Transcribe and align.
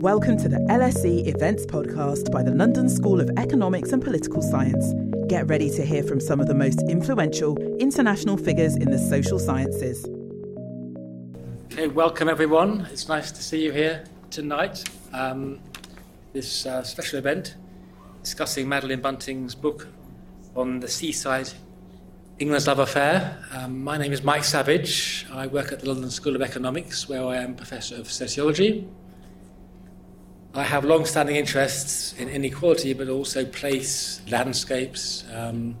Welcome 0.00 0.36
to 0.38 0.48
the 0.48 0.58
LSE 0.70 1.26
Events 1.26 1.66
Podcast 1.66 2.30
by 2.30 2.44
the 2.44 2.52
London 2.52 2.88
School 2.88 3.20
of 3.20 3.28
Economics 3.36 3.90
and 3.90 4.00
Political 4.00 4.42
Science. 4.42 4.94
Get 5.26 5.48
ready 5.48 5.68
to 5.70 5.84
hear 5.84 6.04
from 6.04 6.20
some 6.20 6.38
of 6.38 6.46
the 6.46 6.54
most 6.54 6.80
influential 6.88 7.58
international 7.78 8.36
figures 8.36 8.76
in 8.76 8.92
the 8.92 8.98
social 8.98 9.40
sciences. 9.40 10.06
Okay, 11.72 11.88
welcome 11.88 12.28
everyone. 12.28 12.86
It's 12.92 13.08
nice 13.08 13.32
to 13.32 13.42
see 13.42 13.64
you 13.64 13.72
here 13.72 14.04
tonight. 14.30 14.88
Um, 15.12 15.58
this 16.32 16.64
uh, 16.64 16.84
special 16.84 17.18
event 17.18 17.56
discussing 18.22 18.68
Madeleine 18.68 19.00
Bunting's 19.00 19.56
book 19.56 19.88
on 20.54 20.78
the 20.78 20.86
seaside 20.86 21.50
England's 22.38 22.68
Love 22.68 22.78
Affair. 22.78 23.36
Um, 23.52 23.82
my 23.82 23.98
name 23.98 24.12
is 24.12 24.22
Mike 24.22 24.44
Savage. 24.44 25.26
I 25.32 25.48
work 25.48 25.72
at 25.72 25.80
the 25.80 25.88
London 25.88 26.08
School 26.12 26.36
of 26.36 26.42
Economics, 26.42 27.08
where 27.08 27.24
I 27.24 27.38
am 27.38 27.56
Professor 27.56 27.96
of 27.96 28.08
Sociology. 28.08 28.86
I 30.54 30.62
have 30.62 30.84
long 30.84 31.04
standing 31.04 31.36
interests 31.36 32.14
in 32.14 32.28
inequality, 32.28 32.94
but 32.94 33.08
also 33.08 33.44
place, 33.44 34.22
landscapes, 34.30 35.24
um, 35.34 35.76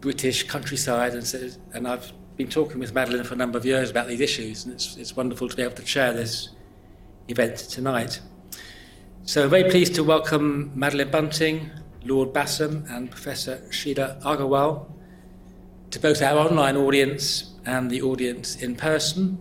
British 0.00 0.42
countryside, 0.46 1.14
and, 1.14 1.26
so, 1.26 1.48
and 1.72 1.88
I've 1.88 2.12
been 2.36 2.48
talking 2.48 2.78
with 2.78 2.92
Madeleine 2.92 3.24
for 3.24 3.34
a 3.34 3.36
number 3.36 3.56
of 3.56 3.64
years 3.64 3.90
about 3.90 4.06
these 4.06 4.20
issues, 4.20 4.66
and 4.66 4.74
it's, 4.74 4.96
it's 4.96 5.16
wonderful 5.16 5.48
to 5.48 5.56
be 5.56 5.62
able 5.62 5.74
to 5.76 5.82
chair 5.84 6.12
this 6.12 6.50
event 7.28 7.56
tonight. 7.56 8.20
So, 9.24 9.44
I'm 9.44 9.50
very 9.50 9.70
pleased 9.70 9.94
to 9.94 10.04
welcome 10.04 10.70
Madeleine 10.74 11.10
Bunting, 11.10 11.70
Lord 12.04 12.34
Bassam, 12.34 12.84
and 12.90 13.10
Professor 13.10 13.62
Sheela 13.70 14.20
Agarwal 14.22 14.86
to 15.90 15.98
both 15.98 16.20
our 16.20 16.46
online 16.46 16.76
audience 16.76 17.54
and 17.64 17.90
the 17.90 18.02
audience 18.02 18.56
in 18.56 18.76
person. 18.76 19.38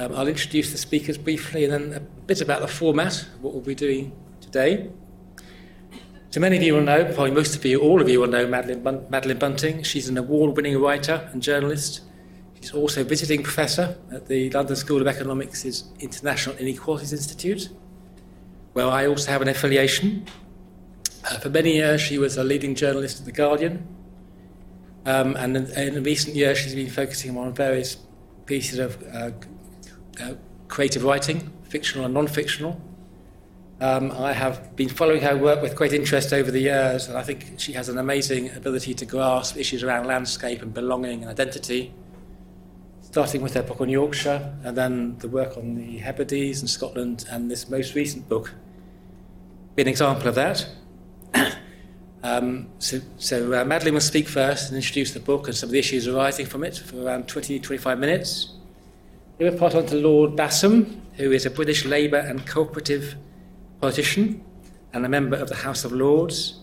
Um, 0.00 0.14
I'll 0.16 0.28
introduce 0.28 0.72
the 0.72 0.78
speakers 0.78 1.18
briefly 1.18 1.62
and 1.64 1.72
then 1.74 1.92
a 1.92 2.00
bit 2.00 2.40
about 2.40 2.62
the 2.62 2.68
format, 2.68 3.26
what 3.42 3.52
we'll 3.52 3.62
be 3.62 3.74
doing 3.74 4.12
today. 4.40 4.88
So 6.30 6.40
many 6.40 6.56
of 6.56 6.62
you 6.62 6.72
will 6.72 6.80
know, 6.80 7.04
probably 7.04 7.32
most 7.32 7.54
of 7.54 7.62
you, 7.66 7.80
all 7.80 8.00
of 8.00 8.08
you 8.08 8.20
will 8.20 8.28
know 8.28 8.46
Madeleine, 8.46 8.82
Bun- 8.82 9.04
Madeleine 9.10 9.38
Bunting. 9.38 9.82
She's 9.82 10.08
an 10.08 10.16
award-winning 10.16 10.80
writer 10.80 11.28
and 11.34 11.42
journalist. 11.42 12.00
She's 12.58 12.72
also 12.72 13.04
visiting 13.04 13.42
professor 13.42 13.98
at 14.10 14.26
the 14.26 14.48
London 14.48 14.74
School 14.74 15.02
of 15.02 15.06
Economics' 15.06 15.84
International 15.98 16.56
Inequalities 16.56 17.12
Institute, 17.12 17.68
where 18.72 18.86
I 18.86 19.06
also 19.06 19.30
have 19.30 19.42
an 19.42 19.48
affiliation. 19.48 20.24
Uh, 21.24 21.40
for 21.40 21.50
many 21.50 21.74
years, 21.74 22.00
she 22.00 22.16
was 22.16 22.38
a 22.38 22.44
leading 22.44 22.74
journalist 22.74 23.18
at 23.18 23.26
The 23.26 23.32
Guardian, 23.32 23.86
um, 25.04 25.36
and 25.36 25.58
in, 25.58 25.96
in, 25.96 26.02
recent 26.02 26.36
years, 26.36 26.56
she's 26.56 26.74
been 26.74 26.88
focusing 26.88 27.36
on 27.36 27.52
various 27.52 27.98
pieces 28.46 28.78
of 28.78 29.02
uh, 29.14 29.32
uh, 30.20 30.34
creative 30.68 31.04
writing, 31.04 31.52
fictional 31.64 32.04
and 32.04 32.14
non 32.14 32.26
fictional. 32.26 32.80
Um, 33.80 34.12
I 34.12 34.34
have 34.34 34.76
been 34.76 34.90
following 34.90 35.22
her 35.22 35.36
work 35.36 35.62
with 35.62 35.74
great 35.74 35.94
interest 35.94 36.34
over 36.34 36.50
the 36.50 36.60
years, 36.60 37.08
and 37.08 37.16
I 37.16 37.22
think 37.22 37.58
she 37.58 37.72
has 37.72 37.88
an 37.88 37.96
amazing 37.96 38.50
ability 38.54 38.92
to 38.94 39.06
grasp 39.06 39.56
issues 39.56 39.82
around 39.82 40.06
landscape 40.06 40.60
and 40.60 40.74
belonging 40.74 41.22
and 41.22 41.30
identity. 41.30 41.94
Starting 43.00 43.40
with 43.40 43.54
her 43.54 43.62
book 43.62 43.80
on 43.80 43.88
Yorkshire, 43.88 44.54
and 44.62 44.76
then 44.76 45.16
the 45.18 45.28
work 45.28 45.56
on 45.56 45.76
the 45.76 45.98
Hebrides 45.98 46.60
and 46.60 46.68
Scotland, 46.68 47.24
and 47.30 47.50
this 47.50 47.70
most 47.70 47.94
recent 47.94 48.28
book, 48.28 48.52
be 49.74 49.82
an 49.82 49.88
example 49.88 50.28
of 50.28 50.34
that. 50.34 50.68
Um, 52.22 52.68
so, 52.78 53.00
so 53.16 53.58
uh, 53.58 53.64
Madeleine 53.64 53.94
will 53.94 54.00
speak 54.02 54.28
first 54.28 54.68
and 54.68 54.76
introduce 54.76 55.14
the 55.14 55.20
book 55.20 55.48
and 55.48 55.56
some 55.56 55.68
of 55.68 55.72
the 55.72 55.78
issues 55.78 56.06
arising 56.06 56.44
from 56.44 56.64
it 56.64 56.76
for 56.76 57.02
around 57.02 57.28
20 57.28 57.58
25 57.58 57.98
minutes. 57.98 58.52
Then 59.40 59.52
we'll 59.52 59.58
pass 59.58 59.74
on 59.74 59.86
to 59.86 59.96
Lord 59.96 60.36
Bassam, 60.36 61.00
who 61.14 61.32
is 61.32 61.46
a 61.46 61.50
British 61.50 61.86
Labour 61.86 62.18
and 62.18 62.46
cooperative 62.46 63.14
politician 63.80 64.44
and 64.92 65.06
a 65.06 65.08
member 65.08 65.34
of 65.34 65.48
the 65.48 65.54
House 65.54 65.82
of 65.82 65.92
Lords. 65.92 66.60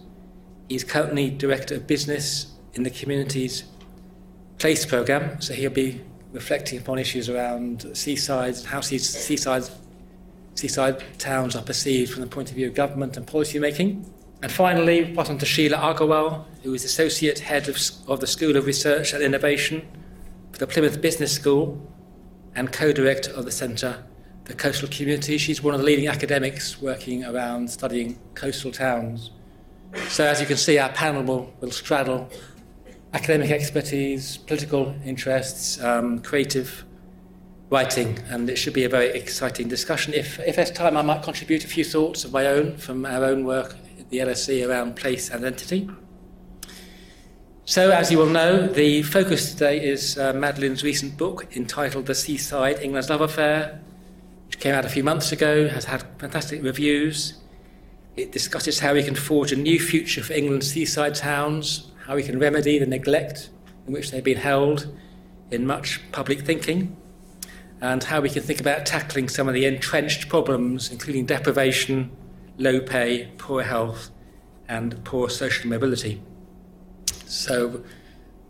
He's 0.70 0.84
currently 0.84 1.32
Director 1.32 1.74
of 1.74 1.88
Business 1.88 2.52
in 2.76 2.84
the 2.84 2.92
Communities 2.92 3.64
Place 4.60 4.86
Programme, 4.86 5.42
so 5.42 5.56
he'll 5.56 5.72
be 5.72 6.02
reflecting 6.34 6.78
upon 6.78 7.00
issues 7.00 7.30
around 7.30 7.82
seasides, 7.98 8.66
how 8.66 8.82
seaside, 8.82 9.64
seaside 10.54 11.04
towns 11.18 11.56
are 11.56 11.64
perceived 11.64 12.12
from 12.12 12.22
the 12.22 12.28
point 12.28 12.52
of 12.52 12.58
view 12.58 12.68
of 12.68 12.76
government 12.76 13.18
and 13.18 13.26
policy 13.26 13.58
making. 13.58 14.06
And 14.44 14.52
finally, 14.52 15.16
pass 15.16 15.32
on 15.32 15.40
to 15.40 15.48
Sheela 15.48 15.80
Agarwal, 15.80 16.46
who 16.62 16.76
is 16.76 16.86
Associate 16.86 17.40
Head 17.40 17.70
of, 17.70 17.80
of 18.08 18.20
the 18.20 18.28
School 18.28 18.56
of 18.56 18.68
Research 18.68 19.14
and 19.14 19.24
Innovation 19.24 19.82
for 20.52 20.60
the 20.60 20.68
Plymouth 20.68 21.02
Business 21.02 21.34
School 21.34 21.82
and 22.58 22.74
co-director 22.74 23.32
of 23.32 23.46
the 23.46 23.52
Centre 23.52 24.04
the 24.46 24.54
Coastal 24.54 24.88
Community. 24.90 25.38
She's 25.38 25.62
one 25.62 25.74
of 25.74 25.80
the 25.80 25.86
leading 25.86 26.08
academics 26.08 26.82
working 26.82 27.24
around 27.24 27.70
studying 27.70 28.18
coastal 28.34 28.72
towns. 28.72 29.32
So 30.10 30.26
as 30.26 30.40
you 30.40 30.48
can 30.48 30.58
see, 30.58 30.80
our 30.80 30.90
panel 30.90 31.24
will, 31.24 31.54
will 31.60 31.72
straddle 31.72 32.30
academic 33.14 33.52
expertise, 33.52 34.38
political 34.38 34.96
interests, 35.06 35.82
um, 35.84 36.20
creative 36.20 36.86
writing, 37.70 38.20
and 38.30 38.50
it 38.50 38.56
should 38.58 38.74
be 38.74 38.86
a 38.86 38.90
very 38.90 39.10
exciting 39.10 39.68
discussion. 39.68 40.14
If, 40.14 40.40
if 40.40 40.56
there's 40.56 40.72
time, 40.72 40.96
I 40.96 41.02
might 41.02 41.24
contribute 41.24 41.66
a 41.66 41.68
few 41.68 41.84
thoughts 41.84 42.24
of 42.24 42.32
my 42.32 42.48
own 42.48 42.78
from 42.78 43.06
our 43.06 43.26
own 43.26 43.44
work 43.44 43.76
the 44.10 44.20
LSE 44.20 44.68
around 44.68 44.96
place 44.96 45.30
and 45.30 45.44
entity. 45.44 45.90
So, 47.70 47.92
as 47.92 48.10
you 48.10 48.18
will 48.18 48.30
know, 48.30 48.66
the 48.66 49.04
focus 49.04 49.52
today 49.52 49.86
is 49.86 50.18
uh, 50.18 50.32
Madeleine's 50.32 50.86
recent 50.86 51.18
book 51.18 51.54
entitled 51.54 52.06
The 52.06 52.16
Seaside 52.16 52.80
England's 52.80 53.10
Love 53.10 53.20
Affair, 53.20 53.82
which 54.46 54.58
came 54.62 54.74
out 54.74 54.86
a 54.86 54.90
few 54.90 55.04
months 55.04 55.34
ago, 55.34 55.68
has 55.68 55.84
had 55.84 56.06
fantastic 56.18 56.64
reviews. 56.64 57.34
It 58.16 58.32
discusses 58.32 58.80
how 58.80 58.94
we 58.94 59.04
can 59.04 59.16
forge 59.16 59.52
a 59.52 59.58
new 59.58 59.82
future 59.82 60.24
for 60.24 60.32
England's 60.32 60.72
seaside 60.72 61.16
towns, 61.16 61.92
how 62.06 62.16
we 62.16 62.24
can 62.24 62.40
remedy 62.40 62.80
the 62.80 62.86
neglect 62.86 63.50
in 63.86 63.92
which 63.92 64.12
they've 64.12 64.24
been 64.24 64.38
held 64.38 64.88
in 65.52 65.68
much 65.68 66.00
public 66.14 66.44
thinking, 66.46 66.96
and 67.82 68.02
how 68.02 68.22
we 68.22 68.30
can 68.30 68.44
think 68.44 68.62
about 68.62 68.86
tackling 68.86 69.28
some 69.28 69.50
of 69.50 69.54
the 69.54 69.66
entrenched 69.66 70.30
problems, 70.30 70.90
including 70.90 71.26
deprivation, 71.26 72.16
low 72.58 72.80
pay, 72.80 73.30
poor 73.38 73.64
health, 73.64 74.10
and 74.70 75.04
poor 75.04 75.30
social 75.30 75.70
mobility. 75.70 76.22
So 77.28 77.84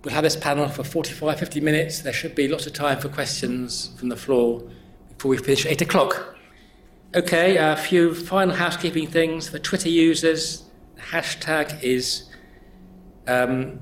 we'll 0.04 0.14
have 0.14 0.24
this 0.24 0.36
panel 0.36 0.70
for 0.70 0.84
45, 0.84 1.40
50 1.40 1.62
minutes. 1.62 2.02
There 2.02 2.14
should 2.14 2.36
be 2.36 2.48
lots 2.48 2.68
of 2.68 2.74
time 2.74 3.00
for 3.00 3.10
questions 3.10 3.92
from 3.98 4.10
the 4.10 4.16
floor 4.16 4.64
before 5.10 5.30
we 5.32 5.38
finish 5.38 5.66
at 5.66 5.72
8 5.74 5.82
o'clock. 5.82 6.36
Okay, 7.16 7.58
a 7.58 7.76
few 7.76 8.14
final 8.14 8.56
housekeeping 8.56 9.08
things 9.08 9.50
for 9.50 9.60
Twitter 9.60 9.90
users. 9.90 10.66
The 10.96 11.02
hashtag 11.02 11.82
is 11.82 12.30
um, 13.28 13.80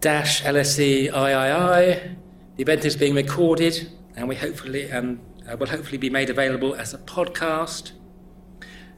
dash 0.00 0.42
LSE 0.42 1.04
III. 1.04 2.16
The 2.56 2.62
event 2.62 2.84
is 2.84 2.96
being 2.96 3.14
recorded 3.14 3.90
and 4.16 4.28
we 4.28 4.34
hopefully 4.34 4.90
um, 4.92 5.20
uh, 5.50 5.56
will 5.56 5.68
hopefully 5.68 5.98
be 5.98 6.10
made 6.10 6.28
available 6.28 6.74
as 6.74 6.92
a 6.92 6.98
podcast. 6.98 7.92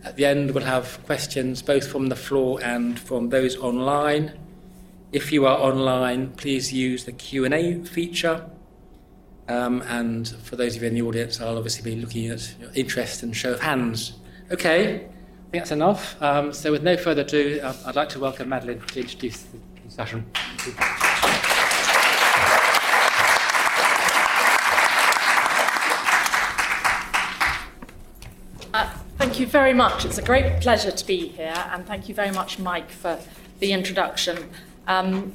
At 0.02 0.16
the 0.16 0.24
end, 0.24 0.52
we'll 0.52 0.64
have 0.64 0.98
questions 1.04 1.60
both 1.60 1.86
from 1.86 2.08
the 2.08 2.16
floor 2.16 2.58
and 2.62 2.98
from 2.98 3.28
those 3.28 3.56
online. 3.58 4.32
If 5.12 5.32
you 5.32 5.44
are 5.44 5.58
online, 5.58 6.30
please 6.34 6.72
use 6.72 7.04
the 7.04 7.10
Q&A 7.10 7.82
feature. 7.84 8.48
Um, 9.48 9.82
and 9.82 10.28
for 10.28 10.54
those 10.54 10.76
of 10.76 10.82
you 10.82 10.88
in 10.88 10.94
the 10.94 11.02
audience, 11.02 11.40
I'll 11.40 11.56
obviously 11.56 11.82
be 11.82 12.00
looking 12.00 12.28
at 12.28 12.54
your 12.60 12.70
interest 12.74 13.24
and 13.24 13.36
show 13.36 13.54
of 13.54 13.60
hands. 13.60 14.12
Okay, 14.52 14.94
I 14.94 14.98
think 14.98 15.10
that's 15.52 15.72
enough. 15.72 16.14
Um, 16.22 16.52
so 16.52 16.70
with 16.70 16.84
no 16.84 16.96
further 16.96 17.22
ado, 17.22 17.60
I'd 17.84 17.96
like 17.96 18.08
to 18.10 18.20
welcome 18.20 18.50
Madeleine 18.50 18.80
to 18.80 19.00
introduce 19.00 19.42
the 19.42 19.58
discussion. 19.84 20.30
Thank 29.18 29.40
you 29.40 29.46
very 29.48 29.74
much. 29.74 30.04
It's 30.04 30.18
a 30.18 30.22
great 30.22 30.60
pleasure 30.60 30.92
to 30.92 31.06
be 31.06 31.28
here, 31.28 31.64
and 31.72 31.84
thank 31.84 32.08
you 32.08 32.14
very 32.14 32.30
much, 32.30 32.60
Mike, 32.60 32.90
for 32.90 33.18
the 33.58 33.72
introduction. 33.72 34.50
Um, 34.90 35.32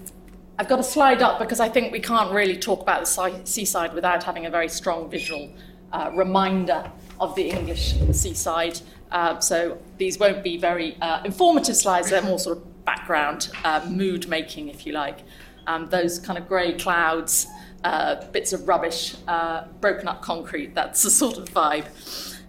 I've 0.59 0.67
got 0.67 0.79
a 0.79 0.83
slide 0.83 1.21
up 1.21 1.39
because 1.39 1.61
I 1.61 1.69
think 1.69 1.93
we 1.93 2.01
can't 2.01 2.33
really 2.33 2.57
talk 2.57 2.81
about 2.81 3.05
the 3.05 3.41
seaside 3.45 3.93
without 3.93 4.21
having 4.21 4.45
a 4.45 4.49
very 4.49 4.67
strong 4.67 5.09
visual 5.09 5.49
uh, 5.93 6.11
reminder 6.13 6.91
of 7.21 7.35
the 7.35 7.49
English 7.51 7.95
seaside. 8.11 8.81
Uh, 9.13 9.39
so 9.39 9.77
these 9.97 10.19
won't 10.19 10.43
be 10.43 10.57
very 10.57 10.97
uh, 11.01 11.23
informative 11.23 11.77
slides, 11.77 12.09
they're 12.09 12.21
more 12.21 12.37
sort 12.37 12.57
of 12.57 12.85
background, 12.85 13.49
uh, 13.63 13.85
mood 13.89 14.27
making, 14.27 14.67
if 14.67 14.85
you 14.85 14.91
like. 14.91 15.19
Um, 15.67 15.87
those 15.87 16.19
kind 16.19 16.37
of 16.37 16.49
grey 16.49 16.73
clouds, 16.73 17.47
uh, 17.85 18.25
bits 18.31 18.51
of 18.51 18.67
rubbish, 18.67 19.15
uh, 19.25 19.63
broken 19.79 20.09
up 20.09 20.21
concrete, 20.21 20.75
that's 20.75 21.01
the 21.01 21.09
sort 21.09 21.37
of 21.37 21.45
vibe. 21.45 21.87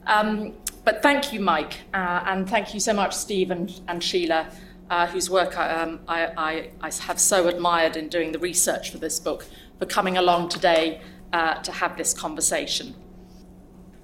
Um, 0.09 0.55
but 0.85 1.05
thank 1.05 1.33
you, 1.33 1.39
Mike, 1.39 1.75
and 1.95 2.51
thank 2.51 2.75
you 2.75 2.81
so 2.81 2.93
much, 2.93 3.15
Steve 3.15 3.53
and, 3.53 3.81
and 3.87 4.03
Sheela, 4.03 4.53
uh, 4.91 5.07
whose 5.07 5.29
work 5.29 5.59
I, 5.59 5.83
um, 5.83 6.01
I, 6.07 6.27
I, 6.37 6.71
I, 6.81 6.91
have 7.03 7.19
so 7.19 7.49
admired 7.49 7.97
in 7.97 8.09
doing 8.09 8.33
the 8.33 8.39
research 8.39 8.91
for 8.91 8.99
this 8.99 9.19
book, 9.19 9.47
for 9.79 9.87
coming 9.87 10.17
along 10.17 10.49
today 10.49 11.01
uh, 11.33 11.55
to 11.63 11.73
have 11.73 11.97
this 11.97 12.15
conversation. 12.15 12.95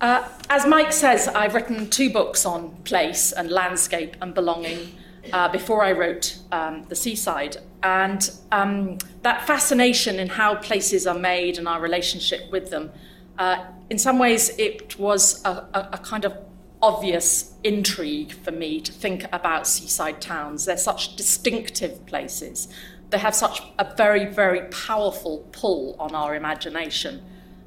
Uh, 0.01 0.29
as 0.51 0.67
Mike 0.67 0.93
says, 0.93 1.29
I've 1.29 1.55
written 1.55 1.89
two 1.89 2.11
books 2.11 2.45
on 2.45 2.71
place 2.83 3.31
and 3.31 3.51
landscape 3.51 4.17
and 4.21 4.35
belonging 4.35 4.99
uh, 5.33 5.49
before 5.49 5.85
I 5.85 5.93
wrote 5.93 6.39
um, 6.51 6.85
The 6.89 6.97
Seaside. 6.97 7.59
And 7.85 8.29
um, 8.51 8.99
that 9.23 9.47
fascination 9.47 10.19
in 10.19 10.29
how 10.29 10.57
places 10.57 11.07
are 11.07 11.19
made 11.19 11.59
and 11.59 11.69
our 11.69 11.81
relationship 11.81 12.51
with 12.51 12.71
them, 12.71 12.91
uh, 13.39 13.65
in 13.91 13.99
some 13.99 14.19
ways, 14.19 14.51
it 14.59 14.99
was 14.99 15.45
a, 15.45 15.69
a, 15.75 15.89
a 15.93 15.99
kind 15.99 16.25
of 16.25 16.37
obvious 16.83 17.55
intrigue 17.63 18.33
for 18.33 18.51
me 18.51 18.81
to 18.81 18.93
think 18.93 19.25
about 19.33 19.67
seaside 19.67 20.21
towns. 20.21 20.65
They're 20.65 20.77
such 20.77 21.17
distinctive 21.17 22.05
places. 22.07 22.69
They 23.11 23.19
have 23.19 23.35
such 23.35 23.63
a 23.79 23.95
very, 23.95 24.27
very 24.27 24.63
powerful 24.69 25.47
pull 25.53 25.97
on 25.99 26.15
our 26.15 26.35
imagination. 26.35 27.23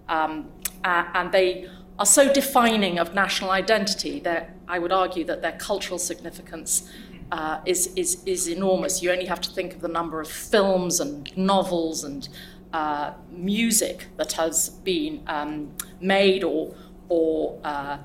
Um, 0.10 0.50
uh, 0.84 1.06
and 1.14 1.32
they 1.32 1.70
are 1.98 2.06
so 2.06 2.32
defining 2.32 3.00
of 3.00 3.14
national 3.14 3.52
identity 3.52 4.20
that 4.20 4.56
I 4.68 4.80
would 4.80 4.92
argue 4.92 5.24
that 5.26 5.42
their 5.42 5.54
cultural 5.54 5.98
significance 5.98 6.92
uh, 7.32 7.62
is, 7.66 7.88
is, 7.96 8.22
is 8.26 8.48
enormous. 8.48 9.02
You 9.02 9.12
only 9.12 9.26
have 9.26 9.42
to 9.42 9.50
think 9.52 9.74
of 9.76 9.82
the 9.82 9.88
number 9.88 10.20
of 10.20 10.28
films 10.28 11.00
and 11.00 11.36
novels 11.38 12.04
and 12.04 12.28
uh, 12.74 13.14
music 13.32 14.08
that 14.18 14.34
has 14.34 14.70
been 14.70 15.24
um, 15.28 15.72
made 16.02 16.44
or, 16.44 16.76
or 17.08 17.58
uh, 17.64 17.98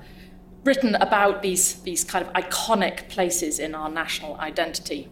written 0.63 0.95
about 0.95 1.41
these, 1.41 1.75
these 1.81 2.03
kind 2.03 2.25
of 2.25 2.33
iconic 2.33 3.09
places 3.09 3.59
in 3.59 3.73
our 3.73 3.89
national 3.89 4.35
identity. 4.39 5.09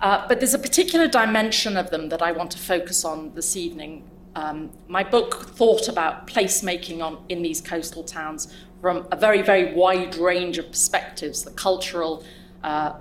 Uh, 0.00 0.26
but 0.28 0.38
there's 0.40 0.54
a 0.54 0.58
particular 0.58 1.08
dimension 1.08 1.76
of 1.76 1.90
them 1.90 2.10
that 2.10 2.20
I 2.20 2.32
want 2.32 2.50
to 2.50 2.58
focus 2.58 3.04
on 3.04 3.32
this 3.34 3.56
evening. 3.56 4.04
Um, 4.34 4.70
my 4.88 5.02
book 5.02 5.48
thought 5.56 5.88
about 5.88 6.26
placemaking 6.26 7.02
on, 7.02 7.24
in 7.30 7.40
these 7.40 7.62
coastal 7.62 8.04
towns 8.04 8.52
from 8.82 9.06
a 9.10 9.16
very, 9.16 9.40
very 9.40 9.72
wide 9.72 10.16
range 10.16 10.58
of 10.58 10.68
perspectives 10.68 11.42
the 11.42 11.50
cultural, 11.52 12.22
uh, 12.62 12.94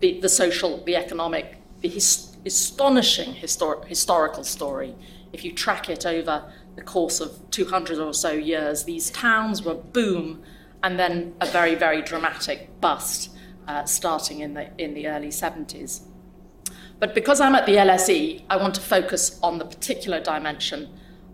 the, 0.00 0.18
the, 0.20 0.28
social, 0.28 0.82
the 0.84 0.96
economic, 0.96 1.58
the 1.82 1.88
his, 1.88 2.34
astonishing 2.46 3.34
histor- 3.34 3.84
historical 3.84 4.42
story. 4.42 4.94
If 5.34 5.44
you 5.44 5.52
track 5.52 5.90
it 5.90 6.06
over 6.06 6.50
the 6.74 6.82
course 6.82 7.20
of 7.20 7.50
200 7.50 7.98
or 7.98 8.14
so 8.14 8.32
years, 8.32 8.84
these 8.84 9.10
towns 9.10 9.62
were 9.62 9.74
boom 9.74 10.42
and 10.82 10.98
then 10.98 11.34
a 11.40 11.46
very, 11.46 11.74
very 11.74 12.02
dramatic 12.02 12.80
bust 12.80 13.30
uh, 13.68 13.84
starting 13.84 14.40
in 14.40 14.54
the, 14.54 14.70
in 14.82 14.94
the 14.94 15.06
early 15.08 15.28
70s. 15.28 16.02
But 16.98 17.14
because 17.14 17.40
I'm 17.40 17.54
at 17.54 17.66
the 17.66 17.76
LSE, 17.76 18.44
I 18.50 18.56
want 18.56 18.74
to 18.74 18.80
focus 18.80 19.38
on 19.42 19.58
the 19.58 19.64
particular 19.64 20.20
dimension 20.20 20.88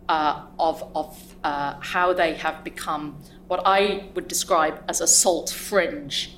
uh, 0.08 0.46
of, 0.58 0.88
of 0.94 1.34
uh, 1.42 1.76
how 1.80 2.12
they 2.12 2.34
have 2.34 2.62
become 2.62 3.20
what 3.48 3.62
I 3.64 4.08
would 4.14 4.28
describe 4.28 4.82
as 4.88 5.00
a 5.00 5.06
salt 5.06 5.50
fringe. 5.50 6.36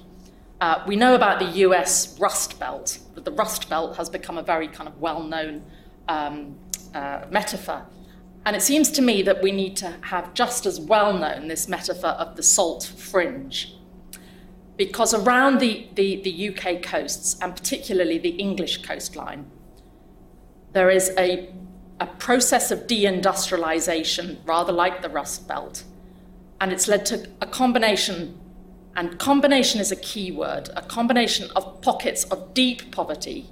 Uh, 0.61 0.83
we 0.87 0.97
know 0.97 1.15
about 1.15 1.39
the 1.39 1.51
US 1.67 2.19
Rust 2.19 2.59
Belt, 2.59 2.99
but 3.15 3.25
the 3.25 3.33
Rust 3.33 3.69
Belt 3.69 3.97
has 3.97 4.09
become 4.09 4.39
a 4.39 4.43
very 4.43 4.69
kind 4.69 4.89
of 4.89 4.99
well 4.99 5.23
known 5.23 5.63
um, 6.09 6.57
uh, 6.95 7.25
metaphor 7.31 7.87
and 8.45 8.57
it 8.57 8.63
seems 8.63 8.91
to 8.93 9.03
me 9.03 9.23
that 9.23 9.43
we 9.43 9.53
need 9.53 9.77
to 9.79 9.97
have 10.03 10.33
just 10.35 10.65
as 10.65 10.81
well 10.81 11.13
known 11.13 11.49
this 11.49 11.69
metaphor 11.69 12.11
of 12.11 12.37
the 12.37 12.43
salt 12.43 12.85
fringe. 12.97 13.75
Because 14.77 15.13
around 15.13 15.59
the, 15.59 15.89
the, 15.95 16.23
the 16.23 16.49
UK 16.49 16.83
coasts, 16.83 17.37
and 17.43 17.55
particularly 17.55 18.17
the 18.19 18.31
English 18.31 18.83
coastline, 18.83 19.51
there 20.73 20.89
is 20.89 21.13
a, 21.19 21.53
a 22.01 22.07
process 22.07 22.71
of 22.71 22.87
deindustrialization, 22.87 24.39
rather 24.47 24.73
like 24.73 25.03
the 25.03 25.09
Rust 25.09 25.49
Belt. 25.49 25.85
And 26.61 26.73
it's 26.73 26.87
led 26.87 27.05
to 27.07 27.29
a 27.43 27.47
combination, 27.47 28.39
and 28.95 29.19
combination 29.19 29.81
is 29.81 29.91
a 29.91 29.97
key 29.97 30.31
word, 30.31 30.71
a 30.77 30.83
combination 30.83 31.51
of 31.57 31.81
pockets 31.83 32.25
of 32.25 32.55
deep 32.55 32.93
poverty 32.93 33.51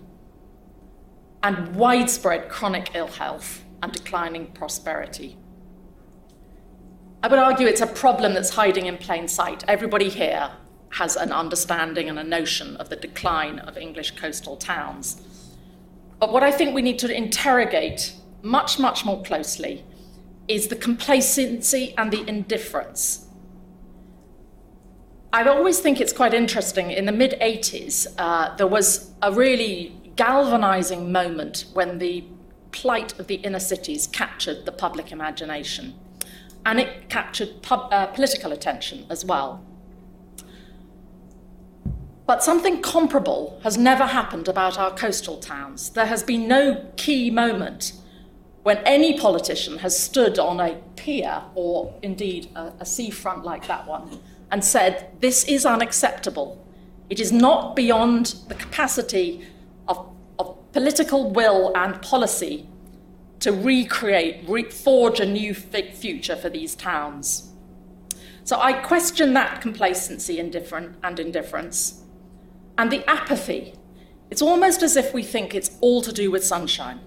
and 1.43 1.77
widespread 1.77 2.49
chronic 2.49 2.91
ill 2.95 3.07
health 3.07 3.63
and 3.83 3.93
declining 3.93 4.49
prosperity. 4.49 5.37
I 7.23 7.29
would 7.29 7.39
argue 7.39 7.67
it's 7.67 7.81
a 7.81 7.87
problem 7.87 8.35
that's 8.35 8.51
hiding 8.51 8.87
in 8.87 8.99
plain 8.99 9.27
sight. 9.29 9.65
Everybody 9.67 10.09
here 10.09 10.53
has 10.91 11.17
an 11.17 11.33
understanding 11.33 12.09
and 12.09 12.19
a 12.19 12.25
notion 12.25 12.77
of 12.77 12.89
the 12.89 12.97
decline 12.97 13.59
of 13.61 13.77
English 13.77 14.13
coastal 14.13 14.57
towns. 14.57 15.21
But 16.19 16.33
what 16.33 16.43
I 16.43 16.53
think 16.53 16.75
we 16.75 16.83
need 16.83 16.99
to 17.01 17.15
interrogate 17.15 18.15
much, 18.43 18.79
much 18.79 19.05
more 19.05 19.23
closely 19.23 19.85
is 20.49 20.69
the 20.69 20.77
complacency 20.77 21.95
and 21.99 22.13
the 22.13 22.27
indifference. 22.29 23.27
I 25.33 25.47
always 25.49 25.81
think 25.81 26.01
it's 26.01 26.13
quite 26.13 26.33
interesting. 26.33 26.91
In 26.91 27.05
the 27.05 27.13
mid 27.13 27.33
80s, 27.41 28.07
uh, 28.17 28.55
there 28.57 28.67
was 28.67 29.11
a 29.21 29.33
really 29.33 29.95
galvanizing 30.17 31.13
moment 31.13 31.67
when 31.75 31.99
the 31.99 32.25
plight 32.77 33.19
of 33.19 33.27
the 33.27 33.37
inner 33.37 33.59
cities 33.59 34.07
captured 34.07 34.67
the 34.67 34.73
public 34.73 35.11
imagination. 35.11 35.95
And 36.67 36.79
it 36.79 37.09
captured 37.09 37.63
pub, 37.63 37.89
uh, 37.91 38.07
political 38.09 38.53
attention 38.53 39.07
as 39.09 39.25
well. 39.25 39.65
But 42.27 42.43
something 42.43 42.83
comparable 42.83 43.59
has 43.63 43.79
never 43.79 44.05
happened 44.05 44.47
about 44.47 44.79
our 44.79 44.91
coastal 44.91 45.39
towns. 45.39 45.91
There 45.91 46.07
has 46.07 46.23
been 46.23 46.47
no 46.47 46.85
key 46.97 47.31
moment 47.31 47.93
when 48.63 48.79
any 48.79 49.19
politician 49.19 49.79
has 49.79 49.99
stood 49.99 50.39
on 50.39 50.61
a 50.61 50.75
pier 50.97 51.43
or 51.55 51.95
indeed 52.03 52.51
a, 52.57 52.73
a 52.81 52.85
seafront 52.85 53.45
like 53.45 53.67
that 53.69 53.87
one 53.87 54.21
and 54.51 54.63
said, 54.63 55.09
This 55.21 55.45
is 55.45 55.65
unacceptable. 55.65 56.63
It 57.09 57.21
is 57.21 57.33
not 57.33 57.75
beyond 57.75 58.35
the 58.49 58.55
capacity 58.55 59.47
political 60.77 61.31
will 61.31 61.73
and 61.75 62.03
policy 62.03 62.69
to 63.41 63.51
recreate, 63.51 64.47
re- 64.47 64.69
forge 64.69 65.21
a 65.21 65.25
new 65.25 65.55
future 65.55 66.37
for 66.37 66.51
these 66.51 66.75
towns. 66.75 67.51
So 68.45 68.61
I 68.61 68.75
question 68.75 69.33
that 69.33 69.63
complacency 69.63 70.39
and, 70.39 70.55
and 71.03 71.19
indifference 71.19 72.03
and 72.77 72.91
the 72.91 73.09
apathy. 73.09 73.73
It's 74.31 74.43
almost 74.43 74.83
as 74.83 74.99
if 74.99 75.15
we 75.15 75.23
think 75.23 75.55
it's 75.55 75.79
all 75.81 76.03
to 76.03 76.13
do 76.13 76.31
with 76.31 76.45
sunshine. 76.45 77.01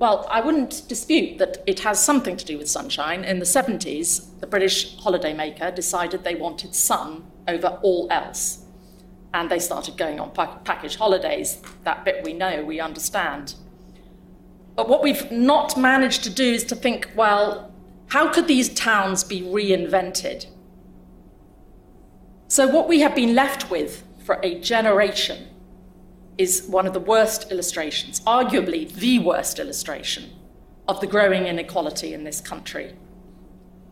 Well, 0.00 0.26
I 0.28 0.40
wouldn't 0.40 0.88
dispute 0.88 1.38
that 1.38 1.58
it 1.68 1.78
has 1.80 2.02
something 2.02 2.36
to 2.36 2.44
do 2.44 2.58
with 2.58 2.68
sunshine. 2.68 3.22
In 3.22 3.38
the 3.38 3.44
70s, 3.44 4.40
the 4.40 4.48
British 4.48 4.96
holidaymaker 4.96 5.72
decided 5.72 6.24
they 6.24 6.34
wanted 6.34 6.74
sun 6.74 7.30
over 7.46 7.78
all 7.84 8.08
else 8.10 8.59
and 9.32 9.50
they 9.50 9.58
started 9.58 9.96
going 9.96 10.18
on 10.18 10.30
package 10.30 10.96
holidays. 10.96 11.62
That 11.84 12.04
bit 12.04 12.24
we 12.24 12.32
know, 12.32 12.64
we 12.64 12.80
understand. 12.80 13.54
But 14.74 14.88
what 14.88 15.02
we've 15.02 15.30
not 15.30 15.76
managed 15.76 16.24
to 16.24 16.30
do 16.30 16.52
is 16.52 16.64
to 16.64 16.76
think, 16.76 17.10
well, 17.14 17.72
how 18.08 18.32
could 18.32 18.48
these 18.48 18.68
towns 18.70 19.22
be 19.22 19.42
reinvented? 19.42 20.46
So, 22.48 22.66
what 22.66 22.88
we 22.88 23.00
have 23.00 23.14
been 23.14 23.34
left 23.34 23.70
with 23.70 24.02
for 24.24 24.40
a 24.42 24.58
generation 24.60 25.46
is 26.36 26.66
one 26.66 26.86
of 26.86 26.94
the 26.94 27.00
worst 27.00 27.52
illustrations, 27.52 28.20
arguably 28.20 28.90
the 28.92 29.20
worst 29.20 29.58
illustration, 29.58 30.30
of 30.88 31.00
the 31.00 31.06
growing 31.06 31.46
inequality 31.46 32.12
in 32.12 32.24
this 32.24 32.40
country. 32.40 32.96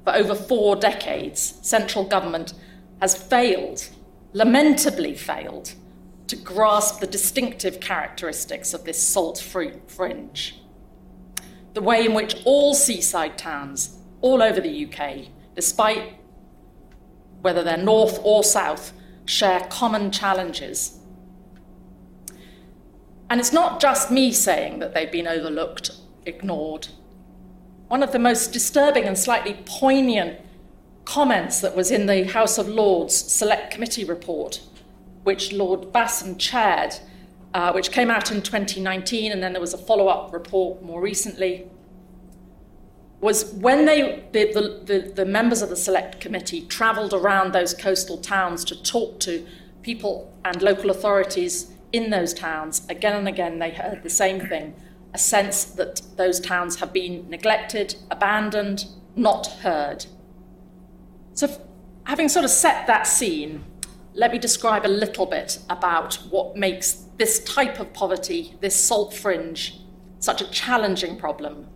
For 0.05 0.15
over 0.15 0.35
four 0.35 0.75
decades, 0.75 1.59
central 1.63 2.05
government 2.05 2.55
has 3.01 3.15
failed 3.15 3.89
lamentably 4.33 5.15
failed 5.15 5.75
to 6.27 6.37
grasp 6.37 7.01
the 7.01 7.07
distinctive 7.07 7.81
characteristics 7.81 8.75
of 8.75 8.85
this 8.85 9.03
salt 9.03 9.39
fringe. 9.39 10.61
The 11.75 11.83
way 11.83 12.05
in 12.05 12.15
which 12.15 12.43
all 12.45 12.75
seaside 12.75 13.39
towns 13.39 13.99
all 14.21 14.43
over 14.43 14.61
the 14.61 14.87
UK, 14.87 15.29
despite 15.55 16.15
whether 17.41 17.63
they're 17.63 17.77
north 17.77 18.21
or 18.23 18.45
south, 18.45 18.93
share 19.25 19.61
common 19.71 20.11
challenges. 20.11 20.99
And 23.31 23.41
it's 23.41 23.53
not 23.53 23.81
just 23.81 24.11
me 24.11 24.33
saying 24.33 24.79
that 24.81 24.95
they've 24.95 25.13
been 25.13 25.29
overlooked, 25.29 25.91
ignored. 26.27 26.89
One 27.89 28.03
of 28.03 28.13
the 28.13 28.19
most 28.19 28.53
disturbing 28.53 29.05
and 29.05 29.17
slightly 29.17 29.59
poignant 29.65 30.41
comments 31.09 31.63
that 31.63 31.75
was 31.75 31.91
in 31.91 32.05
the 32.05 32.25
House 32.25 32.59
of 32.59 32.69
Lords 32.69 33.15
Select 33.15 33.71
Committee 33.71 34.05
report, 34.05 34.61
which 35.23 35.55
Lord 35.55 35.91
Bassam 35.91 36.37
chaired, 36.37 36.97
uh, 37.55 37.73
which 37.73 37.91
came 37.91 38.11
out 38.11 38.31
in 38.31 38.43
2019, 38.43 39.33
and 39.33 39.43
then 39.43 39.55
there 39.55 39.61
was 39.61 39.73
a 39.73 39.79
follow 39.79 40.09
up 40.09 40.35
report 40.35 40.83
more 40.83 41.01
recently, 41.01 41.67
was 43.23 43.55
when 43.55 43.87
they, 43.87 44.23
the, 44.33 44.53
the, 44.53 44.85
the, 44.85 45.13
the 45.13 45.25
members 45.25 45.63
of 45.63 45.71
the 45.71 45.77
Select 45.77 46.21
Committee 46.21 46.67
travelled 46.67 47.15
around 47.15 47.53
those 47.53 47.73
coastal 47.73 48.19
towns 48.19 48.63
to 48.67 48.81
talk 48.83 49.19
to 49.21 49.47
people 49.81 50.31
and 50.45 50.61
local 50.61 50.91
authorities 50.91 51.73
in 51.91 52.11
those 52.11 52.35
towns, 52.35 52.87
again 52.91 53.17
and 53.17 53.27
again 53.27 53.59
they 53.59 53.71
heard 53.71 54.03
the 54.03 54.11
same 54.11 54.41
thing 54.41 54.75
a 55.15 55.19
sense 55.19 55.65
that 55.65 56.03
those 56.19 56.39
towns 56.39 56.81
have 56.81 56.93
been 56.93 57.27
neglected, 57.31 57.97
abandoned, 58.11 58.85
not 59.17 59.47
heard. 59.63 60.05
So, 61.39 61.49
having 62.03 62.29
sort 62.29 62.45
of 62.45 62.51
set 62.51 62.89
that 62.89 63.07
scene, 63.07 63.65
let 64.13 64.33
me 64.33 64.41
describe 64.41 64.85
a 64.85 64.89
little 64.89 65.25
bit 65.25 65.61
about 65.71 66.17
what 66.31 66.57
makes 66.57 67.05
this 67.17 67.45
type 67.45 67.79
of 67.79 67.93
poverty, 67.93 68.57
this 68.61 68.75
salt 68.75 69.15
fringe, 69.15 69.79
such 70.19 70.43
a 70.43 70.51
challenging 70.51 71.17
problem. 71.17 71.69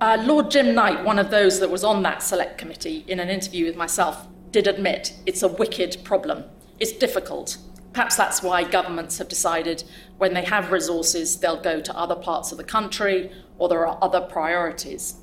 Uh, 0.00 0.24
Lord 0.24 0.50
Jim 0.50 0.74
Knight, 0.74 1.04
one 1.04 1.18
of 1.18 1.30
those 1.30 1.60
that 1.60 1.70
was 1.70 1.84
on 1.84 2.02
that 2.04 2.22
select 2.22 2.56
committee, 2.56 3.04
in 3.06 3.20
an 3.20 3.28
interview 3.28 3.66
with 3.66 3.76
myself, 3.76 4.26
did 4.50 4.66
admit 4.66 5.12
it's 5.26 5.42
a 5.42 5.48
wicked 5.48 5.98
problem. 6.04 6.44
It's 6.80 6.92
difficult. 6.92 7.58
Perhaps 7.92 8.16
that's 8.16 8.42
why 8.42 8.64
governments 8.64 9.18
have 9.18 9.28
decided 9.28 9.84
when 10.16 10.32
they 10.32 10.44
have 10.46 10.72
resources, 10.72 11.36
they'll 11.36 11.60
go 11.60 11.82
to 11.82 11.94
other 11.94 12.16
parts 12.16 12.50
of 12.50 12.56
the 12.56 12.64
country 12.64 13.30
or 13.58 13.68
there 13.68 13.86
are 13.86 13.98
other 14.00 14.22
priorities. 14.22 15.21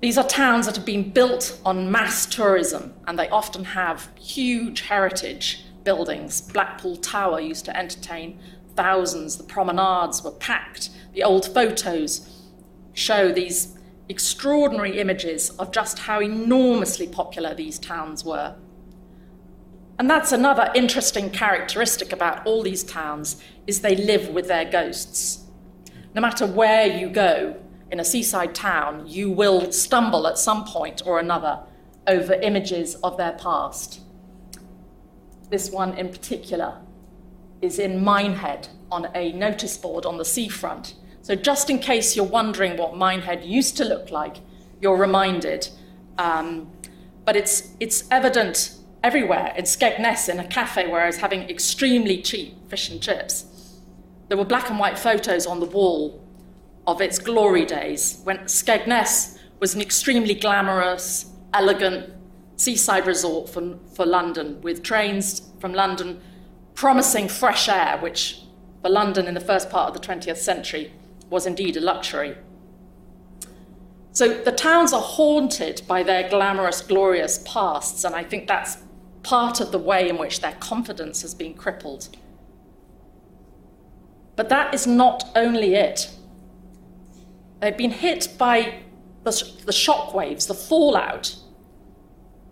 These 0.00 0.16
are 0.16 0.26
towns 0.26 0.64
that 0.64 0.76
have 0.76 0.86
been 0.86 1.10
built 1.10 1.60
on 1.64 1.92
mass 1.92 2.24
tourism, 2.24 2.94
and 3.06 3.18
they 3.18 3.28
often 3.28 3.64
have 3.64 4.08
huge 4.18 4.80
heritage 4.82 5.64
buildings. 5.84 6.40
Blackpool 6.40 6.96
Tower 6.96 7.40
used 7.40 7.66
to 7.66 7.76
entertain 7.76 8.38
thousands, 8.74 9.36
the 9.36 9.44
promenades 9.44 10.24
were 10.24 10.30
packed, 10.30 10.88
the 11.12 11.22
old 11.22 11.52
photos 11.52 12.46
show 12.94 13.30
these 13.30 13.76
extraordinary 14.08 14.98
images 14.98 15.50
of 15.50 15.70
just 15.70 16.00
how 16.00 16.20
enormously 16.20 17.06
popular 17.06 17.54
these 17.54 17.78
towns 17.78 18.24
were. 18.24 18.56
And 19.98 20.08
that's 20.08 20.32
another 20.32 20.70
interesting 20.74 21.28
characteristic 21.28 22.10
about 22.10 22.46
all 22.46 22.62
these 22.62 22.82
towns 22.82 23.42
is 23.66 23.82
they 23.82 23.96
live 23.96 24.30
with 24.30 24.48
their 24.48 24.64
ghosts. 24.64 25.44
No 26.14 26.22
matter 26.22 26.46
where 26.46 26.86
you 26.86 27.10
go, 27.10 27.56
in 27.90 28.00
a 28.00 28.04
seaside 28.04 28.54
town, 28.54 29.06
you 29.06 29.30
will 29.30 29.72
stumble 29.72 30.26
at 30.26 30.38
some 30.38 30.64
point 30.64 31.02
or 31.04 31.18
another 31.18 31.60
over 32.06 32.34
images 32.34 32.94
of 32.96 33.16
their 33.16 33.32
past. 33.32 34.00
This 35.50 35.70
one 35.70 35.94
in 35.98 36.08
particular 36.10 36.80
is 37.60 37.78
in 37.78 38.02
Minehead 38.02 38.68
on 38.90 39.08
a 39.14 39.32
notice 39.32 39.76
board 39.76 40.06
on 40.06 40.18
the 40.18 40.24
seafront. 40.24 40.94
So, 41.22 41.34
just 41.34 41.68
in 41.68 41.78
case 41.78 42.16
you're 42.16 42.24
wondering 42.24 42.76
what 42.76 42.96
Minehead 42.96 43.44
used 43.44 43.76
to 43.76 43.84
look 43.84 44.10
like, 44.10 44.36
you're 44.80 44.96
reminded. 44.96 45.68
Um, 46.18 46.70
but 47.24 47.36
it's, 47.36 47.74
it's 47.78 48.04
evident 48.10 48.74
everywhere. 49.02 49.52
In 49.56 49.64
Skegness, 49.64 50.28
in 50.28 50.38
a 50.38 50.46
cafe 50.46 50.88
where 50.88 51.02
I 51.02 51.06
was 51.06 51.18
having 51.18 51.48
extremely 51.48 52.22
cheap 52.22 52.68
fish 52.68 52.88
and 52.90 53.02
chips, 53.02 53.46
there 54.28 54.38
were 54.38 54.44
black 54.44 54.70
and 54.70 54.78
white 54.78 54.98
photos 54.98 55.46
on 55.46 55.60
the 55.60 55.66
wall 55.66 56.19
of 56.90 57.00
its 57.00 57.18
glory 57.18 57.64
days, 57.64 58.20
when 58.24 58.38
Skegness 58.40 59.38
was 59.58 59.74
an 59.74 59.80
extremely 59.80 60.34
glamorous, 60.34 61.30
elegant 61.54 62.12
seaside 62.56 63.06
resort 63.06 63.48
for, 63.48 63.78
for 63.94 64.06
London, 64.06 64.60
with 64.60 64.82
trains 64.82 65.50
from 65.60 65.72
London 65.72 66.20
promising 66.74 67.28
fresh 67.28 67.68
air, 67.68 67.98
which 67.98 68.42
for 68.82 68.88
London 68.88 69.26
in 69.26 69.34
the 69.34 69.40
first 69.40 69.70
part 69.70 69.94
of 69.94 70.00
the 70.00 70.06
20th 70.06 70.38
century 70.38 70.92
was 71.28 71.46
indeed 71.46 71.76
a 71.76 71.80
luxury. 71.80 72.36
So 74.12 74.42
the 74.42 74.52
towns 74.52 74.92
are 74.92 75.00
haunted 75.00 75.82
by 75.86 76.02
their 76.02 76.28
glamorous, 76.28 76.80
glorious 76.80 77.42
pasts, 77.46 78.04
and 78.04 78.14
I 78.14 78.24
think 78.24 78.48
that's 78.48 78.78
part 79.22 79.60
of 79.60 79.70
the 79.70 79.78
way 79.78 80.08
in 80.08 80.18
which 80.18 80.40
their 80.40 80.52
confidence 80.52 81.22
has 81.22 81.34
been 81.34 81.54
crippled. 81.54 82.08
But 84.36 84.48
that 84.48 84.74
is 84.74 84.86
not 84.86 85.30
only 85.36 85.74
it. 85.74 86.10
They've 87.60 87.76
been 87.76 87.90
hit 87.90 88.36
by 88.38 88.80
the, 89.24 89.52
the 89.66 89.72
shock 89.72 90.14
waves, 90.14 90.46
the 90.46 90.54
fallout 90.54 91.36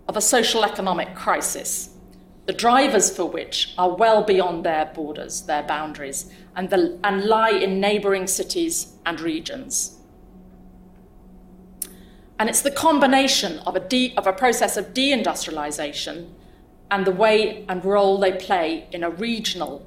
of 0.07 0.15
a 0.15 0.21
social 0.21 0.63
economic 0.63 1.15
crisis, 1.15 1.89
the 2.45 2.53
drivers 2.53 3.15
for 3.15 3.25
which 3.25 3.73
are 3.77 3.95
well 3.95 4.23
beyond 4.23 4.63
their 4.63 4.85
borders, 4.85 5.43
their 5.43 5.63
boundaries, 5.63 6.31
and, 6.55 6.69
the, 6.69 6.99
and 7.03 7.25
lie 7.25 7.51
in 7.51 7.79
neighbouring 7.79 8.27
cities 8.27 8.93
and 9.05 9.19
regions. 9.19 9.97
And 12.39 12.49
it's 12.49 12.61
the 12.61 12.71
combination 12.71 13.59
of 13.59 13.75
a, 13.75 13.79
de, 13.79 14.13
of 14.15 14.25
a 14.25 14.33
process 14.33 14.77
of 14.77 14.93
deindustrialization 14.93 16.29
and 16.89 17.05
the 17.05 17.11
way 17.11 17.65
and 17.67 17.83
role 17.83 18.17
they 18.17 18.31
play 18.31 18.87
in 18.91 19.03
a 19.03 19.09
regional 19.09 19.85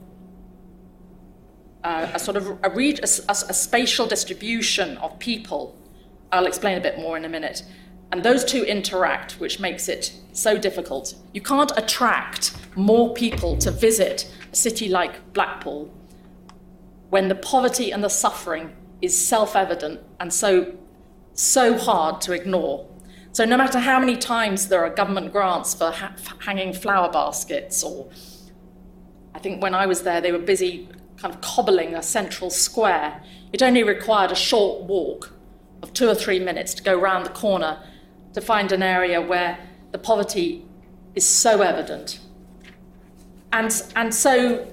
uh, 1.84 2.08
a 2.14 2.18
sort 2.18 2.36
of 2.36 2.48
a, 2.62 2.70
a, 2.70 3.02
a, 3.02 3.34
spatial 3.54 4.06
distribution 4.06 4.96
of 4.98 5.18
people. 5.18 5.76
I'll 6.30 6.46
explain 6.46 6.78
a 6.78 6.80
bit 6.80 6.98
more 6.98 7.16
in 7.16 7.24
a 7.24 7.28
minute. 7.28 7.64
And 8.12 8.22
those 8.22 8.44
two 8.44 8.62
interact, 8.62 9.40
which 9.40 9.58
makes 9.58 9.88
it 9.88 10.12
so 10.32 10.58
difficult. 10.58 11.14
You 11.32 11.40
can't 11.40 11.72
attract 11.76 12.54
more 12.76 13.14
people 13.14 13.56
to 13.58 13.70
visit 13.70 14.30
a 14.52 14.56
city 14.56 14.88
like 14.88 15.32
Blackpool 15.32 15.92
when 17.10 17.28
the 17.28 17.34
poverty 17.34 17.90
and 17.90 18.02
the 18.02 18.08
suffering 18.08 18.72
is 19.00 19.16
self 19.16 19.56
evident 19.56 20.00
and 20.20 20.32
so, 20.32 20.74
so 21.34 21.76
hard 21.76 22.20
to 22.22 22.32
ignore. 22.32 22.86
So, 23.32 23.46
no 23.46 23.56
matter 23.56 23.78
how 23.78 23.98
many 23.98 24.16
times 24.16 24.68
there 24.68 24.84
are 24.84 24.90
government 24.90 25.32
grants 25.32 25.74
for 25.74 25.90
ha- 25.90 26.14
hanging 26.40 26.74
flower 26.74 27.10
baskets, 27.10 27.82
or 27.82 28.10
I 29.34 29.38
think 29.38 29.62
when 29.62 29.74
I 29.74 29.86
was 29.86 30.02
there, 30.02 30.20
they 30.20 30.32
were 30.32 30.38
busy 30.38 30.88
kind 31.22 31.32
of 31.32 31.40
cobbling 31.40 31.94
a 31.94 32.02
central 32.02 32.50
square. 32.50 33.22
It 33.52 33.62
only 33.62 33.84
required 33.84 34.32
a 34.32 34.34
short 34.34 34.82
walk 34.82 35.32
of 35.80 35.92
two 35.92 36.08
or 36.08 36.16
three 36.16 36.40
minutes 36.40 36.74
to 36.74 36.82
go 36.82 36.98
round 36.98 37.24
the 37.24 37.30
corner 37.30 37.78
to 38.32 38.40
find 38.40 38.72
an 38.72 38.82
area 38.82 39.20
where 39.20 39.56
the 39.92 39.98
poverty 39.98 40.64
is 41.14 41.24
so 41.24 41.62
evident 41.62 42.18
and, 43.52 43.70
and 43.94 44.12
so 44.12 44.66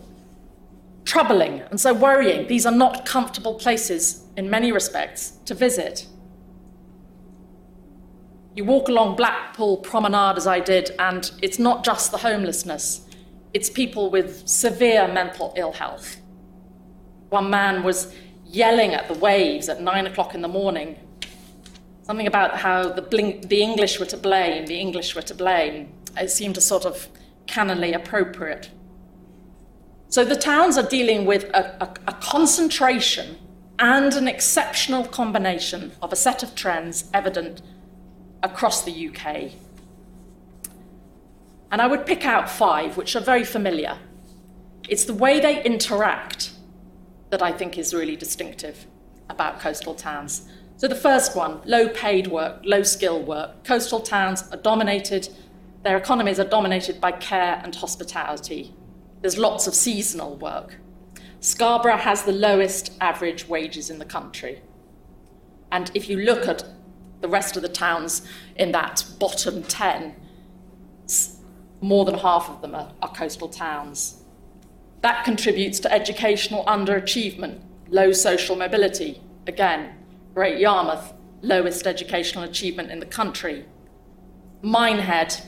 troubling 1.05 1.61
and 1.69 1.79
so 1.79 1.93
worrying. 1.93 2.47
These 2.47 2.65
are 2.65 2.75
not 2.75 3.05
comfortable 3.05 3.53
places 3.53 4.23
in 4.35 4.49
many 4.49 4.71
respects 4.71 5.33
to 5.45 5.53
visit. 5.53 6.07
You 8.55 8.65
walk 8.65 8.89
along 8.89 9.17
Blackpool 9.17 9.77
Promenade 9.77 10.37
as 10.37 10.47
I 10.47 10.59
did, 10.59 10.91
and 10.97 11.29
it's 11.43 11.59
not 11.59 11.85
just 11.85 12.11
the 12.11 12.17
homelessness, 12.17 13.05
it's 13.53 13.69
people 13.69 14.09
with 14.09 14.47
severe 14.47 15.07
mental 15.07 15.53
ill 15.55 15.73
health. 15.73 16.17
One 17.29 17.49
man 17.49 17.83
was 17.83 18.13
yelling 18.45 18.93
at 18.93 19.07
the 19.07 19.13
waves 19.13 19.69
at 19.69 19.81
nine 19.81 20.07
o'clock 20.07 20.33
in 20.33 20.41
the 20.41 20.47
morning. 20.47 20.97
Something 22.03 22.27
about 22.27 22.57
how 22.57 22.89
the, 22.89 23.03
blink, 23.03 23.49
the 23.49 23.61
English 23.61 23.99
were 23.99 24.07
to 24.07 24.17
blame, 24.17 24.65
the 24.65 24.79
English 24.79 25.15
were 25.15 25.21
to 25.21 25.35
blame. 25.35 25.93
It 26.17 26.31
seemed 26.31 26.57
a 26.57 26.61
sort 26.61 26.85
of 26.85 27.07
canonly 27.45 27.95
appropriate. 27.95 28.71
So 30.07 30.25
the 30.25 30.35
towns 30.35 30.75
are 30.75 30.87
dealing 30.87 31.25
with 31.25 31.43
a, 31.53 31.83
a, 31.83 31.93
a 32.07 32.13
concentration 32.13 33.37
and 33.77 34.13
an 34.13 34.27
exceptional 34.27 35.05
combination 35.05 35.91
of 36.01 36.11
a 36.11 36.15
set 36.15 36.41
of 36.41 36.55
trends 36.55 37.09
evident 37.13 37.61
across 38.41 38.83
the 38.83 39.09
UK. 39.09 39.51
And 41.71 41.79
I 41.79 41.85
would 41.85 42.07
pick 42.07 42.25
out 42.25 42.49
five, 42.49 42.97
which 42.97 43.15
are 43.15 43.21
very 43.21 43.45
familiar. 43.45 43.99
It's 44.89 45.05
the 45.05 45.13
way 45.13 45.39
they 45.39 45.63
interact 45.63 46.53
that 47.29 47.41
I 47.41 47.51
think 47.51 47.77
is 47.77 47.93
really 47.93 48.15
distinctive 48.15 48.85
about 49.29 49.59
coastal 49.59 49.93
towns. 49.93 50.47
So, 50.77 50.87
the 50.87 50.95
first 50.95 51.35
one 51.35 51.61
low 51.65 51.89
paid 51.89 52.27
work, 52.27 52.61
low 52.63 52.83
skill 52.83 53.21
work. 53.21 53.63
Coastal 53.63 53.99
towns 53.99 54.49
are 54.51 54.57
dominated, 54.57 55.29
their 55.83 55.97
economies 55.97 56.39
are 56.39 56.45
dominated 56.45 56.99
by 56.99 57.11
care 57.11 57.61
and 57.63 57.75
hospitality. 57.75 58.73
There's 59.21 59.37
lots 59.37 59.67
of 59.67 59.73
seasonal 59.73 60.37
work. 60.37 60.77
Scarborough 61.41 61.97
has 61.97 62.23
the 62.23 62.31
lowest 62.31 62.93
average 62.99 63.47
wages 63.47 63.89
in 63.89 63.99
the 63.99 64.05
country. 64.05 64.61
And 65.71 65.91
if 65.93 66.09
you 66.09 66.17
look 66.17 66.47
at 66.47 66.63
the 67.21 67.27
rest 67.27 67.55
of 67.55 67.61
the 67.61 67.69
towns 67.69 68.27
in 68.55 68.71
that 68.71 69.05
bottom 69.19 69.63
10, 69.63 70.15
more 71.81 72.05
than 72.05 72.15
half 72.15 72.49
of 72.49 72.61
them 72.61 72.75
are, 72.75 72.91
are 73.01 73.13
coastal 73.13 73.47
towns. 73.47 74.18
That 75.01 75.23
contributes 75.23 75.79
to 75.81 75.93
educational 75.93 76.65
underachievement, 76.65 77.61
low 77.87 78.11
social 78.11 78.55
mobility. 78.55 79.21
Again, 79.47 79.95
Great 80.33 80.59
Yarmouth, 80.59 81.13
lowest 81.41 81.87
educational 81.87 82.43
achievement 82.43 82.91
in 82.91 82.99
the 82.99 83.05
country. 83.05 83.65
Minehead, 84.61 85.41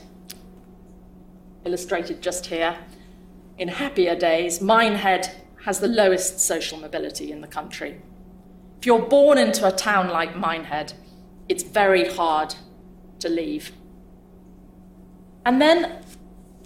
illustrated 1.64 2.22
just 2.22 2.46
here. 2.46 2.78
In 3.58 3.68
happier 3.68 4.16
days, 4.16 4.60
Minehead 4.60 5.30
has 5.64 5.80
the 5.80 5.88
lowest 5.88 6.40
social 6.40 6.78
mobility 6.78 7.30
in 7.30 7.42
the 7.42 7.46
country. 7.46 8.00
If 8.80 8.86
you're 8.86 9.06
born 9.06 9.36
into 9.36 9.66
a 9.66 9.70
town 9.70 10.08
like 10.08 10.34
Minehead, 10.34 10.94
it's 11.48 11.62
very 11.62 12.08
hard 12.08 12.54
to 13.20 13.28
leave. 13.28 13.72
And 15.44 15.60
then 15.60 16.02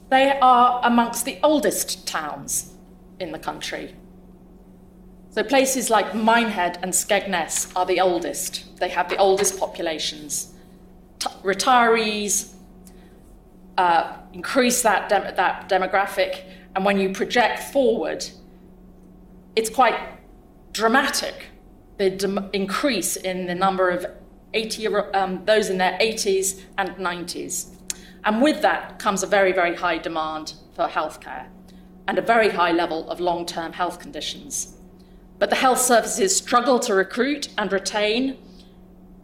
they 0.08 0.38
are 0.40 0.80
amongst 0.84 1.24
the 1.24 1.38
oldest 1.42 2.06
towns 2.06 2.75
in 3.18 3.32
the 3.32 3.38
country. 3.38 3.94
So 5.30 5.42
places 5.42 5.90
like 5.90 6.14
Minehead 6.14 6.78
and 6.82 6.92
Skegness 6.92 7.70
are 7.76 7.84
the 7.84 8.00
oldest. 8.00 8.78
They 8.78 8.88
have 8.88 9.08
the 9.08 9.18
oldest 9.18 9.58
populations. 9.58 10.54
T- 11.18 11.28
retirees 11.44 12.54
uh, 13.76 14.16
increase 14.32 14.80
that, 14.82 15.10
dem- 15.10 15.34
that 15.36 15.68
demographic, 15.68 16.44
and 16.74 16.84
when 16.84 16.98
you 16.98 17.12
project 17.12 17.58
forward, 17.64 18.24
it's 19.54 19.68
quite 19.68 19.98
dramatic. 20.72 21.48
The 21.98 22.10
dem- 22.10 22.48
increase 22.54 23.16
in 23.16 23.46
the 23.46 23.54
number 23.54 23.90
of 23.90 24.06
80, 24.54 24.86
um, 24.86 25.44
those 25.44 25.68
in 25.68 25.76
their 25.76 25.98
80s 25.98 26.62
and 26.78 26.90
90s. 26.96 27.74
And 28.24 28.40
with 28.40 28.62
that 28.62 28.98
comes 28.98 29.22
a 29.22 29.26
very, 29.26 29.52
very 29.52 29.76
high 29.76 29.98
demand 29.98 30.54
for 30.74 30.88
healthcare 30.88 31.48
and 32.08 32.18
a 32.18 32.22
very 32.22 32.50
high 32.50 32.72
level 32.72 33.08
of 33.10 33.20
long 33.20 33.46
term 33.46 33.72
health 33.72 33.98
conditions. 33.98 34.76
But 35.38 35.50
the 35.50 35.56
health 35.56 35.80
services 35.80 36.34
struggle 36.36 36.78
to 36.80 36.94
recruit 36.94 37.48
and 37.58 37.70
retain, 37.72 38.38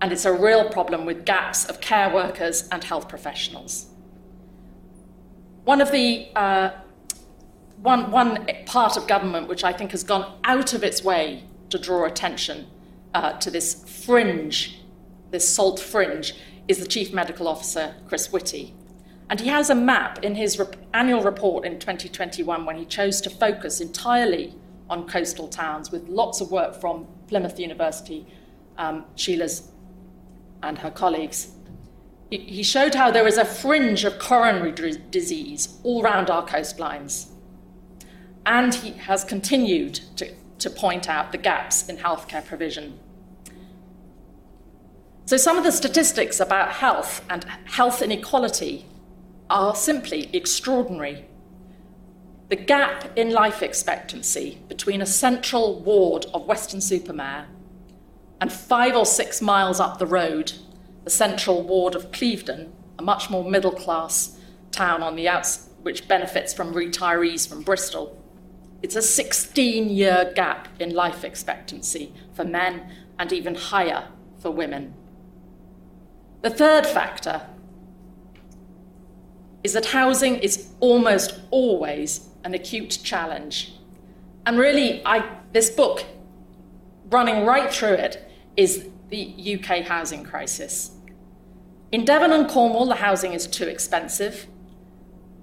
and 0.00 0.12
it's 0.12 0.24
a 0.24 0.32
real 0.32 0.68
problem 0.68 1.06
with 1.06 1.24
gaps 1.24 1.64
of 1.64 1.80
care 1.80 2.12
workers 2.12 2.68
and 2.70 2.84
health 2.84 3.08
professionals. 3.08 3.86
One 5.64 5.80
of 5.80 5.92
the 5.92 6.28
uh, 6.34 6.70
one, 7.82 8.10
one 8.10 8.46
part 8.66 8.96
of 8.96 9.08
government 9.08 9.48
which 9.48 9.64
I 9.64 9.72
think 9.72 9.90
has 9.90 10.04
gone 10.04 10.38
out 10.44 10.72
of 10.72 10.84
its 10.84 11.02
way 11.02 11.44
to 11.70 11.78
draw 11.78 12.04
attention 12.04 12.66
uh, 13.14 13.32
to 13.38 13.50
this 13.50 13.84
fringe, 14.04 14.80
this 15.30 15.48
salt 15.48 15.80
fringe, 15.80 16.34
is 16.68 16.78
the 16.78 16.86
Chief 16.86 17.12
Medical 17.12 17.48
Officer, 17.48 17.94
Chris 18.06 18.32
Whitty. 18.32 18.74
And 19.30 19.40
he 19.40 19.48
has 19.48 19.70
a 19.70 19.74
map 19.74 20.22
in 20.24 20.34
his 20.34 20.58
rep- 20.58 20.76
annual 20.92 21.22
report 21.22 21.64
in 21.64 21.78
2021 21.78 22.66
when 22.66 22.76
he 22.76 22.84
chose 22.84 23.20
to 23.22 23.30
focus 23.30 23.80
entirely 23.80 24.54
on 24.90 25.06
coastal 25.08 25.48
towns 25.48 25.90
with 25.90 26.08
lots 26.08 26.40
of 26.40 26.50
work 26.50 26.78
from 26.78 27.06
Plymouth 27.28 27.58
University, 27.58 28.26
um, 28.76 29.04
Sheela's 29.16 29.70
and 30.62 30.78
her 30.78 30.90
colleagues. 30.90 31.52
He, 32.30 32.62
showed 32.62 32.94
how 32.94 33.10
there 33.10 33.26
is 33.26 33.36
a 33.36 33.44
fringe 33.44 34.04
of 34.04 34.18
coronary 34.18 34.72
d- 34.72 34.98
disease 35.10 35.78
all 35.82 36.02
round 36.02 36.30
our 36.30 36.46
coastlines. 36.46 37.26
And 38.46 38.74
he 38.74 38.92
has 38.92 39.22
continued 39.22 40.00
to, 40.16 40.34
to 40.58 40.70
point 40.70 41.10
out 41.10 41.32
the 41.32 41.38
gaps 41.38 41.88
in 41.88 41.98
healthcare 41.98 42.44
provision. 42.44 42.98
So, 45.26 45.36
some 45.36 45.58
of 45.58 45.64
the 45.64 45.72
statistics 45.72 46.40
about 46.40 46.72
health 46.72 47.22
and 47.28 47.44
health 47.64 48.02
inequality 48.02 48.86
are 49.52 49.76
simply 49.76 50.34
extraordinary. 50.34 51.26
The 52.48 52.56
gap 52.56 53.16
in 53.16 53.30
life 53.30 53.62
expectancy 53.62 54.62
between 54.66 55.02
a 55.02 55.06
central 55.06 55.80
ward 55.80 56.24
of 56.32 56.46
Weston-super-Mare 56.46 57.48
and 58.40 58.50
five 58.50 58.96
or 58.96 59.04
six 59.04 59.42
miles 59.42 59.78
up 59.78 59.98
the 59.98 60.06
road, 60.06 60.52
the 61.04 61.10
central 61.10 61.62
ward 61.62 61.94
of 61.94 62.10
Clevedon, 62.12 62.72
a 62.98 63.02
much 63.02 63.28
more 63.28 63.48
middle 63.48 63.72
class 63.72 64.38
town 64.70 65.02
on 65.02 65.16
the 65.16 65.28
outs, 65.28 65.68
which 65.82 66.08
benefits 66.08 66.54
from 66.54 66.72
retirees 66.72 67.46
from 67.46 67.62
Bristol. 67.62 68.18
It's 68.82 68.96
a 68.96 69.02
16 69.02 69.90
year 69.90 70.32
gap 70.34 70.68
in 70.80 70.94
life 70.94 71.24
expectancy 71.24 72.14
for 72.32 72.44
men 72.44 72.90
and 73.18 73.32
even 73.32 73.54
higher 73.54 74.08
for 74.38 74.50
women. 74.50 74.94
The 76.40 76.50
third 76.50 76.86
factor 76.86 77.42
is 79.64 79.72
that 79.74 79.86
housing 79.86 80.36
is 80.36 80.68
almost 80.80 81.40
always 81.50 82.28
an 82.44 82.54
acute 82.54 82.98
challenge. 83.02 83.74
And 84.46 84.58
really, 84.58 85.04
I, 85.06 85.38
this 85.52 85.70
book, 85.70 86.04
running 87.10 87.44
right 87.44 87.72
through 87.72 87.94
it, 87.94 88.28
is 88.56 88.88
the 89.10 89.58
UK 89.58 89.84
housing 89.84 90.24
crisis. 90.24 90.92
In 91.92 92.04
Devon 92.04 92.32
and 92.32 92.48
Cornwall, 92.48 92.86
the 92.86 92.96
housing 92.96 93.34
is 93.34 93.46
too 93.46 93.66
expensive, 93.66 94.46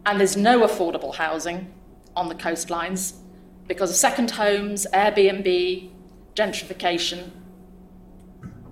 and 0.06 0.20
there's 0.20 0.36
no 0.36 0.62
affordable 0.62 1.16
housing 1.16 1.72
on 2.16 2.28
the 2.28 2.36
coastlines 2.36 3.14
because 3.68 3.92
of 3.92 3.96
second 3.96 4.32
homes, 4.32 4.88
Airbnb, 4.94 5.92
gentrification. 6.36 7.30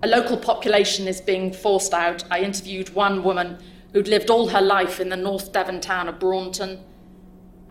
A 0.02 0.08
local 0.08 0.38
population 0.38 1.08
is 1.08 1.22
being 1.22 1.54
forced 1.54 1.94
out. 1.94 2.24
I 2.32 2.40
interviewed 2.40 2.90
one 2.96 3.24
woman 3.24 3.60
who'd 3.98 4.08
lived 4.08 4.30
all 4.30 4.50
her 4.50 4.62
life 4.62 5.00
in 5.00 5.10
the 5.10 5.18
North 5.18 5.52
Devon 5.52 5.82
town 5.82 6.08
of 6.08 6.20
Braunton 6.20 6.80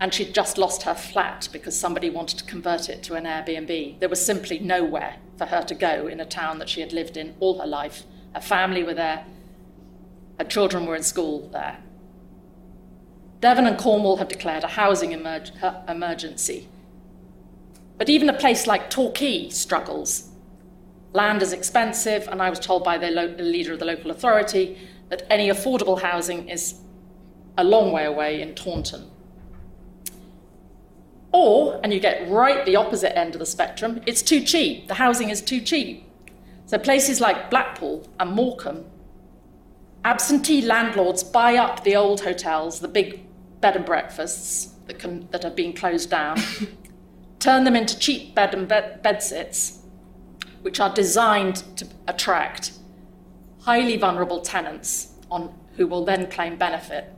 and 0.01 0.13
she'd 0.13 0.35
just 0.35 0.57
lost 0.57 0.83
her 0.83 0.93
flat 0.93 1.47
because 1.53 1.79
somebody 1.79 2.09
wanted 2.09 2.37
to 2.37 2.43
convert 2.43 2.89
it 2.89 3.01
to 3.03 3.13
an 3.13 3.23
Airbnb. 3.23 3.97
There 4.01 4.09
was 4.09 4.25
simply 4.25 4.59
nowhere 4.59 5.15
for 5.37 5.45
her 5.45 5.61
to 5.63 5.73
go 5.73 6.05
in 6.07 6.19
a 6.19 6.25
town 6.25 6.59
that 6.59 6.67
she 6.67 6.81
had 6.81 6.91
lived 6.91 7.15
in 7.15 7.33
all 7.39 7.61
her 7.61 7.65
life. 7.65 8.03
Her 8.35 8.41
family 8.41 8.83
were 8.83 8.93
there, 8.93 9.25
her 10.37 10.43
children 10.43 10.85
were 10.85 10.97
in 10.97 11.03
school 11.03 11.47
there. 11.53 11.77
Devon 13.39 13.65
and 13.65 13.77
Cornwall 13.77 14.17
have 14.17 14.27
declared 14.27 14.65
a 14.65 14.67
housing 14.67 15.11
emerg- 15.11 15.89
emergency. 15.89 16.67
But 17.97 18.09
even 18.09 18.27
a 18.27 18.33
place 18.33 18.67
like 18.67 18.89
Torquay 18.89 19.47
struggles. 19.47 20.27
Land 21.13 21.41
is 21.41 21.53
expensive, 21.53 22.27
and 22.27 22.41
I 22.41 22.49
was 22.49 22.59
told 22.59 22.83
by 22.83 22.97
the, 22.97 23.11
lo- 23.11 23.33
the 23.33 23.43
leader 23.43 23.71
of 23.71 23.79
the 23.79 23.85
local 23.85 24.11
authority 24.11 24.77
that 25.09 25.23
any 25.29 25.49
affordable 25.49 26.01
housing 26.01 26.49
is 26.49 26.79
a 27.57 27.63
long 27.63 27.91
way 27.91 28.05
away 28.05 28.41
in 28.41 28.55
Taunton. 28.55 29.09
Or, 31.31 31.79
and 31.83 31.93
you 31.93 31.99
get 31.99 32.29
right 32.29 32.65
the 32.65 32.75
opposite 32.75 33.17
end 33.17 33.35
of 33.35 33.39
the 33.39 33.45
spectrum, 33.45 34.01
it's 34.05 34.21
too 34.21 34.41
cheap. 34.41 34.87
The 34.87 34.95
housing 34.95 35.29
is 35.29 35.41
too 35.41 35.61
cheap. 35.61 36.09
So 36.65 36.77
places 36.77 37.21
like 37.21 37.49
Blackpool 37.49 38.07
and 38.19 38.31
Morecambe, 38.31 38.85
absentee 40.03 40.61
landlords 40.61 41.23
buy 41.23 41.55
up 41.55 41.83
the 41.83 41.95
old 41.95 42.21
hotels, 42.21 42.79
the 42.79 42.87
big 42.87 43.21
bed 43.61 43.75
and 43.75 43.85
breakfasts 43.85 44.73
that, 44.87 44.99
can, 44.99 45.27
that 45.31 45.45
are 45.45 45.51
being 45.51 45.73
closed 45.73 46.09
down, 46.09 46.37
turn 47.39 47.63
them 47.63 47.75
into 47.75 47.97
cheap 47.97 48.35
bed 48.35 48.53
and 48.53 48.67
bed, 48.67 49.01
bed 49.01 49.21
sits, 49.21 49.79
which 50.61 50.79
are 50.79 50.93
designed 50.93 51.57
to 51.77 51.87
attract 52.07 52.71
highly 53.67 53.97
vulnerable 53.97 54.39
tenants 54.39 55.11
on, 55.29 55.53
who 55.75 55.85
will 55.85 56.05
then 56.05 56.25
claim 56.31 56.55
benefit. 56.55 57.13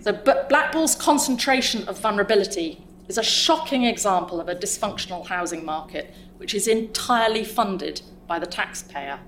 So, 0.00 0.12
Blackpool's 0.12 0.96
concentration 0.96 1.86
of 1.86 2.00
vulnerability 2.00 2.84
is 3.06 3.16
a 3.16 3.22
shocking 3.22 3.84
example 3.84 4.40
of 4.40 4.48
a 4.48 4.56
dysfunctional 4.56 5.24
housing 5.24 5.64
market 5.64 6.12
which 6.38 6.52
is 6.52 6.66
entirely 6.66 7.44
funded 7.44 8.02
by 8.26 8.40
the 8.40 8.46
taxpayer 8.46 9.20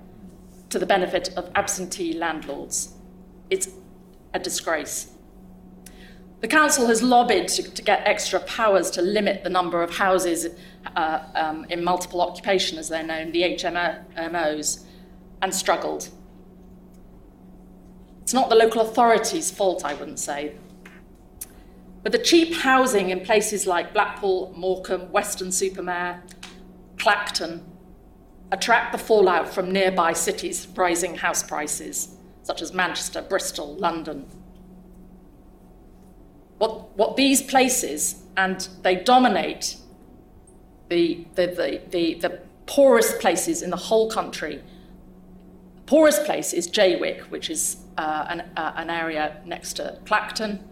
to 0.71 0.79
the 0.81 0.87
benefit 0.87 1.29
of 1.37 1.49
absentee 1.55 2.13
landlords. 2.13 2.95
It's 3.49 3.69
a 4.35 4.41
disgrace. 4.41 5.13
The 6.41 6.49
council 6.49 6.89
has 6.89 7.01
lobbied 7.01 7.47
to, 7.49 7.63
to 7.63 7.83
get 7.83 8.03
extra 8.09 8.41
powers 8.41 8.91
to 8.93 9.03
limit 9.03 9.45
the 9.45 9.51
number 9.51 9.85
of 9.85 9.99
houses 9.99 10.49
uh, 10.97 11.25
um, 11.35 11.65
in 11.67 11.85
multiple 11.85 12.21
occupation, 12.21 12.79
as 12.79 12.89
they're 12.89 13.03
known, 13.03 13.33
the 13.33 13.43
HMOs, 13.43 14.85
and 15.43 15.55
struggled. 15.55 16.09
It's 18.23 18.35
not 18.35 18.49
the 18.49 18.55
local 18.55 18.83
authorities' 18.83 19.51
fault, 19.51 19.85
I 19.85 19.95
wouldn't 19.95 20.19
say. 20.19 20.55
But 22.03 22.13
the 22.13 22.19
cheap 22.19 22.55
housing 22.55 23.11
in 23.11 23.21
places 23.21 23.67
like 23.67 23.93
Blackpool, 23.93 24.55
Morecambe, 24.57 25.11
Weston-super-Mare, 25.13 26.23
Clacton 26.99 27.65
attract 28.53 28.93
the 28.93 28.99
fallout 28.99 29.53
from 29.53 29.71
nearby 29.71 30.13
cities' 30.13 30.67
rising 30.75 31.17
house 31.17 31.43
prices, 31.43 32.17
such 32.43 32.63
as 32.63 32.73
Manchester, 32.73 33.23
Bristol, 33.23 33.77
London. 33.77 34.27
What, 36.59 36.97
what 36.97 37.17
these 37.17 37.43
places, 37.43 38.23
and 38.37 38.69
they 38.83 38.97
dominate 38.97 39.77
the, 40.91 41.25
the, 41.37 41.81
the, 41.91 42.15
the, 42.15 42.41
poorest 42.67 43.19
places 43.19 43.63
in 43.63 43.71
the 43.71 43.77
whole 43.77 44.09
country, 44.09 44.63
poorest 45.87 46.25
place 46.25 46.53
is 46.53 46.69
Jaywick, 46.69 47.23
which 47.31 47.51
is 47.51 47.79
uh, 47.99 48.27
an, 48.29 48.41
uh, 48.57 48.73
an, 48.77 48.91
area 48.91 49.41
next 49.45 49.73
to 49.75 49.99
Clacton. 50.05 50.63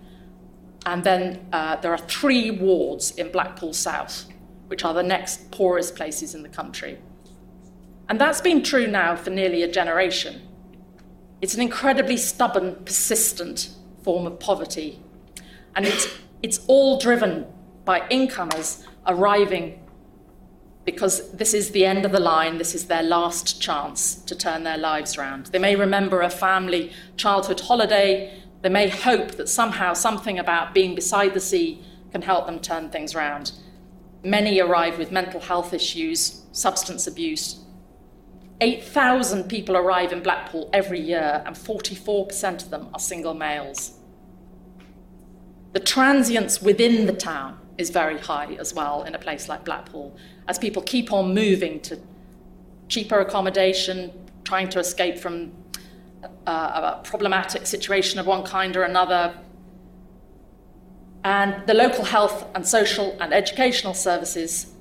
And 0.87 1.03
then 1.03 1.45
uh, 1.53 1.75
there 1.77 1.93
are 1.93 1.99
three 1.99 2.53
wards 2.53 3.11
in 3.13 3.33
Blackpool 3.33 3.73
South, 3.73 4.27
which 4.69 4.85
are 4.85 4.95
the 4.95 5.03
next 5.03 5.51
poorest 5.51 5.97
places 5.97 6.37
in 6.37 6.45
the 6.45 6.49
country. 6.49 6.99
And 8.09 8.21
that's 8.21 8.41
been 8.41 8.63
true 8.63 8.87
now 8.87 9.17
for 9.17 9.31
nearly 9.31 9.65
a 9.65 9.69
generation. 9.69 10.41
It's 11.41 11.55
an 11.55 11.61
incredibly 11.61 12.17
stubborn, 12.17 12.77
persistent 12.85 13.71
form 14.05 14.25
of 14.25 14.39
poverty. 14.39 15.01
And 15.75 15.85
it's, 15.85 16.07
it's 16.45 16.61
all 16.69 17.01
driven 17.01 17.47
by 17.85 18.07
incomers 18.09 18.87
arriving 19.05 19.81
because 20.88 21.31
this 21.33 21.53
is 21.53 21.72
the 21.72 21.85
end 21.85 22.07
of 22.07 22.12
the 22.12 22.18
line, 22.18 22.57
this 22.57 22.74
is 22.74 22.87
their 22.87 23.03
last 23.03 23.61
chance 23.61 24.14
to 24.14 24.35
turn 24.35 24.62
their 24.62 24.79
lives 24.79 25.18
around. 25.18 25.44
They 25.48 25.59
may 25.59 25.77
remember 25.77 26.22
a 26.22 26.31
family 26.31 26.92
childhood 27.18 27.61
holiday, 27.61 28.40
they 28.62 28.70
may 28.70 28.88
hope 28.88 29.33
that 29.33 29.51
somehow 29.51 29.92
something 29.92 30.38
about 30.38 30.72
being 30.72 30.94
beside 30.94 31.35
the 31.35 31.40
sea 31.40 31.85
can 32.11 32.22
help 32.22 32.46
them 32.46 32.59
turn 32.59 32.88
things 32.88 33.14
around. 33.14 33.53
Many 34.24 34.61
arrive 34.61 34.96
with 34.96 35.12
mental 35.12 35.40
health 35.40 35.74
issues, 35.74 36.46
substance 36.53 37.07
abuse. 37.07 37.61
8,000 38.62 39.44
people 39.44 39.77
arrive 39.77 40.11
in 40.11 40.22
Blackpool 40.22 40.70
every 40.72 41.01
year, 41.01 41.42
and 41.44 41.55
44% 41.55 42.62
of 42.62 42.70
them 42.70 42.88
are 42.94 42.98
single 42.98 43.35
males. 43.35 43.92
The 45.74 45.81
transience 45.81 46.62
within 46.62 47.05
the 47.05 47.12
town 47.12 47.59
is 47.77 47.90
very 47.90 48.18
high 48.18 48.57
as 48.59 48.72
well 48.72 49.03
in 49.03 49.14
a 49.14 49.18
place 49.18 49.51
like 49.51 49.66
Blackpool, 49.66 50.16
as 50.49 50.59
people 50.59 50.83
keep 50.83 51.13
on 51.13 51.35
moving 51.35 51.79
to 51.81 52.01
cheaper 52.89 53.21
accommodation, 53.21 54.11
trying 54.45 54.69
to 54.71 54.79
escape 54.81 55.19
from 55.19 55.53
uh, 56.47 56.97
a 57.01 57.01
problematic 57.05 57.67
situation 57.67 58.19
of 58.19 58.27
one 58.27 58.43
kind 58.43 58.77
or 58.77 58.83
another. 58.83 59.39
And 61.23 61.67
the 61.67 61.75
local 61.75 62.05
health 62.05 62.47
and 62.55 62.67
social 62.67 63.17
and 63.21 63.35
educational 63.35 63.93
services 63.93 64.73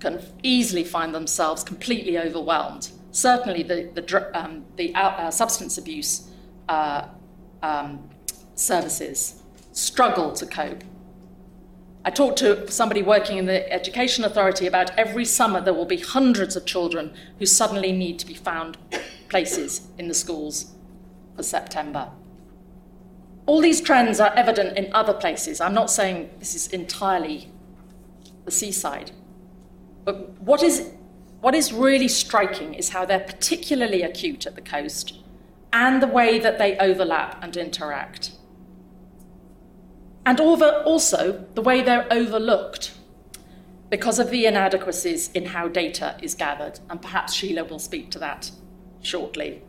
can 0.00 0.22
easily 0.42 0.84
find 0.84 1.14
themselves 1.14 1.62
completely 1.62 2.18
overwhelmed. 2.18 2.90
Certainly, 3.12 3.64
the, 3.64 3.90
the, 3.94 4.38
um, 4.38 4.64
the 4.76 4.94
uh, 4.94 5.30
substance 5.30 5.78
abuse 5.78 6.30
uh, 6.68 7.06
um, 7.62 8.08
services 8.54 9.42
struggle 9.72 10.32
to 10.32 10.46
cope. 10.46 10.82
I 12.06 12.10
talked 12.10 12.38
to 12.40 12.70
somebody 12.70 13.02
working 13.02 13.38
in 13.38 13.46
the 13.46 13.72
Education 13.72 14.24
Authority 14.24 14.66
about 14.66 14.90
every 14.98 15.24
summer 15.24 15.60
there 15.60 15.72
will 15.72 15.86
be 15.86 15.96
hundreds 15.96 16.54
of 16.54 16.66
children 16.66 17.14
who 17.38 17.46
suddenly 17.46 17.92
need 17.92 18.18
to 18.18 18.26
be 18.26 18.34
found 18.34 18.76
places 19.30 19.88
in 19.96 20.08
the 20.08 20.14
schools 20.14 20.74
for 21.34 21.42
September. 21.42 22.10
All 23.46 23.60
these 23.60 23.80
trends 23.80 24.20
are 24.20 24.32
evident 24.34 24.76
in 24.76 24.92
other 24.92 25.14
places. 25.14 25.60
I'm 25.60 25.72
not 25.72 25.90
saying 25.90 26.30
this 26.38 26.54
is 26.54 26.66
entirely 26.68 27.48
the 28.44 28.50
seaside. 28.50 29.12
But 30.04 30.38
what 30.40 30.62
is, 30.62 30.90
what 31.40 31.54
is 31.54 31.72
really 31.72 32.08
striking 32.08 32.74
is 32.74 32.90
how 32.90 33.06
they're 33.06 33.18
particularly 33.18 34.02
acute 34.02 34.46
at 34.46 34.56
the 34.56 34.60
coast 34.60 35.18
and 35.72 36.02
the 36.02 36.06
way 36.06 36.38
that 36.38 36.58
they 36.58 36.76
overlap 36.78 37.42
and 37.42 37.56
interact. 37.56 38.32
And 40.26 40.40
also 40.40 41.44
the 41.54 41.62
way 41.62 41.82
they're 41.82 42.06
overlooked 42.10 42.94
because 43.90 44.18
of 44.18 44.30
the 44.30 44.46
inadequacies 44.46 45.30
in 45.32 45.46
how 45.46 45.68
data 45.68 46.16
is 46.22 46.34
gathered. 46.34 46.80
And 46.88 47.00
perhaps 47.00 47.36
Sheela 47.36 47.68
will 47.68 47.78
speak 47.78 48.10
to 48.12 48.18
that 48.20 48.50
shortly. 49.02 49.62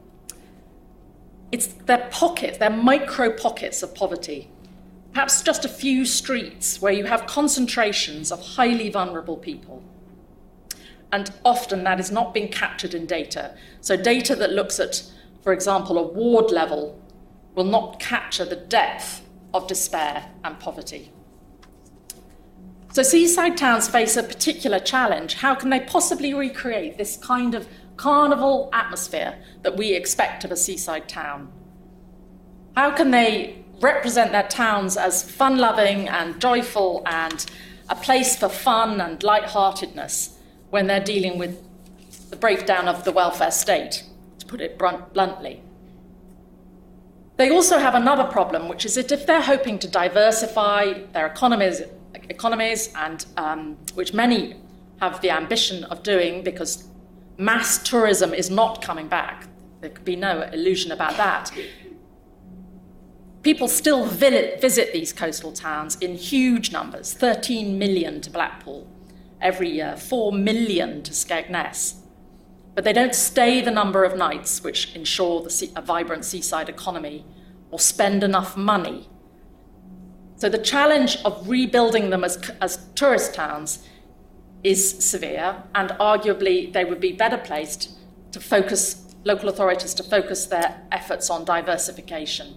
It's 1.52 1.68
their 1.68 2.08
pockets, 2.10 2.58
their 2.58 2.70
micro 2.70 3.32
pockets 3.32 3.84
of 3.84 3.94
poverty. 3.94 4.50
Perhaps 5.13 5.41
just 5.44 5.63
a 5.63 5.70
few 5.70 6.06
streets 6.06 6.82
where 6.82 6.91
you 6.91 7.06
have 7.06 7.26
concentrations 7.26 8.32
of 8.32 8.41
highly 8.41 8.89
vulnerable 8.89 9.38
people. 9.38 9.84
And 11.12 11.32
often 11.46 11.84
that 11.84 12.00
is 12.00 12.12
not 12.12 12.34
being 12.34 12.50
captured 12.50 12.94
in 12.94 13.06
data. 13.06 13.56
So, 13.80 13.96
data 13.96 14.36
that 14.36 14.52
looks 14.52 14.80
at, 14.80 15.04
for 15.41 15.54
example, 15.54 15.98
a 15.98 16.04
ward 16.04 16.52
level 16.52 17.00
will 17.54 17.63
not 17.63 18.00
capture 18.00 18.44
the 18.44 18.58
depth 18.58 19.22
of 19.56 19.68
despair 19.68 20.26
and 20.44 20.60
poverty. 20.60 21.12
So, 22.94 23.04
seaside 23.04 23.58
towns 23.58 23.89
face 23.89 24.15
a 24.15 24.24
particular 24.24 24.80
challenge. 24.80 25.36
How 25.36 25.54
can 25.56 25.70
they 25.70 25.82
possibly 25.82 26.34
recreate 26.34 26.98
this 26.98 27.18
kind 27.18 27.54
of 27.54 27.68
carnival 27.98 28.70
atmosphere 28.72 29.38
that 29.63 29.76
we 29.76 29.94
expect 29.94 30.46
of 30.46 30.52
a 30.52 30.56
seaside 30.56 31.10
town? 31.10 31.52
How 32.76 32.91
can 32.91 33.12
they 33.12 33.65
represent 33.82 34.32
their 34.32 34.48
towns 34.48 34.96
as 34.96 35.30
fun 35.30 35.58
loving 35.58 36.08
and 36.08 36.39
joyful 36.39 37.04
and 37.06 37.46
a 37.89 37.96
place 37.96 38.38
for 38.38 38.50
fun 38.50 39.02
and 39.02 39.22
light-heartedness 39.24 40.38
when 40.70 40.88
they're 40.88 41.04
dealing 41.04 41.38
with 41.38 41.62
the 42.30 42.38
breakdown 42.38 42.88
of 42.88 43.04
the 43.04 43.12
welfare 43.12 43.52
state, 43.52 44.04
to 44.39 44.46
put 44.46 44.62
it 44.62 44.78
bluntly? 44.78 45.62
They 47.38 47.50
also 47.50 47.80
have 47.80 47.95
another 47.95 48.24
problem, 48.24 48.69
which 48.69 48.86
is 48.86 48.95
that 48.95 49.12
if 49.12 49.26
they're 49.26 49.41
hoping 49.41 49.78
to 49.80 49.88
diversify 49.88 51.02
their 51.12 51.28
economies, 51.28 51.82
economies 52.30 52.93
and 52.95 53.26
um, 53.36 53.78
which 53.93 54.13
many 54.13 54.56
have 55.02 55.21
the 55.21 55.30
ambition 55.32 55.84
of 55.86 56.02
doing 56.04 56.43
because 56.43 56.88
mass 57.38 57.84
tourism 57.84 58.34
is 58.34 58.50
not 58.50 58.82
coming 58.82 59.08
back. 59.08 59.48
There 59.82 59.89
could 59.89 60.06
be 60.06 60.15
no 60.15 60.43
illusion 60.43 60.91
about 60.91 61.17
that. 61.17 61.52
People 63.43 63.67
still 63.67 64.06
visit 64.06 64.93
these 64.93 65.13
coastal 65.13 65.52
towns 65.52 65.98
in 65.98 66.15
huge 66.15 66.71
numbers 66.71 67.13
13 67.13 67.78
million 67.78 68.21
to 68.21 68.30
Blackpool 68.30 68.88
every 69.41 69.69
year, 69.69 69.95
4 69.98 70.32
million 70.32 71.04
to 71.04 71.12
Skegness. 71.12 71.95
But 72.75 72.83
they 72.83 72.93
don't 72.93 73.15
stay 73.15 73.61
the 73.61 73.71
number 73.71 74.03
of 74.03 74.17
nights 74.17 74.63
which 74.63 74.93
ensure 74.95 75.41
the, 75.41 75.71
a 75.75 75.81
vibrant 75.81 76.25
seaside 76.25 76.69
economy 76.69 77.25
or 77.71 77.79
spend 77.79 78.23
enough 78.23 78.55
money. 78.55 79.09
So 80.35 80.49
the 80.49 80.57
challenge 80.57 81.17
of 81.23 81.47
rebuilding 81.47 82.09
them 82.09 82.23
as, 82.23 82.51
as 82.61 82.85
tourist 82.93 83.33
towns 83.33 83.88
is 84.63 85.03
severe, 85.03 85.63
and 85.73 85.91
arguably 85.91 86.73
they 86.73 86.83
would 86.83 86.99
be 86.99 87.13
better 87.13 87.38
placed 87.38 87.91
to 88.33 88.39
focus, 88.39 89.15
local 89.23 89.47
authorities 89.47 89.93
to 89.93 90.03
focus 90.03 90.45
their 90.47 90.81
efforts 90.91 91.29
on 91.29 91.45
diversification. 91.45 92.55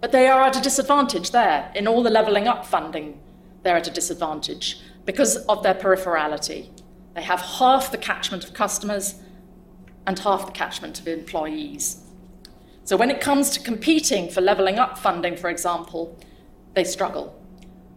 But 0.00 0.12
they 0.12 0.28
are 0.28 0.42
at 0.42 0.56
a 0.56 0.60
disadvantage 0.60 1.32
there. 1.32 1.72
In 1.74 1.88
all 1.88 2.02
the 2.02 2.10
levelling 2.10 2.46
up 2.46 2.64
funding, 2.64 3.18
they're 3.62 3.76
at 3.76 3.88
a 3.88 3.90
disadvantage 3.90 4.80
because 5.04 5.36
of 5.46 5.62
their 5.62 5.74
peripherality. 5.74 6.68
They 7.16 7.22
have 7.22 7.40
half 7.40 7.90
the 7.90 7.98
catchment 7.98 8.44
of 8.44 8.52
customers 8.52 9.14
and 10.06 10.18
half 10.18 10.44
the 10.44 10.52
catchment 10.52 11.00
of 11.00 11.08
employees. 11.08 12.02
So 12.84 12.94
when 12.96 13.10
it 13.10 13.22
comes 13.22 13.50
to 13.50 13.60
competing 13.60 14.28
for 14.28 14.42
levelling 14.42 14.78
up 14.78 14.98
funding, 14.98 15.34
for 15.34 15.48
example, 15.48 16.16
they 16.74 16.84
struggle. 16.84 17.34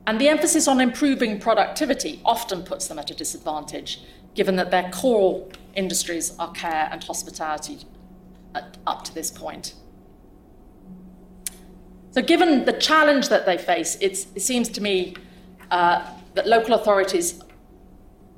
And 0.07 0.19
the 0.21 0.29
emphasis 0.29 0.69
on 0.69 0.79
improving 0.79 1.37
productivity 1.37 2.21
often 2.23 2.63
puts 2.63 2.87
them 2.87 2.97
at 2.97 3.11
a 3.11 3.13
disadvantage, 3.13 4.01
given 4.35 4.55
that 4.55 4.71
their 4.71 4.89
core 4.89 5.45
industries 5.75 6.33
are 6.39 6.51
care 6.53 6.87
and 6.89 7.03
hospitality 7.03 7.79
at, 8.55 8.77
up 8.87 9.03
to 9.03 9.13
this 9.13 9.29
point. 9.29 9.75
So, 12.11 12.21
given 12.21 12.63
the 12.65 12.73
challenge 12.73 13.27
that 13.29 13.45
they 13.45 13.57
face, 13.57 13.97
it 14.01 14.15
seems 14.41 14.69
to 14.69 14.81
me 14.81 15.15
uh, 15.69 16.09
that 16.33 16.47
local 16.47 16.73
authorities 16.73 17.43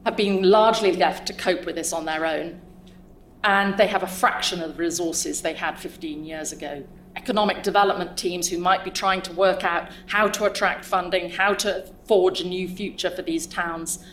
have 0.06 0.18
been 0.18 0.44
largely 0.44 0.96
left 0.96 1.28
to 1.28 1.34
cope 1.34 1.66
with 1.66 1.76
this 1.76 1.94
on 1.94 2.06
their 2.06 2.26
own, 2.26 2.62
and 3.44 3.78
they 3.78 3.88
have 3.88 4.04
a 4.04 4.08
fraction 4.08 4.62
of 4.62 4.76
the 4.76 4.84
resources 4.84 5.42
they 5.42 5.54
had 5.54 5.80
15 5.80 6.24
years 6.24 6.52
ago 6.52 6.84
economic 7.16 7.64
development 7.64 8.18
teams 8.18 8.48
who 8.50 8.58
might 8.58 8.84
be 8.84 8.92
trying 8.92 9.22
to 9.22 9.34
work 9.34 9.64
out 9.64 9.90
how 10.08 10.28
to 10.28 10.46
attract 10.46 10.86
funding, 10.86 11.30
how 11.30 11.54
to 11.54 11.86
forge 12.08 12.42
a 12.42 12.48
new 12.48 12.68
future 12.68 13.10
for 13.10 13.22
these 13.22 13.46
towns, 13.46 14.04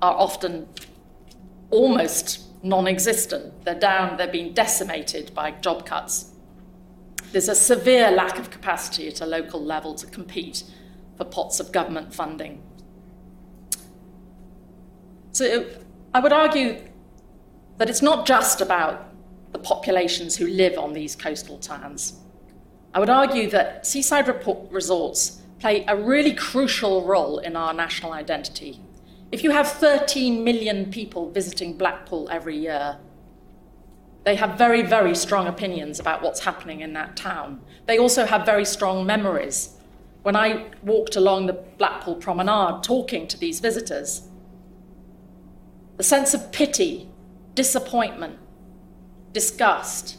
are 0.00 0.14
often 0.14 0.68
almost 1.70 2.42
non 2.62 2.86
existent. 2.86 3.64
They're 3.64 3.78
down, 3.78 4.16
they're 4.16 4.28
being 4.28 4.52
decimated 4.52 5.34
by 5.34 5.52
job 5.52 5.86
cuts. 5.86 6.32
There's 7.32 7.48
a 7.48 7.54
severe 7.54 8.10
lack 8.10 8.38
of 8.38 8.50
capacity 8.50 9.08
at 9.08 9.20
a 9.20 9.26
local 9.26 9.62
level 9.62 9.94
to 9.94 10.06
compete 10.06 10.64
for 11.16 11.24
pots 11.24 11.60
of 11.60 11.72
government 11.72 12.14
funding. 12.14 12.62
So 15.32 15.62
um, 15.62 15.66
I 16.14 16.20
would 16.20 16.32
argue 16.32 16.78
that 17.78 17.88
it's 17.88 18.02
not 18.02 18.26
just 18.26 18.60
about 18.60 19.08
the 19.52 19.58
populations 19.58 20.36
who 20.36 20.46
live 20.46 20.78
on 20.78 20.92
these 20.92 21.16
coastal 21.16 21.58
towns. 21.58 22.20
I 22.94 23.00
would 23.00 23.10
argue 23.10 23.48
that 23.50 23.86
seaside 23.86 24.28
resorts 24.70 25.40
play 25.58 25.84
a 25.88 25.96
really 25.96 26.34
crucial 26.34 27.04
role 27.06 27.38
in 27.38 27.56
our 27.56 27.72
national 27.72 28.12
identity. 28.12 28.80
If 29.30 29.42
you 29.42 29.50
have 29.50 29.66
13 29.66 30.44
million 30.44 30.90
people 30.90 31.30
visiting 31.30 31.78
Blackpool 31.78 32.28
every 32.30 32.58
year, 32.58 32.98
they 34.24 34.36
have 34.36 34.58
very, 34.58 34.82
very 34.82 35.14
strong 35.14 35.46
opinions 35.46 35.98
about 35.98 36.22
what's 36.22 36.40
happening 36.40 36.80
in 36.80 36.92
that 36.92 37.16
town. 37.16 37.62
They 37.86 37.98
also 37.98 38.26
have 38.26 38.44
very 38.44 38.66
strong 38.66 39.06
memories. 39.06 39.76
When 40.22 40.36
I 40.36 40.66
walked 40.82 41.16
along 41.16 41.46
the 41.46 41.54
Blackpool 41.54 42.16
promenade 42.16 42.82
talking 42.82 43.26
to 43.28 43.38
these 43.38 43.58
visitors, 43.60 44.28
the 46.02 46.08
sense 46.08 46.34
of 46.34 46.50
pity, 46.50 47.08
disappointment, 47.54 48.36
disgust 49.32 50.18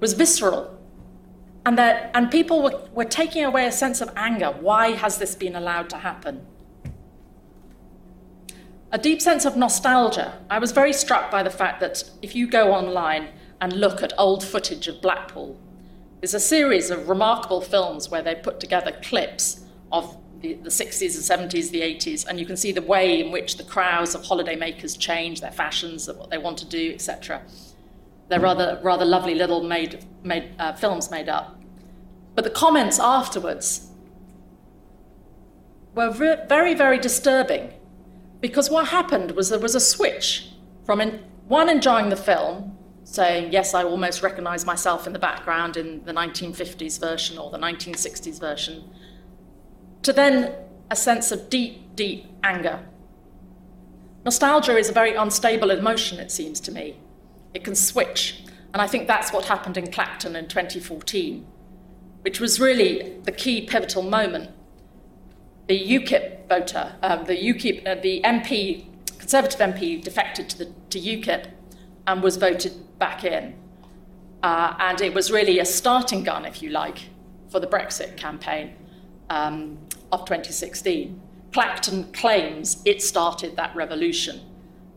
was 0.00 0.12
visceral. 0.12 0.76
And, 1.64 1.78
that, 1.78 2.10
and 2.14 2.28
people 2.32 2.64
were, 2.64 2.88
were 2.92 3.04
taking 3.04 3.44
away 3.44 3.66
a 3.66 3.70
sense 3.70 4.00
of 4.00 4.10
anger. 4.16 4.48
Why 4.48 4.90
has 4.90 5.18
this 5.18 5.36
been 5.36 5.54
allowed 5.54 5.88
to 5.90 5.98
happen? 5.98 6.44
A 8.90 8.98
deep 8.98 9.22
sense 9.22 9.44
of 9.44 9.56
nostalgia. 9.56 10.36
I 10.50 10.58
was 10.58 10.72
very 10.72 10.92
struck 10.92 11.30
by 11.30 11.44
the 11.44 11.50
fact 11.50 11.78
that 11.78 12.02
if 12.20 12.34
you 12.34 12.48
go 12.48 12.72
online 12.72 13.28
and 13.60 13.72
look 13.74 14.02
at 14.02 14.12
old 14.18 14.42
footage 14.42 14.88
of 14.88 15.00
Blackpool, 15.00 15.56
there's 16.20 16.34
a 16.34 16.40
series 16.40 16.90
of 16.90 17.08
remarkable 17.08 17.60
films 17.60 18.10
where 18.10 18.22
they 18.22 18.34
put 18.34 18.58
together 18.58 18.90
clips 19.00 19.64
of 19.92 20.16
the, 20.42 20.54
the 20.54 20.70
60s, 20.70 20.98
the 20.98 21.34
70s, 21.34 21.70
the 21.70 21.80
80s, 21.80 22.26
and 22.26 22.38
you 22.38 22.44
can 22.44 22.56
see 22.56 22.72
the 22.72 22.82
way 22.82 23.20
in 23.20 23.30
which 23.30 23.56
the 23.56 23.64
crowds 23.64 24.14
of 24.14 24.22
holidaymakers 24.22 24.98
change 24.98 25.40
their 25.40 25.52
fashions, 25.52 26.08
what 26.08 26.30
they 26.30 26.38
want 26.38 26.58
to 26.58 26.66
do, 26.66 26.92
etc. 26.92 27.42
They're 28.28 28.40
rather, 28.40 28.80
rather 28.82 29.04
lovely 29.04 29.34
little 29.34 29.62
made, 29.62 30.04
made, 30.22 30.50
uh, 30.58 30.72
films 30.74 31.10
made 31.10 31.28
up. 31.28 31.58
But 32.34 32.44
the 32.44 32.50
comments 32.50 32.98
afterwards 32.98 33.88
were 35.94 36.10
very, 36.10 36.74
very 36.74 36.98
disturbing 36.98 37.72
because 38.40 38.68
what 38.68 38.88
happened 38.88 39.32
was 39.32 39.48
there 39.50 39.58
was 39.58 39.74
a 39.74 39.80
switch 39.80 40.48
from 40.84 41.00
in, 41.00 41.22
one 41.46 41.68
enjoying 41.68 42.08
the 42.08 42.16
film, 42.16 42.76
saying, 43.04 43.52
Yes, 43.52 43.74
I 43.74 43.84
almost 43.84 44.22
recognize 44.22 44.64
myself 44.64 45.06
in 45.06 45.12
the 45.12 45.18
background 45.18 45.76
in 45.76 46.04
the 46.04 46.12
1950s 46.12 46.98
version 46.98 47.38
or 47.38 47.50
the 47.50 47.58
1960s 47.58 48.40
version, 48.40 48.90
to 50.02 50.12
then 50.12 50.54
a 50.90 50.96
sense 50.96 51.32
of 51.32 51.48
deep, 51.48 51.94
deep 51.96 52.26
anger. 52.42 52.80
Nostalgia 54.24 54.76
is 54.76 54.88
a 54.88 54.92
very 54.92 55.14
unstable 55.14 55.70
emotion, 55.70 56.18
it 56.18 56.30
seems 56.30 56.60
to 56.60 56.72
me. 56.72 56.96
It 57.54 57.64
can 57.64 57.74
switch. 57.74 58.44
And 58.72 58.80
I 58.80 58.86
think 58.86 59.06
that's 59.06 59.32
what 59.32 59.46
happened 59.46 59.76
in 59.76 59.90
Clacton 59.90 60.36
in 60.36 60.48
2014, 60.48 61.46
which 62.22 62.40
was 62.40 62.60
really 62.60 63.18
the 63.24 63.32
key 63.32 63.66
pivotal 63.66 64.02
moment. 64.02 64.50
The 65.66 65.78
UKIP 65.78 66.48
voter, 66.48 66.94
um, 67.02 67.24
the 67.24 67.36
UKIP, 67.36 67.86
uh, 67.86 67.94
the 67.96 68.20
MP, 68.22 68.86
Conservative 69.18 69.60
MP, 69.60 70.02
defected 70.02 70.48
to, 70.50 70.58
the, 70.58 70.72
to 70.90 71.00
UKIP 71.00 71.46
and 72.06 72.22
was 72.22 72.36
voted 72.36 72.98
back 72.98 73.24
in. 73.24 73.54
Uh, 74.42 74.74
and 74.80 75.00
it 75.00 75.14
was 75.14 75.30
really 75.30 75.60
a 75.60 75.64
starting 75.64 76.24
gun, 76.24 76.44
if 76.44 76.60
you 76.62 76.70
like, 76.70 76.98
for 77.48 77.60
the 77.60 77.66
Brexit 77.66 78.16
campaign 78.16 78.74
um, 79.32 79.78
of 80.12 80.20
2016. 80.20 81.20
Clacton 81.52 82.04
claims 82.12 82.80
it 82.84 83.02
started 83.02 83.56
that 83.56 83.74
revolution, 83.74 84.40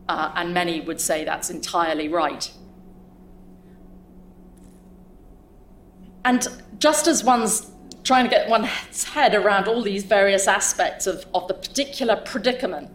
uh, 0.08 0.32
and 0.36 0.54
many 0.54 0.80
would 0.80 1.00
say 1.00 1.24
that's 1.24 1.50
entirely 1.50 2.08
right. 2.08 2.52
And 6.24 6.46
just 6.78 7.06
as 7.06 7.24
one's 7.24 7.70
trying 8.04 8.24
to 8.24 8.30
get 8.30 8.48
one's 8.48 9.04
head 9.04 9.34
around 9.34 9.68
all 9.68 9.82
these 9.82 10.04
various 10.04 10.46
aspects 10.46 11.06
of, 11.06 11.26
of 11.34 11.48
the 11.48 11.54
particular 11.54 12.16
predicament, 12.16 12.90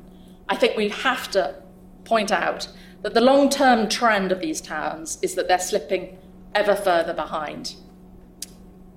I 0.50 0.56
think 0.56 0.76
we 0.76 0.90
have 0.90 1.30
to 1.32 1.56
point 2.04 2.32
out 2.32 2.68
that 3.04 3.14
the 3.14 3.22
long 3.22 3.50
term 3.50 3.88
trend 3.88 4.32
of 4.32 4.40
these 4.42 4.62
towns 4.62 5.18
is 5.22 5.36
that 5.36 5.48
they're 5.48 5.60
slipping 5.60 6.18
ever 6.54 6.76
further 6.76 7.14
behind, 7.14 7.76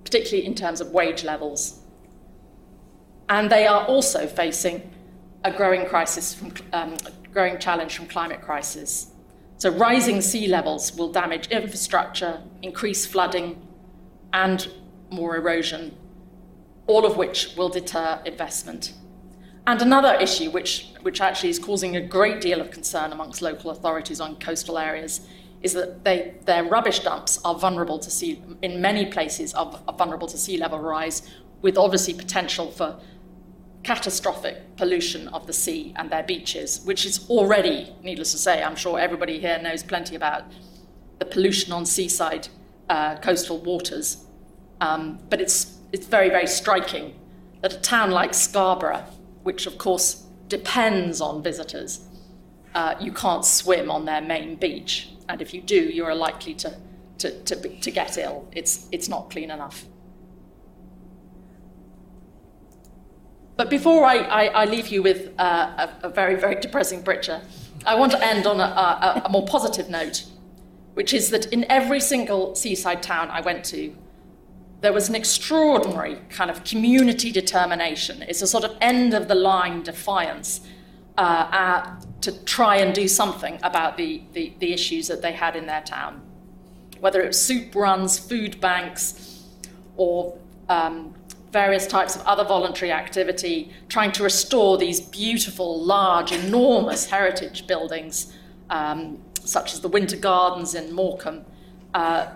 particularly 0.02 0.44
in 0.44 0.54
terms 0.54 0.80
of 0.80 0.90
wage 0.90 1.24
levels. 1.24 1.80
And 3.28 3.50
they 3.50 3.66
are 3.66 3.84
also 3.86 4.26
facing 4.26 4.90
a 5.44 5.50
growing 5.50 5.86
crisis 5.86 6.34
from 6.34 6.52
um, 6.72 6.96
growing 7.32 7.58
challenge 7.58 7.96
from 7.96 8.06
climate 8.06 8.40
crisis. 8.40 9.10
So 9.58 9.70
rising 9.70 10.20
sea 10.20 10.46
levels 10.46 10.94
will 10.94 11.12
damage 11.12 11.48
infrastructure, 11.48 12.42
increase 12.62 13.06
flooding, 13.06 13.66
and 14.32 14.68
more 15.10 15.36
erosion, 15.36 15.96
all 16.86 17.06
of 17.06 17.16
which 17.16 17.54
will 17.56 17.68
deter 17.68 18.20
investment. 18.24 18.94
And 19.66 19.80
another 19.80 20.14
issue, 20.20 20.50
which, 20.50 20.90
which 21.02 21.20
actually 21.20 21.48
is 21.48 21.58
causing 21.58 21.96
a 21.96 22.00
great 22.00 22.40
deal 22.40 22.60
of 22.60 22.70
concern 22.70 23.12
amongst 23.12 23.40
local 23.40 23.70
authorities 23.70 24.20
on 24.20 24.36
coastal 24.36 24.78
areas, 24.78 25.26
is 25.62 25.72
that 25.72 26.04
they, 26.04 26.34
their 26.44 26.64
rubbish 26.64 27.00
dumps 27.00 27.40
are 27.44 27.54
vulnerable 27.54 27.98
to 27.98 28.10
sea, 28.10 28.42
in 28.60 28.82
many 28.82 29.06
places, 29.06 29.54
are, 29.54 29.80
are 29.88 29.94
vulnerable 29.94 30.28
to 30.28 30.36
sea 30.36 30.58
level 30.58 30.78
rise, 30.78 31.30
with 31.62 31.78
obviously 31.78 32.12
potential 32.12 32.70
for 32.70 33.00
catastrophic 33.84 34.76
pollution 34.76 35.28
of 35.28 35.46
the 35.46 35.52
sea 35.52 35.92
and 35.96 36.10
their 36.10 36.22
beaches, 36.22 36.80
which 36.84 37.06
is 37.06 37.28
already, 37.28 37.94
needless 38.02 38.32
to 38.32 38.38
say, 38.38 38.62
I'm 38.62 38.76
sure 38.76 38.98
everybody 38.98 39.38
here 39.38 39.58
knows 39.62 39.82
plenty 39.82 40.16
about 40.16 40.44
the 41.18 41.26
pollution 41.26 41.72
on 41.72 41.86
seaside 41.86 42.48
uh, 42.88 43.16
coastal 43.16 43.58
waters. 43.58 44.24
Um, 44.80 45.20
but 45.28 45.40
it's, 45.40 45.78
it's 45.92 46.06
very, 46.06 46.30
very 46.30 46.46
striking 46.46 47.14
that 47.60 47.72
a 47.74 47.80
town 47.80 48.10
like 48.10 48.34
Scarborough, 48.34 49.04
which 49.42 49.66
of 49.66 49.78
course 49.78 50.24
depends 50.48 51.20
on 51.20 51.42
visitors. 51.42 52.08
Uh, 52.74 52.94
you 52.98 53.12
can't 53.12 53.44
swim 53.44 53.90
on 53.90 54.04
their 54.04 54.20
main 54.20 54.56
beach, 54.56 55.10
and 55.28 55.40
if 55.40 55.54
you 55.54 55.60
do, 55.60 55.76
you're 55.76 56.14
likely 56.14 56.54
to, 56.54 56.76
to, 57.18 57.42
to, 57.44 57.80
to 57.80 57.90
get 57.90 58.18
ill. 58.18 58.48
It's, 58.52 58.88
it's 58.90 59.08
not 59.08 59.30
clean 59.30 59.50
enough. 59.50 59.84
But 63.56 63.70
before 63.70 64.04
I, 64.04 64.16
I, 64.16 64.44
I 64.46 64.64
leave 64.64 64.88
you 64.88 65.02
with 65.02 65.32
uh, 65.38 65.88
a, 66.02 66.06
a, 66.06 66.08
very, 66.08 66.34
very 66.34 66.56
depressing 66.56 67.02
picture, 67.02 67.40
I 67.86 67.94
want 67.94 68.12
to 68.12 68.24
end 68.24 68.46
on 68.46 68.60
a, 68.60 68.64
a, 68.64 69.22
a 69.26 69.28
more 69.28 69.46
positive 69.46 69.88
note, 69.88 70.24
which 70.94 71.14
is 71.14 71.30
that 71.30 71.46
in 71.52 71.64
every 71.70 72.00
single 72.00 72.54
seaside 72.54 73.02
town 73.02 73.30
I 73.30 73.40
went 73.40 73.64
to, 73.66 73.94
there 74.80 74.92
was 74.92 75.08
an 75.08 75.14
extraordinary 75.14 76.18
kind 76.28 76.50
of 76.50 76.64
community 76.64 77.32
determination. 77.32 78.22
It's 78.22 78.42
a 78.42 78.46
sort 78.46 78.64
of 78.64 78.76
end 78.80 79.14
of 79.14 79.28
the 79.28 79.34
line 79.34 79.82
defiance 79.82 80.60
uh, 81.16 81.20
uh, 81.20 82.00
to 82.22 82.44
try 82.44 82.76
and 82.76 82.94
do 82.94 83.06
something 83.06 83.58
about 83.62 83.96
the, 83.96 84.22
the, 84.32 84.52
the, 84.58 84.72
issues 84.72 85.06
that 85.08 85.22
they 85.22 85.32
had 85.32 85.54
in 85.54 85.66
their 85.66 85.80
town. 85.82 86.20
Whether 87.00 87.22
it 87.22 87.28
was 87.28 87.40
soup 87.40 87.74
runs, 87.74 88.18
food 88.18 88.60
banks, 88.60 89.44
or 89.96 90.36
um, 90.68 91.14
various 91.54 91.86
types 91.86 92.16
of 92.16 92.22
other 92.26 92.44
voluntary 92.44 92.90
activity, 92.90 93.72
trying 93.88 94.10
to 94.10 94.24
restore 94.24 94.76
these 94.76 95.00
beautiful, 95.00 95.80
large, 95.80 96.32
enormous 96.32 97.06
heritage 97.06 97.68
buildings, 97.68 98.32
um, 98.70 99.22
such 99.44 99.72
as 99.72 99.80
the 99.80 99.88
Winter 99.88 100.16
Gardens 100.16 100.74
in 100.74 100.92
Morecambe. 100.92 101.44
Uh, 101.94 102.26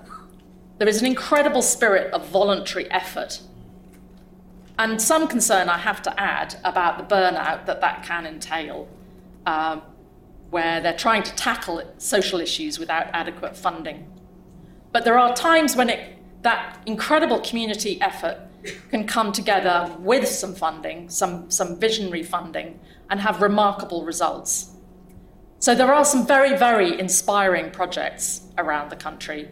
there 0.79 0.87
is 0.87 1.01
an 1.01 1.07
incredible 1.07 1.63
spirit 1.63 2.13
of 2.15 2.29
voluntary 2.29 2.89
effort. 2.93 3.41
And 4.79 5.03
some 5.03 5.27
concern, 5.27 5.69
I 5.69 5.79
have 5.79 6.01
to 6.03 6.13
add, 6.21 6.55
about 6.63 6.97
the 6.99 7.15
burnout 7.15 7.67
that 7.67 7.81
that 7.81 8.05
can 8.05 8.25
entail, 8.25 8.87
um, 9.47 9.83
where 10.51 10.81
they're 10.81 10.97
trying 11.07 11.25
to 11.25 11.35
tackle 11.35 11.83
social 11.99 12.39
issues 12.39 12.79
without 12.79 13.07
adequate 13.13 13.57
funding. 13.57 14.07
But 14.93 15.05
there 15.05 15.19
are 15.19 15.35
times 15.35 15.75
when 15.75 15.91
it, 15.91 16.19
that 16.43 16.81
incredible 16.87 17.41
community 17.41 18.01
effort 18.01 18.48
can 18.91 19.07
come 19.07 19.33
together 19.33 19.95
with 19.99 20.27
some 20.27 20.55
funding, 20.55 21.09
some, 21.09 21.51
some 21.51 21.79
visionary 21.79 22.23
funding, 22.23 22.79
and 23.11 23.21
have 23.21 23.43
remarkable 23.43 24.05
results. 24.05 24.73
So 25.61 25.75
there 25.75 25.93
are 25.93 26.05
some 26.05 26.27
very, 26.27 26.57
very 26.57 26.99
inspiring 26.99 27.71
projects 27.71 28.43
around 28.57 28.91
the 28.91 28.97
country. 28.97 29.49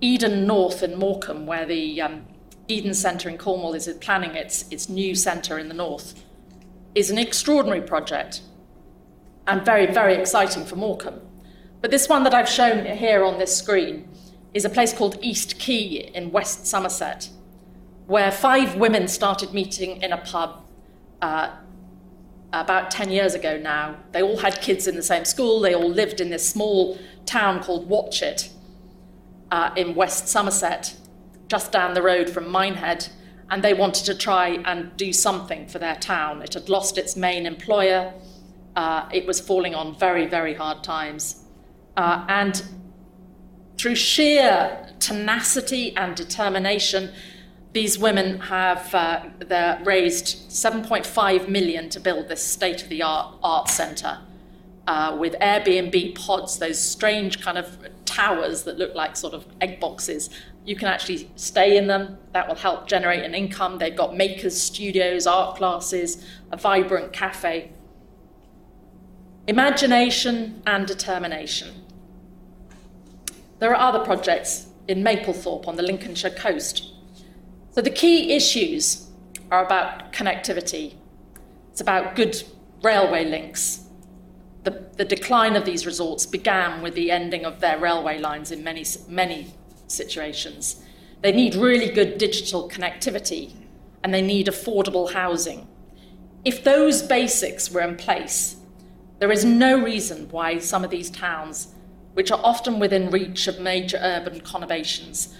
Eden 0.00 0.46
North 0.46 0.82
in 0.82 0.98
Morecambe, 0.98 1.46
where 1.46 1.66
the 1.66 2.00
um, 2.00 2.26
Eden 2.68 2.94
Centre 2.94 3.28
in 3.28 3.36
Cornwall 3.36 3.74
is 3.74 3.88
planning 4.00 4.34
its, 4.34 4.66
its 4.70 4.88
new 4.88 5.14
centre 5.14 5.58
in 5.58 5.68
the 5.68 5.74
north, 5.74 6.24
is 6.94 7.10
an 7.10 7.18
extraordinary 7.18 7.82
project 7.82 8.40
and 9.46 9.64
very, 9.64 9.86
very 9.86 10.14
exciting 10.14 10.64
for 10.64 10.76
Morecambe. 10.76 11.20
But 11.80 11.90
this 11.90 12.08
one 12.08 12.24
that 12.24 12.32
I've 12.32 12.48
shown 12.48 12.86
here 12.86 13.24
on 13.24 13.38
this 13.38 13.54
screen 13.54 14.08
is 14.54 14.64
a 14.64 14.70
place 14.70 14.92
called 14.92 15.18
East 15.20 15.58
Quay 15.58 16.10
in 16.14 16.30
West 16.30 16.66
Somerset, 16.66 17.28
where 18.06 18.30
five 18.30 18.76
women 18.76 19.08
started 19.08 19.52
meeting 19.54 20.02
in 20.02 20.12
a 20.12 20.18
pub 20.18 20.62
uh, 21.22 21.50
about 22.52 22.90
10 22.90 23.10
years 23.10 23.34
ago 23.34 23.58
now. 23.58 23.96
They 24.12 24.22
all 24.22 24.36
had 24.36 24.60
kids 24.60 24.86
in 24.86 24.94
the 24.96 25.02
same 25.02 25.24
school, 25.24 25.60
they 25.60 25.74
all 25.74 25.88
lived 25.88 26.20
in 26.20 26.30
this 26.30 26.48
small 26.48 26.98
town 27.26 27.62
called 27.62 27.88
Watchet 27.88 28.50
uh, 29.50 29.70
in 29.76 29.94
West 29.94 30.28
Somerset, 30.28 30.96
just 31.48 31.72
down 31.72 31.94
the 31.94 32.02
road 32.02 32.28
from 32.28 32.48
Minehead, 32.48 33.08
and 33.50 33.62
they 33.62 33.74
wanted 33.74 34.04
to 34.06 34.14
try 34.14 34.58
and 34.64 34.96
do 34.96 35.12
something 35.12 35.66
for 35.66 35.78
their 35.78 35.96
town. 35.96 36.42
It 36.42 36.54
had 36.54 36.68
lost 36.68 36.98
its 36.98 37.16
main 37.16 37.46
employer, 37.46 38.12
uh, 38.76 39.08
it 39.12 39.26
was 39.26 39.40
falling 39.40 39.74
on 39.74 39.96
very, 39.96 40.26
very 40.26 40.54
hard 40.54 40.82
times. 40.82 41.44
Uh, 41.96 42.24
and 42.28 42.64
through 43.78 43.94
sheer 43.94 44.88
tenacity 44.98 45.96
and 45.96 46.16
determination, 46.16 47.12
these 47.74 47.98
women 47.98 48.38
have 48.38 48.94
uh, 48.94 49.78
raised 49.84 50.48
7.5 50.48 51.48
million 51.48 51.88
to 51.90 51.98
build 51.98 52.28
this 52.28 52.42
state-of-the-art 52.42 53.34
art 53.42 53.68
centre 53.68 54.20
uh, 54.86 55.16
with 55.18 55.34
Airbnb 55.40 56.14
pods, 56.14 56.58
those 56.58 56.78
strange 56.78 57.42
kind 57.42 57.58
of 57.58 57.76
towers 58.04 58.62
that 58.62 58.78
look 58.78 58.94
like 58.94 59.16
sort 59.16 59.34
of 59.34 59.44
egg 59.60 59.80
boxes. 59.80 60.30
You 60.64 60.76
can 60.76 60.86
actually 60.86 61.28
stay 61.34 61.76
in 61.76 61.88
them. 61.88 62.16
That 62.32 62.46
will 62.46 62.54
help 62.54 62.86
generate 62.86 63.24
an 63.24 63.34
income. 63.34 63.78
They've 63.78 63.96
got 63.96 64.16
makers 64.16 64.58
studios, 64.58 65.26
art 65.26 65.56
classes, 65.56 66.24
a 66.52 66.56
vibrant 66.56 67.12
cafe. 67.12 67.72
Imagination 69.48 70.62
and 70.64 70.86
determination. 70.86 71.82
There 73.58 73.74
are 73.74 73.88
other 73.88 74.04
projects 74.04 74.68
in 74.86 75.02
Mablethorpe 75.02 75.66
on 75.66 75.74
the 75.74 75.82
Lincolnshire 75.82 76.30
coast. 76.30 76.93
So 77.74 77.80
the 77.80 77.90
key 77.90 78.32
issues 78.32 79.08
are 79.50 79.66
about 79.66 80.12
connectivity. 80.12 80.94
It's 81.72 81.80
about 81.80 82.14
good 82.14 82.40
railway 82.84 83.24
links. 83.24 83.88
The, 84.62 84.86
the 84.96 85.04
decline 85.04 85.56
of 85.56 85.64
these 85.64 85.84
resorts 85.84 86.24
began 86.24 86.82
with 86.82 86.94
the 86.94 87.10
ending 87.10 87.44
of 87.44 87.58
their 87.58 87.76
railway 87.76 88.18
lines 88.18 88.52
in 88.52 88.62
many, 88.62 88.84
many 89.08 89.54
situations. 89.88 90.84
They 91.22 91.32
need 91.32 91.56
really 91.56 91.90
good 91.90 92.16
digital 92.16 92.68
connectivity 92.68 93.52
and 94.04 94.14
they 94.14 94.22
need 94.22 94.46
affordable 94.46 95.12
housing. 95.12 95.66
If 96.44 96.62
those 96.62 97.02
basics 97.02 97.72
were 97.72 97.80
in 97.80 97.96
place, 97.96 98.54
there 99.18 99.32
is 99.32 99.44
no 99.44 99.82
reason 99.82 100.28
why 100.30 100.60
some 100.60 100.84
of 100.84 100.90
these 100.90 101.10
towns, 101.10 101.74
which 102.12 102.30
are 102.30 102.40
often 102.40 102.78
within 102.78 103.10
reach 103.10 103.48
of 103.48 103.58
major 103.58 103.98
urban 104.00 104.42
conurbations, 104.42 105.34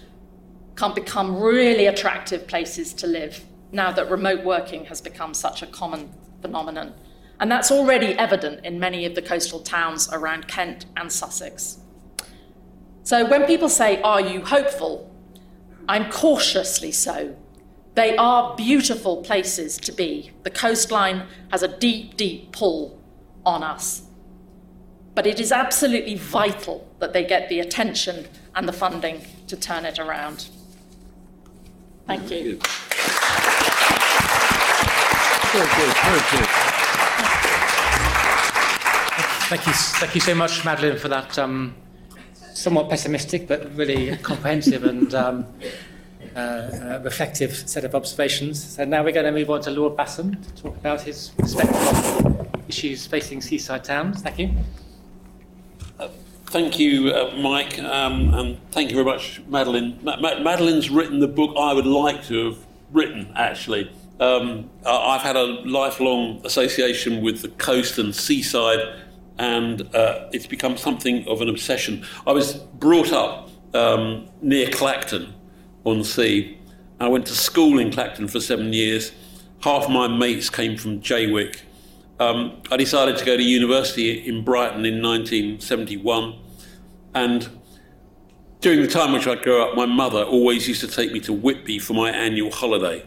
can't 0.77 0.95
become 0.95 1.41
really 1.41 1.87
attractive 1.87 2.47
places 2.47 2.93
to 2.95 3.07
live 3.07 3.45
now 3.73 3.93
that 3.93 4.11
remote 4.11 4.45
working 4.45 4.85
has 4.87 5.01
become 5.01 5.35
such 5.35 5.63
a 5.63 5.67
common 5.67 6.13
phenomenon. 6.41 6.95
And 7.41 7.51
that's 7.51 7.71
already 7.71 8.13
evident 8.15 8.65
in 8.65 8.79
many 8.79 9.05
of 9.07 9.15
the 9.15 9.23
coastal 9.23 9.61
towns 9.61 10.09
around 10.13 10.47
Kent 10.47 10.87
and 10.97 11.11
Sussex. 11.11 11.79
So 13.03 13.29
when 13.29 13.45
people 13.47 13.69
say, 13.69 14.01
Are 14.03 14.21
you 14.21 14.45
hopeful? 14.45 15.11
I'm 15.89 16.11
cautiously 16.11 16.93
so. 16.93 17.37
They 17.95 18.17
are 18.17 18.57
beautiful 18.57 19.23
places 19.23 19.77
to 19.79 19.93
be. 19.93 20.33
The 20.43 20.51
coastline 20.51 21.27
has 21.51 21.63
a 21.63 21.69
deep, 21.69 22.17
deep 22.17 22.53
pull 22.53 23.01
on 23.45 23.63
us. 23.63 24.03
But 25.15 25.27
it 25.27 25.39
is 25.39 25.53
absolutely 25.53 26.17
vital 26.17 26.89
that 26.99 27.13
they 27.13 27.25
get 27.25 27.49
the 27.49 27.61
attention 27.61 28.27
and 28.55 28.67
the 28.67 28.73
funding 28.73 29.25
to 29.47 29.57
turn 29.57 29.85
it 29.85 29.99
around. 29.99 30.49
Thank 32.07 32.31
you. 32.31 32.59
Very 35.53 35.69
good, 35.77 35.97
very 35.97 36.23
good. 36.31 36.49
Thank 39.47 39.67
you, 39.67 39.73
thank 39.73 40.15
you 40.15 40.21
so 40.21 40.35
much, 40.35 40.65
Madeleine, 40.65 40.99
for 40.99 41.09
that 41.09 41.39
um, 41.39 41.75
somewhat 42.53 42.89
pessimistic 42.91 43.47
but 43.47 43.75
really 43.75 44.17
comprehensive 44.23 44.85
and 44.85 45.15
um, 45.15 45.47
uh, 46.35 46.39
uh, 46.39 47.01
reflective 47.05 47.55
set 47.69 47.85
of 47.85 47.95
observations. 47.95 48.63
So 48.63 48.85
now 48.85 49.05
we're 49.05 49.13
going 49.13 49.27
to 49.27 49.33
move 49.33 49.51
on 49.51 49.61
to 49.63 49.71
Lord 49.71 49.97
Bassam 49.97 50.35
to 50.43 50.63
talk 50.63 50.77
about 50.77 51.03
his 51.03 51.29
perspective 51.29 52.27
on 52.27 52.49
issues 52.69 53.07
facing 53.07 53.41
seaside 53.41 53.85
towns. 53.85 54.21
Thank 54.21 54.39
you. 54.39 54.51
Thank 56.55 56.79
you, 56.79 57.11
uh, 57.11 57.35
Mike, 57.37 57.81
um, 57.81 58.33
and 58.33 58.71
thank 58.71 58.89
you 58.89 58.95
very 58.95 59.05
much, 59.05 59.43
Madeleine. 59.49 59.99
Ma- 60.05 60.21
Ma- 60.21 60.39
Madeleine's 60.39 60.89
written 60.89 61.19
the 61.19 61.27
book 61.27 61.53
I 61.59 61.73
would 61.73 61.85
like 61.85 62.23
to 62.27 62.45
have 62.45 62.59
written, 62.93 63.33
actually. 63.35 63.91
Um, 64.21 64.71
I've 64.87 65.23
had 65.23 65.35
a 65.35 65.43
lifelong 65.43 66.41
association 66.45 67.23
with 67.23 67.43
the 67.43 67.49
coast 67.49 67.99
and 67.99 68.15
seaside, 68.15 68.79
and 69.37 69.83
uh, 69.97 70.29
it's 70.31 70.47
become 70.47 70.77
something 70.77 71.27
of 71.27 71.41
an 71.41 71.49
obsession. 71.49 72.07
I 72.25 72.31
was 72.31 72.55
brought 72.55 73.13
up 73.13 73.51
um, 73.75 74.29
near 74.41 74.71
Clacton 74.71 75.35
on 75.83 76.05
sea. 76.05 76.57
I 77.01 77.09
went 77.09 77.27
to 77.27 77.35
school 77.35 77.81
in 77.81 77.91
Clacton 77.91 78.29
for 78.29 78.39
seven 78.39 78.73
years. 78.73 79.11
Half 79.65 79.89
my 79.89 80.07
mates 80.07 80.51
came 80.51 80.77
from 80.77 81.01
Jaywick. 81.01 81.63
Um, 82.21 82.63
I 82.71 82.77
decided 82.77 83.17
to 83.17 83.25
go 83.25 83.37
to 83.37 83.43
university 83.43 84.25
in 84.25 84.45
Brighton 84.45 84.87
in 84.87 85.03
1971, 85.03 86.44
and 87.15 87.49
during 88.61 88.81
the 88.81 88.89
time 88.89 89.13
which 89.13 89.27
I 89.27 89.35
grew 89.35 89.63
up, 89.63 89.77
my 89.77 89.85
mother 89.85 90.23
always 90.23 90.67
used 90.67 90.81
to 90.81 90.89
take 90.89 91.13
me 91.13 91.21
to 91.21 91.35
Whitby 91.35 91.79
for 91.79 91.93
my 91.93 92.11
annual 92.11 92.51
holiday. 92.51 93.05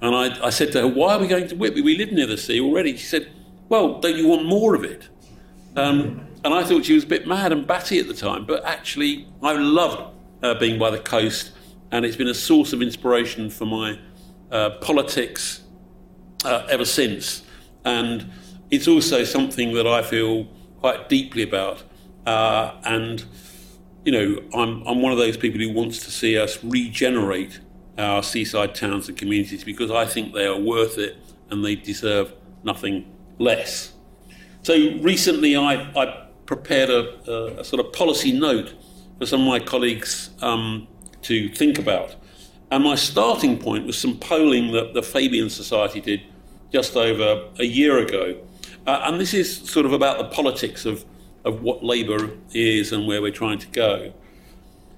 And 0.00 0.14
I, 0.14 0.46
I 0.46 0.50
said 0.50 0.70
to 0.72 0.82
her, 0.82 0.86
Why 0.86 1.14
are 1.14 1.18
we 1.18 1.26
going 1.26 1.48
to 1.48 1.56
Whitby? 1.56 1.80
We 1.80 1.96
live 1.96 2.12
near 2.12 2.26
the 2.26 2.36
sea 2.36 2.60
already. 2.60 2.96
She 2.96 3.06
said, 3.06 3.32
Well, 3.68 3.98
don't 4.00 4.16
you 4.16 4.28
want 4.28 4.46
more 4.46 4.76
of 4.76 4.84
it? 4.84 5.08
Um, 5.76 6.26
and 6.44 6.54
I 6.54 6.62
thought 6.64 6.84
she 6.84 6.94
was 6.94 7.04
a 7.04 7.08
bit 7.08 7.26
mad 7.26 7.50
and 7.50 7.66
batty 7.66 7.98
at 7.98 8.06
the 8.06 8.14
time, 8.14 8.46
but 8.46 8.64
actually, 8.64 9.26
I 9.42 9.52
loved 9.54 10.14
uh, 10.42 10.54
being 10.54 10.78
by 10.78 10.90
the 10.90 10.98
coast, 10.98 11.52
and 11.90 12.04
it's 12.04 12.16
been 12.16 12.28
a 12.28 12.34
source 12.34 12.72
of 12.72 12.80
inspiration 12.80 13.50
for 13.50 13.64
my 13.64 13.98
uh, 14.50 14.70
politics 14.80 15.62
uh, 16.44 16.66
ever 16.70 16.84
since. 16.84 17.42
And 17.84 18.30
it's 18.70 18.86
also 18.86 19.24
something 19.24 19.74
that 19.74 19.86
I 19.86 20.02
feel 20.02 20.44
quite 20.78 21.08
deeply 21.08 21.42
about. 21.42 21.82
Uh, 22.24 22.74
and, 22.84 23.24
you 24.04 24.12
know, 24.12 24.42
I'm, 24.54 24.86
I'm 24.86 25.00
one 25.00 25.12
of 25.12 25.18
those 25.18 25.36
people 25.36 25.60
who 25.60 25.72
wants 25.72 26.00
to 26.04 26.10
see 26.10 26.36
us 26.36 26.62
regenerate 26.64 27.60
our 27.98 28.22
seaside 28.22 28.74
towns 28.74 29.08
and 29.08 29.16
communities 29.16 29.64
because 29.64 29.90
I 29.90 30.06
think 30.06 30.32
they 30.34 30.46
are 30.46 30.58
worth 30.58 30.98
it 30.98 31.16
and 31.50 31.64
they 31.64 31.76
deserve 31.76 32.32
nothing 32.64 33.12
less. 33.38 33.92
So 34.62 34.74
recently 35.00 35.56
I, 35.56 35.74
I 35.94 36.28
prepared 36.46 36.90
a, 36.90 37.30
a, 37.30 37.60
a, 37.60 37.64
sort 37.64 37.84
of 37.84 37.92
policy 37.92 38.32
note 38.32 38.74
for 39.18 39.26
some 39.26 39.42
of 39.42 39.46
my 39.46 39.58
colleagues 39.58 40.30
um, 40.40 40.88
to 41.22 41.48
think 41.50 41.78
about. 41.78 42.16
And 42.70 42.82
my 42.84 42.94
starting 42.94 43.58
point 43.58 43.86
was 43.86 43.98
some 43.98 44.16
polling 44.16 44.72
that 44.72 44.94
the 44.94 45.02
Fabian 45.02 45.50
Society 45.50 46.00
did 46.00 46.22
just 46.72 46.96
over 46.96 47.48
a 47.58 47.64
year 47.64 47.98
ago. 47.98 48.40
Uh, 48.86 49.02
and 49.04 49.20
this 49.20 49.34
is 49.34 49.58
sort 49.70 49.84
of 49.86 49.92
about 49.92 50.18
the 50.18 50.24
politics 50.24 50.86
of, 50.86 51.04
of 51.44 51.62
what 51.62 51.84
Labour 51.84 52.30
is 52.52 52.92
and 52.92 53.06
where 53.06 53.20
we're 53.20 53.32
trying 53.32 53.58
to 53.58 53.68
go. 53.68 54.12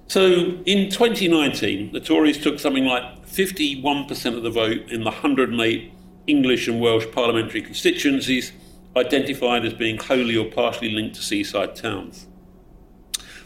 So 0.08 0.58
in 0.66 0.90
2019, 0.90 1.92
the 1.92 2.00
Tories 2.00 2.42
took 2.42 2.58
something 2.58 2.84
like 2.84 3.26
51% 3.26 4.36
of 4.36 4.42
the 4.42 4.50
vote 4.50 4.90
in 4.90 5.00
the 5.00 5.10
108 5.10 5.92
English 6.26 6.68
and 6.68 6.80
Welsh 6.80 7.06
parliamentary 7.12 7.62
constituencies 7.62 8.52
identified 8.96 9.64
as 9.64 9.74
being 9.74 9.98
wholly 9.98 10.36
or 10.36 10.50
partially 10.50 10.90
linked 10.90 11.16
to 11.16 11.22
seaside 11.22 11.74
towns. 11.74 12.26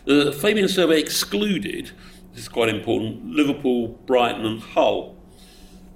The 0.04 0.32
Fabian 0.32 0.68
survey 0.68 1.00
excluded, 1.00 1.92
this 2.32 2.42
is 2.42 2.48
quite 2.48 2.68
important, 2.68 3.26
Liverpool, 3.26 3.88
Brighton, 4.06 4.44
and 4.44 4.60
Hull. 4.60 5.16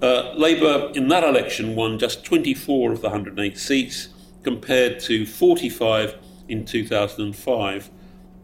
Uh, 0.01 0.33
Labour 0.35 0.91
in 0.95 1.07
that 1.09 1.23
election 1.23 1.75
won 1.75 1.97
just 1.97 2.25
24 2.25 2.91
of 2.91 3.01
the 3.01 3.09
108 3.09 3.57
seats, 3.57 4.09
compared 4.43 4.99
to 4.99 5.25
45 5.25 6.15
in 6.47 6.65
2005. 6.65 7.89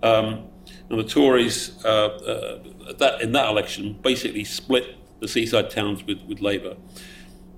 Um, 0.01 0.45
and 0.89 0.99
the 0.99 1.03
Tories, 1.03 1.83
uh, 1.83 1.89
uh, 1.89 2.93
that, 2.97 3.21
in 3.21 3.31
that 3.33 3.49
election, 3.49 3.99
basically 4.01 4.43
split 4.43 4.95
the 5.19 5.27
seaside 5.27 5.69
towns 5.69 6.05
with, 6.05 6.21
with 6.23 6.41
Labour. 6.41 6.75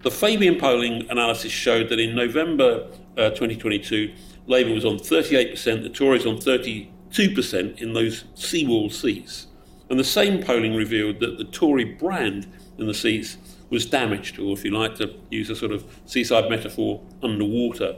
The 0.03 0.11
Fabian 0.11 0.57
polling 0.57 1.09
analysis 1.09 1.51
showed 1.51 1.89
that 1.89 1.99
in 1.99 2.15
November 2.15 2.87
uh, 3.17 3.29
2022, 3.29 4.13
Labour 4.47 4.73
was 4.73 4.85
on 4.85 4.97
38%, 4.97 5.83
the 5.83 5.89
Tories 5.89 6.25
on 6.25 6.37
32% 6.37 7.81
in 7.81 7.93
those 7.93 8.25
seawall 8.33 8.89
seats. 8.89 9.47
And 9.89 9.99
the 9.99 10.03
same 10.03 10.41
polling 10.41 10.75
revealed 10.75 11.19
that 11.19 11.37
the 11.37 11.43
Tory 11.43 11.83
brand 11.83 12.47
in 12.77 12.87
the 12.87 12.93
seats 12.93 13.37
was 13.69 13.85
damaged, 13.85 14.39
or 14.39 14.53
if 14.53 14.65
you 14.65 14.71
like 14.71 14.95
to 14.95 15.13
use 15.29 15.49
a 15.49 15.55
sort 15.55 15.71
of 15.71 15.85
seaside 16.05 16.49
metaphor, 16.49 17.01
underwater, 17.21 17.95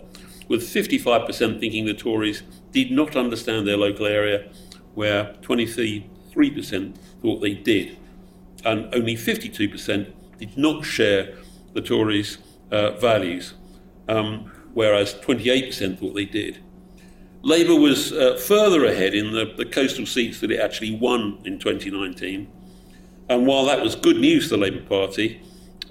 with 0.48 0.62
55% 0.62 1.60
thinking 1.60 1.86
the 1.86 1.94
Tories 1.94 2.44
did 2.72 2.92
not 2.92 3.16
understand 3.16 3.68
their 3.68 3.78
local 3.78 4.06
area 4.06 4.52
where 4.94 5.36
23% 5.42 6.96
thought 7.22 7.40
they 7.40 7.54
did, 7.54 7.98
and 8.66 8.94
only 8.94 9.16
52% 9.16 10.12
did 10.38 10.58
not 10.58 10.86
share 10.86 11.36
the 11.74 11.82
Tories' 11.82 12.38
uh, 12.72 12.92
values, 12.92 13.54
um, 14.08 14.52
whereas 14.74 15.16
28% 15.16 16.00
thought 16.00 16.14
they 16.14 16.26
did. 16.26 16.64
Labour 17.42 17.76
was 17.76 18.14
uh, 18.14 18.38
further 18.38 18.86
ahead 18.86 19.14
in 19.14 19.34
the, 19.34 19.54
the 19.58 19.66
coastal 19.66 20.06
seats 20.06 20.40
that 20.40 20.50
it 20.50 20.60
actually 20.60 20.96
won 20.96 21.40
in 21.44 21.60
2019. 21.60 22.50
And 23.30 23.46
while 23.46 23.66
that 23.66 23.82
was 23.82 23.96
good 23.96 24.18
news 24.18 24.46
for 24.46 24.52
the 24.52 24.62
Labour 24.62 24.82
Party, 24.82 25.42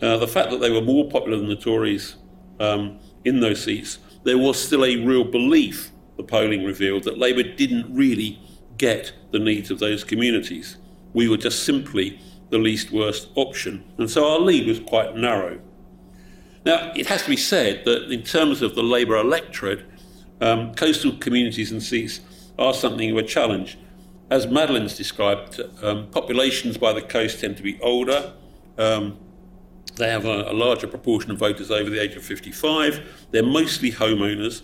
uh, 0.00 0.16
the 0.16 0.26
fact 0.26 0.50
that 0.50 0.60
they 0.60 0.70
were 0.70 0.80
more 0.80 1.08
popular 1.10 1.36
than 1.36 1.48
the 1.48 1.56
Tories 1.56 2.16
um, 2.58 2.98
in 3.24 3.40
those 3.40 3.62
seats, 3.62 3.98
there 4.24 4.38
was 4.38 4.62
still 4.62 4.84
a 4.84 4.96
real 4.96 5.24
belief, 5.24 5.90
the 6.16 6.22
polling 6.22 6.64
revealed, 6.64 7.04
that 7.04 7.18
Labour 7.18 7.42
didn't 7.42 7.94
really 7.94 8.38
get 8.78 9.12
the 9.30 9.38
needs 9.38 9.70
of 9.70 9.78
those 9.78 10.04
communities. 10.04 10.76
We 11.12 11.28
were 11.28 11.36
just 11.36 11.64
simply 11.64 12.20
the 12.50 12.58
least 12.58 12.90
worst 12.90 13.28
option. 13.34 13.84
And 13.98 14.10
so 14.10 14.28
our 14.28 14.38
lead 14.38 14.66
was 14.66 14.80
quite 14.80 15.16
narrow. 15.16 15.60
Now, 16.64 16.92
it 16.94 17.06
has 17.06 17.24
to 17.24 17.30
be 17.30 17.36
said 17.36 17.84
that 17.86 18.10
in 18.10 18.22
terms 18.22 18.62
of 18.62 18.74
the 18.74 18.82
Labour 18.82 19.16
electorate, 19.16 19.84
um, 20.40 20.74
coastal 20.74 21.12
communities 21.12 21.72
and 21.72 21.82
seats 21.82 22.20
are 22.58 22.74
something 22.74 23.10
of 23.10 23.16
a 23.16 23.22
challenge. 23.22 23.78
As 24.30 24.46
Madeleine's 24.46 24.96
described, 24.96 25.60
um, 25.82 26.08
populations 26.10 26.78
by 26.78 26.92
the 26.92 27.02
coast 27.02 27.40
tend 27.40 27.56
to 27.56 27.62
be 27.62 27.80
older. 27.80 28.32
Um, 28.78 29.18
they 29.96 30.08
have 30.08 30.24
a, 30.24 30.50
a 30.50 30.54
larger 30.54 30.86
proportion 30.86 31.30
of 31.30 31.38
voters 31.38 31.70
over 31.70 31.90
the 31.90 32.00
age 32.00 32.16
of 32.16 32.22
55. 32.22 33.26
They're 33.30 33.42
mostly 33.42 33.92
homeowners, 33.92 34.62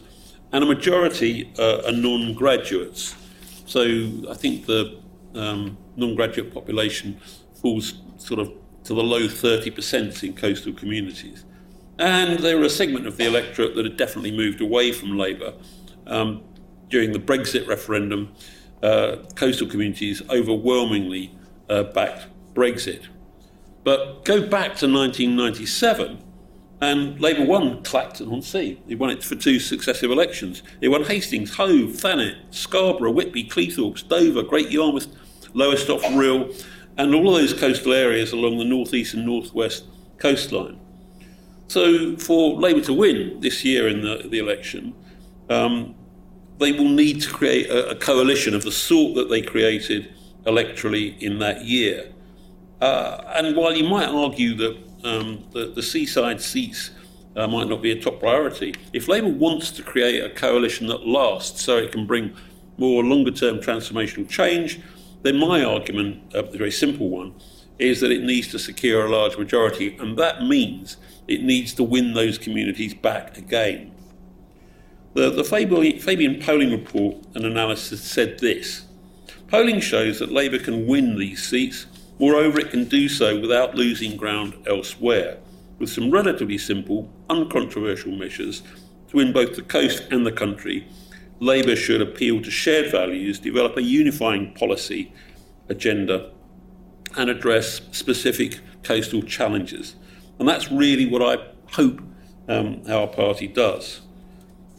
and 0.53 0.65
a 0.65 0.67
majority 0.67 1.53
uh, 1.59 1.83
are 1.87 1.93
non 1.93 2.35
graduates. 2.35 3.15
So 3.67 3.83
I 4.31 4.35
think 4.35 4.67
the 4.67 4.99
um, 5.35 5.77
non-graduate 5.97 6.53
population 6.53 7.21
falls 7.61 8.01
sort 8.17 8.41
of 8.41 8.53
to 8.85 8.95
the 8.95 9.03
low 9.03 9.23
30% 9.23 10.25
in 10.25 10.35
coastal 10.35 10.73
communities. 10.73 11.45
And 11.99 12.39
there 12.39 12.57
were 12.57 12.65
a 12.65 12.71
segment 12.71 13.07
of 13.07 13.17
the 13.17 13.27
electorate 13.27 13.75
that 13.75 13.85
had 13.85 13.97
definitely 13.97 14.35
moved 14.35 14.61
away 14.61 14.93
from 14.93 15.19
Labour. 15.19 15.53
Um, 16.07 16.43
during 16.89 17.13
the 17.13 17.19
Brexit 17.19 17.69
referendum, 17.69 18.33
uh, 18.83 19.17
coastal 19.35 19.67
communities 19.67 20.23
overwhelmingly 20.31 21.35
uh, 21.69 21.83
backed 21.83 22.29
Brexit. 22.55 23.09
But 23.89 24.27
go 24.27 24.43
back 24.43 24.77
to 24.81 24.87
1997, 24.87 26.23
and 26.83 27.19
Labour 27.23 27.47
won 27.47 27.83
Clacton 27.85 28.31
on 28.31 28.43
Sea. 28.43 28.79
It 28.87 28.99
won 28.99 29.09
it 29.09 29.25
for 29.25 29.35
two 29.35 29.59
successive 29.59 30.11
elections. 30.11 30.63
It 30.83 30.89
won 30.89 31.05
Hastings, 31.05 31.57
Hove, 31.57 31.93
Thanet, 31.93 32.37
Scarborough, 32.51 33.13
Whitby, 33.13 33.45
Cleethorpes, 33.45 34.07
Dover, 34.07 34.43
Great 34.43 34.71
Yarmouth, 34.71 35.07
Lowestoft, 35.55 36.05
Rhyl, 36.05 36.55
and 36.99 37.15
all 37.15 37.33
those 37.33 37.55
coastal 37.55 37.95
areas 37.95 38.33
along 38.33 38.59
the 38.59 38.65
northeast 38.67 39.15
and 39.15 39.25
northwest 39.25 39.85
coastline. 40.19 40.79
So, 41.69 42.15
for 42.17 42.61
Labour 42.61 42.83
to 42.83 42.93
win 42.93 43.41
this 43.41 43.65
year 43.65 43.89
in 43.89 44.03
the, 44.03 44.29
the 44.29 44.39
election, 44.39 44.95
um, 45.49 45.95
they 46.59 46.73
will 46.73 46.91
need 46.91 47.23
to 47.23 47.31
create 47.31 47.71
a, 47.71 47.93
a, 47.93 47.95
coalition 47.95 48.55
of 48.55 48.65
the 48.65 48.71
sort 48.71 49.15
that 49.15 49.31
they 49.31 49.41
created 49.41 50.13
electorally 50.45 51.19
in 51.23 51.39
that 51.39 51.65
year. 51.65 52.13
Uh, 52.81 53.23
and 53.35 53.57
while 53.57 53.75
you 53.75 53.89
might 53.89 54.09
argue 54.09 54.55
that 54.55 54.79
um, 55.05 55.45
the, 55.53 55.73
the, 55.75 55.83
seaside 55.83 56.41
seats 56.41 56.91
uh, 57.35 57.47
might 57.47 57.69
not 57.69 57.83
be 57.83 57.91
a 57.91 58.01
top 58.01 58.21
priority, 58.21 58.75
if 58.93 59.09
Labour 59.09 59.29
wants 59.29 59.71
to 59.73 59.83
create 59.83 60.23
a 60.23 60.31
coalition 60.31 60.87
that 60.87 61.07
lasts 61.07 61.63
so 61.63 61.77
it 61.77 61.91
can 61.91 62.07
bring 62.07 62.35
more 62.77 63.03
longer 63.03 63.33
term 63.33 63.59
transformational 63.59 64.29
change, 64.29 64.81
then 65.23 65.37
my 65.37 65.65
argument, 65.65 66.23
a 66.35 66.43
very 66.43 66.71
simple 66.71 67.09
one, 67.09 67.35
is 67.79 68.01
that 68.01 68.11
it 68.11 68.23
needs 68.23 68.49
to 68.49 68.59
secure 68.59 69.07
a 69.07 69.11
large 69.11 69.37
majority, 69.37 69.97
and 69.99 70.17
that 70.17 70.43
means 70.43 70.97
it 71.27 71.43
needs 71.43 71.75
to 71.75 71.83
win 71.83 72.15
those 72.15 72.39
communities 72.39 72.95
back 72.95 73.37
again. 73.37 73.93
The, 75.15 75.31
the 75.31 75.45
Fabian 75.45 76.41
polling 76.41 76.71
report 76.71 77.17
and 77.35 77.45
analysis 77.45 78.03
said 78.03 78.39
this 78.39 78.85
Polling 79.49 79.81
shows 79.81 80.19
that 80.19 80.31
Labour 80.31 80.59
can 80.59 80.87
win 80.87 81.17
these 81.17 81.43
seats, 81.43 81.87
moreover, 82.19 82.61
it 82.61 82.71
can 82.71 82.85
do 82.85 83.09
so 83.09 83.41
without 83.41 83.75
losing 83.75 84.17
ground 84.17 84.55
elsewhere, 84.67 85.39
with 85.79 85.91
some 85.91 86.11
relatively 86.11 86.59
simple, 86.59 87.11
uncontroversial 87.31 88.13
measures 88.13 88.63
to 89.09 89.17
win 89.17 89.33
both 89.33 89.57
the 89.57 89.63
coast 89.63 90.05
and 90.11 90.27
the 90.27 90.33
country 90.33 90.87
Labour 91.41 91.77
should 91.77 92.01
appeal 92.01 92.43
to 92.43 92.51
shared 92.51 92.91
values, 92.91 93.39
develop 93.39 93.77
a 93.77 93.83
unifying 93.83 94.53
policy 94.55 95.13
agenda, 95.69 96.31
and 97.17 97.31
address 97.31 97.81
specific 97.93 98.61
coastal 98.83 99.23
challenges. 99.23 99.95
And 100.39 100.49
that's 100.49 100.71
really 100.71 101.07
what 101.07 101.23
I 101.23 101.45
hope 101.73 102.01
um, 102.49 102.83
our 102.89 103.07
party 103.07 103.47
does. 103.47 104.01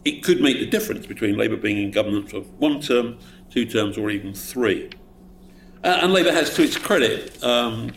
It 0.03 0.23
could 0.23 0.41
make 0.41 0.59
the 0.59 0.65
difference 0.65 1.05
between 1.05 1.37
Labour 1.37 1.57
being 1.57 1.77
in 1.77 1.91
government 1.91 2.29
for 2.29 2.41
one 2.41 2.81
term, 2.81 3.17
two 3.49 3.65
terms, 3.65 3.97
or 3.97 4.09
even 4.09 4.33
three. 4.33 4.89
Uh, 5.81 5.99
and 6.01 6.11
Labour 6.11 6.33
has, 6.33 6.53
to 6.55 6.63
its 6.63 6.77
credit, 6.77 7.41
um, 7.41 7.91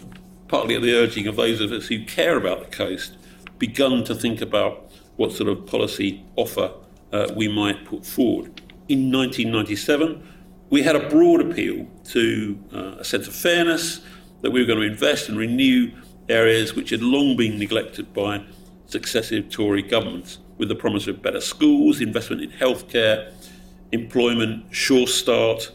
partly 0.47 0.77
at 0.77 0.83
the 0.83 0.95
urging 0.95 1.27
of 1.27 1.35
those 1.35 1.61
of 1.61 1.73
us 1.73 1.87
who 1.87 2.05
care 2.05 2.37
about 2.37 2.61
the 2.61 2.77
coast, 2.77 3.17
begun 3.59 4.05
to 4.05 4.15
think 4.15 4.41
about 4.41 4.93
what 5.17 5.33
sort 5.33 5.49
of 5.49 5.67
policy 5.67 6.25
offer 6.37 6.73
uh, 7.13 7.33
we 7.35 7.49
might 7.49 7.85
put 7.85 8.07
forward. 8.07 8.61
In 8.89 9.11
1997, 9.11 10.23
we 10.71 10.83
had 10.83 10.95
a 10.95 11.09
broad 11.09 11.41
appeal 11.41 11.87
to 12.05 12.59
uh, 12.73 12.79
a 12.99 13.05
sense 13.05 13.27
of 13.27 13.35
fairness, 13.35 14.01
that 14.43 14.53
we 14.53 14.61
were 14.61 14.67
going 14.67 14.81
to 14.81 14.87
invest 14.87 15.29
and 15.29 15.37
renew 15.37 15.91
areas 16.29 16.75
which 16.75 16.91
had 16.91 17.03
long 17.03 17.37
been 17.37 17.59
neglected 17.59 18.13
by 18.15 18.45
successive 18.87 19.51
Tory 19.51 19.83
governments, 19.83 20.39
with 20.57 20.69
the 20.69 20.75
promise 20.77 21.09
of 21.09 21.21
better 21.21 21.41
schools, 21.41 22.01
investment 22.01 22.43
in 22.43 22.51
healthcare, 22.51 23.33
employment, 23.91 24.65
sure 24.71 25.07
start, 25.07 25.73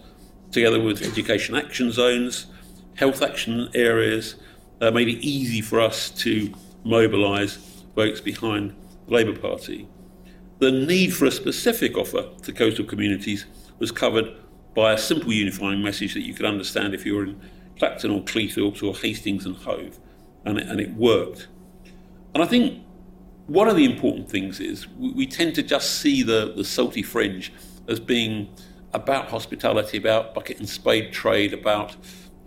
together 0.52 0.82
with 0.82 1.02
education 1.02 1.56
action 1.56 1.92
zones, 1.92 2.48
health 2.96 3.22
action 3.22 3.70
areas, 3.74 4.36
uh, 4.82 4.92
made 4.92 5.08
it 5.08 5.26
easy 5.26 5.62
for 5.62 5.80
us 5.80 6.10
to 6.10 6.54
mobilise 6.84 7.58
votes 7.96 8.22
behind 8.22 8.76
the 9.08 9.14
Labour 9.14 9.38
Party. 9.38 9.88
The 10.60 10.72
need 10.72 11.14
for 11.14 11.26
a 11.26 11.32
specific 11.32 11.98
offer 11.98 12.30
to 12.44 12.54
coastal 12.54 12.86
communities 12.86 13.46
was 13.80 13.92
covered 13.92 14.36
by 14.76 14.94
a 14.94 14.98
simple 14.98 15.34
unifying 15.34 15.82
message 15.82 16.14
that 16.14 16.26
you 16.26 16.34
could 16.34 16.46
understand 16.46 16.94
if 16.94 17.06
you 17.06 17.16
were 17.16 17.24
in 17.24 17.42
Clacton 17.78 18.12
or 18.12 18.22
Cleethorpes 18.22 18.84
or 18.84 18.96
Hastings 18.96 19.46
and 19.46 19.56
Hove, 19.58 20.00
and 20.46 20.58
it, 20.58 20.68
and 20.68 20.80
it 20.80 20.94
worked. 20.94 21.48
And 22.34 22.44
I 22.44 22.48
think 22.48 22.84
one 23.48 23.68
of 23.68 23.76
the 23.76 23.86
important 23.86 24.30
things 24.30 24.60
is 24.60 24.88
we, 24.90 25.12
we 25.12 25.28
tend 25.28 25.56
to 25.56 25.64
just 25.64 26.00
see 26.00 26.24
the, 26.24 26.54
the 26.56 26.64
salty 26.64 27.02
fringe 27.02 27.54
as 27.88 28.00
being 28.00 28.50
about 28.98 29.30
hospitality, 29.30 29.98
about 29.98 30.34
bucket 30.34 30.60
and 30.60 30.68
spade 30.68 31.14
trade, 31.14 31.54
about 31.54 31.96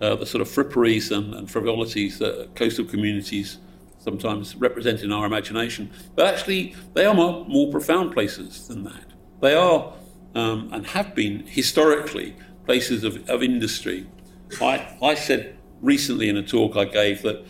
uh, 0.01 0.17
the 0.17 0.27
sort 0.27 0.43
of 0.43 0.49
fripperies 0.49 1.17
and, 1.17 1.35
and 1.35 1.51
frivolities 1.51 2.19
that 2.19 2.55
coastal 2.55 2.85
communities 2.85 3.59
sometimes 3.99 4.57
represent 4.57 5.03
in 5.03 5.13
our 5.13 5.27
imagination. 5.27 5.91
But 6.17 6.27
actually, 6.27 6.75
they 6.95 7.05
are 7.05 7.15
more, 7.15 7.45
more 7.47 7.71
profound 7.71 8.13
places 8.13 8.67
than 8.69 8.85
that. 8.85 9.05
They 9.41 9.55
are 9.55 9.93
um, 10.35 10.71
and 10.73 10.87
have 10.89 11.15
been 11.15 11.47
historically 11.47 12.37
places 12.65 13.05
of, 13.05 13.29
of 13.29 13.43
industry. 13.43 14.07
I, 14.61 14.97
I 15.03 15.15
said 15.15 15.57
recently 15.81 16.29
in 16.29 16.37
a 16.37 16.43
talk 16.43 16.77
I 16.77 16.85
gave 16.85 17.23
that 17.23 17.45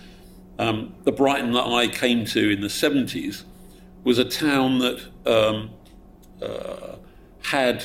um, 0.58 0.94
the 1.04 1.12
Brighton 1.12 1.52
that 1.52 1.66
I 1.66 1.88
came 1.88 2.24
to 2.26 2.50
in 2.50 2.60
the 2.60 2.68
70s 2.68 3.44
was 4.04 4.18
a 4.18 4.24
town 4.24 4.78
that 4.78 5.00
um, 5.26 5.70
uh, 6.42 6.96
had 7.42 7.84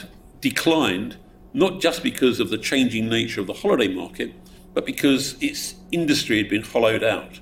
declined, 0.49 1.17
not 1.53 1.81
just 1.81 2.03
because 2.03 2.39
of 2.39 2.51
the 2.51 2.57
changing 2.59 3.09
nature 3.09 3.41
of 3.41 3.47
the 3.47 3.53
holiday 3.53 3.87
market, 3.87 4.31
but 4.75 4.85
because 4.85 5.41
its 5.41 5.73
industry 5.91 6.37
had 6.37 6.47
been 6.47 6.61
hollowed 6.61 7.03
out. 7.03 7.39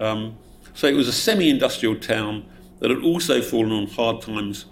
Um, 0.00 0.38
so 0.72 0.86
it 0.86 0.94
was 0.94 1.06
a 1.06 1.12
semi 1.12 1.50
industrial 1.50 1.96
town 1.96 2.46
that 2.78 2.88
had 2.88 3.02
also 3.02 3.42
fallen 3.42 3.72
on 3.72 3.88
hard 3.88 4.22
times 4.22 4.64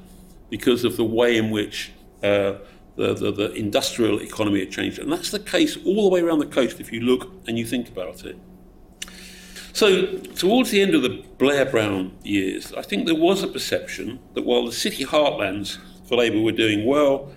because 0.49 0.83
of 0.83 0.97
the 0.97 1.05
way 1.05 1.37
in 1.37 1.51
which 1.51 1.93
uh, 2.23 2.55
the, 2.97 3.13
the, 3.13 3.33
the, 3.33 3.53
industrial 3.53 4.23
economy 4.23 4.61
had 4.61 4.71
changed. 4.71 4.99
And 4.99 5.13
that's 5.13 5.31
the 5.31 5.39
case 5.39 5.77
all 5.85 6.09
the 6.09 6.15
way 6.15 6.21
around 6.21 6.39
the 6.39 6.47
coast 6.47 6.81
if 6.81 6.91
you 6.91 7.01
look 7.01 7.31
and 7.47 7.59
you 7.59 7.67
think 7.67 7.91
about 7.91 8.25
it. 8.25 8.39
So, 9.75 10.07
towards 10.37 10.71
the 10.71 10.81
end 10.81 10.95
of 10.95 11.03
the 11.03 11.23
Blair 11.37 11.67
Brown 11.67 12.17
years, 12.23 12.73
I 12.73 12.83
think 12.83 13.05
there 13.05 13.15
was 13.29 13.43
a 13.43 13.49
perception 13.49 14.21
that 14.35 14.47
while 14.47 14.65
the 14.65 14.73
city 14.73 15.05
heartlands 15.05 15.79
for 16.07 16.17
Labour 16.17 16.41
were 16.41 16.53
doing 16.53 16.87
well, 16.87 17.33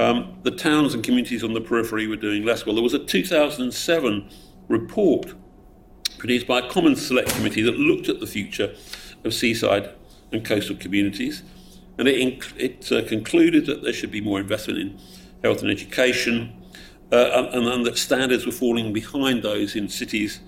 um, 0.00 0.38
the 0.44 0.50
towns 0.50 0.94
and 0.94 1.04
communities 1.04 1.44
on 1.44 1.52
the 1.52 1.60
periphery 1.60 2.06
were 2.06 2.16
doing 2.16 2.42
less 2.44 2.64
well. 2.64 2.74
There 2.74 2.82
was 2.82 2.94
a 2.94 2.98
2007 2.98 4.30
report 4.68 5.34
produced 6.16 6.46
by 6.46 6.60
a 6.60 6.70
common 6.70 6.96
select 6.96 7.28
committee 7.30 7.62
that 7.62 7.78
looked 7.78 8.08
at 8.08 8.18
the 8.18 8.26
future 8.26 8.74
of 9.24 9.34
seaside 9.34 9.90
and 10.32 10.42
coastal 10.44 10.76
communities. 10.76 11.42
And 11.98 12.08
it, 12.08 12.16
inc- 12.16 12.56
it 12.56 12.90
uh, 12.90 13.06
concluded 13.06 13.66
that 13.66 13.82
there 13.82 13.92
should 13.92 14.10
be 14.10 14.22
more 14.22 14.40
investment 14.40 14.78
in 14.78 14.98
health 15.44 15.60
and 15.60 15.70
education, 15.70 16.56
uh, 17.12 17.48
and, 17.52 17.66
and, 17.66 17.84
that 17.84 17.98
standards 17.98 18.46
were 18.46 18.52
falling 18.52 18.92
behind 18.92 19.42
those 19.42 19.76
in 19.76 19.88
cities 19.88 20.40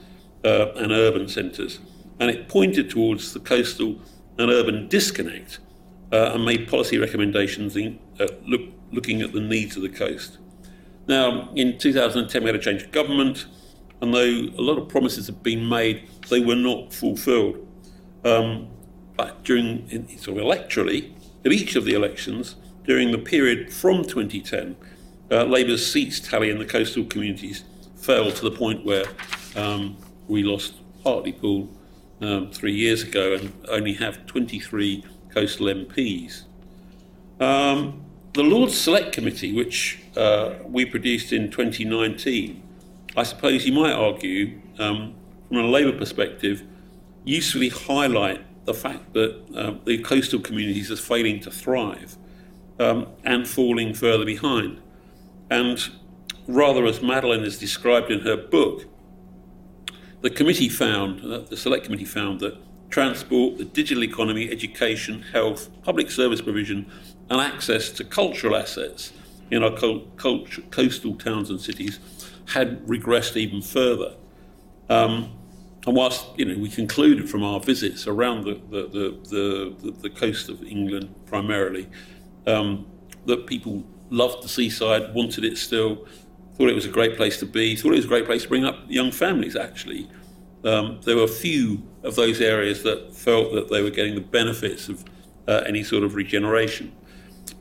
uh, 0.45 0.69
and 0.77 0.93
urban 0.93 1.29
centres. 1.29 1.81
And 2.21 2.31
it 2.31 2.49
pointed 2.49 2.89
towards 2.89 3.35
the 3.35 3.41
coastal 3.41 4.01
and 4.39 4.51
urban 4.51 4.89
disconnect 4.89 5.59
uh, 6.11 6.33
and 6.35 6.45
made 6.45 6.69
policy 6.69 6.97
recommendations 6.99 7.77
in, 7.77 7.99
uh, 8.21 8.29
look, 8.47 8.63
looking 8.93 9.22
at 9.22 9.32
the 9.32 9.40
needs 9.40 9.76
of 9.76 9.82
the 9.82 9.88
coast. 9.88 10.38
Now, 11.09 11.51
in 11.55 11.78
2010, 11.78 12.43
we 12.43 12.49
had 12.49 12.57
a 12.57 12.62
change 12.62 12.82
of 12.84 12.93
government 12.93 13.47
and 14.03 14.12
though 14.12 14.20
a 14.20 14.61
lot 14.61 14.78
of 14.78 14.88
promises 14.88 15.28
have 15.28 15.45
been 15.45 15.66
made, 15.66 16.09
they 16.28 16.40
were 16.40 16.57
not 16.57 16.93
fulfilled. 16.93 17.64
Um, 18.24 18.66
but 19.16 19.45
during, 19.45 20.09
sort 20.18 20.38
of 20.38 20.45
electorally, 20.45 21.12
at 21.45 21.53
each 21.53 21.76
of 21.76 21.84
the 21.84 21.95
elections, 21.95 22.57
during 22.84 23.12
the 23.12 23.18
period 23.18 23.72
from 23.72 24.03
2010, 24.03 24.76
uh, 25.30 25.45
Labour's 25.45 25.90
seats 25.90 26.18
tally 26.18 26.51
in 26.51 26.59
the 26.59 26.64
coastal 26.64 27.05
communities 27.05 27.62
fell 27.95 28.32
to 28.32 28.43
the 28.43 28.51
point 28.51 28.84
where 28.84 29.05
um, 29.55 29.97
we 30.26 30.43
lost 30.43 30.74
Hartlepool 31.05 31.68
um, 32.20 32.51
three 32.51 32.74
years 32.74 33.05
ago 33.05 33.34
and 33.34 33.53
only 33.68 33.93
have 33.95 34.26
23 34.26 35.05
coastal 35.32 35.66
MPs. 35.66 36.43
Um, 37.38 38.05
the 38.33 38.43
Lords 38.43 38.78
Select 38.78 39.12
Committee, 39.12 39.53
which 39.53 40.01
uh, 40.16 40.55
we 40.64 40.87
produced 40.87 41.33
in 41.33 41.51
2019, 41.51 42.62
I 43.16 43.22
suppose 43.24 43.66
you 43.66 43.72
might 43.72 43.93
argue, 43.93 44.61
um, 44.78 45.14
from 45.49 45.59
a 45.59 45.66
Labour 45.66 45.97
perspective, 45.97 46.62
usefully 47.24 47.68
highlight 47.68 48.41
the 48.64 48.72
fact 48.72 49.12
that 49.12 49.39
uh, 49.55 49.74
the 49.85 49.99
coastal 49.99 50.41
communities 50.41 50.91
are 50.91 50.97
failing 50.97 51.41
to 51.41 51.51
thrive 51.51 52.16
um, 52.78 53.07
and 53.24 53.47
falling 53.47 53.93
further 53.93 54.24
behind. 54.24 54.80
And 55.51 55.78
rather, 56.49 56.87
as 56.87 57.03
Madeleine 57.03 57.45
has 57.45 57.59
described 57.59 58.11
in 58.11 58.20
her 58.20 58.37
book, 58.37 58.87
the 60.22 60.30
committee 60.30 60.70
found, 60.70 61.20
uh, 61.20 61.41
the 61.41 61.57
select 61.57 61.85
committee 61.85 62.07
found 62.07 62.41
that 62.41 62.57
transport, 62.89 63.59
the 63.59 63.64
digital 63.64 64.05
economy, 64.05 64.51
education, 64.51 65.22
health, 65.33 65.68
public 65.83 66.11
service 66.11 66.41
provision, 66.41 66.91
and 67.33 67.41
access 67.41 67.89
to 67.89 68.05
cultural 68.05 68.55
assets 68.55 69.11
in 69.51 69.64
our 69.64 69.70
co- 69.70 70.07
coastal 70.70 71.14
towns 71.14 71.49
and 71.49 71.59
cities 71.59 71.99
had 72.47 72.87
regressed 72.87 73.37
even 73.37 73.62
further. 73.62 74.14
Um, 74.91 75.33
and 75.87 75.97
whilst 75.97 76.26
you 76.37 76.45
know 76.45 76.61
we 76.61 76.68
concluded 76.68 77.30
from 77.30 77.43
our 77.43 77.59
visits 77.59 78.07
around 78.07 78.45
the 78.45 78.55
the, 78.70 78.83
the, 78.99 79.76
the, 79.83 79.91
the 80.03 80.11
coast 80.11 80.51
of 80.51 80.62
England 80.62 81.14
primarily 81.24 81.89
um, 82.47 82.87
that 83.24 83.47
people 83.47 83.83
loved 84.11 84.45
the 84.45 84.49
seaside, 84.49 85.14
wanted 85.14 85.43
it 85.43 85.57
still, 85.57 86.07
thought 86.55 86.68
it 86.68 86.74
was 86.74 86.85
a 86.85 86.91
great 86.91 87.16
place 87.16 87.39
to 87.39 87.47
be, 87.47 87.74
thought 87.74 87.95
it 87.95 87.97
was 87.97 88.05
a 88.05 88.09
great 88.09 88.26
place 88.26 88.43
to 88.43 88.49
bring 88.49 88.66
up 88.66 88.76
young 88.89 89.11
families. 89.11 89.57
Actually, 89.57 90.07
um, 90.64 91.01
there 91.05 91.16
were 91.16 91.24
a 91.24 91.39
few 91.47 91.83
of 92.03 92.14
those 92.14 92.43
areas 92.43 92.83
that 92.83 93.14
felt 93.14 93.55
that 93.55 93.70
they 93.70 93.80
were 93.83 93.91
getting 93.91 94.16
the 94.16 94.20
benefits 94.20 94.91
of 94.91 95.03
uh, 95.49 95.62
any 95.66 95.83
sort 95.83 96.05
of 96.05 96.14
regeneration. 96.14 96.93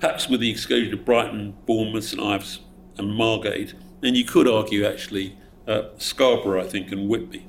Perhaps 0.02 0.28
with 0.28 0.40
the 0.40 0.50
exclusion 0.50 0.94
of 0.96 1.06
Brighton, 1.06 1.56
Bournemouth, 1.68 2.04
St 2.04 2.22
Ives, 2.22 2.60
and 2.98 3.14
Margate, 3.14 3.76
and 4.02 4.18
you 4.18 4.26
could 4.26 4.48
argue 4.48 4.84
actually 4.84 5.38
uh, 5.68 5.84
Scarborough, 6.00 6.64
I 6.64 6.68
think, 6.68 6.92
and 6.92 7.08
Whitby. 7.08 7.48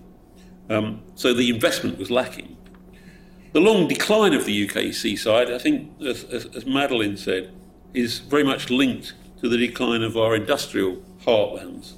Um, 0.69 1.03
so 1.15 1.33
the 1.33 1.49
investment 1.49 1.99
was 1.99 2.11
lacking. 2.11 2.59
The 3.53 3.61
long 3.61 3.89
decline 3.89 4.35
of 4.35 4.45
the 4.45 4.69
UK 4.69 4.93
seaside, 4.93 5.51
I 5.51 5.59
think, 5.59 5.99
as, 6.03 6.25
as, 6.25 6.45
as 6.55 6.67
Madeleine 6.67 7.17
said, 7.17 7.53
is 7.95 8.19
very 8.19 8.45
much 8.45 8.69
linked 8.69 9.15
to 9.41 9.49
the 9.49 9.57
decline 9.57 10.03
of 10.03 10.17
our 10.17 10.37
industrial 10.37 11.03
heartlands 11.25 11.95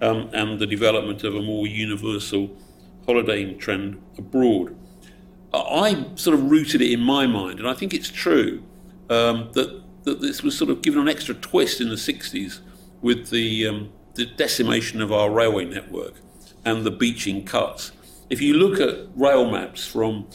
um, 0.00 0.30
and 0.32 0.60
the 0.60 0.66
development 0.66 1.24
of 1.24 1.34
a 1.34 1.42
more 1.42 1.66
universal 1.66 2.56
holidaying 3.04 3.58
trend 3.58 4.00
abroad. 4.16 4.76
I 5.52 6.06
sort 6.14 6.34
of 6.34 6.50
rooted 6.50 6.82
it 6.82 6.92
in 6.92 7.00
my 7.00 7.26
mind, 7.26 7.58
and 7.58 7.68
I 7.68 7.74
think 7.74 7.94
it's 7.94 8.10
true 8.10 8.62
um, 9.10 9.50
that, 9.54 9.82
that 10.08 10.20
this 10.20 10.42
was 10.42 10.56
sort 10.56 10.70
of 10.70 10.82
given 10.82 11.00
an 11.00 11.08
extra 11.08 11.34
twist 11.34 11.80
in 11.80 11.88
the 11.88 11.94
60s 11.94 12.60
with 13.02 13.30
the, 13.30 13.66
um, 13.66 13.92
the 14.14 14.26
decimation 14.26 15.00
of 15.00 15.12
our 15.12 15.30
railway 15.30 15.64
network 15.64 16.14
and 16.64 16.84
the 16.84 16.90
Beeching 16.90 17.44
cuts. 17.44 17.92
If 18.30 18.40
you 18.40 18.54
look 18.54 18.80
at 18.80 19.06
rail 19.14 19.50
maps 19.50 19.86
from 19.86 20.26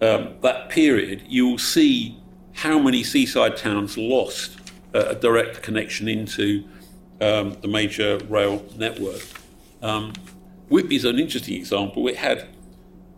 um, 0.00 0.34
that 0.42 0.68
period, 0.68 1.22
you 1.28 1.46
will 1.46 1.58
see 1.58 2.20
how 2.52 2.78
many 2.78 3.02
seaside 3.02 3.56
towns 3.56 3.96
lost 3.96 4.58
uh, 4.94 5.06
a 5.08 5.14
direct 5.14 5.62
connection 5.62 6.08
into 6.08 6.64
um, 7.20 7.56
the 7.60 7.68
major 7.68 8.18
rail 8.28 8.64
network. 8.76 9.22
Um, 9.82 10.12
Whitby 10.68 10.96
is 10.96 11.04
an 11.04 11.18
interesting 11.18 11.54
example. 11.54 12.06
It 12.08 12.16
had 12.16 12.48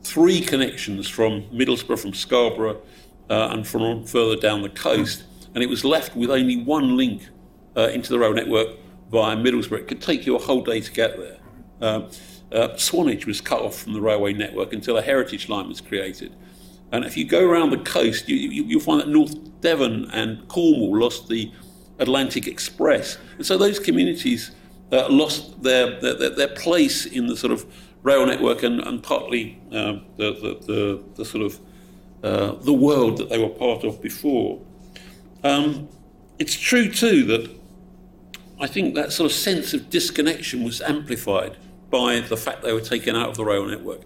three 0.02 0.40
connections 0.40 1.08
from 1.08 1.42
Middlesbrough, 1.44 1.98
from 1.98 2.14
Scarborough, 2.14 2.80
uh, 3.28 3.48
and 3.52 3.66
from 3.66 4.04
further 4.04 4.36
down 4.36 4.62
the 4.62 4.68
coast, 4.68 5.24
and 5.56 5.62
it 5.62 5.70
was 5.70 5.86
left 5.86 6.14
with 6.14 6.30
only 6.30 6.62
one 6.62 6.98
link 6.98 7.22
uh, 7.78 7.88
into 7.88 8.10
the 8.10 8.18
rail 8.18 8.34
network 8.34 8.76
via 9.10 9.34
Middlesbrough. 9.34 9.78
It 9.78 9.88
could 9.88 10.02
take 10.02 10.26
you 10.26 10.36
a 10.36 10.38
whole 10.38 10.62
day 10.62 10.82
to 10.82 10.92
get 10.92 11.16
there. 11.16 11.38
Um, 11.80 12.10
uh, 12.52 12.76
Swanage 12.76 13.24
was 13.24 13.40
cut 13.40 13.62
off 13.62 13.78
from 13.78 13.94
the 13.94 14.00
railway 14.02 14.34
network 14.34 14.74
until 14.74 14.98
a 14.98 15.02
heritage 15.02 15.48
line 15.48 15.66
was 15.66 15.80
created. 15.80 16.36
And 16.92 17.06
if 17.06 17.16
you 17.16 17.24
go 17.24 17.42
around 17.42 17.70
the 17.70 17.78
coast, 17.78 18.28
you, 18.28 18.36
you, 18.36 18.64
you'll 18.64 18.80
find 18.80 19.00
that 19.00 19.08
North 19.08 19.34
Devon 19.62 20.10
and 20.12 20.46
Cornwall 20.48 20.98
lost 20.98 21.28
the 21.28 21.50
Atlantic 22.00 22.46
Express. 22.46 23.16
And 23.38 23.46
so 23.46 23.56
those 23.56 23.78
communities 23.78 24.50
uh, 24.92 25.08
lost 25.08 25.62
their, 25.62 25.98
their, 26.00 26.28
their, 26.28 26.48
place 26.48 27.06
in 27.06 27.28
the 27.28 27.36
sort 27.36 27.54
of 27.54 27.64
rail 28.02 28.26
network 28.26 28.62
and, 28.62 28.80
and 28.80 29.02
partly 29.02 29.58
uh, 29.72 30.00
the, 30.18 30.32
the, 30.34 30.66
the, 30.66 31.04
the, 31.14 31.24
sort 31.24 31.44
of 31.44 31.58
uh, 32.22 32.52
the 32.62 32.74
world 32.74 33.16
that 33.16 33.30
they 33.30 33.38
were 33.38 33.48
part 33.48 33.84
of 33.84 34.02
before. 34.02 34.60
Um, 35.46 35.88
it's 36.38 36.54
true 36.54 36.90
too 36.90 37.24
that 37.24 37.50
I 38.60 38.66
think 38.66 38.94
that 38.94 39.12
sort 39.12 39.30
of 39.30 39.36
sense 39.36 39.74
of 39.74 39.90
disconnection 39.90 40.64
was 40.64 40.80
amplified 40.80 41.56
by 41.90 42.20
the 42.20 42.36
fact 42.36 42.62
they 42.62 42.72
were 42.72 42.80
taken 42.80 43.14
out 43.14 43.28
of 43.28 43.36
the 43.36 43.44
rail 43.44 43.64
network. 43.64 44.00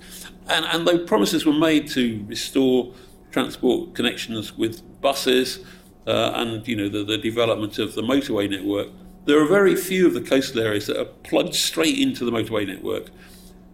And, 0.48 0.66
and 0.66 0.86
though 0.86 0.98
promises 0.98 1.46
were 1.46 1.54
made 1.54 1.88
to 1.90 2.24
restore 2.28 2.92
transport 3.30 3.94
connections 3.94 4.56
with 4.58 4.82
buses 5.00 5.60
uh, 6.06 6.32
and 6.34 6.66
you 6.66 6.76
know 6.76 6.88
the, 6.88 7.04
the 7.04 7.16
development 7.16 7.78
of 7.78 7.94
the 7.94 8.02
motorway 8.02 8.50
network, 8.50 8.88
there 9.24 9.40
are 9.40 9.46
very 9.46 9.76
few 9.76 10.06
of 10.06 10.14
the 10.14 10.20
coastal 10.20 10.60
areas 10.60 10.86
that 10.88 10.98
are 10.98 11.04
plugged 11.04 11.54
straight 11.54 11.98
into 11.98 12.24
the 12.24 12.30
motorway 12.30 12.66
network. 12.66 13.10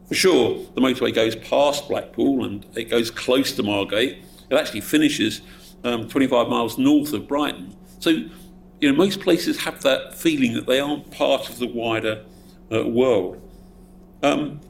For 0.09 0.14
sure, 0.14 0.64
the 0.75 0.81
motorway 0.81 1.12
goes 1.12 1.35
past 1.35 1.89
Blackpool 1.89 2.45
and 2.45 2.64
it 2.77 2.85
goes 2.85 3.11
close 3.11 3.53
to 3.57 3.62
Margate. 3.64 4.19
It 4.51 4.55
actually 4.55 4.83
finishes 4.83 5.41
um, 5.87 6.09
25 6.09 6.49
miles 6.49 6.78
north 6.78 7.12
of 7.12 7.28
Brighton. 7.28 7.74
So, 8.01 8.11
you 8.11 8.91
know, 8.91 8.93
most 8.93 9.20
places 9.20 9.59
have 9.61 9.82
that 9.82 10.14
feeling 10.14 10.55
that 10.55 10.66
they 10.66 10.80
aren't 10.80 11.11
part 11.11 11.49
of 11.49 11.59
the 11.59 11.68
wider 11.68 12.24
uh, 12.72 12.87
world. 12.87 13.41
Um, 14.22 14.61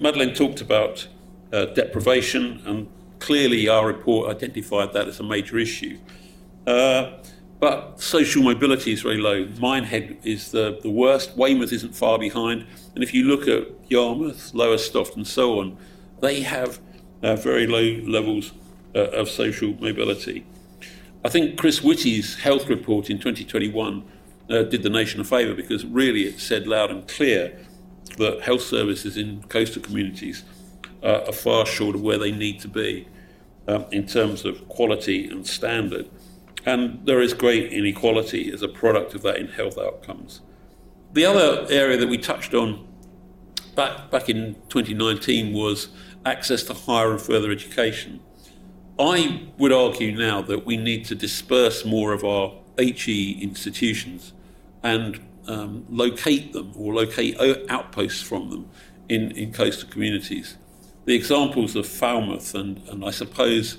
Madeleine 0.00 0.34
talked 0.34 0.60
about 0.62 1.06
uh, 1.52 1.66
deprivation, 1.66 2.62
and 2.64 2.88
clearly 3.18 3.68
our 3.68 3.86
report 3.86 4.30
identified 4.30 4.94
that 4.94 5.06
as 5.06 5.20
a 5.20 5.22
major 5.22 5.58
issue. 5.58 5.98
Uh, 6.66 7.18
but 7.60 8.00
social 8.00 8.42
mobility 8.42 8.92
is 8.92 9.02
very 9.02 9.18
low. 9.18 9.46
Minehead 9.58 10.18
is 10.24 10.50
the, 10.50 10.78
the 10.82 10.90
worst. 10.90 11.36
Weymouth 11.36 11.72
isn't 11.72 11.94
far 11.94 12.18
behind. 12.18 12.66
And 12.94 13.04
if 13.04 13.14
you 13.14 13.24
look 13.24 13.48
at 13.48 13.68
Yarmouth, 13.90 14.52
Lowestoft, 14.54 15.16
and 15.16 15.26
so 15.26 15.60
on, 15.60 15.76
they 16.20 16.40
have 16.40 16.80
uh, 17.22 17.36
very 17.36 17.66
low 17.66 18.02
levels 18.10 18.52
of 19.00 19.28
social 19.28 19.74
mobility. 19.80 20.46
I 21.24 21.28
think 21.28 21.58
Chris 21.58 21.82
Whitty's 21.82 22.38
health 22.38 22.68
report 22.68 23.10
in 23.10 23.18
2021 23.18 24.04
uh, 24.48 24.62
did 24.62 24.82
the 24.82 24.90
nation 24.90 25.20
a 25.20 25.24
favour 25.24 25.54
because 25.54 25.84
really 25.84 26.22
it 26.22 26.38
said 26.38 26.66
loud 26.66 26.90
and 26.90 27.06
clear 27.08 27.58
that 28.18 28.42
health 28.42 28.62
services 28.62 29.16
in 29.16 29.42
coastal 29.44 29.82
communities 29.82 30.44
uh, 31.02 31.24
are 31.26 31.32
far 31.32 31.66
short 31.66 31.94
of 31.94 32.02
where 32.02 32.18
they 32.18 32.32
need 32.32 32.60
to 32.60 32.68
be 32.68 33.08
um, 33.68 33.84
in 33.90 34.06
terms 34.06 34.44
of 34.44 34.68
quality 34.68 35.28
and 35.28 35.46
standard. 35.46 36.08
And 36.64 37.04
there 37.06 37.20
is 37.20 37.34
great 37.34 37.72
inequality 37.72 38.50
as 38.52 38.62
a 38.62 38.68
product 38.68 39.14
of 39.14 39.22
that 39.22 39.36
in 39.36 39.48
health 39.48 39.78
outcomes. 39.78 40.40
The 41.12 41.24
other 41.24 41.66
area 41.70 41.96
that 41.96 42.08
we 42.08 42.18
touched 42.18 42.54
on 42.54 42.86
back, 43.74 44.10
back 44.10 44.28
in 44.28 44.56
2019 44.68 45.52
was 45.52 45.88
access 46.24 46.62
to 46.64 46.74
higher 46.74 47.12
and 47.12 47.20
further 47.20 47.50
education. 47.50 48.20
I 48.98 49.48
would 49.58 49.72
argue 49.72 50.16
now 50.16 50.40
that 50.42 50.64
we 50.64 50.76
need 50.76 51.04
to 51.06 51.14
disperse 51.14 51.84
more 51.84 52.12
of 52.12 52.24
our 52.24 52.54
HE 52.78 53.38
institutions 53.42 54.32
and 54.82 55.20
um, 55.46 55.84
locate 55.90 56.52
them 56.52 56.72
or 56.76 56.94
locate 56.94 57.36
outposts 57.68 58.22
from 58.22 58.50
them 58.50 58.70
in, 59.08 59.32
in 59.32 59.52
coastal 59.52 59.88
communities. 59.88 60.56
The 61.04 61.14
examples 61.14 61.76
of 61.76 61.86
Falmouth 61.86 62.54
and, 62.54 62.78
and 62.88 63.04
I 63.04 63.10
suppose 63.10 63.78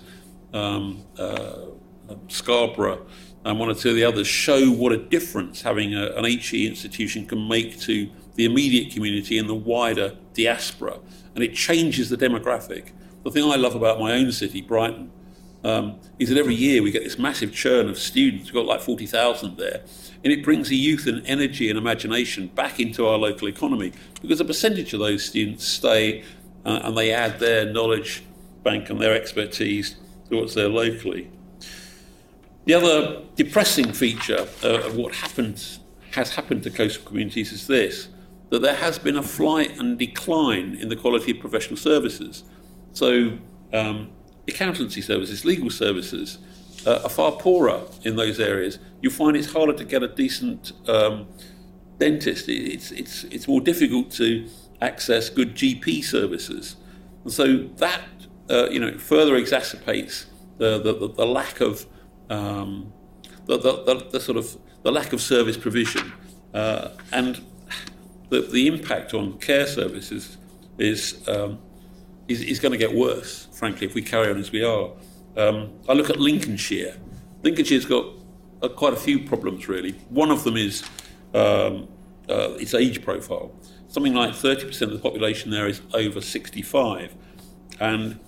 um, 0.53 1.03
uh, 1.17 1.65
Scarborough 2.27 3.05
and 3.43 3.59
one 3.59 3.69
or 3.69 3.73
two 3.73 3.89
of 3.89 3.95
the 3.95 4.03
others 4.03 4.27
show 4.27 4.69
what 4.71 4.91
a 4.91 4.97
difference 4.97 5.61
having 5.61 5.95
a, 5.95 6.11
an 6.11 6.25
HE 6.25 6.67
institution 6.67 7.25
can 7.25 7.47
make 7.47 7.79
to 7.81 8.09
the 8.35 8.45
immediate 8.45 8.93
community 8.93 9.37
and 9.37 9.49
the 9.49 9.55
wider 9.55 10.15
diaspora. 10.33 10.99
And 11.33 11.43
it 11.43 11.53
changes 11.53 12.09
the 12.09 12.17
demographic. 12.17 12.91
The 13.27 13.41
thing 13.41 13.51
I 13.51 13.57
love 13.57 13.75
about 13.75 13.99
my 13.99 14.13
own 14.13 14.31
city, 14.31 14.61
Brighton, 14.61 15.11
um, 15.65 15.99
is 16.17 16.29
that 16.29 16.37
every 16.37 16.55
year 16.55 16.81
we 16.81 16.91
get 16.91 17.03
this 17.03 17.19
massive 17.19 17.53
churn 17.53 17.89
of 17.89 17.99
students. 17.99 18.45
We've 18.45 18.53
got 18.53 18.65
like 18.65 18.79
40,000 18.79 19.57
there. 19.57 19.81
And 20.23 20.31
it 20.31 20.45
brings 20.45 20.69
the 20.69 20.77
youth 20.77 21.07
and 21.07 21.27
energy 21.27 21.69
and 21.69 21.77
imagination 21.77 22.47
back 22.47 22.79
into 22.79 23.05
our 23.05 23.17
local 23.17 23.49
economy 23.49 23.91
because 24.21 24.39
a 24.39 24.45
percentage 24.45 24.93
of 24.93 25.01
those 25.01 25.25
students 25.25 25.67
stay 25.67 26.23
uh, 26.63 26.79
and 26.85 26.97
they 26.97 27.11
add 27.11 27.37
their 27.37 27.65
knowledge 27.65 28.23
bank 28.63 28.89
and 28.89 29.01
their 29.01 29.13
expertise 29.13 29.97
to 30.29 30.37
what's 30.37 30.53
there 30.53 30.69
locally. 30.69 31.29
The 32.63 32.75
other 32.75 33.23
depressing 33.35 33.91
feature 33.91 34.47
uh, 34.63 34.85
of 34.85 34.95
what 34.95 35.15
happens, 35.15 35.81
has 36.11 36.33
happened 36.33 36.63
to 36.63 36.69
coastal 36.69 37.03
communities 37.03 37.51
is 37.51 37.67
this 37.67 38.07
that 38.51 38.61
there 38.61 38.75
has 38.75 38.97
been 38.97 39.17
a 39.17 39.23
flight 39.23 39.77
and 39.77 39.99
decline 39.99 40.75
in 40.75 40.87
the 40.87 40.95
quality 40.95 41.31
of 41.31 41.39
professional 41.41 41.75
services. 41.75 42.45
So, 42.97 43.37
um, 43.73 44.09
accountancy 44.47 45.01
services, 45.01 45.45
legal 45.45 45.69
services 45.69 46.39
uh, 46.83 47.01
are 47.03 47.09
far 47.09 47.33
poorer 47.33 47.83
in 48.03 48.15
those 48.15 48.39
areas. 48.39 48.79
You 49.03 49.11
find 49.11 49.37
it's 49.37 49.51
harder 49.51 49.73
to 49.73 49.85
get 49.85 50.01
a 50.01 50.07
decent 50.07 50.71
um, 50.89 51.27
dentist. 51.99 52.49
It's, 52.49 52.91
it's, 52.91 53.23
it's 53.25 53.47
more 53.47 53.61
difficult 53.61 54.09
to 54.13 54.49
access 54.81 55.29
good 55.29 55.53
GP 55.53 56.03
services. 56.05 56.75
And 57.23 57.31
so 57.31 57.57
that 57.77 58.01
uh, 58.49 58.67
you 58.71 58.79
know, 58.79 58.97
further 58.97 59.35
exacerbates 59.35 60.25
the, 60.57 60.79
the, 60.79 60.93
the 60.93 61.25
lack 61.27 61.61
of 61.61 61.85
um, 62.31 62.91
the, 63.45 63.59
the, 63.59 64.07
the, 64.11 64.19
sort 64.19 64.39
of 64.39 64.57
the 64.81 64.91
lack 64.91 65.13
of 65.13 65.21
service 65.21 65.55
provision 65.55 66.13
uh, 66.55 66.89
and 67.11 67.43
the, 68.29 68.41
the 68.41 68.65
impact 68.65 69.13
on 69.13 69.37
care 69.37 69.67
services 69.67 70.37
is, 70.79 71.21
um, 71.27 71.59
is, 72.27 72.41
is 72.41 72.59
going 72.59 72.71
to 72.71 72.77
get 72.77 72.93
worse, 72.93 73.47
frankly, 73.53 73.87
if 73.87 73.93
we 73.93 74.01
carry 74.01 74.29
on 74.29 74.37
as 74.37 74.51
we 74.51 74.63
are. 74.63 74.91
Um, 75.35 75.71
I 75.87 75.93
look 75.93 76.09
at 76.09 76.19
Lincolnshire. 76.19 76.97
Lincolnshire's 77.43 77.85
got 77.85 78.05
uh, 78.61 78.69
quite 78.69 78.93
a 78.93 78.97
few 78.97 79.19
problems, 79.19 79.67
really. 79.67 79.93
One 80.09 80.31
of 80.31 80.43
them 80.43 80.57
is 80.57 80.83
um, 81.33 81.87
uh, 82.29 82.51
its 82.59 82.73
age 82.73 83.03
profile. 83.03 83.51
Something 83.87 84.13
like 84.13 84.31
30% 84.31 84.81
of 84.81 84.91
the 84.91 84.99
population 84.99 85.51
there 85.51 85.67
is 85.67 85.81
over 85.93 86.19
65. 86.19 87.15
And 87.79 88.19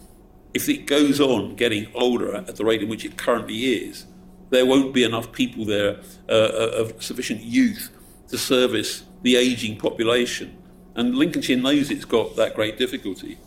if 0.53 0.69
it 0.69 0.85
goes 0.85 1.19
on 1.19 1.55
getting 1.55 1.87
older 1.93 2.35
at 2.35 2.55
the 2.55 2.63
rate 2.63 2.81
in 2.81 2.89
which 2.89 3.05
it 3.05 3.17
currently 3.17 3.73
is, 3.73 4.05
there 4.49 4.65
won't 4.65 4.93
be 4.93 5.03
enough 5.03 5.31
people 5.31 5.63
there 5.65 5.99
uh, 6.27 6.31
uh 6.31 6.71
of 6.77 7.03
sufficient 7.03 7.41
youth 7.41 7.91
to 8.29 8.37
service 8.37 9.03
the 9.21 9.35
ageing 9.35 9.77
population. 9.77 10.57
And 10.95 11.15
Lincolnshire 11.15 11.57
knows 11.57 11.91
it's 11.91 12.05
got 12.05 12.35
that 12.35 12.55
great 12.55 12.77
difficulty. 12.77 13.37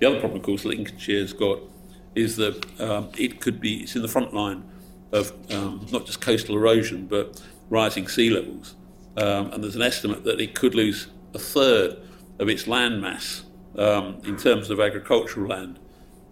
The 0.00 0.08
other 0.08 0.18
problem, 0.18 0.40
of 0.40 0.44
course, 0.44 0.64
Lincolnshire's 0.64 1.32
got 1.32 1.60
is 2.14 2.36
that 2.36 2.80
um, 2.80 3.10
it 3.16 3.40
could 3.40 3.60
be, 3.60 3.82
it's 3.82 3.94
in 3.94 4.02
the 4.02 4.08
front 4.08 4.34
line 4.34 4.64
of 5.12 5.32
um, 5.52 5.86
not 5.92 6.06
just 6.06 6.20
coastal 6.20 6.56
erosion, 6.56 7.06
but 7.06 7.40
rising 7.68 8.08
sea 8.08 8.30
levels. 8.30 8.74
Um, 9.16 9.52
and 9.52 9.62
there's 9.62 9.76
an 9.76 9.82
estimate 9.82 10.24
that 10.24 10.40
it 10.40 10.54
could 10.54 10.74
lose 10.74 11.08
a 11.34 11.38
third 11.38 11.96
of 12.38 12.48
its 12.48 12.66
land 12.66 13.00
mass 13.00 13.44
um, 13.76 14.20
in 14.24 14.36
terms 14.36 14.70
of 14.70 14.80
agricultural 14.80 15.48
land, 15.48 15.78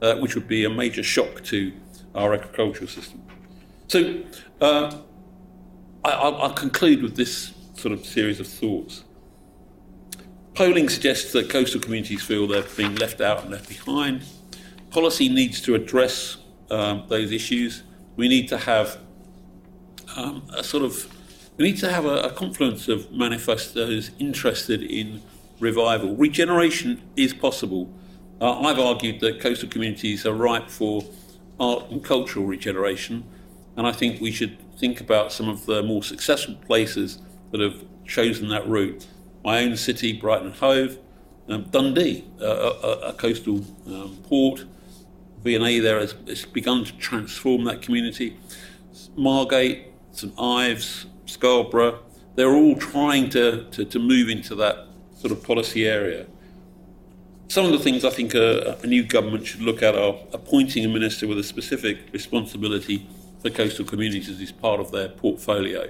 uh, 0.00 0.16
which 0.16 0.34
would 0.34 0.48
be 0.48 0.64
a 0.64 0.70
major 0.70 1.02
shock 1.02 1.44
to 1.44 1.72
our 2.14 2.32
agricultural 2.34 2.88
system. 2.88 3.22
So 3.88 4.22
uh, 4.60 4.96
I, 6.04 6.28
will 6.28 6.50
conclude 6.50 7.02
with 7.02 7.16
this 7.16 7.52
sort 7.74 7.92
of 7.92 8.04
series 8.04 8.40
of 8.40 8.46
thoughts. 8.46 9.04
Polling 10.58 10.88
suggests 10.88 11.30
that 11.34 11.48
coastal 11.48 11.80
communities 11.80 12.20
feel 12.20 12.48
they're 12.48 12.64
being 12.76 12.96
left 12.96 13.20
out 13.20 13.42
and 13.42 13.52
left 13.52 13.68
behind. 13.68 14.24
Policy 14.90 15.28
needs 15.28 15.60
to 15.60 15.76
address 15.76 16.36
um, 16.68 17.04
those 17.06 17.30
issues. 17.30 17.84
We 18.16 18.26
need 18.26 18.48
to 18.48 18.58
have 18.58 18.98
um, 20.16 20.42
a 20.52 20.64
sort 20.64 20.82
of 20.82 21.06
we 21.58 21.66
need 21.66 21.78
to 21.78 21.92
have 21.92 22.06
a, 22.06 22.22
a 22.22 22.32
confluence 22.32 22.88
of 22.88 23.12
manifestos 23.12 24.10
interested 24.18 24.82
in 24.82 25.22
revival. 25.60 26.16
Regeneration 26.16 27.02
is 27.14 27.32
possible. 27.32 27.94
Uh, 28.40 28.58
I've 28.62 28.80
argued 28.80 29.20
that 29.20 29.38
coastal 29.38 29.68
communities 29.68 30.26
are 30.26 30.32
ripe 30.34 30.70
for 30.70 31.04
art 31.60 31.88
and 31.88 32.02
cultural 32.02 32.46
regeneration, 32.46 33.22
and 33.76 33.86
I 33.86 33.92
think 33.92 34.20
we 34.20 34.32
should 34.32 34.58
think 34.76 35.00
about 35.00 35.30
some 35.30 35.48
of 35.48 35.66
the 35.66 35.84
more 35.84 36.02
successful 36.02 36.56
places 36.66 37.22
that 37.52 37.60
have 37.60 37.84
chosen 38.08 38.48
that 38.48 38.66
route. 38.66 39.06
My 39.48 39.64
own 39.64 39.78
city, 39.78 40.12
Brighton 40.12 40.52
Hove, 40.52 40.98
um, 41.48 41.62
Dundee, 41.70 42.26
a, 42.38 42.44
a, 42.44 43.14
coastal 43.14 43.64
um, 43.86 44.18
port. 44.24 44.66
V&A 45.42 45.78
there 45.80 45.98
has, 46.00 46.14
has, 46.26 46.44
begun 46.44 46.84
to 46.84 46.92
transform 46.98 47.64
that 47.64 47.80
community. 47.80 48.36
Margate, 49.16 49.86
St 50.12 50.34
Ives, 50.38 51.06
Scarborough, 51.24 52.00
they're 52.34 52.52
all 52.52 52.76
trying 52.76 53.30
to, 53.30 53.64
to, 53.70 53.86
to, 53.86 53.98
move 53.98 54.28
into 54.28 54.54
that 54.56 54.86
sort 55.16 55.32
of 55.32 55.42
policy 55.42 55.86
area. 55.86 56.26
Some 57.48 57.64
of 57.64 57.72
the 57.72 57.78
things 57.78 58.04
I 58.04 58.10
think 58.10 58.34
a, 58.34 58.76
a 58.82 58.86
new 58.86 59.02
government 59.02 59.46
should 59.46 59.62
look 59.62 59.82
at 59.82 59.94
are 59.94 60.14
appointing 60.34 60.84
a 60.84 60.88
minister 60.88 61.26
with 61.26 61.38
a 61.38 61.42
specific 61.42 62.12
responsibility 62.12 63.08
for 63.40 63.48
coastal 63.48 63.86
communities 63.86 64.42
as 64.42 64.52
part 64.52 64.78
of 64.78 64.92
their 64.92 65.08
portfolio 65.08 65.88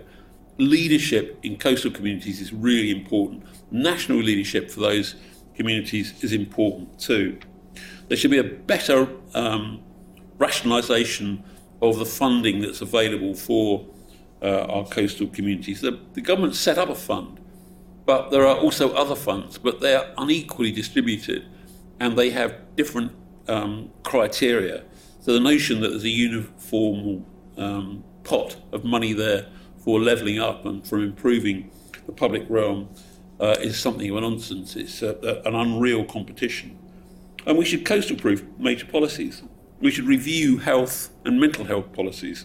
leadership 0.58 1.38
in 1.42 1.56
coastal 1.56 1.90
communities 1.90 2.40
is 2.40 2.52
really 2.52 2.90
important. 2.90 3.44
National 3.70 4.18
leadership 4.18 4.70
for 4.70 4.80
those 4.80 5.14
communities 5.54 6.22
is 6.22 6.32
important 6.32 6.98
too. 6.98 7.38
There 8.08 8.16
should 8.16 8.30
be 8.30 8.38
a 8.38 8.44
better 8.44 9.08
um, 9.34 9.82
rationalisation 10.38 11.42
of 11.80 11.98
the 11.98 12.04
funding 12.06 12.60
that's 12.60 12.80
available 12.80 13.34
for 13.34 13.86
uh, 14.42 14.66
our 14.68 14.84
coastal 14.86 15.28
communities. 15.28 15.80
The, 15.80 16.00
the 16.14 16.20
government 16.20 16.54
set 16.54 16.78
up 16.78 16.88
a 16.88 16.94
fund, 16.94 17.40
but 18.04 18.30
there 18.30 18.46
are 18.46 18.56
also 18.56 18.92
other 18.94 19.14
funds, 19.14 19.58
but 19.58 19.80
they 19.80 19.94
are 19.94 20.06
unequally 20.16 20.72
distributed 20.72 21.46
and 22.00 22.16
they 22.16 22.30
have 22.30 22.54
different 22.76 23.12
um, 23.48 23.90
criteria. 24.02 24.84
So 25.20 25.32
the 25.32 25.40
notion 25.40 25.80
that 25.82 25.88
there's 25.88 26.04
a 26.04 26.08
uniform 26.08 27.26
um, 27.56 28.04
pot 28.24 28.56
of 28.72 28.84
money 28.84 29.12
there 29.12 29.46
for 29.88 29.98
levelling 29.98 30.38
up 30.38 30.66
and 30.66 30.86
for 30.86 30.98
improving 30.98 31.70
the 32.04 32.12
public 32.12 32.44
realm 32.50 32.90
uh, 33.40 33.56
is 33.62 33.80
something 33.80 34.10
of 34.10 34.16
a 34.18 34.20
nonsense. 34.20 34.76
It's 34.76 35.00
a, 35.00 35.16
a, 35.22 35.48
an 35.48 35.54
unreal 35.54 36.04
competition. 36.04 36.78
And 37.46 37.56
we 37.56 37.64
should 37.64 37.86
coastal 37.86 38.14
proof 38.14 38.44
major 38.58 38.84
policies. 38.84 39.42
We 39.80 39.90
should 39.90 40.04
review 40.04 40.58
health 40.58 41.08
and 41.24 41.40
mental 41.40 41.64
health 41.64 41.94
policies. 41.94 42.44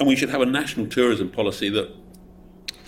And 0.00 0.08
we 0.08 0.16
should 0.16 0.30
have 0.30 0.40
a 0.40 0.46
national 0.46 0.86
tourism 0.86 1.28
policy 1.28 1.68
that 1.68 1.94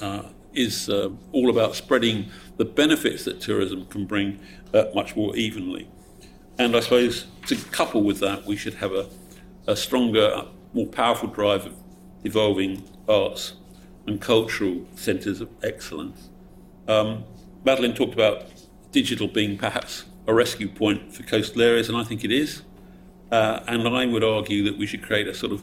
uh, 0.01 0.23
is 0.55 0.89
uh, 0.89 1.11
all 1.33 1.51
about 1.51 1.75
spreading 1.75 2.31
the 2.57 2.65
benefits 2.65 3.27
that 3.27 3.43
tourism 3.43 3.85
can 3.85 4.07
bring 4.07 4.41
uh, 4.73 4.85
much 4.95 5.15
more 5.17 5.37
evenly. 5.37 5.87
And 6.59 6.75
I 6.75 6.81
suppose 6.81 7.27
to 7.49 7.57
couple 7.57 8.05
with 8.05 8.21
that, 8.21 8.47
we 8.47 8.57
should 8.57 8.77
have 8.77 8.93
a, 8.93 9.07
a 9.67 9.77
stronger, 9.77 10.47
more 10.73 10.87
powerful 10.87 11.29
drive 11.29 11.67
of 11.67 11.75
evolving 12.25 12.85
arts 13.09 13.55
and 14.07 14.21
cultural 14.21 14.87
centres 14.95 15.41
of 15.41 15.49
excellence. 15.63 16.31
Um, 16.89 17.25
Madeleine 17.65 17.95
talked 17.95 18.15
about 18.15 18.47
digital 18.93 19.29
being 19.29 19.57
perhaps 19.57 20.05
a 20.27 20.35
rescue 20.35 20.69
point 20.69 21.15
for 21.15 21.23
coastal 21.23 21.63
areas, 21.63 21.89
and 21.89 21.97
I 21.97 22.05
think 22.05 22.25
it 22.25 22.33
is. 22.33 22.63
Uh, 23.31 23.61
and 23.69 23.87
I 23.87 24.07
would 24.07 24.25
argue 24.25 24.65
that 24.65 24.77
we 24.77 24.87
should 24.87 25.03
create 25.03 25.29
a 25.29 25.35
sort 25.35 25.53
of 25.53 25.63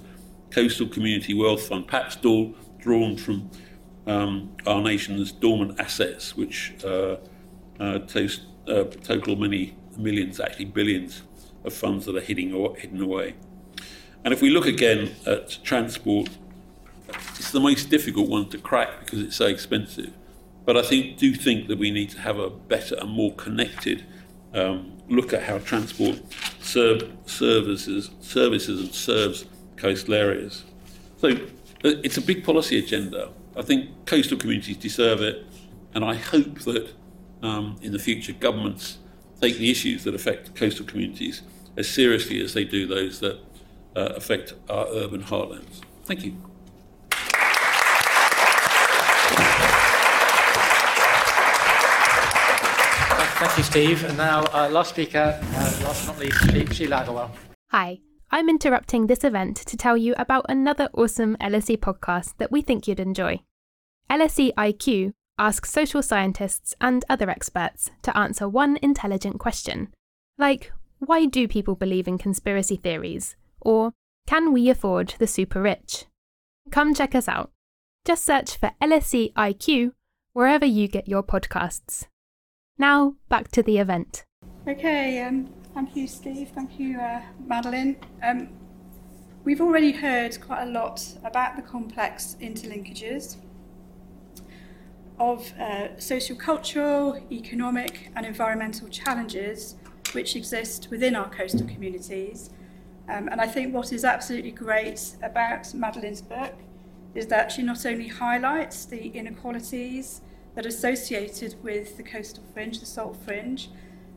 coastal 0.51 0.88
community 0.88 1.34
wealth 1.34 1.68
fund, 1.68 1.88
perhaps 1.88 2.16
drawn 2.16 3.18
from 3.18 3.49
um, 4.05 4.55
our 4.66 4.82
nation's 4.82 5.32
dormant 5.32 5.80
assets, 5.80 6.36
which 6.38 6.74
uh, 6.86 7.18
uh, 7.80 7.99
toast, 7.99 8.43
uh, 8.68 8.84
total 9.03 9.36
many 9.36 9.76
millions, 9.97 10.39
actually 10.39 10.66
billions, 10.66 11.24
of 11.66 11.74
funds 11.74 12.05
that 12.05 12.16
are 12.16 12.22
hidden, 12.22 12.53
or, 12.53 12.76
hidden 12.78 13.01
away. 13.01 13.36
And 14.24 14.34
if 14.34 14.41
we 14.41 14.49
look 14.49 14.66
again 14.66 15.12
at 15.26 15.60
transport 15.64 16.30
it's 17.10 17.51
the 17.51 17.60
most 17.60 17.89
difficult 17.89 18.30
one 18.30 18.49
to 18.49 18.58
crack 18.58 19.05
because 19.05 19.22
it's 19.22 19.36
so 19.36 19.45
expensive. 19.47 20.14
But 20.66 20.76
I 20.78 20.82
think 20.82 21.18
do 21.18 21.34
think 21.34 21.68
that 21.68 21.78
we 21.78 21.91
need 21.91 22.10
to 22.10 22.20
have 22.20 22.38
a 22.38 22.49
better 22.49 22.95
and 22.95 23.10
more 23.10 23.34
connected 23.34 24.05
um, 24.53 24.97
look 25.10 25.34
at 25.34 25.43
how 25.43 25.60
transport 25.60 26.20
serve, 26.62 27.12
services 27.26 28.12
services 28.20 28.82
and 28.82 28.93
serves 28.93 29.45
coastal 29.76 30.14
areas. 30.14 30.64
So 31.18 31.30
uh, 31.30 31.36
it's 32.03 32.18
a 32.18 32.22
big 32.22 32.43
policy 32.43 32.78
agenda. 32.78 33.30
I 33.55 33.62
think 33.62 34.05
coastal 34.05 34.38
communities 34.38 34.78
deserve 34.78 35.22
it, 35.22 35.45
and 35.93 36.03
I 36.03 36.16
hope 36.16 36.60
that 36.62 36.93
um, 37.41 37.78
in 37.82 37.91
the 37.91 37.99
future 37.99 38.34
governments 38.34 38.97
take 39.41 39.58
the 39.58 39.70
issues 39.70 40.03
that 40.03 40.16
affect 40.16 40.55
coastal 40.55 40.86
communities 40.86 41.43
as 41.78 41.88
seriously 41.88 42.41
as 42.41 42.53
they 42.53 42.64
do 42.64 42.88
those 42.88 43.20
that 43.20 43.39
uh, 43.95 44.14
affect 44.16 44.53
our 44.70 44.88
urban 44.88 45.24
heartlands. 45.24 45.82
Thank 46.05 46.24
you. 46.26 46.36
Thank 53.39 53.55
you, 53.55 53.63
Steve. 53.63 54.03
And 54.03 54.17
now, 54.17 54.45
uh, 54.45 54.67
last 54.71 54.89
speaker, 54.89 55.39
uh, 55.39 55.79
last 55.83 56.07
but 56.07 56.13
not 56.13 56.19
least, 56.19 56.39
Sheela 56.71 57.05
Agarwal. 57.05 57.29
Hi, 57.69 57.99
I'm 58.31 58.49
interrupting 58.49 59.05
this 59.05 59.23
event 59.23 59.57
to 59.57 59.77
tell 59.77 59.95
you 59.95 60.15
about 60.17 60.47
another 60.49 60.89
awesome 60.95 61.38
LSE 61.39 61.77
podcast 61.77 62.33
that 62.39 62.51
we 62.51 62.63
think 62.63 62.88
you'd 62.88 62.99
enjoy. 62.99 63.41
LSE 64.09 64.55
IQ 64.55 65.13
asks 65.38 65.71
social 65.71 66.01
scientists 66.01 66.73
and 66.81 67.05
other 67.09 67.29
experts 67.29 67.91
to 68.01 68.17
answer 68.17 68.49
one 68.49 68.79
intelligent 68.81 69.39
question, 69.39 69.93
like 70.39 70.71
why 70.97 71.27
do 71.27 71.47
people 71.47 71.75
believe 71.75 72.07
in 72.07 72.17
conspiracy 72.17 72.75
theories? 72.75 73.35
Or 73.61 73.93
can 74.25 74.51
we 74.51 74.67
afford 74.67 75.13
the 75.19 75.27
super 75.27 75.61
rich? 75.61 76.05
Come 76.71 76.95
check 76.95 77.13
us 77.13 77.27
out. 77.27 77.51
Just 78.03 78.25
search 78.25 78.57
for 78.57 78.71
LSE 78.81 79.31
IQ 79.33 79.91
wherever 80.33 80.65
you 80.65 80.88
get 80.88 81.07
your 81.07 81.21
podcasts. 81.21 82.07
Now, 82.78 83.15
back 83.28 83.49
to 83.51 83.63
the 83.63 83.80
event. 83.80 84.23
Okay, 84.67 85.21
um, 85.23 85.49
thank 85.73 85.95
you, 85.95 86.07
Steve. 86.07 86.51
Thank 86.53 86.80
you, 86.80 86.99
uh, 86.99 87.21
Madeleine. 87.45 87.97
Um, 88.21 88.49
we've 89.43 89.61
already 89.61 89.93
heard 89.93 90.39
quite 90.41 90.63
a 90.63 90.69
lot 90.69 91.03
about 91.23 91.55
the 91.55 91.61
complex 91.61 92.36
interlinkages 92.39 93.38
of 95.19 95.51
uh, 95.59 95.99
social, 95.99 96.36
cultural, 96.36 97.19
economic, 97.32 98.11
and 98.15 98.25
environmental 98.25 98.88
challenges 98.89 99.75
which 100.13 100.36
exist 100.36 100.89
within 100.91 101.15
our 101.15 101.30
coastal 101.30 101.67
communities. 101.67 102.51
Um, 103.09 103.28
and 103.30 103.41
I 103.41 103.47
think 103.47 103.73
what 103.73 103.91
is 103.91 104.05
absolutely 104.05 104.51
great 104.51 105.15
about 105.23 105.63
Madeleine's 105.73 106.21
book 106.21 106.53
is 107.15 107.28
that 107.28 107.51
she 107.51 107.63
not 107.63 107.86
only 107.86 108.07
highlights 108.07 108.86
the 108.86 109.07
inequalities 109.07 110.21
that 110.58 110.66
are 110.66 110.70
associated 110.70 111.53
with 111.62 111.97
the 111.97 112.03
coastal 112.03 112.43
fringe, 112.51 112.80
the 112.80 112.86
salt 112.88 113.16
fringe, 113.24 113.70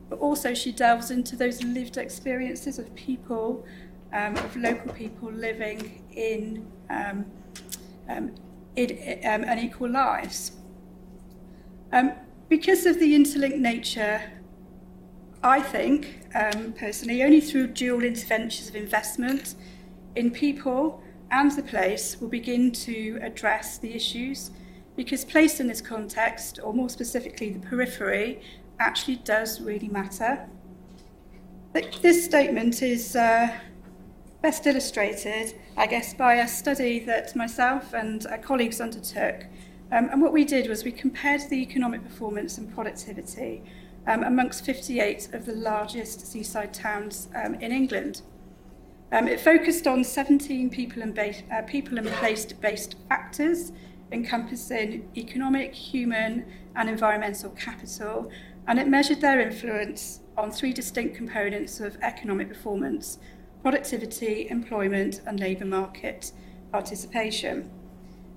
but 0.09 0.17
also 0.17 0.55
she 0.55 0.71
delves 0.71 1.11
into 1.11 1.35
those 1.35 1.61
lived 1.61 1.97
experiences 1.97 2.79
of 2.79 2.95
people, 2.95 3.63
um, 4.11 4.35
of 4.37 4.55
local 4.55 4.91
people 4.91 5.31
living 5.31 6.03
in, 6.15 6.65
um, 6.89 7.27
um, 8.09 8.33
in 8.75 9.19
um, 9.23 9.43
unequal 9.43 9.91
lives. 9.91 10.53
Um, 11.93 12.13
because 12.49 12.87
of 12.87 12.99
the 12.99 13.13
interlinked 13.13 13.59
nature, 13.59 14.23
I 15.43 15.61
think, 15.61 16.21
um, 16.33 16.73
personally, 16.73 17.21
only 17.21 17.39
through 17.39 17.67
dual 17.67 18.03
interventions 18.03 18.67
of 18.67 18.75
investment 18.75 19.53
in 20.15 20.31
people 20.31 21.03
and 21.29 21.51
the 21.51 21.61
place 21.61 22.19
will 22.19 22.29
begin 22.29 22.71
to 22.71 23.19
address 23.21 23.77
the 23.77 23.93
issues 23.93 24.49
because 24.95 25.25
place 25.25 25.59
in 25.59 25.67
this 25.67 25.81
context, 25.81 26.59
or 26.63 26.73
more 26.73 26.89
specifically 26.89 27.49
the 27.49 27.59
periphery, 27.59 28.41
actually 28.79 29.17
does 29.17 29.61
really 29.61 29.87
matter. 29.87 30.47
This 32.01 32.25
statement 32.25 32.81
is 32.81 33.15
uh, 33.15 33.57
best 34.41 34.67
illustrated, 34.67 35.53
I 35.77 35.87
guess, 35.87 36.13
by 36.13 36.35
a 36.35 36.47
study 36.47 36.99
that 37.05 37.35
myself 37.35 37.93
and 37.93 38.25
our 38.27 38.37
colleagues 38.37 38.81
undertook. 38.81 39.45
Um, 39.91 40.09
and 40.09 40.21
what 40.21 40.33
we 40.33 40.45
did 40.45 40.67
was 40.67 40.83
we 40.83 40.91
compared 40.91 41.41
the 41.49 41.61
economic 41.61 42.03
performance 42.03 42.57
and 42.57 42.73
productivity 42.73 43.63
um, 44.07 44.23
amongst 44.23 44.65
58 44.65 45.33
of 45.33 45.45
the 45.45 45.53
largest 45.53 46.25
seaside 46.25 46.73
towns 46.73 47.29
um, 47.35 47.55
in 47.55 47.71
England. 47.71 48.21
Um, 49.11 49.27
it 49.27 49.39
focused 49.41 49.87
on 49.87 50.03
17 50.03 50.69
people 50.69 51.03
and, 51.03 51.17
uh, 51.19 51.61
people 51.63 51.97
and 51.97 52.07
place-based 52.07 52.95
factors 53.09 53.73
encompassing 54.11 55.09
economic, 55.15 55.73
human 55.73 56.45
and 56.75 56.89
environmental 56.89 57.49
capital, 57.51 58.29
and 58.67 58.79
it 58.79 58.87
measured 58.87 59.21
their 59.21 59.39
influence 59.39 60.21
on 60.37 60.51
three 60.51 60.73
distinct 60.73 61.15
components 61.15 61.79
of 61.79 61.97
economic 62.01 62.47
performance, 62.47 63.19
productivity, 63.61 64.47
employment 64.49 65.21
and 65.25 65.39
labour 65.39 65.65
market 65.65 66.31
participation. 66.71 67.69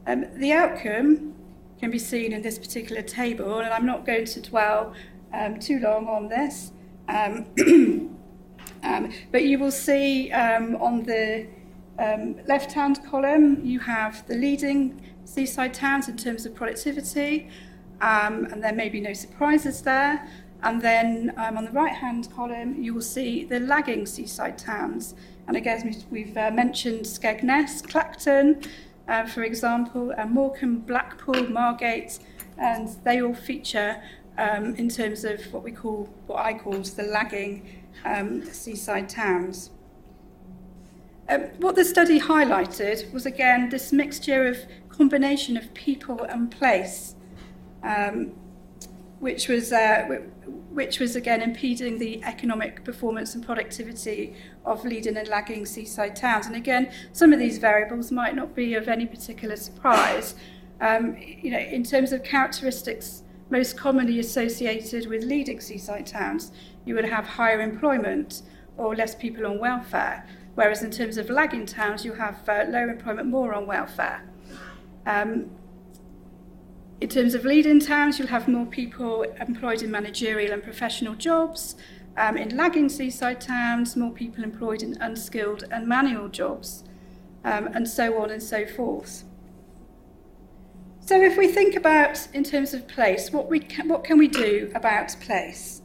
Um, 0.06 0.26
the 0.38 0.52
outcome 0.52 1.34
can 1.80 1.90
be 1.90 1.98
seen 1.98 2.32
in 2.32 2.42
this 2.42 2.58
particular 2.58 3.02
table, 3.02 3.58
and 3.58 3.72
I'm 3.72 3.86
not 3.86 4.04
going 4.04 4.26
to 4.26 4.40
dwell 4.40 4.94
um, 5.32 5.58
too 5.58 5.78
long 5.80 6.06
on 6.08 6.28
this. 6.28 6.72
Um, 7.08 7.46
um, 8.82 9.12
but 9.32 9.44
you 9.44 9.58
will 9.58 9.70
see 9.70 10.30
um, 10.32 10.76
on 10.76 11.02
the 11.04 11.46
um, 11.98 12.36
left-hand 12.46 13.00
column, 13.08 13.64
you 13.64 13.80
have 13.80 14.26
the 14.26 14.34
leading 14.34 15.00
seaside 15.34 15.74
towns 15.74 16.08
in 16.08 16.16
terms 16.16 16.46
of 16.46 16.54
productivity, 16.54 17.48
um, 18.00 18.44
and 18.50 18.62
there 18.62 18.72
may 18.72 18.88
be 18.88 19.00
no 19.00 19.12
surprises 19.12 19.82
there. 19.82 20.28
And 20.62 20.80
then 20.80 21.32
um, 21.36 21.58
on 21.58 21.64
the 21.64 21.72
right-hand 21.72 22.28
column, 22.34 22.82
you 22.82 22.94
will 22.94 23.08
see 23.16 23.44
the 23.44 23.60
lagging 23.60 24.06
seaside 24.06 24.56
towns. 24.56 25.14
And 25.46 25.56
again, 25.56 25.94
we've 26.10 26.36
uh, 26.36 26.50
mentioned 26.52 27.04
Skegness, 27.04 27.86
Clacton, 27.86 28.62
uh, 29.08 29.26
for 29.26 29.42
example, 29.42 30.14
uh, 30.16 30.24
Morecambe, 30.26 30.78
Blackpool, 30.78 31.50
Margate, 31.50 32.18
and 32.56 32.88
they 33.04 33.20
all 33.20 33.34
feature 33.34 34.00
um, 34.38 34.74
in 34.76 34.88
terms 34.88 35.24
of 35.24 35.40
what 35.52 35.62
we 35.62 35.72
call, 35.72 36.08
what 36.26 36.44
I 36.44 36.54
call 36.54 36.78
the 36.80 37.02
lagging 37.02 37.82
um, 38.04 38.44
seaside 38.44 39.08
towns. 39.08 39.70
Um, 41.28 41.42
what 41.58 41.74
the 41.74 41.84
study 41.84 42.20
highlighted 42.20 43.10
was 43.12 43.24
again 43.24 43.70
this 43.70 43.92
mixture 43.92 44.46
of 44.46 44.58
combination 44.96 45.56
of 45.56 45.72
people 45.74 46.22
and 46.22 46.50
place, 46.50 47.16
um, 47.82 48.32
which 49.20 49.48
was 49.48 49.72
uh, 49.72 50.06
which 50.70 50.98
was 50.98 51.16
again 51.16 51.40
impeding 51.40 51.98
the 51.98 52.22
economic 52.24 52.84
performance 52.84 53.34
and 53.34 53.44
productivity 53.44 54.34
of 54.64 54.84
leading 54.84 55.16
and 55.16 55.28
lagging 55.28 55.64
seaside 55.66 56.16
towns. 56.16 56.46
And 56.46 56.56
again, 56.56 56.92
some 57.12 57.32
of 57.32 57.38
these 57.38 57.58
variables 57.58 58.10
might 58.10 58.34
not 58.34 58.54
be 58.54 58.74
of 58.74 58.88
any 58.88 59.06
particular 59.06 59.56
surprise. 59.56 60.34
Um, 60.80 61.16
you 61.18 61.50
know, 61.50 61.58
in 61.58 61.84
terms 61.84 62.12
of 62.12 62.22
characteristics 62.24 63.22
most 63.50 63.76
commonly 63.76 64.18
associated 64.18 65.06
with 65.06 65.22
leading 65.24 65.60
seaside 65.60 66.06
towns, 66.06 66.50
you 66.84 66.94
would 66.94 67.04
have 67.04 67.26
higher 67.26 67.60
employment 67.60 68.42
or 68.76 68.96
less 68.96 69.14
people 69.14 69.46
on 69.46 69.58
welfare, 69.58 70.26
whereas 70.56 70.82
in 70.82 70.90
terms 70.90 71.16
of 71.16 71.30
lagging 71.30 71.66
towns, 71.66 72.04
you 72.04 72.14
have 72.14 72.48
uh, 72.48 72.64
lower 72.68 72.88
employment, 72.88 73.28
more 73.28 73.54
on 73.54 73.66
welfare. 73.66 74.22
Um, 75.06 75.50
in 77.00 77.08
terms 77.08 77.34
of 77.34 77.44
leading 77.44 77.80
towns, 77.80 78.18
you'll 78.18 78.28
have 78.28 78.48
more 78.48 78.66
people 78.66 79.22
employed 79.22 79.82
in 79.82 79.90
managerial 79.90 80.52
and 80.52 80.62
professional 80.62 81.14
jobs. 81.14 81.76
Um, 82.16 82.36
in 82.36 82.56
lagging 82.56 82.88
seaside 82.88 83.40
towns, 83.40 83.96
more 83.96 84.12
people 84.12 84.44
employed 84.44 84.82
in 84.82 84.96
unskilled 85.00 85.64
and 85.70 85.86
manual 85.86 86.28
jobs, 86.28 86.84
um, 87.44 87.66
and 87.74 87.88
so 87.88 88.22
on 88.22 88.30
and 88.30 88.42
so 88.42 88.66
forth. 88.66 89.24
So 91.00 91.20
if 91.20 91.36
we 91.36 91.48
think 91.48 91.76
about, 91.76 92.28
in 92.32 92.44
terms 92.44 92.72
of 92.72 92.88
place, 92.88 93.30
what, 93.30 93.50
we 93.50 93.60
can, 93.60 93.88
what 93.88 94.04
can 94.04 94.16
we 94.16 94.28
do 94.28 94.72
about 94.74 95.14
place? 95.20 95.82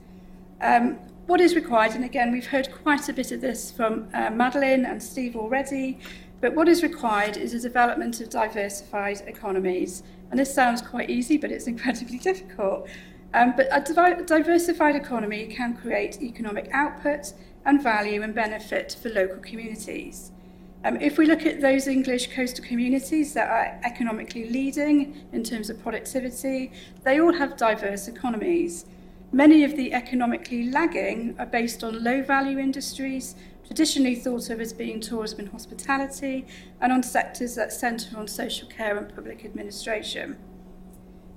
Um, 0.62 1.00
what 1.30 1.40
is 1.40 1.54
required, 1.54 1.94
and 1.94 2.04
again, 2.04 2.32
we've 2.32 2.48
heard 2.48 2.72
quite 2.72 3.08
a 3.08 3.14
bit 3.14 3.32
of 3.32 3.40
this 3.40 3.70
from 3.70 4.10
uh, 4.16 4.32
Madeleine 4.32 4.84
and 4.84 5.02
Steve 5.02 5.36
already, 5.36 6.00
but 6.42 6.56
what 6.56 6.68
is 6.68 6.82
required 6.82 7.38
is 7.38 7.54
a 7.54 7.60
development 7.60 8.20
of 8.20 8.32
diversified 8.32 9.22
economies. 9.28 10.02
And 10.32 10.40
this 10.40 10.52
sounds 10.52 10.82
quite 10.82 11.08
easy, 11.08 11.38
but 11.38 11.52
it's 11.52 11.68
incredibly 11.74 12.18
difficult. 12.18 12.88
Um, 13.36 13.54
but 13.56 13.68
a 13.72 14.24
diversified 14.26 14.96
economy 14.96 15.46
can 15.46 15.78
create 15.78 16.20
economic 16.20 16.68
output 16.74 17.34
and 17.64 17.84
value 17.84 18.24
and 18.24 18.34
benefit 18.34 18.98
for 19.00 19.10
local 19.10 19.38
communities. 19.38 20.32
Um, 20.84 21.00
if 21.00 21.20
we 21.20 21.28
look 21.28 21.46
at 21.46 21.62
those 21.62 21.86
English 21.86 22.34
coastal 22.34 22.66
communities 22.66 23.36
that 23.36 23.52
are 23.52 23.80
economically 23.84 24.50
leading 24.50 25.28
in 25.32 25.44
terms 25.44 25.70
of 25.70 25.80
productivity, 25.84 26.72
they 27.04 27.20
all 27.20 27.34
have 27.34 27.56
diverse 27.56 28.08
economies. 28.08 28.88
Many 29.32 29.64
of 29.64 29.76
the 29.76 29.94
economically 29.94 30.70
lagging 30.72 31.36
are 31.38 31.46
based 31.46 31.84
on 31.84 32.04
low 32.04 32.24
value 32.24 32.58
industries, 32.58 33.36
traditionally 33.66 34.16
thought 34.16 34.50
of 34.50 34.60
as 34.60 34.74
being 34.74 35.00
tourism 35.00 35.40
and 35.40 35.50
hospitality, 35.50 36.48
and 36.82 36.92
on 36.92 37.04
sectors 37.04 37.56
that 37.56 37.72
centre 37.72 38.18
on 38.18 38.28
social 38.28 38.68
care 38.68 38.98
and 38.98 39.14
public 39.14 39.46
administration. 39.46 40.38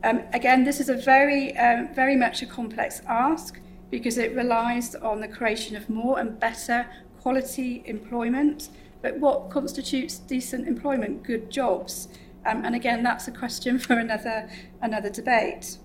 Um, 0.05 0.23
again, 0.33 0.65
this 0.65 0.81
is 0.81 0.89
a 0.89 0.97
very, 0.97 1.57
um, 1.57 1.95
very 1.95 2.17
much 2.17 2.43
a 2.43 2.47
complex 2.47 3.03
ask 3.07 3.61
because 3.91 4.17
it 4.19 4.35
relies 4.35 4.95
on 4.95 5.21
the 5.21 5.29
creation 5.29 5.77
of 5.77 5.89
more 5.91 6.19
and 6.19 6.41
better 6.41 6.87
quality 7.21 7.83
employment 7.87 8.71
But 9.03 9.19
what 9.19 9.51
constitutes 9.51 10.19
decent 10.19 10.69
employment, 10.69 11.25
good 11.25 11.51
jobs? 11.51 12.09
Um, 12.47 12.65
and 12.65 12.75
again, 12.75 13.03
that's 13.03 13.29
a 13.29 13.33
question 13.33 13.79
for 13.87 13.99
another, 13.99 14.49
another 14.81 15.11
debate. 15.11 15.79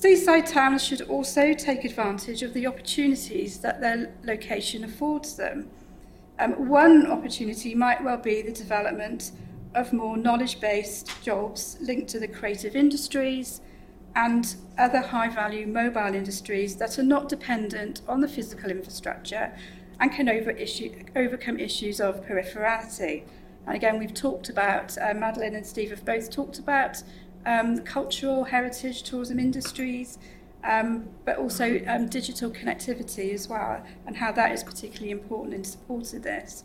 Seaside 0.00 0.46
towns 0.46 0.84
should 0.84 1.00
also 1.02 1.52
take 1.52 1.84
advantage 1.84 2.44
of 2.44 2.54
the 2.54 2.68
opportunities 2.68 3.58
that 3.58 3.80
their 3.80 4.14
location 4.22 4.84
affords 4.84 5.34
them. 5.34 5.68
Um, 6.38 6.68
one 6.68 7.10
opportunity 7.10 7.74
might 7.74 8.04
well 8.04 8.16
be 8.16 8.40
the 8.40 8.52
development 8.52 9.32
of 9.74 9.92
more 9.92 10.16
knowledge-based 10.16 11.20
jobs 11.20 11.78
linked 11.80 12.10
to 12.10 12.20
the 12.20 12.28
creative 12.28 12.76
industries 12.76 13.60
and 14.14 14.54
other 14.78 15.00
high-value 15.00 15.66
mobile 15.66 16.14
industries 16.14 16.76
that 16.76 16.96
are 16.96 17.02
not 17.02 17.28
dependent 17.28 18.02
on 18.06 18.20
the 18.20 18.28
physical 18.28 18.70
infrastructure 18.70 19.52
and 19.98 20.12
can 20.12 20.28
over 20.28 20.52
issue, 20.52 20.94
overcome 21.16 21.58
issues 21.58 22.00
of 22.00 22.24
peripherality. 22.24 23.24
And 23.66 23.74
again, 23.74 23.98
we've 23.98 24.14
talked 24.14 24.48
about, 24.48 24.96
uh, 24.96 25.12
Madeleine 25.12 25.56
and 25.56 25.66
Steve 25.66 25.90
have 25.90 26.04
both 26.04 26.30
talked 26.30 26.60
about 26.60 27.02
um, 27.48 27.78
cultural, 27.78 28.44
heritage, 28.44 29.02
tourism 29.02 29.38
industries, 29.38 30.18
um, 30.64 31.08
but 31.24 31.38
also 31.38 31.80
um, 31.86 32.06
digital 32.08 32.50
connectivity 32.50 33.32
as 33.32 33.48
well, 33.48 33.82
and 34.06 34.16
how 34.16 34.30
that 34.32 34.52
is 34.52 34.62
particularly 34.62 35.10
important 35.10 35.54
in 35.54 35.64
support 35.64 36.12
of 36.12 36.22
this. 36.22 36.64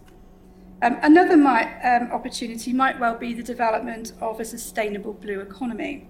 Um, 0.81 0.97
another 1.01 1.37
might, 1.37 1.69
um, 1.83 2.11
opportunity 2.11 2.73
might 2.73 2.99
well 2.99 3.15
be 3.15 3.33
the 3.33 3.43
development 3.43 4.11
of 4.19 4.41
a 4.41 4.45
sustainable 4.45 5.13
blue 5.13 5.39
economy. 5.39 6.09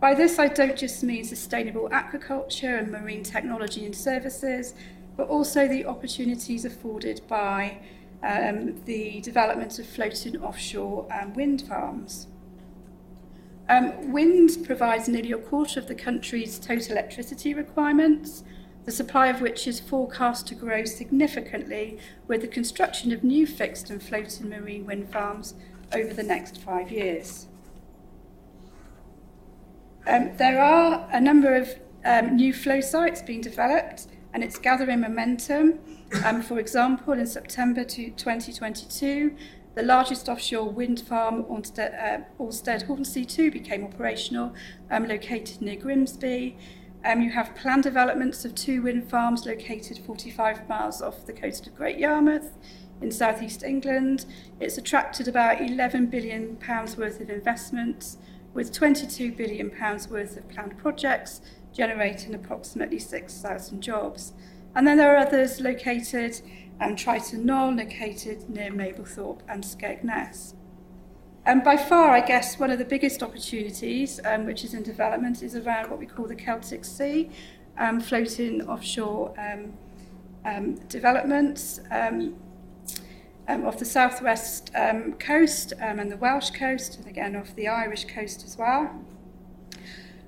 By 0.00 0.14
this, 0.14 0.40
I 0.40 0.48
don't 0.48 0.76
just 0.76 1.04
mean 1.04 1.22
sustainable 1.24 1.88
aquaculture 1.90 2.80
and 2.80 2.90
marine 2.90 3.22
technology 3.22 3.86
and 3.86 3.94
services, 3.94 4.74
but 5.16 5.28
also 5.28 5.68
the 5.68 5.84
opportunities 5.84 6.64
afforded 6.64 7.20
by 7.28 7.78
um, 8.24 8.82
the 8.84 9.20
development 9.20 9.78
of 9.78 9.86
floating 9.86 10.42
offshore 10.42 11.06
um, 11.12 11.34
wind 11.34 11.62
farms. 11.62 12.26
Um, 13.72 14.12
wind 14.12 14.58
provides 14.66 15.08
nearly 15.08 15.32
a 15.32 15.38
quarter 15.38 15.80
of 15.80 15.88
the 15.88 15.94
country's 15.94 16.58
total 16.58 16.92
electricity 16.92 17.54
requirements, 17.54 18.44
the 18.84 18.92
supply 18.92 19.28
of 19.28 19.40
which 19.40 19.66
is 19.66 19.80
forecast 19.80 20.46
to 20.48 20.54
grow 20.54 20.84
significantly 20.84 21.98
with 22.28 22.42
the 22.42 22.48
construction 22.48 23.12
of 23.12 23.24
new 23.24 23.46
fixed 23.46 23.88
and 23.88 24.02
floating 24.02 24.50
marine 24.50 24.84
wind 24.84 25.08
farms 25.08 25.54
over 25.90 26.12
the 26.12 26.22
next 26.22 26.58
five 26.60 26.92
years. 26.92 27.46
Um, 30.06 30.36
there 30.36 30.60
are 30.60 31.08
a 31.10 31.20
number 31.20 31.54
of 31.54 31.78
um, 32.04 32.36
new 32.36 32.52
flow 32.52 32.82
sites 32.82 33.22
being 33.22 33.40
developed 33.40 34.06
and 34.34 34.44
it's 34.44 34.58
gathering 34.58 35.00
momentum. 35.00 35.78
Um, 36.26 36.42
for 36.42 36.58
example, 36.58 37.14
in 37.14 37.26
September 37.26 37.84
2022, 37.84 39.34
the 39.74 39.82
largest 39.82 40.28
offshore 40.28 40.68
wind 40.68 41.00
farm, 41.00 41.44
Orsted, 41.44 41.94
uh, 41.94 42.24
Hornsea 42.38 43.24
2, 43.24 43.50
became 43.50 43.84
operational, 43.84 44.54
um, 44.90 45.06
located 45.06 45.62
near 45.62 45.76
Grimsby. 45.76 46.56
Um, 47.04 47.20
you 47.20 47.30
have 47.30 47.54
planned 47.56 47.82
developments 47.82 48.44
of 48.44 48.54
two 48.54 48.82
wind 48.82 49.10
farms 49.10 49.46
located 49.46 49.98
45 49.98 50.68
miles 50.68 51.02
off 51.02 51.26
the 51.26 51.32
coast 51.32 51.66
of 51.66 51.74
Great 51.74 51.98
Yarmouth 51.98 52.56
in 53.00 53.10
southeast 53.10 53.64
England. 53.64 54.26
It's 54.60 54.78
attracted 54.78 55.26
about 55.26 55.60
11 55.60 56.06
billion 56.06 56.56
pounds 56.56 56.96
worth 56.96 57.20
of 57.20 57.30
investments, 57.30 58.18
with 58.54 58.72
22 58.72 59.32
billion 59.32 59.70
pounds 59.70 60.08
worth 60.08 60.36
of 60.36 60.48
planned 60.48 60.78
projects, 60.78 61.40
generating 61.72 62.34
approximately 62.34 62.98
6,000 62.98 63.80
jobs. 63.80 64.34
And 64.74 64.86
then 64.86 64.98
there 64.98 65.14
are 65.14 65.18
others 65.18 65.60
located, 65.60 66.40
um, 66.82 66.96
Triton 66.96 67.46
Knoll, 67.46 67.74
located 67.74 68.50
near 68.50 68.70
Mablethorpe 68.70 69.40
and 69.48 69.62
Skegness. 69.62 70.54
And 71.46 71.62
by 71.62 71.76
far, 71.76 72.10
I 72.10 72.20
guess, 72.20 72.58
one 72.58 72.70
of 72.70 72.78
the 72.78 72.84
biggest 72.84 73.22
opportunities, 73.22 74.20
um, 74.24 74.46
which 74.46 74.64
is 74.64 74.74
in 74.74 74.82
development, 74.82 75.42
is 75.42 75.54
around 75.54 75.90
what 75.90 75.98
we 75.98 76.06
call 76.06 76.26
the 76.26 76.34
Celtic 76.34 76.84
Sea, 76.84 77.30
um, 77.78 78.00
floating 78.00 78.62
offshore 78.62 79.34
um, 79.38 79.72
um, 80.44 80.74
developments. 80.88 81.80
Um, 81.90 82.36
um, 83.48 83.66
of 83.66 83.76
the 83.80 83.84
southwest 83.84 84.72
coast 85.18 85.72
and 85.80 86.12
the 86.12 86.16
Welsh 86.16 86.50
coast, 86.50 86.96
and 86.96 87.08
again 87.08 87.34
off 87.34 87.56
the 87.56 87.66
Irish 87.66 88.04
coast 88.04 88.44
as 88.46 88.56
well. 88.56 89.04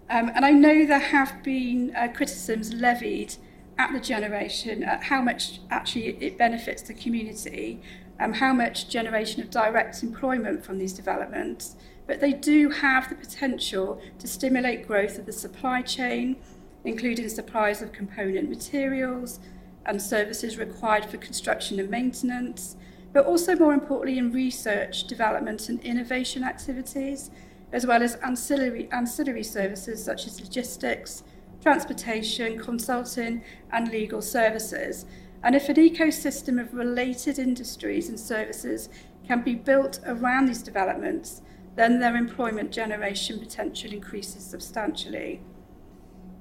And 0.09 0.45
I 0.45 0.51
know 0.51 0.85
there 0.85 0.99
have 0.99 1.41
been 1.45 1.95
uh, 1.95 2.09
criticisms 2.09 2.75
levied 2.75 3.37
at 3.79 3.93
the 3.93 4.01
generation 4.01 4.83
at 4.83 5.05
how 5.05 5.21
much 5.21 5.61
actually 5.71 6.09
it 6.21 6.39
benefits 6.39 6.83
the 6.83 6.95
community, 6.95 7.81
um, 8.21 8.35
how 8.35 8.53
much 8.53 8.89
generation 8.89 9.43
of 9.43 9.51
direct 9.51 10.03
employment 10.03 10.65
from 10.65 10.79
these 10.79 10.93
developments, 10.93 11.77
but 12.07 12.21
they 12.21 12.33
do 12.33 12.71
have 12.71 13.09
the 13.09 13.15
potential 13.15 14.01
to 14.19 14.29
stimulate 14.29 14.87
growth 14.87 15.19
of 15.19 15.27
the 15.27 15.33
supply 15.33 15.83
chain, 15.83 16.37
including 16.85 17.29
supplies 17.29 17.83
of 17.83 17.93
component 17.93 18.49
materials 18.49 19.41
and 19.87 20.01
services 20.01 20.57
required 20.57 21.05
for 21.07 21.17
construction 21.17 21.81
and 21.81 21.91
maintenance, 21.91 22.77
but 23.13 23.27
also 23.27 23.55
more 23.57 23.73
importantly 23.73 24.19
in 24.19 24.33
research, 24.33 25.05
development 25.05 25.69
and 25.69 25.81
innovation 25.81 26.45
activities, 26.45 27.31
as 27.73 27.87
well 27.87 28.03
as 28.03 28.15
ancillary, 28.17 28.89
ancillary 28.93 29.43
services 29.43 30.05
such 30.05 30.27
as 30.27 30.41
logistics, 30.41 31.25
transportation, 31.65 32.59
consulting 32.59 33.43
and 33.73 33.89
legal 33.89 34.21
services. 34.21 35.07
And 35.43 35.57
if 35.57 35.71
an 35.71 35.77
ecosystem 35.77 36.61
of 36.61 36.75
related 36.75 37.39
industries 37.39 38.11
and 38.11 38.21
services 38.21 38.91
can 39.27 39.41
be 39.41 39.55
built 39.55 39.99
around 40.07 40.47
these 40.47 40.63
developments, 40.63 41.41
then 41.75 42.01
their 42.01 42.17
employment 42.17 42.71
generation 42.71 43.39
potential 43.39 43.93
increases 43.93 44.45
substantially. 44.45 45.41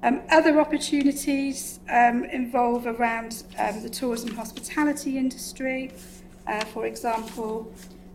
Um, 0.02 0.20
other 0.30 0.60
opportunities 0.60 1.80
um, 1.88 2.24
involve 2.24 2.86
around 2.86 3.44
um, 3.58 3.82
the 3.82 3.88
tourism 3.88 4.36
hospitality 4.36 5.16
industry, 5.16 5.90
uh, 6.46 6.66
for 6.66 6.84
example, 6.84 7.72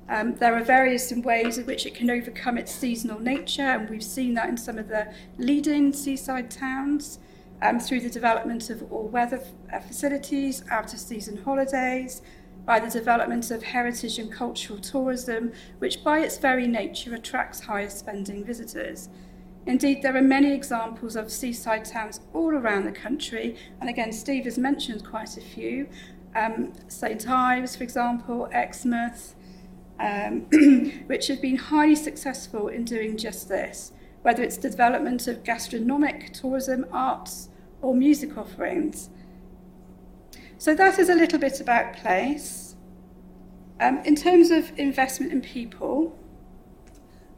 um, 0.10 0.36
there 0.36 0.56
are 0.56 0.64
various 0.64 1.14
ways 1.14 1.58
in 1.60 1.66
which 1.66 1.86
it 1.86 1.94
can 1.94 2.10
overcome 2.10 2.58
its 2.58 2.74
seasonal 2.74 3.20
nature, 3.20 3.62
and 3.62 3.90
we've 3.90 4.04
seen 4.04 4.34
that 4.34 4.50
in 4.50 4.58
some 4.58 4.78
of 4.78 4.88
the 4.88 5.14
leading 5.38 5.94
seaside 5.94 6.50
towns 6.50 7.20
um, 7.62 7.80
through 7.80 8.02
the 8.02 8.10
development 8.10 8.70
of 8.70 8.92
all-weather 8.92 9.40
uh, 9.72 9.80
facilities, 9.80 10.64
out-of-season 10.72 11.38
holidays, 11.44 12.24
by 12.66 12.80
the 12.80 12.90
development 12.90 13.52
of 13.52 13.64
heritage 13.64 14.20
and 14.20 14.32
cultural 14.32 14.80
tourism, 14.80 15.52
which 15.80 16.04
by 16.04 16.20
its 16.20 16.38
very 16.38 16.68
nature 16.68 17.14
attracts 17.16 17.62
higher 17.62 17.90
spending 17.90 18.44
visitors. 18.44 19.10
Indeed, 19.66 20.02
there 20.02 20.16
are 20.16 20.22
many 20.22 20.54
examples 20.54 21.16
of 21.16 21.32
seaside 21.32 21.86
towns 21.86 22.22
all 22.34 22.52
around 22.52 22.86
the 22.86 22.92
country, 22.92 23.56
and 23.80 23.90
again, 23.90 24.12
Steve 24.12 24.46
has 24.46 24.58
mentioned 24.58 25.06
quite 25.06 25.38
a 25.38 25.42
few, 25.42 25.88
um, 26.36 26.74
St 26.88 27.28
Ives, 27.28 27.76
for 27.76 27.84
example, 27.84 28.50
Exmouth, 28.52 29.36
um, 30.00 30.42
which 31.08 31.28
have 31.28 31.42
been 31.42 31.58
highly 31.58 31.96
successful 31.96 32.68
in 32.68 32.86
doing 32.86 33.18
just 33.18 33.50
this, 33.50 33.92
whether 34.22 34.44
it's 34.44 34.58
the 34.58 34.70
development 34.70 35.28
of 35.28 35.44
gastronomic, 35.44 36.34
tourism, 36.34 36.86
arts, 36.92 37.50
or 37.82 37.96
music 37.96 38.38
offerings. 38.38 39.10
So 40.58 40.76
that 40.76 41.00
is 41.00 41.10
a 41.10 41.16
little 41.16 41.40
bit 41.40 41.62
about 41.62 41.96
place. 41.96 42.76
Um, 43.80 44.00
in 44.00 44.16
terms 44.16 44.52
of 44.52 44.78
investment 44.78 45.32
in 45.32 45.42
people, 45.42 46.18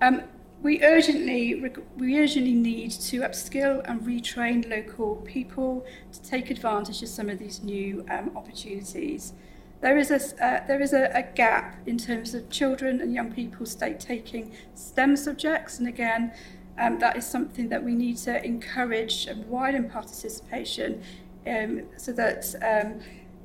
um, 0.01 0.23
we 0.63 0.83
urgently, 0.83 1.63
we 1.97 2.19
urgently 2.19 2.53
need 2.53 2.91
to 2.91 3.21
upskill 3.21 3.81
and 3.85 4.01
retrain 4.01 4.67
local 4.69 5.17
people 5.17 5.85
to 6.11 6.21
take 6.21 6.49
advantage 6.51 7.01
of 7.01 7.09
some 7.09 7.29
of 7.29 7.39
these 7.39 7.63
new 7.63 8.05
um, 8.09 8.31
opportunities. 8.35 9.33
There 9.81 9.97
is, 9.97 10.11
a, 10.11 10.45
uh, 10.45 10.67
there 10.67 10.79
is 10.79 10.93
a, 10.93 11.09
a 11.13 11.23
gap 11.23 11.75
in 11.87 11.97
terms 11.97 12.35
of 12.35 12.49
children 12.49 13.01
and 13.01 13.13
young 13.13 13.31
people 13.31 13.65
state 13.65 13.99
taking 13.99 14.53
STEM 14.75 15.17
subjects, 15.17 15.79
and 15.79 15.87
again, 15.87 16.33
um, 16.79 16.99
that 16.99 17.17
is 17.17 17.25
something 17.25 17.69
that 17.69 17.83
we 17.83 17.95
need 17.95 18.17
to 18.17 18.43
encourage 18.45 19.25
and 19.25 19.47
widen 19.47 19.89
participation 19.89 21.01
um, 21.47 21.83
so 21.97 22.11
that 22.13 22.45
um, 22.61 22.99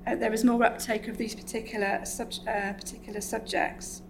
uh, 0.07 0.15
there 0.15 0.33
is 0.33 0.45
more 0.45 0.63
uptake 0.63 1.09
of 1.09 1.17
these 1.17 1.35
particular, 1.35 2.01
sub, 2.05 2.33
uh, 2.47 2.73
particular 2.75 3.21
subjects. 3.23 4.03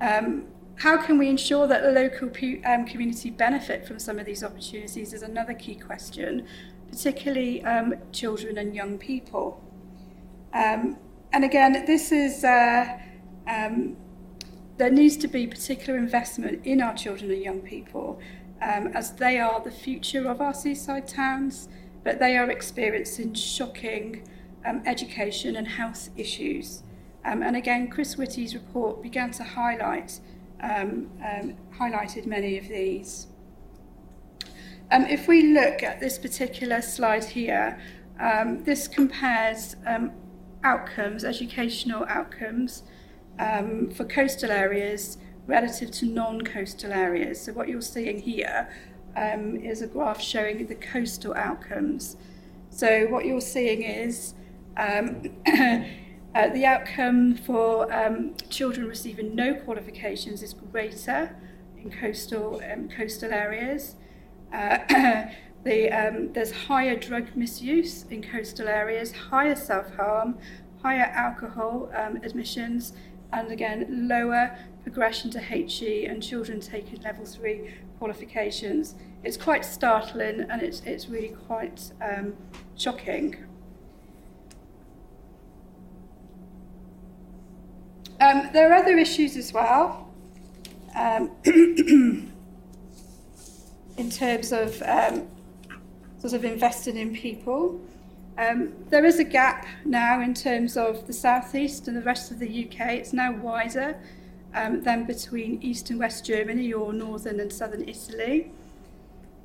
Um, 0.00 0.46
how 0.76 0.98
can 0.98 1.18
we 1.18 1.28
ensure 1.28 1.66
that 1.66 1.82
the 1.82 1.90
local 1.90 2.28
um, 2.64 2.86
community 2.86 3.30
benefit 3.30 3.86
from 3.86 3.98
some 3.98 4.18
of 4.18 4.26
these 4.26 4.44
opportunities 4.44 5.12
is 5.12 5.22
another 5.22 5.54
key 5.54 5.74
question, 5.74 6.46
particularly 6.90 7.64
um, 7.64 7.94
children 8.12 8.58
and 8.58 8.74
young 8.74 8.98
people. 8.98 9.64
Um, 10.52 10.98
and 11.32 11.44
again, 11.44 11.84
this 11.86 12.10
is, 12.10 12.42
uh, 12.44 12.98
um, 13.46 13.96
there 14.78 14.90
needs 14.90 15.16
to 15.18 15.28
be 15.28 15.46
particular 15.46 15.98
investment 15.98 16.64
in 16.64 16.80
our 16.80 16.94
children 16.94 17.30
and 17.30 17.42
young 17.42 17.60
people 17.60 18.20
um, 18.62 18.88
as 18.88 19.12
they 19.12 19.38
are 19.38 19.60
the 19.60 19.70
future 19.70 20.28
of 20.28 20.40
our 20.40 20.54
seaside 20.54 21.06
towns, 21.06 21.68
but 22.02 22.18
they 22.18 22.36
are 22.36 22.50
experiencing 22.50 23.34
shocking 23.34 24.26
um, 24.64 24.82
education 24.86 25.56
and 25.56 25.68
health 25.68 26.08
issues. 26.16 26.82
Um, 27.24 27.42
and 27.42 27.56
again, 27.56 27.88
Chris 27.88 28.16
Whitty's 28.16 28.54
report 28.54 29.02
began 29.02 29.30
to 29.32 29.44
highlight 29.44 30.20
um, 30.60 31.08
um, 31.24 31.54
highlighted 31.78 32.26
many 32.26 32.58
of 32.58 32.66
these. 32.66 33.28
If 34.90 35.28
we 35.28 35.52
look 35.52 35.82
at 35.84 36.00
this 36.00 36.18
particular 36.18 36.82
slide 36.82 37.24
here, 37.24 37.78
this 38.64 38.88
compares 38.88 39.76
outcomes, 40.62 41.24
educational 41.24 42.04
outcomes, 42.08 42.82
um, 43.38 43.90
for 43.90 44.04
coastal 44.04 44.50
areas 44.50 45.18
relative 45.46 45.90
to 45.90 46.06
non-coastal 46.06 46.92
areas. 46.92 47.40
So 47.40 47.52
what 47.52 47.68
you're 47.68 47.80
seeing 47.80 48.20
here 48.20 48.68
um, 49.16 49.56
is 49.56 49.82
a 49.82 49.86
graph 49.86 50.20
showing 50.20 50.66
the 50.66 50.74
coastal 50.74 51.34
outcomes. 51.34 52.16
So 52.70 53.06
what 53.06 53.24
you're 53.24 53.40
seeing 53.40 53.82
is 53.82 54.34
um, 54.76 55.22
Uh, 56.34 56.48
the 56.50 56.64
outcome 56.64 57.34
for 57.34 57.92
um, 57.92 58.34
children 58.50 58.86
receiving 58.86 59.34
no 59.34 59.54
qualifications 59.54 60.42
is 60.42 60.52
greater 60.54 61.34
in 61.82 61.90
coastal 61.90 62.60
um, 62.70 62.88
coastal 62.88 63.32
areas. 63.32 63.96
Uh, 64.52 64.78
the, 65.64 65.90
um, 65.90 66.32
there's 66.32 66.52
higher 66.52 66.96
drug 66.96 67.34
misuse 67.34 68.04
in 68.10 68.22
coastal 68.22 68.68
areas, 68.68 69.12
higher 69.12 69.56
self-harm, 69.56 70.38
higher 70.82 71.10
alcohol 71.14 71.90
um, 71.94 72.16
admissions, 72.22 72.92
and 73.32 73.50
again, 73.50 74.08
lower 74.08 74.56
progression 74.82 75.30
to 75.30 75.40
HE 75.40 76.06
and 76.06 76.22
children 76.22 76.60
taking 76.60 77.02
level 77.02 77.26
three 77.26 77.74
qualifications. 77.98 78.94
It's 79.24 79.36
quite 79.36 79.64
startling 79.64 80.46
and 80.48 80.62
it's, 80.62 80.80
it's 80.86 81.08
really 81.08 81.34
quite 81.46 81.92
um, 82.00 82.36
shocking. 82.76 83.36
Um, 88.20 88.50
there 88.52 88.72
are 88.72 88.76
other 88.76 88.96
issues 88.96 89.36
as 89.36 89.52
well 89.52 90.08
um, 90.96 91.30
in 91.44 92.32
terms 94.10 94.52
of 94.52 94.80
um, 94.82 95.28
sort 96.18 96.32
of 96.32 96.44
invested 96.44 96.96
in 96.96 97.14
people. 97.14 97.80
Um, 98.36 98.72
there 98.88 99.04
is 99.04 99.18
a 99.18 99.24
gap 99.24 99.66
now 99.84 100.20
in 100.20 100.34
terms 100.34 100.76
of 100.76 101.06
the 101.06 101.12
southeast 101.12 101.88
and 101.88 101.96
the 101.96 102.02
rest 102.02 102.30
of 102.30 102.38
the 102.38 102.46
UK. 102.66 102.92
It's 102.92 103.12
now 103.12 103.32
wider 103.32 103.98
um, 104.54 104.82
than 104.82 105.04
between 105.04 105.60
east 105.62 105.90
and 105.90 105.98
west 105.98 106.24
Germany 106.24 106.72
or 106.72 106.92
northern 106.92 107.40
and 107.40 107.52
southern 107.52 107.88
Italy. 107.88 108.52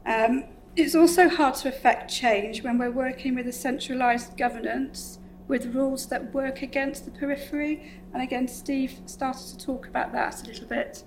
Um, 0.06 0.46
it's 0.76 0.96
also 0.96 1.30
hard 1.30 1.56
to 1.56 1.70
effect 1.70 2.12
change 2.12 2.64
when 2.64 2.78
we're 2.78 2.92
working 2.92 3.36
with 3.36 3.48
a 3.48 3.52
centralised 3.52 4.38
governance 4.38 5.20
with 5.48 5.76
rules 5.76 6.08
that 6.08 6.34
work 6.34 6.62
against 6.62 7.06
the 7.06 7.12
periphery. 7.12 7.92
And 8.14 8.24
again, 8.24 8.48
Steve 8.48 9.00
started 9.06 9.48
to 9.48 9.66
talk 9.66 9.88
about 9.88 10.12
that 10.14 10.42
a 10.44 10.48
little 10.48 10.68
bit. 10.68 11.04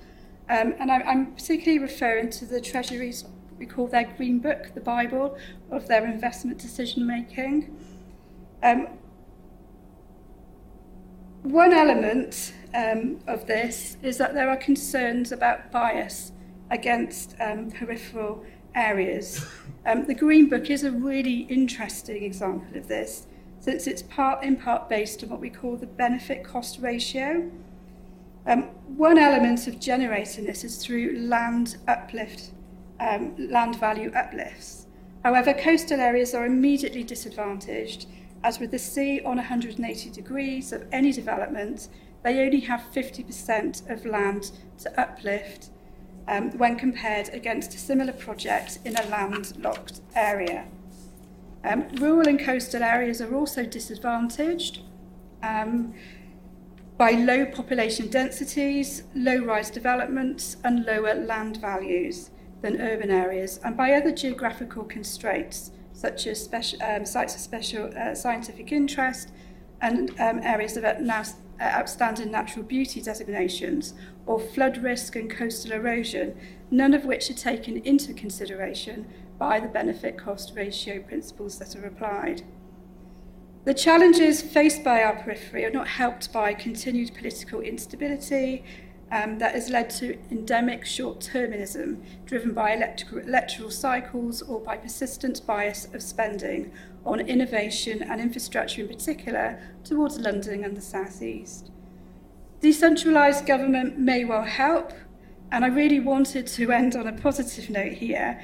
Um, 0.48 0.74
and 0.78 0.92
I, 0.92 1.00
I'm 1.00 1.32
particularly 1.34 1.78
referring 1.78 2.30
to 2.30 2.46
the 2.46 2.60
Treasury's, 2.60 3.24
we 3.58 3.66
call 3.66 3.86
their 3.86 4.04
Green 4.16 4.38
Book, 4.38 4.72
the 4.74 4.80
Bible 4.80 5.36
of 5.70 5.88
their 5.88 6.04
investment 6.06 6.58
decision 6.58 7.06
making. 7.06 7.76
Um, 8.62 8.88
one 11.42 11.72
element 11.72 12.52
um, 12.74 13.20
of 13.26 13.46
this 13.46 13.96
is 14.02 14.18
that 14.18 14.34
there 14.34 14.48
are 14.50 14.56
concerns 14.56 15.30
about 15.32 15.70
bias 15.70 16.32
against 16.70 17.36
um, 17.40 17.70
peripheral 17.70 18.44
areas. 18.74 19.46
Um, 19.86 20.04
the 20.06 20.14
Green 20.14 20.48
Book 20.48 20.68
is 20.70 20.82
a 20.82 20.90
really 20.90 21.42
interesting 21.42 22.24
example 22.24 22.76
of 22.76 22.88
this, 22.88 23.28
since 23.60 23.86
it's 23.86 24.02
part 24.02 24.42
in 24.42 24.56
part 24.56 24.88
based 24.88 25.22
on 25.22 25.30
what 25.30 25.40
we 25.40 25.48
call 25.48 25.76
the 25.76 25.86
benefit 25.86 26.44
cost 26.44 26.80
ratio. 26.80 27.50
Um, 28.46 28.64
one 28.96 29.18
element 29.18 29.66
of 29.66 29.80
generating 29.80 30.44
this 30.44 30.62
is 30.62 30.76
through 30.84 31.16
land 31.18 31.76
uplift, 31.88 32.50
um, 33.00 33.34
land 33.50 33.78
value 33.78 34.10
uplifts. 34.14 34.86
However, 35.22 35.52
coastal 35.52 36.00
areas 36.00 36.34
are 36.34 36.46
immediately 36.46 37.02
disadvantaged, 37.02 38.06
as 38.44 38.60
with 38.60 38.70
the 38.70 38.78
sea 38.78 39.20
on 39.22 39.36
180 39.36 40.10
degrees 40.10 40.72
of 40.72 40.86
any 40.92 41.10
development, 41.12 41.88
they 42.22 42.44
only 42.44 42.60
have 42.60 42.84
50% 42.94 43.90
of 43.90 44.04
land 44.04 44.52
to 44.78 45.00
uplift 45.00 45.70
um, 46.28 46.50
when 46.58 46.76
compared 46.76 47.28
against 47.30 47.74
a 47.74 47.78
similar 47.78 48.12
project 48.12 48.78
in 48.84 48.96
a 48.96 49.06
landlocked 49.06 50.00
area. 50.14 50.66
Um, 51.64 51.88
rural 51.96 52.28
and 52.28 52.38
coastal 52.38 52.82
areas 52.82 53.20
are 53.20 53.34
also 53.34 53.64
disadvantaged 53.64 54.82
um, 55.42 55.94
by 56.96 57.10
low 57.10 57.46
population 57.46 58.08
densities, 58.08 59.02
low 59.14 59.38
rise 59.38 59.70
developments, 59.70 60.56
and 60.64 60.84
lower 60.84 61.14
land 61.14 61.58
values 61.58 62.30
than 62.62 62.80
urban 62.80 63.10
areas, 63.10 63.58
and 63.64 63.76
by 63.76 63.92
other 63.92 64.12
geographical 64.12 64.84
constraints, 64.84 65.70
such 65.92 66.26
as 66.26 66.42
special, 66.42 66.82
um, 66.82 67.04
sites 67.04 67.34
of 67.34 67.40
special 67.40 67.90
uh, 67.96 68.14
scientific 68.14 68.72
interest 68.72 69.30
and 69.80 70.10
um, 70.20 70.40
areas 70.42 70.76
of 70.76 70.84
now 71.00 71.22
uh, 71.58 71.64
outstanding 71.64 72.30
natural 72.30 72.64
beauty 72.64 73.00
designations, 73.00 73.94
or 74.26 74.38
flood 74.38 74.82
risk 74.82 75.16
and 75.16 75.30
coastal 75.30 75.72
erosion, 75.72 76.36
none 76.70 76.92
of 76.92 77.04
which 77.04 77.30
are 77.30 77.34
taken 77.34 77.78
into 77.78 78.12
consideration 78.12 79.06
by 79.38 79.60
the 79.60 79.68
benefit 79.68 80.18
cost 80.18 80.52
ratio 80.54 81.00
principles 81.00 81.58
that 81.58 81.74
are 81.76 81.86
applied. 81.86 82.42
The 83.64 83.74
challenges 83.74 84.42
faced 84.42 84.84
by 84.84 85.02
our 85.02 85.16
periphery 85.16 85.64
are 85.64 85.70
not 85.70 85.88
helped 85.88 86.32
by 86.32 86.54
continued 86.54 87.14
political 87.14 87.60
instability 87.60 88.62
um, 89.12 89.38
that 89.38 89.54
has 89.54 89.70
led 89.70 89.88
to 89.90 90.18
endemic 90.30 90.84
short 90.84 91.20
termism 91.20 92.02
driven 92.24 92.52
by 92.52 92.72
electoral 92.72 93.70
cycles 93.70 94.42
or 94.42 94.60
by 94.60 94.76
persistent 94.76 95.46
bias 95.46 95.86
of 95.94 96.02
spending 96.02 96.72
on 97.04 97.20
innovation 97.20 98.02
and 98.02 98.20
infrastructure 98.20 98.82
in 98.82 98.88
particular 98.88 99.60
towards 99.84 100.18
London 100.18 100.64
and 100.64 100.76
the 100.76 100.80
South 100.80 101.22
East. 101.22 101.70
Decentralised 102.60 103.46
government 103.46 103.98
may 103.98 104.24
well 104.24 104.42
help, 104.42 104.92
and 105.52 105.64
I 105.64 105.68
really 105.68 106.00
wanted 106.00 106.46
to 106.48 106.72
end 106.80 106.96
on 106.96 107.06
a 107.06 107.12
positive 107.12 107.70
note 107.70 107.92
here, 107.92 108.40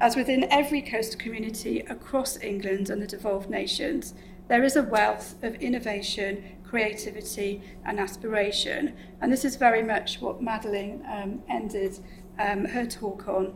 as 0.00 0.16
within 0.16 0.44
every 0.50 0.82
coastal 0.82 1.20
community 1.20 1.80
across 1.80 2.40
England 2.42 2.90
and 2.90 3.02
the 3.02 3.06
devolved 3.06 3.50
nations, 3.50 4.14
there 4.48 4.62
is 4.62 4.76
a 4.76 4.82
wealth 4.82 5.42
of 5.42 5.54
innovation, 5.56 6.44
creativity, 6.68 7.62
and 7.84 7.98
aspiration. 8.00 8.94
And 9.20 9.32
this 9.32 9.44
is 9.44 9.56
very 9.56 9.82
much 9.82 10.20
what 10.20 10.42
Madeleine 10.42 11.04
um, 11.10 11.42
ended 11.48 11.98
um, 12.38 12.64
her 12.66 12.86
talk 12.86 13.28
on. 13.28 13.54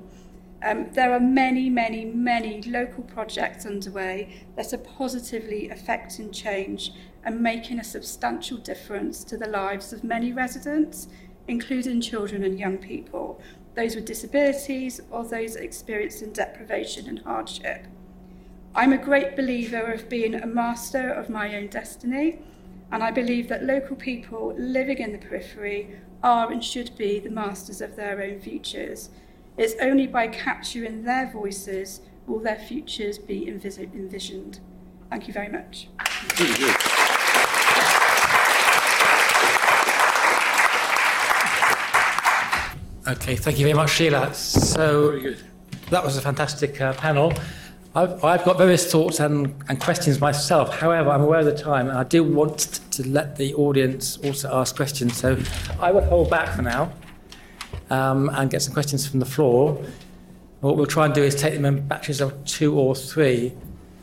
Um, 0.62 0.92
there 0.92 1.12
are 1.12 1.20
many, 1.20 1.70
many, 1.70 2.04
many 2.04 2.62
local 2.62 3.02
projects 3.04 3.64
underway 3.64 4.44
that 4.56 4.72
are 4.72 4.78
positively 4.78 5.70
affecting 5.70 6.30
change 6.32 6.92
and 7.24 7.40
making 7.40 7.78
a 7.78 7.84
substantial 7.84 8.58
difference 8.58 9.24
to 9.24 9.36
the 9.36 9.48
lives 9.48 9.92
of 9.92 10.04
many 10.04 10.32
residents, 10.32 11.08
including 11.48 12.00
children 12.00 12.44
and 12.44 12.58
young 12.58 12.76
people, 12.76 13.40
those 13.74 13.94
with 13.94 14.04
disabilities 14.04 15.00
or 15.10 15.24
those 15.24 15.56
experiencing 15.56 16.32
deprivation 16.32 17.08
and 17.08 17.20
hardship. 17.20 17.86
I'm 18.74 18.92
a 18.92 18.98
great 18.98 19.36
believer 19.36 19.92
of 19.92 20.08
being 20.08 20.34
a 20.34 20.46
master 20.46 21.10
of 21.10 21.28
my 21.28 21.56
own 21.56 21.68
destiny, 21.68 22.38
and 22.92 23.02
I 23.02 23.10
believe 23.10 23.48
that 23.48 23.64
local 23.64 23.96
people 23.96 24.54
living 24.56 24.98
in 24.98 25.12
the 25.12 25.18
periphery 25.18 26.00
are 26.22 26.50
and 26.50 26.62
should 26.62 26.96
be 26.96 27.18
the 27.18 27.30
masters 27.30 27.80
of 27.80 27.96
their 27.96 28.20
own 28.22 28.40
futures. 28.40 29.10
It's 29.56 29.74
only 29.80 30.06
by 30.06 30.28
capturing 30.28 31.04
their 31.04 31.30
voices 31.30 32.00
will 32.26 32.40
their 32.40 32.56
futures 32.56 33.18
be 33.18 33.48
envisioned. 33.48 34.60
Thank 35.10 35.26
you 35.26 35.34
very 35.34 35.48
much. 35.48 35.88
Okay, 43.08 43.34
thank 43.34 43.58
you 43.58 43.64
very 43.64 43.74
much, 43.74 43.90
Sheela. 43.90 44.34
So 44.34 45.18
that 45.90 46.04
was 46.04 46.16
a 46.16 46.20
fantastic 46.20 46.80
uh, 46.80 46.92
panel. 46.94 47.32
I've, 47.92 48.24
I've, 48.24 48.44
got 48.44 48.56
various 48.56 48.90
thoughts 48.90 49.18
and, 49.18 49.52
and, 49.68 49.80
questions 49.80 50.20
myself. 50.20 50.78
However, 50.78 51.10
I'm 51.10 51.22
aware 51.22 51.40
of 51.40 51.46
the 51.46 51.56
time, 51.56 51.88
and 51.88 51.98
I 51.98 52.04
do 52.04 52.22
want 52.22 52.80
to 52.92 53.08
let 53.08 53.34
the 53.34 53.52
audience 53.54 54.16
also 54.18 54.48
ask 54.52 54.76
questions. 54.76 55.16
So 55.16 55.36
I 55.80 55.90
will 55.90 56.04
hold 56.04 56.30
back 56.30 56.54
for 56.54 56.62
now 56.62 56.92
um, 57.90 58.30
and 58.32 58.48
get 58.48 58.62
some 58.62 58.72
questions 58.72 59.08
from 59.08 59.18
the 59.18 59.26
floor. 59.26 59.84
What 60.60 60.76
we'll 60.76 60.86
try 60.86 61.06
and 61.06 61.14
do 61.14 61.24
is 61.24 61.34
take 61.34 61.54
them 61.54 61.64
in 61.64 61.86
batches 61.88 62.20
of 62.20 62.44
two 62.44 62.78
or 62.78 62.94
three. 62.94 63.54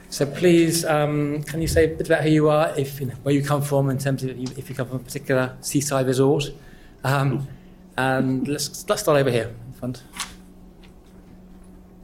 So 0.09 0.25
please, 0.25 0.83
um, 0.83 1.43
can 1.43 1.61
you 1.61 1.67
say 1.67 1.85
a 1.85 1.87
bit 1.87 2.07
about 2.07 2.23
who 2.23 2.29
you 2.29 2.49
are, 2.49 2.77
if 2.77 2.99
you 2.99 3.05
know, 3.05 3.15
where 3.23 3.33
you 3.33 3.43
come 3.43 3.61
from, 3.61 3.89
in 3.89 3.97
terms 3.97 4.21
of 4.23 4.31
if 4.57 4.69
you 4.69 4.75
come 4.75 4.87
from 4.87 4.97
a 4.97 5.03
particular 5.03 5.55
seaside 5.61 6.07
resort, 6.07 6.51
um, 7.05 7.47
and 7.95 8.47
let's 8.49 8.87
let's 8.89 9.01
start 9.01 9.17
over 9.17 9.31
here 9.31 9.53
in 9.65 9.73
front. 9.73 10.03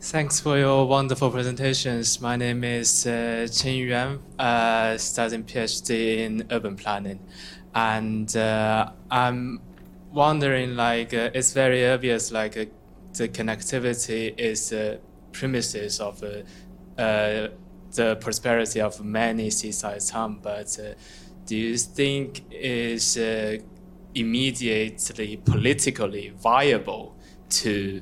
Thanks 0.05 0.41
for 0.41 0.57
your 0.57 0.85
wonderful 0.85 1.31
presentations. 1.31 2.19
My 2.19 2.35
name 2.35 2.65
is 2.65 3.07
uh, 3.07 3.47
Chen 3.49 3.75
Yuan, 3.75 4.19
uh, 4.37 4.97
studying 4.97 5.45
PhD 5.45 6.17
in 6.17 6.45
urban 6.51 6.75
planning, 6.75 7.21
and 7.73 8.35
uh, 8.35 8.91
I'm 9.09 9.61
wondering 10.11 10.75
like 10.75 11.13
uh, 11.13 11.29
it's 11.33 11.53
very 11.53 11.89
obvious 11.89 12.33
like 12.33 12.57
uh, 12.57 12.65
the 13.13 13.29
connectivity 13.29 14.37
is 14.37 14.71
the 14.71 14.99
premises 15.31 16.01
of 16.01 16.21
uh, 16.21 17.01
uh, 17.01 17.47
the 17.95 18.17
prosperity 18.19 18.81
of 18.81 19.01
many 19.05 19.49
seaside 19.49 20.01
towns 20.01 20.39
but 20.43 20.77
do 21.45 21.55
you 21.55 21.77
think 21.77 22.43
is 22.51 23.17
immediately 24.13 25.37
politically 25.37 26.33
viable 26.35 27.15
to 27.49 28.01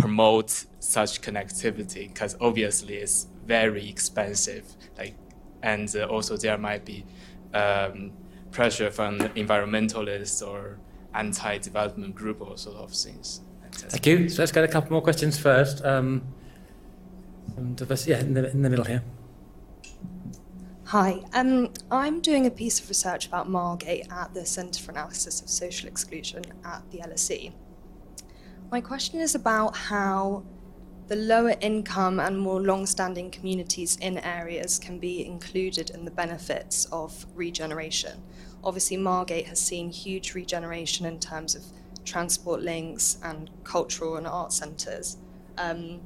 promote 0.00 0.64
such 0.78 1.20
connectivity 1.20 2.08
because 2.08 2.36
obviously 2.40 2.96
it's 2.96 3.26
very 3.44 3.88
expensive 3.88 4.64
like 4.98 5.14
and 5.62 5.94
also 5.96 6.36
there 6.36 6.58
might 6.58 6.84
be 6.84 7.04
um, 7.54 8.12
pressure 8.50 8.90
from 8.90 9.18
environmentalists 9.18 10.46
or 10.46 10.78
anti-development 11.14 12.14
group 12.14 12.40
or 12.40 12.56
sort 12.56 12.76
of 12.76 12.92
things. 12.92 13.40
Thank 13.72 14.06
you. 14.06 14.28
So 14.28 14.42
let's 14.42 14.52
get 14.52 14.64
a 14.64 14.68
couple 14.68 14.92
more 14.92 15.02
questions 15.02 15.38
first. 15.38 15.84
Um, 15.84 16.22
yeah, 18.06 18.20
in 18.20 18.34
the, 18.34 18.50
in 18.50 18.62
the 18.62 18.70
middle 18.70 18.84
here. 18.84 19.02
Hi, 20.86 21.20
um, 21.34 21.72
I'm 21.90 22.20
doing 22.20 22.46
a 22.46 22.50
piece 22.50 22.80
of 22.80 22.88
research 22.88 23.26
about 23.26 23.48
Margate 23.48 24.08
at 24.10 24.34
the 24.34 24.44
Centre 24.44 24.82
for 24.82 24.90
Analysis 24.90 25.40
of 25.40 25.48
Social 25.48 25.88
Exclusion 25.88 26.42
at 26.64 26.82
the 26.90 26.98
LSE. 26.98 27.52
My 28.70 28.80
question 28.80 29.18
is 29.18 29.34
about 29.34 29.76
how 29.76 30.44
the 31.08 31.16
lower 31.16 31.56
income 31.60 32.20
and 32.20 32.38
more 32.38 32.60
long 32.60 32.86
standing 32.86 33.28
communities 33.28 33.96
in 33.96 34.18
areas 34.18 34.78
can 34.78 35.00
be 35.00 35.26
included 35.26 35.90
in 35.90 36.04
the 36.04 36.10
benefits 36.12 36.84
of 36.92 37.26
regeneration. 37.34 38.22
Obviously, 38.62 38.96
Margate 38.96 39.48
has 39.48 39.58
seen 39.58 39.90
huge 39.90 40.34
regeneration 40.34 41.04
in 41.04 41.18
terms 41.18 41.56
of 41.56 41.64
transport 42.04 42.62
links 42.62 43.18
and 43.24 43.50
cultural 43.64 44.16
and 44.18 44.26
art 44.28 44.52
centres. 44.52 45.16
Um, 45.58 46.00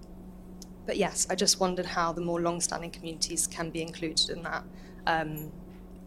but 0.87 0.97
yes, 0.97 1.27
I 1.29 1.35
just 1.35 1.61
wondered 1.61 1.85
how 1.85 2.15
the 2.15 2.23
more 2.23 2.41
long 2.41 2.63
standing 2.63 2.91
communities 2.91 3.47
can 3.47 3.69
be 3.69 3.83
included 3.83 4.31
in 4.31 4.43
that 4.43 4.65
um, 5.07 5.53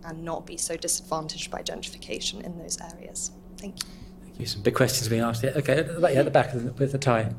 and 0.05 0.23
not 0.23 0.47
be 0.47 0.57
so 0.57 0.75
disadvantaged 0.75 1.51
by 1.51 1.61
gentrification 1.61 2.43
in 2.43 2.57
those 2.57 2.79
areas. 2.81 3.29
Thank 3.57 3.83
you. 3.83 3.89
Some 4.45 4.61
big 4.61 4.75
questions 4.75 5.09
being 5.09 5.21
asked 5.21 5.41
here. 5.41 5.53
Okay, 5.55 5.79
about 5.79 6.13
you 6.13 6.19
at 6.19 6.25
the 6.25 6.31
back 6.31 6.53
with 6.53 6.91
the 6.91 6.97
tie. 6.97 7.33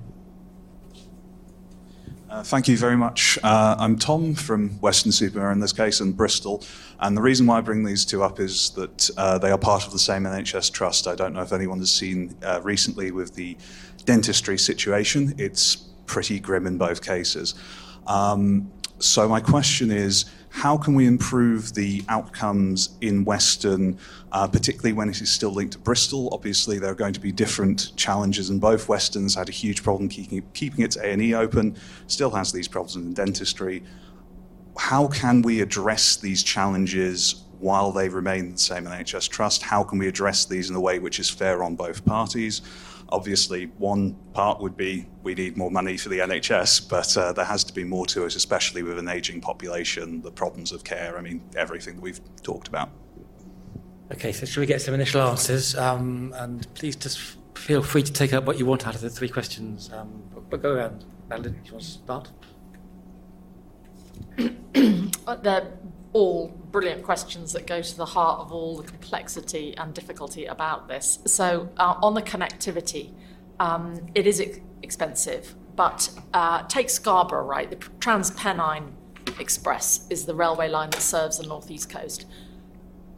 Uh, 2.28 2.42
thank 2.42 2.68
you 2.68 2.76
very 2.76 2.96
much. 2.96 3.38
Uh, 3.42 3.76
I'm 3.78 3.96
Tom 3.96 4.34
from 4.34 4.78
Weston-super 4.80 5.51
in 5.51 5.61
this 5.61 5.72
case, 5.72 6.01
and 6.01 6.14
Bristol. 6.14 6.62
And 7.01 7.16
the 7.16 7.22
reason 7.22 7.46
why 7.46 7.59
I 7.59 7.61
bring 7.62 7.84
these 7.84 8.05
two 8.05 8.22
up 8.22 8.38
is 8.38 8.70
that 8.70 9.11
uh, 9.16 9.38
they 9.38 9.51
are 9.51 9.57
part 9.57 9.86
of 9.86 9.92
the 9.92 9.99
same 9.99 10.24
NHS 10.24 10.70
trust. 10.72 11.07
I 11.07 11.14
don't 11.14 11.32
know 11.32 11.40
if 11.40 11.53
anyone 11.53 11.78
has 11.78 11.90
seen 11.90 12.36
uh, 12.42 12.61
recently 12.62 13.12
with 13.12 13.34
the 13.34 13.57
dentistry 14.05 14.59
situation. 14.59 15.34
It's 15.38 15.76
pretty 16.05 16.38
grim 16.38 16.66
in 16.66 16.76
both 16.76 17.03
cases. 17.03 17.55
Um, 18.07 18.70
so 18.99 19.28
my 19.28 19.40
question 19.40 19.90
is, 19.90 20.26
how 20.51 20.76
can 20.76 20.94
we 20.94 21.07
improve 21.07 21.74
the 21.74 22.03
outcomes 22.09 22.96
in 23.01 23.24
Weston, 23.24 23.99
uh, 24.32 24.49
particularly 24.49 24.92
when 24.92 25.09
it 25.09 25.20
is 25.20 25.30
still 25.30 25.51
linked 25.51 25.74
to 25.74 25.78
Bristol? 25.78 26.30
Obviously, 26.32 26.78
there 26.78 26.90
are 26.90 26.94
going 26.94 27.12
to 27.12 27.20
be 27.20 27.32
different 27.32 27.94
challenges, 27.96 28.51
and 28.51 28.61
both 28.61 28.88
Weston's 28.88 29.34
had 29.34 29.49
a 29.49 29.53
huge 29.53 29.82
problem 29.82 30.09
keeping, 30.09 30.42
keeping 30.55 30.84
its 30.84 30.96
A&E 30.96 31.34
open, 31.34 31.76
still 32.07 32.30
has 32.30 32.51
these 32.53 32.66
problems 32.66 32.96
in 32.96 33.12
dentistry. 33.12 33.82
How 34.76 35.09
can 35.09 35.42
we 35.42 35.61
address 35.61 36.16
these 36.16 36.42
challenges 36.42 37.44
while 37.59 37.90
they 37.90 38.09
remain 38.09 38.53
the 38.53 38.59
same 38.59 38.86
in 38.86 38.92
NHS 38.92 39.28
Trust? 39.28 39.62
How 39.62 39.82
can 39.82 39.99
we 39.99 40.09
address 40.09 40.44
these 40.44 40.70
in 40.70 40.76
a 40.76 40.80
way 40.80 40.99
which 40.99 41.18
is 41.18 41.28
fair 41.28 41.62
on 41.62 41.74
both 41.74 42.05
parties? 42.05 42.62
Obviously, 43.11 43.66
one 43.78 44.14
part 44.34 44.61
would 44.61 44.76
be 44.76 45.06
we 45.22 45.34
need 45.34 45.56
more 45.56 45.70
money 45.70 45.96
for 45.96 46.11
the 46.11 46.18
NHS, 46.18 46.88
but 46.88 47.16
uh, 47.16 47.32
there 47.32 47.44
has 47.44 47.64
to 47.64 47.72
be 47.72 47.84
more 47.84 48.04
to 48.06 48.24
it, 48.24 48.36
especially 48.36 48.82
with 48.82 48.98
an 48.98 49.09
ageing 49.09 49.40
population, 49.40 50.20
the 50.20 50.30
problems 50.30 50.72
of 50.72 50.84
care, 50.84 51.16
I 51.16 51.22
mean, 51.22 51.42
everything 51.56 51.96
that 51.96 52.02
we've 52.02 52.20
talked 52.42 52.68
about. 52.68 52.90
Okay, 54.12 54.32
so 54.32 54.46
should 54.46 54.61
we 54.61 54.66
get 54.66 54.80
some 54.80 54.94
initial 54.94 55.22
answers? 55.22 55.76
Um, 55.76 56.34
and 56.36 56.72
please 56.74 56.96
just 56.96 57.36
feel 57.54 57.82
free 57.82 58.02
to 58.02 58.12
take 58.12 58.32
up 58.32 58.44
what 58.44 58.59
you 58.59 58.66
want 58.66 58.86
out 58.86 58.94
of 58.94 59.00
the 59.00 59.11
three 59.11 59.28
questions. 59.28 59.90
Um, 59.92 60.22
but 60.50 60.62
go 60.62 60.74
around. 60.74 61.04
Madeleine, 61.28 61.61
do 61.62 61.66
you 61.66 61.72
want 61.72 61.84
to 61.84 61.90
start? 61.90 62.30
They're 65.42 65.72
all 66.12 66.48
brilliant 66.70 67.02
questions 67.02 67.52
that 67.52 67.66
go 67.66 67.82
to 67.82 67.96
the 67.96 68.06
heart 68.06 68.40
of 68.40 68.52
all 68.52 68.76
the 68.76 68.82
complexity 68.82 69.76
and 69.76 69.94
difficulty 69.94 70.46
about 70.46 70.88
this. 70.88 71.18
So, 71.26 71.68
uh, 71.76 71.94
on 72.02 72.14
the 72.14 72.22
connectivity, 72.22 73.12
um, 73.61 74.06
it 74.14 74.26
is 74.26 74.40
ex- 74.40 74.61
expensive, 74.82 75.54
but 75.76 76.11
uh, 76.34 76.62
take 76.64 76.90
Scarborough, 76.90 77.44
right? 77.44 77.68
The 77.68 77.76
TransPennine 77.76 78.92
Express 79.38 80.06
is 80.11 80.24
the 80.24 80.34
railway 80.34 80.68
line 80.68 80.90
that 80.90 81.02
serves 81.02 81.38
the 81.38 81.46
northeast 81.46 81.90
coast. 81.90 82.26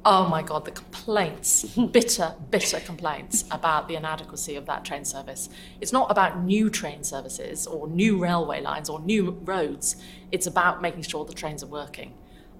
Oh 0.04 0.26
my 0.28 0.42
God, 0.42 0.64
the 0.64 0.70
complaints, 0.70 1.62
bitter, 1.92 2.34
bitter 2.50 2.80
complaints 2.80 3.44
about 3.50 3.86
the 3.86 3.96
inadequacy 3.96 4.56
of 4.56 4.66
that 4.66 4.84
train 4.84 5.04
service. 5.04 5.50
It's 5.80 5.92
not 5.92 6.10
about 6.10 6.42
new 6.42 6.70
train 6.70 7.04
services 7.04 7.66
or 7.66 7.86
new 7.86 8.18
railway 8.18 8.62
lines 8.62 8.88
or 8.88 8.98
new 9.00 9.32
roads. 9.44 9.96
It's 10.32 10.46
about 10.46 10.80
making 10.80 11.02
sure 11.02 11.24
the 11.24 11.34
trains 11.34 11.62
are 11.62 11.68
working. 11.68 12.14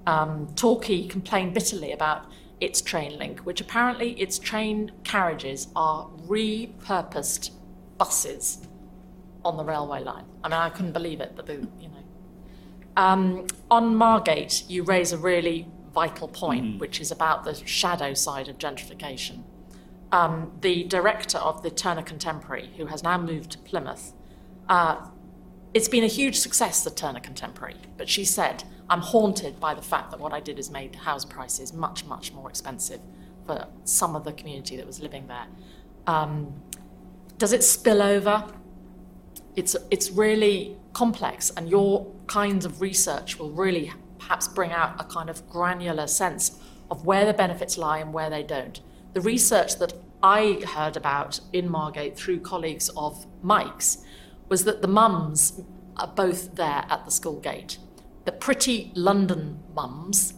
Um, 0.06 0.48
Torquay 0.56 1.06
complained 1.06 1.54
bitterly 1.54 1.92
about 1.92 2.26
its 2.60 2.82
train 2.82 3.18
link, 3.18 3.40
which 3.40 3.60
apparently 3.60 4.12
its 4.12 4.38
train 4.38 4.92
carriages 5.04 5.68
are 5.74 6.08
repurposed 6.26 7.50
buses 7.98 8.66
on 9.44 9.56
the 9.56 9.64
railway 9.64 10.02
line. 10.02 10.24
I 10.44 10.48
mean, 10.48 10.58
I 10.58 10.70
couldn't 10.70 10.92
believe 10.92 11.20
it, 11.20 11.32
but 11.36 11.46
the, 11.46 11.54
you 11.54 11.88
know. 11.88 12.04
Um, 12.96 13.46
on 13.70 13.94
Margate, 13.96 14.64
you 14.68 14.82
raise 14.82 15.12
a 15.12 15.18
really 15.18 15.66
vital 15.94 16.28
point, 16.28 16.64
mm-hmm. 16.64 16.78
which 16.78 17.00
is 17.00 17.10
about 17.10 17.44
the 17.44 17.54
shadow 17.66 18.14
side 18.14 18.48
of 18.48 18.58
gentrification. 18.58 19.42
Um, 20.12 20.52
the 20.60 20.84
director 20.84 21.38
of 21.38 21.62
the 21.62 21.70
Turner 21.70 22.02
Contemporary, 22.02 22.70
who 22.76 22.86
has 22.86 23.02
now 23.02 23.16
moved 23.16 23.52
to 23.52 23.58
Plymouth, 23.58 24.12
uh, 24.68 25.06
it's 25.72 25.88
been 25.88 26.04
a 26.04 26.08
huge 26.08 26.36
success, 26.38 26.82
the 26.82 26.90
Turner 26.90 27.20
Contemporary, 27.20 27.76
but 27.96 28.08
she 28.08 28.24
said, 28.24 28.64
I'm 28.90 29.00
haunted 29.00 29.60
by 29.60 29.74
the 29.74 29.82
fact 29.82 30.10
that 30.10 30.18
what 30.18 30.32
I 30.32 30.40
did 30.40 30.56
has 30.56 30.68
made 30.68 30.96
house 30.96 31.24
prices 31.24 31.72
much, 31.72 32.04
much 32.04 32.32
more 32.32 32.50
expensive 32.50 33.00
for 33.46 33.68
some 33.84 34.16
of 34.16 34.24
the 34.24 34.32
community 34.32 34.76
that 34.76 34.86
was 34.86 35.00
living 35.00 35.28
there. 35.28 35.46
Um, 36.08 36.60
does 37.38 37.52
it 37.52 37.62
spill 37.62 38.02
over? 38.02 38.44
It's, 39.54 39.76
it's 39.92 40.10
really 40.10 40.76
complex, 40.92 41.50
and 41.56 41.70
your 41.70 42.12
kinds 42.26 42.64
of 42.64 42.80
research 42.80 43.38
will 43.38 43.52
really 43.52 43.92
perhaps 44.18 44.48
bring 44.48 44.72
out 44.72 45.00
a 45.00 45.04
kind 45.04 45.30
of 45.30 45.48
granular 45.48 46.08
sense 46.08 46.58
of 46.90 47.06
where 47.06 47.24
the 47.24 47.32
benefits 47.32 47.78
lie 47.78 47.98
and 47.98 48.12
where 48.12 48.28
they 48.28 48.42
don't. 48.42 48.80
The 49.12 49.20
research 49.20 49.78
that 49.78 49.92
I 50.22 50.62
heard 50.74 50.96
about 50.96 51.40
in 51.52 51.70
Margate 51.70 52.16
through 52.16 52.40
colleagues 52.40 52.88
of 52.96 53.26
Mike's 53.40 53.98
was 54.48 54.64
that 54.64 54.82
the 54.82 54.88
mums 54.88 55.62
are 55.96 56.08
both 56.08 56.56
there 56.56 56.84
at 56.90 57.04
the 57.04 57.10
school 57.10 57.38
gate. 57.38 57.78
The 58.30 58.36
pretty 58.36 58.92
London 58.94 59.58
mums 59.74 60.34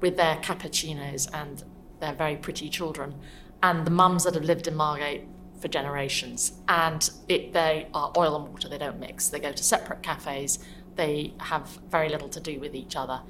with 0.00 0.16
their 0.16 0.36
cappuccinos 0.36 1.28
and 1.34 1.64
their 1.98 2.14
very 2.14 2.36
pretty 2.36 2.68
children, 2.68 3.16
and 3.60 3.84
the 3.84 3.90
mums 3.90 4.22
that 4.22 4.34
have 4.34 4.44
lived 4.44 4.68
in 4.68 4.76
Margate 4.76 5.24
for 5.60 5.66
generations. 5.66 6.52
And 6.68 7.10
it, 7.28 7.52
they 7.52 7.88
are 7.92 8.12
oil 8.16 8.36
and 8.36 8.52
water, 8.52 8.68
they 8.68 8.78
don't 8.78 9.00
mix. 9.00 9.26
They 9.26 9.40
go 9.40 9.50
to 9.50 9.64
separate 9.64 10.04
cafes, 10.04 10.60
they 10.94 11.34
have 11.38 11.80
very 11.90 12.08
little 12.08 12.28
to 12.28 12.38
do 12.38 12.60
with 12.60 12.76
each 12.76 12.94
other. 12.94 13.22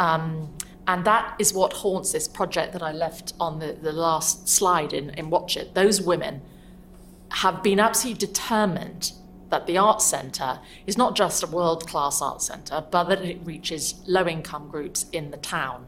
Um, 0.00 0.52
and 0.88 1.04
that 1.04 1.36
is 1.38 1.54
what 1.54 1.74
haunts 1.74 2.10
this 2.10 2.26
project 2.26 2.72
that 2.72 2.82
I 2.82 2.90
left 2.90 3.34
on 3.38 3.60
the, 3.60 3.74
the 3.80 3.92
last 3.92 4.48
slide 4.48 4.92
in, 4.92 5.10
in 5.10 5.30
Watchet. 5.30 5.76
Those 5.76 6.02
women 6.02 6.42
have 7.30 7.62
been 7.62 7.78
absolutely 7.78 8.26
determined 8.26 9.12
that 9.54 9.68
the 9.68 9.78
Arts 9.78 10.04
Centre 10.04 10.58
is 10.84 10.98
not 10.98 11.14
just 11.14 11.44
a 11.44 11.46
world 11.46 11.86
class 11.86 12.20
arts 12.20 12.46
centre, 12.46 12.84
but 12.90 13.04
that 13.04 13.22
it 13.22 13.38
reaches 13.44 14.02
low 14.04 14.26
income 14.26 14.68
groups 14.68 15.06
in 15.12 15.30
the 15.30 15.36
town. 15.36 15.86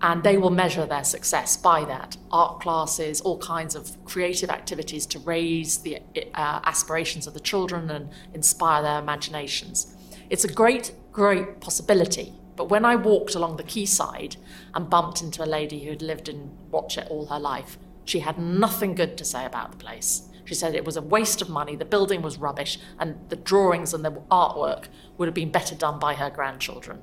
And 0.00 0.22
they 0.22 0.36
will 0.36 0.50
measure 0.50 0.86
their 0.86 1.02
success 1.02 1.56
by 1.56 1.84
that 1.86 2.16
art 2.30 2.60
classes, 2.60 3.20
all 3.20 3.38
kinds 3.38 3.74
of 3.74 3.96
creative 4.04 4.48
activities 4.48 5.06
to 5.06 5.18
raise 5.18 5.78
the 5.78 5.98
uh, 6.16 6.60
aspirations 6.62 7.26
of 7.26 7.34
the 7.34 7.40
children 7.40 7.90
and 7.90 8.10
inspire 8.32 8.80
their 8.80 9.00
imaginations. 9.00 9.92
It's 10.30 10.44
a 10.44 10.52
great, 10.52 10.92
great 11.10 11.58
possibility. 11.58 12.32
But 12.54 12.68
when 12.68 12.84
I 12.84 12.94
walked 12.94 13.34
along 13.34 13.56
the 13.56 13.64
quayside 13.64 14.36
and 14.72 14.88
bumped 14.88 15.20
into 15.20 15.42
a 15.42 15.50
lady 15.58 15.82
who 15.82 15.90
had 15.90 16.02
lived 16.02 16.28
in 16.28 16.56
Watchet 16.70 17.08
all 17.10 17.26
her 17.26 17.40
life, 17.40 17.76
she 18.04 18.20
had 18.20 18.38
nothing 18.38 18.94
good 18.94 19.18
to 19.18 19.24
say 19.24 19.44
about 19.44 19.72
the 19.72 19.78
place. 19.78 20.28
She 20.44 20.54
said 20.54 20.74
it 20.74 20.84
was 20.84 20.96
a 20.96 21.02
waste 21.02 21.40
of 21.40 21.48
money, 21.48 21.76
the 21.76 21.84
building 21.84 22.22
was 22.22 22.38
rubbish, 22.38 22.78
and 22.98 23.16
the 23.28 23.36
drawings 23.36 23.94
and 23.94 24.04
the 24.04 24.12
artwork 24.30 24.86
would 25.16 25.26
have 25.26 25.34
been 25.34 25.50
better 25.50 25.74
done 25.74 25.98
by 25.98 26.14
her 26.14 26.30
grandchildren. 26.30 27.00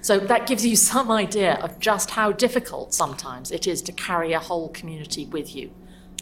So 0.00 0.18
that 0.18 0.46
gives 0.46 0.64
you 0.64 0.76
some 0.92 1.10
idea 1.10 1.54
of 1.56 1.78
just 1.78 2.10
how 2.10 2.32
difficult 2.32 2.94
sometimes 2.94 3.50
it 3.50 3.66
is 3.66 3.82
to 3.82 3.92
carry 3.92 4.32
a 4.32 4.38
whole 4.38 4.68
community 4.70 5.26
with 5.26 5.54
you. 5.54 5.72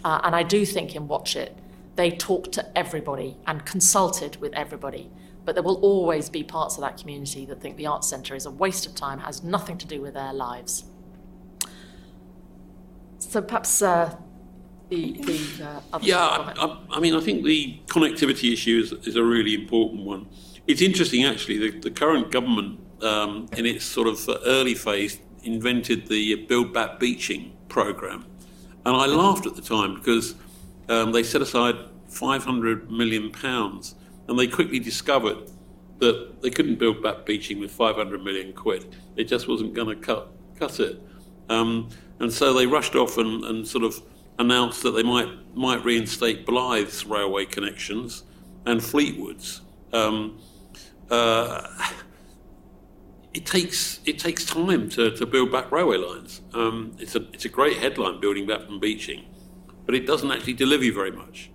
Uh, 0.05 0.21
and 0.25 0.35
I 0.35 0.43
do 0.43 0.67
think 0.67 0.95
in 0.95 1.09
Watchet, 1.09 1.57
they 1.97 2.11
talked 2.11 2.53
to 2.53 2.79
everybody 2.79 3.37
and 3.47 3.65
consulted 3.65 4.37
with 4.37 4.53
everybody. 4.53 5.11
But 5.45 5.55
there 5.55 5.63
will 5.63 5.81
always 5.81 6.29
be 6.29 6.43
parts 6.43 6.77
of 6.77 6.81
that 6.83 6.99
community 6.99 7.47
that 7.47 7.61
think 7.61 7.77
the 7.77 7.87
Arts 7.87 8.09
Centre 8.09 8.35
is 8.35 8.47
a 8.47 8.51
waste 8.51 8.85
of 8.87 8.95
time, 8.95 9.21
has 9.21 9.43
nothing 9.43 9.79
to 9.79 9.87
do 9.87 10.01
with 10.01 10.15
their 10.15 10.33
lives. 10.33 10.85
So 13.19 13.41
perhaps 13.41 13.81
uh, 13.81 14.17
the, 14.89 15.13
the 15.13 15.83
uh, 15.93 15.99
yeah, 16.01 16.19
I, 16.19 16.79
I, 16.91 17.01
mean, 17.01 17.15
I 17.15 17.21
think 17.21 17.45
the 17.45 17.81
connectivity 17.87 18.53
issue 18.53 18.81
is, 18.83 18.93
is 19.07 19.17
a 19.17 19.25
really 19.25 19.55
important 19.55 20.05
one. 20.05 20.27
It's 20.67 20.83
interesting, 20.83 21.25
actually, 21.25 21.59
the, 21.59 21.81
the 21.81 21.91
current 21.91 22.31
government, 22.31 22.81
um, 23.03 23.49
in 23.57 23.67
its 23.67 23.85
sort 23.85 24.09
of 24.09 24.29
early 24.47 24.75
phase, 24.75 25.19
invented 25.43 26.09
the 26.09 26.47
Build 26.47 26.73
Back 26.73 26.99
Beeching 26.99 27.53
program. 27.69 28.25
And 28.85 28.97
I 28.97 29.07
laughed 29.07 29.47
at 29.47 29.57
the 29.57 29.63
time 29.63 29.95
because 29.95 30.35
um, 30.89 31.13
they 31.13 31.23
set 31.23 31.43
aside 31.43 31.77
500 32.09 32.91
million 32.91 33.31
pounds 33.31 33.97
and 34.29 34.39
they 34.39 34.47
quickly 34.47 34.79
discovered 34.79 35.51
that 35.99 36.43
they 36.43 36.51
couldn't 36.51 36.79
build 36.79 37.03
back 37.03 37.25
Beeching 37.25 37.59
with 37.59 37.71
500 37.71 38.23
million 38.23 38.53
quid. 38.53 38.95
It 39.17 39.25
just 39.25 39.49
wasn't 39.49 39.75
going 39.75 39.89
to 39.89 39.97
cut, 39.97 40.29
cut 40.59 40.79
it. 40.79 41.01
Um, 41.49 41.91
and 42.19 42.33
so 42.33 42.53
they 42.53 42.67
rushed 42.67 42.95
off 42.95 43.19
and, 43.19 43.45
and 43.45 43.67
sort 43.67 43.85
of 43.85 44.01
announced 44.39 44.83
that 44.83 44.93
they 44.93 45.03
might 45.03 45.29
might 45.57 45.85
reinstate 45.85 46.47
Blyth's 46.47 47.07
railway 47.07 47.47
connections 47.47 48.25
and 48.67 48.83
Fleetwood's. 48.83 49.63
Um, 49.93 50.39
uh, 51.11 51.67
it 53.33 53.47
takes 53.47 54.01
it 54.05 54.19
takes 54.19 54.45
time 54.45 54.89
to, 54.91 55.11
to 55.11 55.27
build 55.27 55.53
back 55.53 55.71
railway 55.71 55.99
lines. 55.99 56.43
Um, 56.55 56.97
it's 56.99 57.15
a 57.15 57.23
it's 57.33 57.45
a 57.45 57.49
great 57.49 57.79
headline 57.79 58.21
building 58.21 58.47
back 58.47 58.63
from 58.63 58.81
Beeching, 58.81 59.25
but 59.85 59.95
it 59.95 60.07
doesn't 60.07 60.31
actually 60.31 60.55
deliver 60.55 60.85
you 60.85 60.95
very 60.95 61.13
much. 61.13 61.51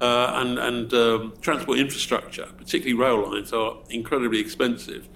Uh, 0.00 0.32
and 0.36 0.58
and 0.58 0.94
um, 0.94 1.34
transport 1.40 1.78
infrastructure, 1.78 2.46
particularly 2.56 2.94
rail 2.94 3.30
lines, 3.30 3.52
are 3.52 3.78
incredibly 3.90 4.40
expensive. 4.40 5.08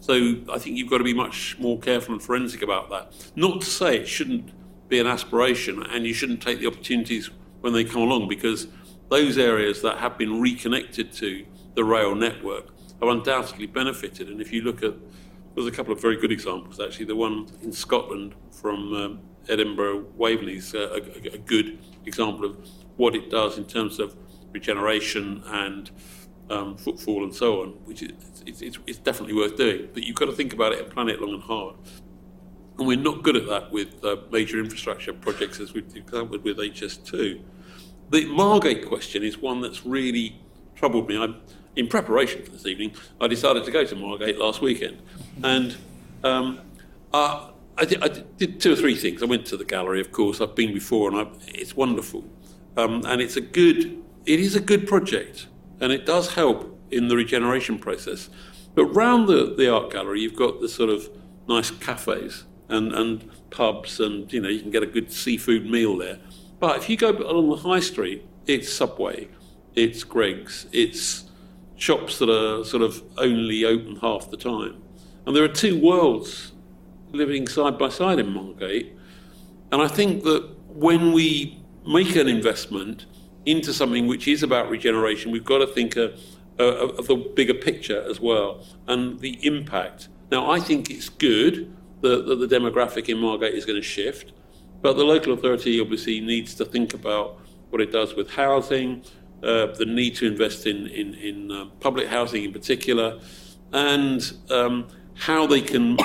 So 0.00 0.36
I 0.52 0.58
think 0.58 0.76
you've 0.76 0.90
got 0.90 0.98
to 0.98 1.04
be 1.04 1.14
much 1.14 1.58
more 1.58 1.78
careful 1.78 2.14
and 2.14 2.22
forensic 2.22 2.62
about 2.62 2.90
that. 2.90 3.12
Not 3.34 3.62
to 3.62 3.66
say 3.66 3.98
it 3.98 4.08
shouldn't 4.08 4.50
be 4.88 4.98
an 4.98 5.06
aspiration, 5.06 5.82
and 5.82 6.06
you 6.06 6.14
shouldn't 6.14 6.42
take 6.42 6.60
the 6.60 6.66
opportunities 6.66 7.30
when 7.60 7.72
they 7.72 7.84
come 7.84 8.02
along 8.02 8.28
because 8.28 8.68
those 9.08 9.38
areas 9.38 9.82
that 9.82 9.98
have 9.98 10.18
been 10.18 10.40
reconnected 10.40 11.12
to 11.12 11.44
the 11.74 11.84
rail 11.84 12.14
network 12.14 12.68
have 13.00 13.08
undoubtedly 13.08 13.66
benefited. 13.66 14.28
And 14.28 14.40
if 14.40 14.52
you 14.52 14.62
look 14.62 14.82
at, 14.82 14.94
there's 15.54 15.66
a 15.66 15.72
couple 15.72 15.92
of 15.92 16.00
very 16.00 16.16
good 16.16 16.32
examples 16.32 16.80
actually. 16.80 17.06
The 17.06 17.16
one 17.16 17.46
in 17.62 17.72
Scotland 17.72 18.34
from 18.50 18.94
um, 18.94 19.20
Edinburgh 19.48 20.06
Waverley 20.16 20.56
is 20.56 20.74
a, 20.74 20.94
a, 21.32 21.38
good 21.38 21.78
example 22.04 22.44
of 22.44 22.68
what 22.96 23.14
it 23.14 23.30
does 23.30 23.58
in 23.58 23.64
terms 23.64 23.98
of 24.00 24.16
regeneration 24.52 25.42
and 25.46 25.90
um, 26.50 26.76
footfall 26.76 27.24
and 27.24 27.34
so 27.34 27.62
on, 27.62 27.68
which 27.84 28.02
is 28.02 28.12
it's, 28.46 28.62
it's, 28.62 28.78
it's, 28.86 28.98
definitely 28.98 29.34
worth 29.34 29.56
doing. 29.56 29.88
But 29.92 30.04
you've 30.04 30.16
got 30.16 30.26
to 30.26 30.32
think 30.32 30.52
about 30.52 30.72
it 30.72 30.80
and 30.80 30.90
plan 30.90 31.08
it 31.08 31.20
long 31.20 31.34
and 31.34 31.42
hard. 31.42 31.76
And 32.78 32.86
we're 32.86 32.98
not 32.98 33.22
good 33.22 33.36
at 33.36 33.46
that 33.46 33.72
with 33.72 34.04
uh, 34.04 34.16
major 34.30 34.58
infrastructure 34.58 35.12
projects 35.12 35.60
as 35.60 35.72
we've 35.72 35.96
exampled 35.96 36.44
with 36.44 36.58
HS2. 36.58 37.40
The 38.10 38.26
Margate 38.26 38.86
question 38.86 39.22
is 39.22 39.38
one 39.38 39.62
that's 39.62 39.86
really 39.86 40.38
troubled 40.74 41.08
me. 41.08 41.16
I, 41.16 41.34
in 41.74 41.88
preparation 41.88 42.42
for 42.42 42.50
this 42.50 42.66
evening, 42.66 42.92
I 43.20 43.28
decided 43.28 43.64
to 43.64 43.70
go 43.70 43.84
to 43.84 43.96
Margate 43.96 44.38
last 44.38 44.60
weekend. 44.60 45.00
And 45.42 45.76
um, 46.22 46.60
uh, 47.12 47.50
I, 47.78 47.84
did, 47.86 48.02
I, 48.02 48.08
did, 48.08 48.60
two 48.60 48.72
or 48.72 48.76
three 48.76 48.94
things. 48.94 49.22
I 49.22 49.26
went 49.26 49.46
to 49.46 49.56
the 49.56 49.64
gallery, 49.64 50.00
of 50.00 50.12
course. 50.12 50.40
I've 50.40 50.54
been 50.54 50.74
before, 50.74 51.10
and 51.10 51.18
I, 51.18 51.30
it's 51.48 51.74
wonderful. 51.74 52.24
Um, 52.76 53.02
and 53.06 53.22
it's 53.22 53.36
a 53.36 53.40
good, 53.40 54.02
it 54.26 54.38
is 54.38 54.54
a 54.54 54.60
good 54.60 54.86
project, 54.86 55.46
and 55.80 55.92
it 55.92 56.04
does 56.04 56.34
help 56.34 56.78
in 56.90 57.08
the 57.08 57.16
regeneration 57.16 57.78
process. 57.78 58.28
But 58.74 58.86
round 58.86 59.28
the, 59.28 59.54
the 59.56 59.72
art 59.72 59.90
gallery, 59.90 60.20
you've 60.20 60.36
got 60.36 60.60
the 60.60 60.68
sort 60.68 60.90
of 60.90 61.08
nice 61.48 61.70
cafes 61.70 62.44
and, 62.68 62.92
and 62.92 63.30
pubs, 63.50 64.00
and 64.00 64.32
you 64.32 64.40
know 64.40 64.48
you 64.48 64.60
can 64.60 64.70
get 64.70 64.82
a 64.82 64.86
good 64.86 65.12
seafood 65.12 65.68
meal 65.68 65.96
there. 65.96 66.18
But 66.58 66.78
if 66.78 66.88
you 66.88 66.96
go 66.96 67.10
along 67.10 67.50
the 67.50 67.56
high 67.56 67.80
street, 67.80 68.26
it's 68.46 68.72
Subway, 68.72 69.28
it's 69.74 70.04
Greggs, 70.04 70.66
it's 70.72 71.24
shops 71.76 72.18
that 72.18 72.30
are 72.30 72.64
sort 72.64 72.82
of 72.82 73.02
only 73.18 73.64
open 73.64 73.96
half 73.96 74.30
the 74.30 74.36
time. 74.36 74.82
And 75.26 75.36
there 75.36 75.44
are 75.44 75.48
two 75.48 75.78
worlds 75.78 76.52
living 77.12 77.46
side 77.46 77.78
by 77.78 77.88
side 77.88 78.18
in 78.18 78.32
Margate. 78.32 78.96
And 79.72 79.82
I 79.82 79.88
think 79.88 80.22
that 80.24 80.48
when 80.68 81.12
we 81.12 81.60
make 81.86 82.16
an 82.16 82.28
investment 82.28 83.06
into 83.44 83.72
something 83.72 84.06
which 84.06 84.28
is 84.28 84.42
about 84.42 84.70
regeneration, 84.70 85.30
we've 85.30 85.44
got 85.44 85.58
to 85.58 85.66
think 85.66 85.96
of, 85.96 86.20
of 86.58 87.06
the 87.06 87.16
bigger 87.16 87.54
picture 87.54 88.02
as 88.08 88.20
well 88.20 88.64
and 88.86 89.20
the 89.20 89.44
impact. 89.46 90.08
Now, 90.30 90.50
I 90.50 90.60
think 90.60 90.90
it's 90.90 91.08
good 91.08 91.75
that 92.00 92.26
the 92.26 92.46
demographic 92.46 93.08
in 93.08 93.18
Margate 93.18 93.54
is 93.54 93.64
going 93.64 93.80
to 93.80 93.86
shift, 93.86 94.32
but 94.82 94.94
the 94.94 95.04
local 95.04 95.32
authority 95.32 95.80
obviously 95.80 96.20
needs 96.20 96.54
to 96.54 96.64
think 96.64 96.94
about 96.94 97.40
what 97.70 97.80
it 97.80 97.90
does 97.90 98.14
with 98.14 98.30
housing, 98.30 99.02
uh, 99.42 99.66
the 99.66 99.86
need 99.86 100.14
to 100.16 100.26
invest 100.26 100.66
in, 100.66 100.86
in, 100.88 101.14
in 101.14 101.50
uh, 101.50 101.66
public 101.80 102.08
housing 102.08 102.44
in 102.44 102.52
particular, 102.52 103.18
and 103.72 104.32
um, 104.50 104.86
how 105.14 105.46
they 105.46 105.60
can 105.60 105.96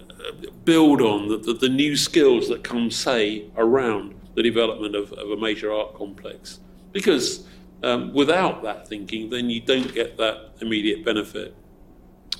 build 0.64 1.00
on 1.00 1.28
the, 1.28 1.36
the, 1.38 1.52
the, 1.54 1.68
new 1.68 1.96
skills 1.96 2.48
that 2.48 2.64
come, 2.64 2.90
say, 2.90 3.44
around 3.56 4.14
the 4.34 4.42
development 4.42 4.94
of, 4.94 5.12
of 5.12 5.30
a 5.30 5.36
major 5.36 5.72
art 5.72 5.94
complex. 5.94 6.60
Because 6.92 7.46
um, 7.82 8.12
without 8.12 8.62
that 8.62 8.88
thinking, 8.88 9.30
then 9.30 9.48
you 9.48 9.60
don't 9.60 9.94
get 9.94 10.16
that 10.16 10.52
immediate 10.60 11.04
benefit. 11.04 11.54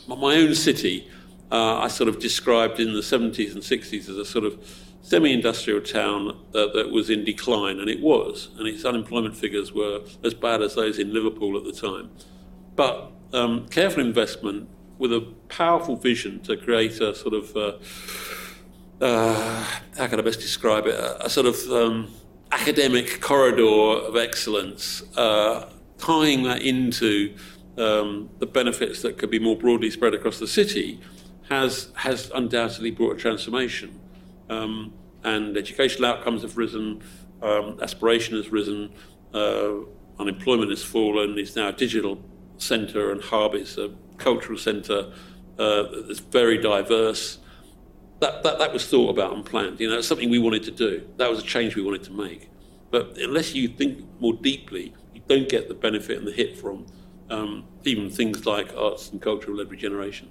My 0.09 0.36
own 0.36 0.55
city, 0.55 1.09
uh, 1.51 1.78
I 1.78 1.89
sort 1.89 2.09
of 2.09 2.18
described 2.18 2.81
in 2.81 2.93
the 2.93 3.01
70s 3.01 3.52
and 3.52 3.62
60s 3.62 4.09
as 4.09 4.16
a 4.16 4.24
sort 4.24 4.44
of 4.44 4.59
semi 5.02 5.32
industrial 5.32 5.81
town 5.81 6.36
that, 6.52 6.73
that 6.74 6.90
was 6.90 7.10
in 7.10 7.24
decline, 7.24 7.78
and 7.78 7.89
it 7.89 8.01
was, 8.01 8.48
and 8.59 8.66
its 8.66 8.85
unemployment 8.85 9.36
figures 9.36 9.73
were 9.73 10.01
as 10.24 10.35
bad 10.35 10.62
as 10.62 10.74
those 10.74 10.98
in 10.98 11.14
Liverpool 11.14 11.56
at 11.56 11.64
the 11.64 11.73
time. 11.73 12.10
But 12.74 13.12
um, 13.32 13.68
careful 13.68 14.02
investment 14.02 14.68
with 14.98 15.12
a 15.12 15.20
powerful 15.48 15.97
vision 15.97 16.40
to 16.40 16.56
create 16.56 17.01
a 17.01 17.14
sort 17.14 17.35
of, 17.35 17.56
uh, 17.56 19.05
uh, 19.05 19.64
how 19.97 20.06
can 20.09 20.18
I 20.18 20.23
best 20.23 20.40
describe 20.40 20.86
it, 20.86 20.94
a, 20.94 21.27
a 21.27 21.31
sort 21.31 21.47
of 21.47 21.56
um, 21.70 22.10
academic 22.51 23.20
corridor 23.20 24.06
of 24.09 24.16
excellence, 24.16 25.02
uh, 25.16 25.68
tying 25.98 26.43
that 26.44 26.62
into 26.62 27.36
um, 27.78 28.31
the 28.39 28.47
benefits 28.47 29.02
that 29.02 29.18
could 29.18 29.31
be 29.31 29.39
more 29.39 29.56
broadly 29.56 29.90
spread 29.90 30.14
across 30.14 30.39
the 30.39 30.47
city, 30.47 31.01
has, 31.48 31.90
has 31.94 32.31
undoubtedly 32.35 32.90
brought 32.90 33.16
a 33.16 33.18
transformation. 33.18 34.01
Um, 34.48 34.93
and 35.24 35.56
educational 35.56 36.06
outcomes 36.06 36.43
have 36.43 36.56
risen, 36.56 37.02
um, 37.43 37.78
aspiration 37.82 38.36
has 38.36 38.51
risen, 38.51 38.93
uh, 39.35 39.74
unemployment 40.18 40.70
has 40.70 40.82
fallen, 40.82 41.39
it's 41.39 41.56
now 41.56 41.68
a 41.68 41.73
digital 41.73 42.23
centre 42.59 43.10
and 43.10 43.23
hub, 43.23 43.55
it's 43.55 43.77
a 43.77 43.90
cultural 44.18 44.59
centre 44.59 45.12
uh, 45.59 45.85
that's 46.06 46.20
very 46.20 46.59
diverse. 46.59 47.39
That, 48.20 48.43
that, 48.44 48.59
that 48.59 48.73
was 48.73 48.86
thought 48.86 49.10
about 49.10 49.35
and 49.35 49.44
planned. 49.44 49.78
You 49.81 49.90
know, 49.90 49.98
it's 49.98 50.09
something 50.09 50.31
we 50.31 50.39
wanted 50.39 50.62
to 50.64 50.70
do. 50.70 51.06
That 51.16 51.28
was 51.28 51.40
a 51.40 51.43
change 51.43 51.77
we 51.77 51.82
wanted 51.82 52.05
to 52.05 52.12
make. 52.12 52.51
But 52.90 53.18
unless 53.18 53.55
you 53.55 53.68
think 53.68 54.05
more 54.20 54.32
deeply, 54.32 54.94
you 55.14 55.20
don't 55.28 55.48
get 55.48 55.68
the 55.68 55.74
benefit 55.74 56.18
and 56.18 56.27
the 56.27 56.32
hit 56.32 56.56
from 56.56 56.86
um, 57.28 57.64
even 57.85 58.09
things 58.09 58.47
like 58.47 58.74
arts 58.77 59.10
and 59.10 59.20
cultural 59.20 59.62
regeneration. 59.64 60.28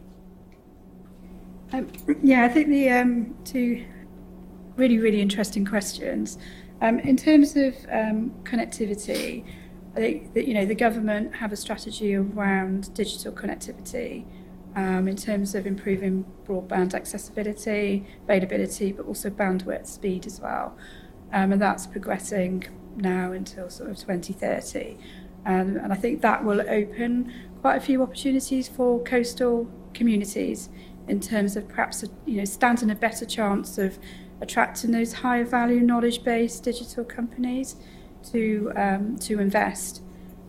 Um, 1.74 1.88
yeah, 2.22 2.46
I 2.46 2.50
think 2.50 2.68
the 2.70 2.90
um, 2.90 3.36
two 3.44 3.86
really, 4.76 5.00
really 5.00 5.22
interesting 5.22 5.66
questions. 5.66 6.38
Um, 6.82 7.00
in 7.00 7.18
terms 7.18 7.56
of 7.56 7.76
um, 7.92 8.32
connectivity, 8.44 9.46
I 9.96 10.00
think 10.00 10.34
that 10.34 10.48
you 10.48 10.54
know 10.54 10.66
the 10.66 10.76
government 10.76 11.36
have 11.36 11.52
a 11.52 11.56
strategy 11.56 12.16
around 12.16 12.94
digital 12.94 13.32
connectivity 13.32 14.26
um, 14.76 15.08
in 15.08 15.16
terms 15.16 15.56
of 15.56 15.66
improving 15.66 16.26
broadband 16.46 16.94
accessibility, 16.94 18.06
availability, 18.24 18.92
but 18.92 19.06
also 19.06 19.30
bandwidth 19.30 19.88
speed 19.88 20.26
as 20.26 20.42
well, 20.42 20.78
um, 21.32 21.54
and 21.54 21.62
that's 21.62 21.88
progressing 21.88 22.66
now 22.98 23.32
until 23.32 23.70
sort 23.70 23.90
of 23.90 23.98
2030. 23.98 24.98
Um, 25.46 25.78
and 25.78 25.94
I 25.94 25.96
think 25.96 26.22
that 26.22 26.44
will 26.44 26.62
open 26.62 27.32
quite 27.62 27.78
a 27.78 27.80
few 27.80 28.02
opportunities 28.02 28.68
for 28.68 29.02
coastal 29.04 29.70
communities 29.94 30.70
in 31.07 31.19
terms 31.19 31.56
of 31.56 31.68
perhaps 31.68 32.03
you 32.26 32.38
know 32.38 32.45
standing 32.45 32.90
a 32.90 32.95
better 32.95 33.26
chance 33.26 33.77
of 33.77 33.99
attracting 34.41 34.91
those 34.91 35.14
higher 35.14 35.45
value 35.45 35.80
knowledge 35.80 36.23
based 36.23 36.64
digital 36.64 37.03
companies 37.03 37.76
to 38.32 38.72
um, 38.76 39.18
to 39.18 39.40
invest. 39.40 40.02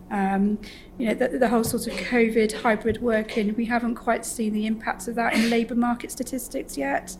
Um, 0.09 0.59
you 0.97 1.07
know, 1.07 1.13
the, 1.13 1.37
the 1.37 1.49
whole 1.49 1.65
sort 1.65 1.85
of 1.87 1.93
COVID 1.93 2.61
hybrid 2.61 3.01
working, 3.01 3.53
we 3.55 3.65
haven't 3.65 3.95
quite 3.95 4.25
seen 4.25 4.53
the 4.53 4.65
impacts 4.65 5.09
of 5.09 5.15
that 5.15 5.33
in 5.33 5.49
labour 5.49 5.75
market 5.75 6.11
statistics 6.11 6.77
yet. 6.77 7.17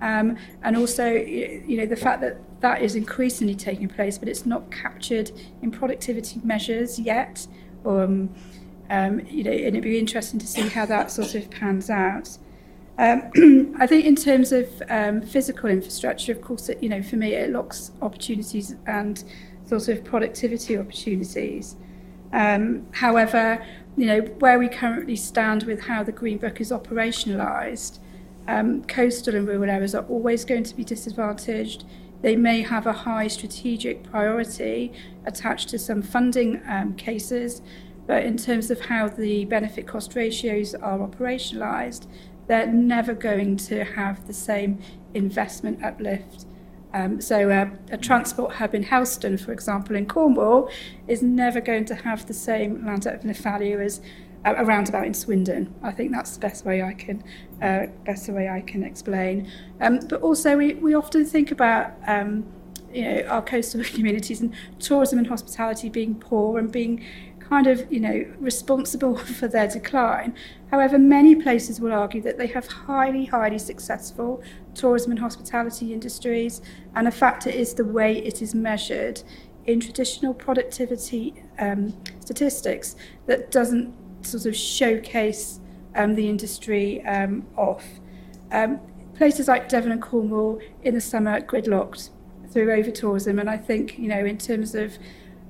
Um, 0.00 0.36
and 0.62 0.76
also, 0.76 1.10
you 1.10 1.76
know, 1.76 1.86
the 1.86 1.96
fact 1.96 2.20
that 2.20 2.38
that 2.60 2.82
is 2.82 2.94
increasingly 2.94 3.56
taking 3.56 3.88
place, 3.88 4.18
but 4.18 4.28
it's 4.28 4.46
not 4.46 4.70
captured 4.70 5.32
in 5.62 5.72
productivity 5.72 6.40
measures 6.44 6.98
yet. 6.98 7.46
Um, 7.84 8.34
um, 8.90 9.20
you 9.26 9.44
know, 9.44 9.50
and 9.50 9.68
it'd 9.68 9.82
be 9.82 9.98
interesting 9.98 10.38
to 10.40 10.46
see 10.46 10.68
how 10.68 10.86
that 10.86 11.10
sort 11.10 11.34
of 11.34 11.50
pans 11.50 11.90
out. 11.90 12.38
Um, 12.98 13.74
I 13.78 13.86
think 13.86 14.04
in 14.04 14.16
terms 14.16 14.52
of 14.52 14.82
um, 14.88 15.22
physical 15.22 15.70
infrastructure, 15.70 16.32
of 16.32 16.42
course, 16.42 16.68
it, 16.68 16.82
you 16.82 16.88
know, 16.88 17.02
for 17.02 17.16
me, 17.16 17.34
it 17.34 17.50
locks 17.50 17.92
opportunities 18.02 18.74
and 18.86 19.22
sort 19.66 19.88
of 19.88 20.04
productivity 20.04 20.76
opportunities. 20.76 21.76
Um, 22.32 22.86
however, 22.92 23.64
you 23.96 24.06
know, 24.06 24.20
where 24.40 24.58
we 24.58 24.68
currently 24.68 25.16
stand 25.16 25.62
with 25.62 25.82
how 25.82 26.02
the 26.02 26.12
Green 26.12 26.38
Book 26.38 26.60
is 26.60 26.70
operationalised, 26.70 27.98
um, 28.48 28.82
coastal 28.84 29.34
and 29.34 29.46
rural 29.46 29.70
areas 29.70 29.94
are 29.94 30.04
always 30.06 30.44
going 30.44 30.64
to 30.64 30.74
be 30.74 30.84
disadvantaged. 30.84 31.84
They 32.22 32.34
may 32.34 32.62
have 32.62 32.86
a 32.86 32.92
high 32.92 33.28
strategic 33.28 34.02
priority 34.10 34.92
attached 35.24 35.68
to 35.68 35.78
some 35.78 36.02
funding 36.02 36.60
um, 36.66 36.94
cases, 36.94 37.62
but 38.06 38.24
in 38.24 38.36
terms 38.36 38.70
of 38.70 38.80
how 38.80 39.08
the 39.08 39.44
benefit 39.44 39.86
cost 39.86 40.14
ratios 40.16 40.74
are 40.74 40.98
operationalised, 40.98 42.06
they're 42.48 42.66
never 42.66 43.14
going 43.14 43.56
to 43.56 43.84
have 43.84 44.26
the 44.26 44.34
same 44.34 44.80
investment 45.14 45.82
uplift 45.84 46.46
um, 46.94 47.20
so 47.20 47.50
uh, 47.50 47.70
a 47.90 47.98
transport 47.98 48.54
hub 48.54 48.74
in 48.74 48.82
Helston, 48.82 49.36
for 49.36 49.52
example, 49.52 49.94
in 49.94 50.06
Cornwall, 50.06 50.70
is 51.06 51.22
never 51.22 51.60
going 51.60 51.84
to 51.86 51.94
have 51.94 52.26
the 52.26 52.34
same 52.34 52.84
land 52.86 53.06
uplift 53.06 53.42
value 53.42 53.80
as 53.80 54.00
a, 54.44 54.54
a 54.54 54.64
roundabout 54.64 55.06
in 55.06 55.12
Swindon. 55.12 55.74
I 55.82 55.90
think 55.90 56.12
that's 56.12 56.34
the 56.34 56.40
best 56.40 56.64
way 56.64 56.82
I 56.82 56.94
can, 56.94 57.22
uh, 57.60 57.86
better 58.04 58.32
way 58.32 58.48
I 58.48 58.62
can 58.62 58.82
explain. 58.82 59.50
Um, 59.80 60.00
but 60.08 60.22
also, 60.22 60.56
we, 60.56 60.74
we 60.74 60.94
often 60.94 61.26
think 61.26 61.50
about 61.50 61.92
um, 62.06 62.46
you 62.92 63.02
know 63.02 63.22
our 63.28 63.42
coastal 63.42 63.84
communities 63.94 64.40
and 64.40 64.54
tourism 64.78 65.18
and 65.18 65.28
hospitality 65.28 65.90
being 65.90 66.14
poor 66.14 66.58
and 66.58 66.72
being 66.72 67.04
kind 67.48 67.66
of, 67.66 67.90
you 67.90 68.00
know, 68.00 68.26
responsible 68.38 69.16
for 69.38 69.48
their 69.48 69.68
decline. 69.68 70.34
However, 70.70 70.98
many 70.98 71.34
places 71.34 71.80
will 71.80 71.92
argue 71.92 72.20
that 72.22 72.38
they 72.38 72.46
have 72.48 72.66
highly, 72.66 73.24
highly 73.24 73.58
successful 73.58 74.42
tourism 74.74 75.12
and 75.12 75.20
hospitality 75.20 75.92
industries, 75.92 76.60
and 76.94 77.08
a 77.08 77.10
factor 77.10 77.50
is 77.50 77.74
the 77.74 77.84
way 77.84 78.18
it 78.18 78.42
is 78.42 78.54
measured 78.54 79.22
in 79.66 79.80
traditional 79.80 80.32
productivity 80.32 81.34
um, 81.58 81.94
statistics 82.20 82.96
that 83.26 83.50
doesn't 83.50 83.92
sort 84.22 84.46
of 84.46 84.56
showcase 84.56 85.60
um, 85.94 86.14
the 86.14 86.28
industry 86.28 87.04
um, 87.04 87.46
off. 87.56 87.84
Um, 88.50 88.80
places 89.14 89.48
like 89.48 89.68
Devon 89.68 89.92
and 89.92 90.00
Cornwall 90.00 90.60
in 90.82 90.94
the 90.94 91.00
summer 91.00 91.40
gridlocked 91.40 92.10
through 92.50 92.72
over 92.72 92.90
tourism, 92.90 93.38
and 93.38 93.50
I 93.50 93.56
think 93.56 93.98
you 93.98 94.08
know 94.08 94.24
in 94.24 94.38
terms 94.38 94.74
of 94.74 94.98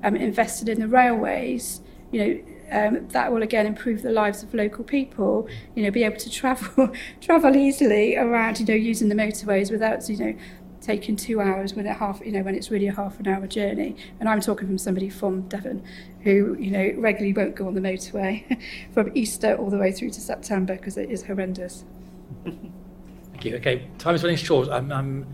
um, 0.03 0.17
invested 0.17 0.69
in 0.69 0.81
the 0.81 0.89
railways, 0.89 1.81
you 2.13 2.25
know. 2.25 2.41
Um, 2.71 3.09
that 3.13 3.33
will 3.33 3.43
again 3.43 3.65
improve 3.65 4.03
the 4.03 4.13
lives 4.13 4.43
of 4.43 4.53
local 4.53 4.85
people. 4.85 5.49
You 5.75 5.85
know, 5.85 5.91
be 5.91 6.05
able 6.05 6.19
to 6.19 6.31
travel 6.31 6.93
travel 7.23 7.57
easily 7.57 8.15
around. 8.15 8.61
You 8.61 8.67
know, 8.67 8.75
using 8.75 9.09
the 9.09 9.15
motorways 9.15 9.71
without 9.71 10.07
you 10.07 10.19
know 10.19 10.35
taking 10.81 11.17
two 11.17 11.41
hours 11.41 11.75
when 11.75 11.87
it 11.87 11.97
half 11.97 12.21
you 12.25 12.33
know 12.33 12.43
when 12.43 12.55
it's 12.55 12.71
really 12.71 12.87
a 12.87 12.95
half 12.95 13.19
an 13.21 13.29
hour 13.29 13.47
journey. 13.47 13.97
And 14.21 14.29
I'm 14.29 14.41
talking 14.41 14.67
from 14.67 14.79
somebody 14.79 15.09
from 15.09 15.43
Devon, 15.43 15.83
who 16.23 16.57
you 16.59 16.71
know 16.71 16.93
regularly 16.97 17.33
won't 17.33 17.55
go 17.55 17.67
on 17.67 17.75
the 17.75 17.81
motorway 17.81 18.61
from 18.93 19.11
Easter 19.15 19.57
all 19.57 19.71
the 19.71 19.79
way 19.79 19.93
through 19.93 20.11
to 20.11 20.21
September 20.21 20.77
because 20.77 20.97
it 20.97 21.11
is 21.11 21.25
horrendous. 21.25 21.85
Thank 22.45 23.45
you. 23.45 23.57
Okay, 23.57 23.89
time 23.99 24.15
is 24.15 24.23
running 24.23 24.37
short. 24.37 24.69
I'm, 24.69 24.91
I'm, 24.91 25.27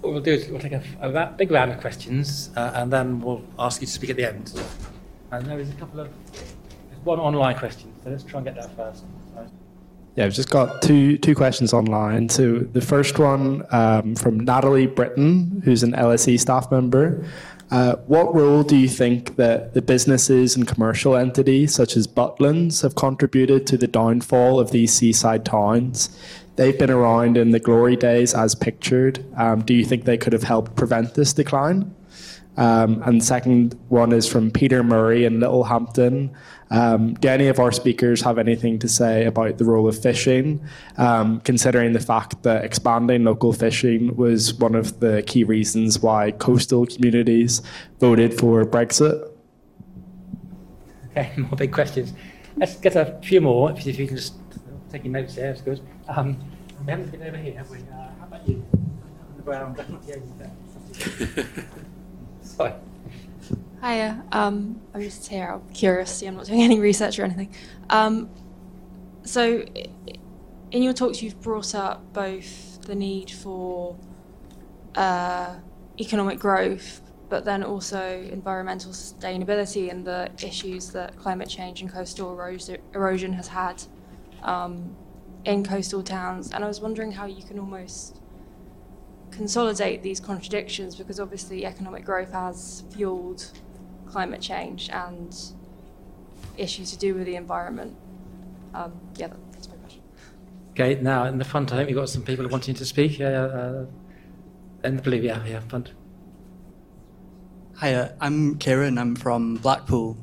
what 0.00 0.12
we'll 0.12 0.22
do 0.22 0.32
is 0.32 0.48
we'll 0.48 0.60
take 0.60 0.72
a, 0.72 0.82
a 1.00 1.34
big 1.36 1.50
round 1.50 1.72
of 1.72 1.80
questions 1.80 2.50
uh, 2.56 2.72
and 2.74 2.92
then 2.92 3.20
we'll 3.20 3.42
ask 3.58 3.80
you 3.80 3.86
to 3.86 3.92
speak 3.92 4.10
at 4.10 4.16
the 4.16 4.26
end. 4.26 4.52
And 5.32 5.46
there 5.46 5.60
is 5.60 5.70
a 5.70 5.74
couple 5.74 6.00
of 6.00 6.08
one 7.04 7.20
online 7.20 7.56
question, 7.56 7.92
so 8.02 8.10
let's 8.10 8.24
try 8.24 8.38
and 8.38 8.46
get 8.46 8.56
that 8.56 8.74
first. 8.76 9.04
Yeah, 10.16 10.24
I've 10.26 10.34
just 10.34 10.50
got 10.50 10.82
two 10.82 11.18
two 11.18 11.34
questions 11.34 11.72
online. 11.72 12.28
So 12.28 12.58
the 12.58 12.80
first 12.80 13.18
one 13.18 13.64
um, 13.70 14.16
from 14.16 14.40
Natalie 14.40 14.86
Britton, 14.86 15.62
who's 15.64 15.82
an 15.82 15.92
LSE 15.92 16.38
staff 16.38 16.70
member. 16.70 17.24
Uh, 17.70 17.94
what 18.06 18.34
role 18.34 18.64
do 18.64 18.76
you 18.76 18.88
think 18.88 19.36
that 19.36 19.74
the 19.74 19.80
businesses 19.80 20.56
and 20.56 20.66
commercial 20.66 21.14
entities 21.14 21.72
such 21.72 21.96
as 21.96 22.08
Butlins 22.08 22.82
have 22.82 22.96
contributed 22.96 23.64
to 23.68 23.76
the 23.76 23.86
downfall 23.86 24.58
of 24.58 24.72
these 24.72 24.92
seaside 24.92 25.44
towns? 25.44 26.10
They've 26.56 26.76
been 26.76 26.90
around 26.90 27.36
in 27.36 27.52
the 27.52 27.60
glory 27.60 27.94
days 27.94 28.34
as 28.34 28.56
pictured. 28.56 29.24
Um, 29.36 29.62
do 29.62 29.72
you 29.72 29.84
think 29.84 30.04
they 30.04 30.18
could 30.18 30.32
have 30.32 30.42
helped 30.42 30.74
prevent 30.74 31.14
this 31.14 31.32
decline? 31.32 31.94
Um, 32.56 33.02
and 33.04 33.22
second 33.22 33.78
one 33.88 34.12
is 34.12 34.26
from 34.26 34.50
Peter 34.50 34.82
Murray 34.82 35.24
in 35.24 35.40
Littlehampton. 35.40 36.34
Um, 36.70 37.14
do 37.14 37.28
any 37.28 37.48
of 37.48 37.58
our 37.58 37.72
speakers 37.72 38.20
have 38.22 38.38
anything 38.38 38.78
to 38.80 38.88
say 38.88 39.24
about 39.24 39.58
the 39.58 39.64
role 39.64 39.88
of 39.88 40.00
fishing, 40.00 40.62
um, 40.98 41.40
considering 41.40 41.92
the 41.92 42.00
fact 42.00 42.42
that 42.42 42.64
expanding 42.64 43.24
local 43.24 43.52
fishing 43.52 44.14
was 44.16 44.54
one 44.54 44.74
of 44.74 45.00
the 45.00 45.22
key 45.26 45.42
reasons 45.42 46.00
why 46.00 46.32
coastal 46.32 46.86
communities 46.86 47.62
voted 47.98 48.38
for 48.38 48.64
Brexit? 48.64 49.28
Okay, 51.10 51.32
more 51.36 51.56
big 51.56 51.72
questions. 51.72 52.12
Let's 52.56 52.76
get 52.76 52.94
a 52.94 53.18
few 53.22 53.40
more, 53.40 53.72
if 53.72 53.86
you 53.86 53.94
can 53.94 54.16
just 54.16 54.34
take 54.90 55.04
your 55.04 55.12
notes 55.12 55.34
there, 55.34 55.52
that's 55.52 55.62
good. 55.62 55.80
Um, 56.08 56.38
we 56.84 56.90
haven't 56.90 57.10
been 57.10 57.22
over 57.22 57.36
here, 57.36 57.56
have 57.56 57.70
we? 57.70 57.78
Uh, 57.78 58.08
how 58.18 58.26
about 58.26 58.48
you? 58.48 58.64
On 58.74 59.36
the 59.36 59.42
ground, 59.42 59.76
Sorry. 62.60 62.74
Hiya, 63.82 64.22
um, 64.32 64.82
I'm 64.92 65.00
just 65.00 65.26
here 65.28 65.46
out 65.46 65.62
of 65.62 65.72
curiosity. 65.72 66.26
I'm 66.26 66.36
not 66.36 66.44
doing 66.44 66.60
any 66.62 66.78
research 66.78 67.18
or 67.18 67.24
anything. 67.24 67.54
Um, 67.88 68.28
so, 69.22 69.64
in 70.70 70.82
your 70.82 70.92
talks, 70.92 71.22
you've 71.22 71.40
brought 71.40 71.74
up 71.74 72.12
both 72.12 72.82
the 72.82 72.94
need 72.94 73.30
for 73.30 73.96
uh, 74.94 75.54
economic 75.98 76.38
growth, 76.38 77.00
but 77.30 77.46
then 77.46 77.64
also 77.64 78.20
environmental 78.30 78.92
sustainability 78.92 79.90
and 79.90 80.06
the 80.06 80.30
issues 80.42 80.90
that 80.90 81.16
climate 81.16 81.48
change 81.48 81.80
and 81.80 81.90
coastal 81.90 82.38
erosion 82.92 83.32
has 83.32 83.48
had 83.48 83.82
um, 84.42 84.94
in 85.46 85.64
coastal 85.64 86.02
towns. 86.02 86.52
And 86.52 86.62
I 86.62 86.68
was 86.68 86.82
wondering 86.82 87.12
how 87.12 87.24
you 87.24 87.42
can 87.42 87.58
almost 87.58 88.19
consolidate 89.30 90.02
these 90.02 90.20
contradictions 90.20 90.96
because 90.96 91.20
obviously 91.20 91.64
economic 91.64 92.04
growth 92.04 92.32
has 92.32 92.84
fueled 92.90 93.50
climate 94.06 94.40
change 94.40 94.90
and 94.90 95.36
issues 96.56 96.90
to 96.90 96.98
do 96.98 97.14
with 97.14 97.26
the 97.26 97.36
environment. 97.36 97.96
Um, 98.74 98.92
yeah, 99.16 99.28
that's 99.52 99.68
my 99.68 99.76
question. 99.76 100.02
Okay, 100.72 101.00
now 101.00 101.24
in 101.24 101.38
the 101.38 101.44
front, 101.44 101.72
I 101.72 101.76
think 101.76 101.88
we've 101.88 101.96
got 101.96 102.08
some 102.08 102.22
people 102.22 102.46
wanting 102.48 102.74
to 102.74 102.84
speak. 102.84 103.18
Yeah, 103.18 103.44
uh, 103.44 103.86
in 104.84 104.96
the 104.96 105.02
blue, 105.02 105.18
yeah, 105.18 105.44
yeah, 105.44 105.60
front. 105.60 105.92
Hiya, 107.80 108.14
I'm 108.20 108.58
Kieran. 108.58 108.98
I'm 108.98 109.16
from 109.16 109.56
Blackpool. 109.56 110.16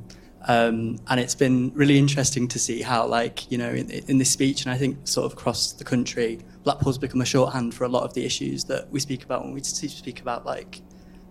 Um, 0.47 0.97
and 1.07 1.19
it's 1.19 1.35
been 1.35 1.73
really 1.73 1.97
interesting 1.97 2.47
to 2.49 2.59
see 2.59 2.81
how, 2.81 3.05
like, 3.05 3.51
you 3.51 3.57
know, 3.57 3.69
in, 3.69 3.89
in, 3.89 4.17
this 4.17 4.31
speech, 4.31 4.63
and 4.63 4.71
I 4.71 4.77
think 4.77 5.05
sort 5.05 5.25
of 5.25 5.34
across 5.34 5.73
the 5.73 5.84
country, 5.84 6.39
Blackpool's 6.68 6.98
become 6.98 7.22
a 7.22 7.26
shorthand 7.26 7.73
for 7.73 7.85
a 7.85 7.88
lot 7.88 8.03
of 8.03 8.14
the 8.14 8.26
issues 8.26 8.65
that 8.65 8.91
we 8.91 8.99
speak 8.99 9.23
about 9.23 9.45
when 9.45 9.53
we 9.53 9.64
speak 9.64 10.19
about, 10.19 10.45
like, 10.45 10.81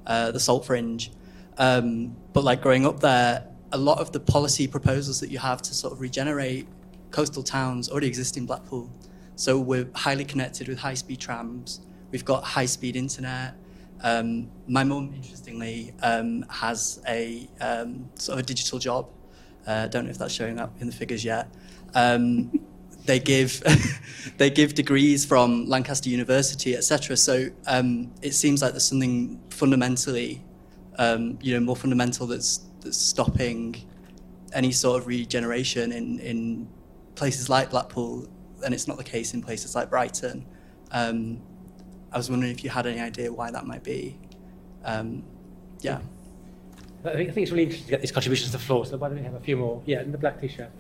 uh, 0.07 0.31
the 0.31 0.41
salt 0.41 0.65
fringe. 0.65 1.13
Um, 1.59 2.17
but, 2.33 2.43
like, 2.43 2.63
growing 2.63 2.87
up 2.87 3.01
there, 3.01 3.47
a 3.71 3.77
lot 3.77 3.99
of 3.99 4.13
the 4.13 4.21
policy 4.21 4.67
proposals 4.67 5.21
that 5.21 5.29
you 5.29 5.39
have 5.39 5.61
to 5.61 5.75
sort 5.75 5.93
of 5.93 6.01
regenerate 6.01 6.67
coastal 7.11 7.43
towns 7.43 7.91
already 7.91 8.07
exist 8.07 8.39
in 8.39 8.47
Blackpool. 8.47 8.91
So 9.35 9.61
we're 9.61 9.91
highly 9.95 10.25
connected 10.25 10.69
with 10.69 10.79
high 10.79 10.95
speed 10.95 11.21
trams, 11.21 11.81
we've 12.13 12.25
got 12.25 12.43
high 12.43 12.65
speed 12.65 12.97
internet. 12.97 13.57
Um, 14.01 14.51
my 14.67 14.85
mum, 14.85 15.13
interestingly, 15.15 15.93
um, 16.01 16.47
has 16.49 17.03
a 17.07 17.47
um, 17.61 18.09
sort 18.15 18.39
of 18.39 18.45
a 18.45 18.47
digital 18.47 18.79
job. 18.79 19.11
I 19.67 19.71
uh, 19.71 19.87
don't 19.89 20.05
know 20.07 20.11
if 20.13 20.17
that's 20.17 20.33
showing 20.33 20.59
up 20.59 20.73
in 20.81 20.87
the 20.87 20.95
figures 20.95 21.23
yet. 21.27 21.51
They 23.07 23.21
give 23.21 23.63
they 24.37 24.51
give 24.51 24.75
degrees 24.75 25.25
from 25.25 25.67
Lancaster 25.67 26.11
University, 26.11 26.77
etc. 26.77 27.17
So 27.17 27.49
um, 27.67 28.13
it 28.23 28.35
seems 28.35 28.63
like 28.63 28.73
there's 28.73 28.89
something 28.89 29.41
fundamentally, 29.51 30.45
um, 30.99 31.39
you 31.41 31.55
know, 31.55 31.61
more 31.61 31.77
fundamental 31.77 32.27
that's 32.27 32.67
that's 32.81 32.99
stopping 32.99 33.77
any 34.53 34.73
sort 34.73 35.01
of 35.01 35.07
regeneration 35.07 35.93
in 35.93 36.19
in 36.21 36.69
places 37.15 37.49
like 37.49 37.71
Blackpool, 37.71 38.29
and 38.65 38.75
it's 38.75 38.87
not 38.87 38.97
the 38.97 39.05
case 39.05 39.35
in 39.35 39.43
places 39.43 39.75
like 39.75 39.91
Brighton. 39.91 40.47
Um, 40.93 41.41
I 42.13 42.19
was 42.19 42.31
wondering 42.31 42.53
if 42.53 42.63
you 42.63 42.71
had 42.71 42.87
any 42.87 43.01
idea 43.01 43.33
why 43.33 43.51
that 43.51 43.67
might 43.67 43.83
be. 43.83 44.19
Um, 44.85 45.25
yeah. 45.81 45.99
I 47.05 47.15
think, 47.15 47.31
I 47.31 47.33
think 47.33 47.45
it's 47.45 47.51
really 47.53 47.65
interesting 47.65 47.87
to 47.87 47.91
get 47.91 48.01
these 48.01 48.11
contributions 48.11 48.51
to 48.51 48.57
the 48.57 48.63
floor, 48.63 48.85
so 48.85 48.97
why 48.97 49.09
don't 49.09 49.19
we 49.19 49.25
have 49.25 49.35
a 49.35 49.41
few 49.41 49.57
more? 49.57 49.83
Yeah, 49.87 50.03
in 50.03 50.13
the 50.13 50.19
black 50.19 50.41
t 50.41 50.49
shirt. 50.49 50.71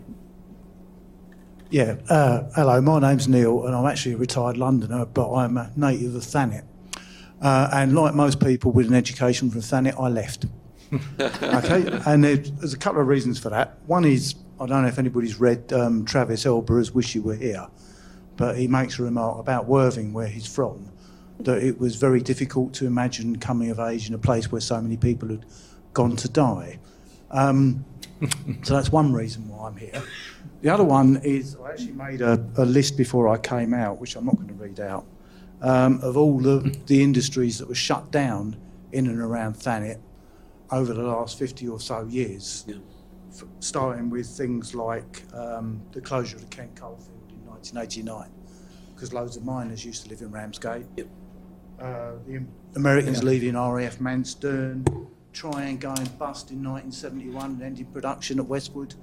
Yeah, 1.68 1.96
uh, 2.08 2.44
hello, 2.54 2.80
my 2.80 3.00
name's 3.00 3.26
Neil, 3.26 3.66
and 3.66 3.74
I'm 3.74 3.86
actually 3.86 4.12
a 4.12 4.16
retired 4.16 4.56
Londoner, 4.56 5.04
but 5.04 5.34
I'm 5.34 5.56
a 5.56 5.72
native 5.74 6.14
of 6.14 6.22
Thanet. 6.22 6.64
Uh, 7.42 7.68
and 7.72 7.92
like 7.92 8.14
most 8.14 8.38
people 8.38 8.70
with 8.70 8.86
an 8.86 8.94
education 8.94 9.50
from 9.50 9.62
Thanet, 9.62 9.98
I 9.98 10.08
left. 10.08 10.46
okay, 11.20 12.00
and 12.06 12.22
there's 12.22 12.72
a 12.72 12.78
couple 12.78 13.00
of 13.00 13.08
reasons 13.08 13.40
for 13.40 13.50
that. 13.50 13.78
One 13.86 14.04
is 14.04 14.36
I 14.60 14.66
don't 14.66 14.82
know 14.82 14.88
if 14.88 15.00
anybody's 15.00 15.40
read 15.40 15.72
um, 15.72 16.04
Travis 16.04 16.46
Elborough's 16.46 16.92
Wish 16.92 17.16
You 17.16 17.22
Were 17.22 17.34
Here, 17.34 17.66
but 18.36 18.56
he 18.56 18.68
makes 18.68 19.00
a 19.00 19.02
remark 19.02 19.40
about 19.40 19.66
Worthing, 19.66 20.12
where 20.12 20.28
he's 20.28 20.46
from, 20.46 20.92
that 21.40 21.64
it 21.64 21.80
was 21.80 21.96
very 21.96 22.20
difficult 22.20 22.74
to 22.74 22.86
imagine 22.86 23.40
coming 23.40 23.70
of 23.70 23.80
age 23.80 24.08
in 24.08 24.14
a 24.14 24.18
place 24.18 24.52
where 24.52 24.60
so 24.60 24.80
many 24.80 24.96
people 24.96 25.30
had 25.30 25.44
gone 25.94 26.14
to 26.14 26.28
die. 26.28 26.78
Um, 27.32 27.84
so 28.62 28.74
that's 28.74 28.92
one 28.92 29.12
reason 29.12 29.48
why 29.48 29.66
I'm 29.66 29.76
here. 29.76 30.02
The 30.66 30.74
other 30.74 30.82
one 30.82 31.20
is 31.22 31.56
I 31.64 31.70
actually 31.70 31.92
made 31.92 32.22
a, 32.22 32.44
a 32.56 32.64
list 32.64 32.96
before 32.96 33.28
I 33.28 33.38
came 33.38 33.72
out, 33.72 34.00
which 34.00 34.16
I'm 34.16 34.24
not 34.24 34.34
going 34.34 34.48
to 34.48 34.54
read 34.54 34.80
out, 34.80 35.06
um, 35.62 36.00
of 36.02 36.16
all 36.16 36.40
the, 36.40 36.76
the 36.86 37.04
industries 37.04 37.58
that 37.58 37.68
were 37.68 37.76
shut 37.76 38.10
down 38.10 38.56
in 38.90 39.06
and 39.06 39.20
around 39.20 39.54
Thanet 39.54 40.00
over 40.72 40.92
the 40.92 41.04
last 41.04 41.38
50 41.38 41.68
or 41.68 41.78
so 41.78 42.04
years, 42.06 42.64
yeah. 42.66 42.74
starting 43.60 44.10
with 44.10 44.26
things 44.26 44.74
like 44.74 45.22
um, 45.34 45.80
the 45.92 46.00
closure 46.00 46.34
of 46.34 46.42
the 46.42 46.48
Kent 46.48 46.74
coalfield 46.74 47.30
in 47.30 47.46
1989, 47.46 48.28
because 48.92 49.12
loads 49.12 49.36
of 49.36 49.44
miners 49.44 49.84
used 49.84 50.02
to 50.02 50.08
live 50.10 50.20
in 50.20 50.32
Ramsgate. 50.32 50.86
Yep. 50.96 51.06
Uh, 51.80 52.12
the 52.26 52.44
Americans 52.74 53.18
yeah. 53.18 53.24
leaving 53.24 53.54
RAF 53.54 54.00
Manston, 54.00 55.06
Trian 55.32 55.78
going 55.78 56.08
bust 56.18 56.50
in 56.50 56.64
1971 56.64 57.44
and 57.52 57.62
ending 57.62 57.86
production 57.86 58.40
at 58.40 58.46
Westwood, 58.46 58.96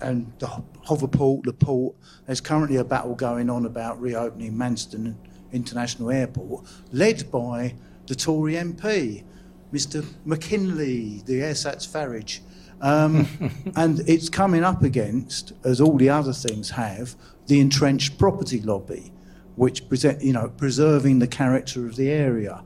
and 0.00 0.32
the 0.38 0.46
Hover 0.84 1.08
Port, 1.08 1.44
the 1.44 1.52
port. 1.52 1.94
There's 2.26 2.40
currently 2.40 2.76
a 2.76 2.84
battle 2.84 3.14
going 3.14 3.50
on 3.50 3.66
about 3.66 4.00
reopening 4.00 4.52
Manston 4.54 5.16
International 5.52 6.10
Airport, 6.10 6.66
led 6.92 7.30
by 7.30 7.74
the 8.06 8.14
Tory 8.14 8.54
MP, 8.54 9.24
Mr. 9.72 10.04
Mackinlay, 10.24 11.24
the 11.24 11.40
Airsats 11.40 11.88
Farage. 11.88 12.40
Um, 12.80 13.26
and 13.76 14.00
it's 14.08 14.28
coming 14.28 14.64
up 14.64 14.82
against, 14.82 15.52
as 15.64 15.80
all 15.80 15.96
the 15.96 16.10
other 16.10 16.32
things 16.32 16.70
have, 16.70 17.14
the 17.46 17.60
entrenched 17.60 18.18
property 18.18 18.60
lobby 18.60 19.12
which 19.56 19.88
present, 19.88 20.22
you 20.22 20.32
know, 20.32 20.48
preserving 20.48 21.18
the 21.18 21.26
character 21.26 21.86
of 21.86 21.96
the 21.96 22.10
area, 22.10 22.62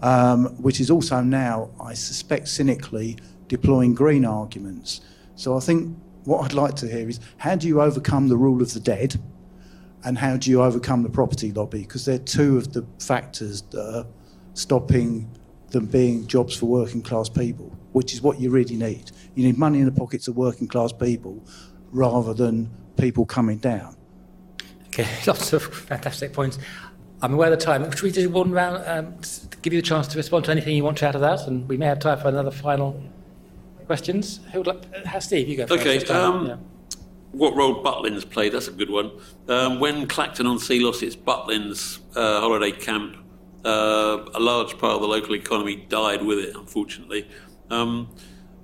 um, 0.00 0.46
which 0.62 0.80
is 0.80 0.90
also 0.90 1.20
now, 1.20 1.70
I 1.80 1.94
suspect, 1.94 2.48
cynically 2.48 3.18
deploying 3.48 3.94
green 3.94 4.24
arguments. 4.24 5.02
So 5.36 5.56
I 5.56 5.60
think 5.60 5.96
what 6.24 6.44
I'd 6.44 6.54
like 6.54 6.74
to 6.76 6.88
hear 6.88 7.08
is 7.08 7.20
how 7.38 7.56
do 7.56 7.66
you 7.66 7.80
overcome 7.80 8.28
the 8.28 8.36
rule 8.36 8.62
of 8.62 8.72
the 8.72 8.80
dead 8.80 9.20
and 10.04 10.18
how 10.18 10.36
do 10.36 10.50
you 10.50 10.62
overcome 10.62 11.02
the 11.02 11.10
property 11.10 11.52
lobby? 11.52 11.80
Because 11.80 12.04
they're 12.04 12.18
two 12.18 12.56
of 12.56 12.72
the 12.72 12.86
factors 12.98 13.62
that 13.70 13.80
are 13.80 14.06
stopping 14.54 15.30
them 15.70 15.86
being 15.86 16.26
jobs 16.26 16.56
for 16.56 16.66
working 16.66 17.02
class 17.02 17.28
people, 17.28 17.76
which 17.92 18.12
is 18.12 18.20
what 18.20 18.40
you 18.40 18.50
really 18.50 18.76
need. 18.76 19.10
You 19.34 19.46
need 19.46 19.58
money 19.58 19.78
in 19.78 19.86
the 19.86 19.92
pockets 19.92 20.28
of 20.28 20.36
working 20.36 20.68
class 20.68 20.92
people 20.92 21.42
rather 21.90 22.34
than 22.34 22.70
people 22.96 23.24
coming 23.24 23.58
down. 23.58 23.96
Okay, 24.88 25.08
lots 25.26 25.52
of 25.52 25.62
fantastic 25.62 26.32
points. 26.32 26.58
I'm 27.22 27.34
aware 27.34 27.52
of 27.52 27.58
the 27.58 27.64
time. 27.64 27.88
Should 27.92 28.02
we 28.02 28.10
do 28.10 28.28
one 28.28 28.50
round, 28.50 28.82
um, 28.86 29.20
to 29.20 29.56
give 29.58 29.72
you 29.72 29.80
the 29.80 29.86
chance 29.86 30.08
to 30.08 30.16
respond 30.16 30.44
to 30.46 30.50
anything 30.50 30.74
you 30.76 30.82
want 30.82 30.98
to 30.98 31.08
out 31.08 31.14
of 31.14 31.20
that? 31.20 31.46
And 31.46 31.68
we 31.68 31.76
may 31.76 31.86
have 31.86 32.00
time 32.00 32.18
for 32.18 32.28
another 32.28 32.50
final 32.50 33.00
questions. 33.86 34.40
Who 34.52 34.58
would 34.58 34.66
like, 34.66 34.82
uh, 35.14 35.20
Steve, 35.20 35.48
you 35.48 35.56
go 35.56 35.66
first. 35.66 35.80
Okay. 35.86 36.04
Um, 36.12 36.46
Yeah. 36.46 36.56
What 37.32 37.56
role 37.56 37.82
Butlins 37.82 38.28
played? 38.28 38.52
That's 38.52 38.68
a 38.68 38.72
good 38.72 38.90
one. 38.90 39.10
Um, 39.48 39.80
when 39.80 40.06
Clacton 40.06 40.46
on 40.46 40.58
Sea 40.58 40.80
lost 40.80 41.02
its 41.02 41.16
Butlins 41.16 42.00
uh, 42.14 42.40
holiday 42.40 42.72
camp, 42.72 43.16
uh, 43.64 44.24
a 44.34 44.40
large 44.40 44.76
part 44.76 44.94
of 44.96 45.00
the 45.00 45.08
local 45.08 45.34
economy 45.34 45.76
died 45.88 46.22
with 46.22 46.38
it, 46.38 46.54
unfortunately. 46.54 47.26
Um, 47.70 48.14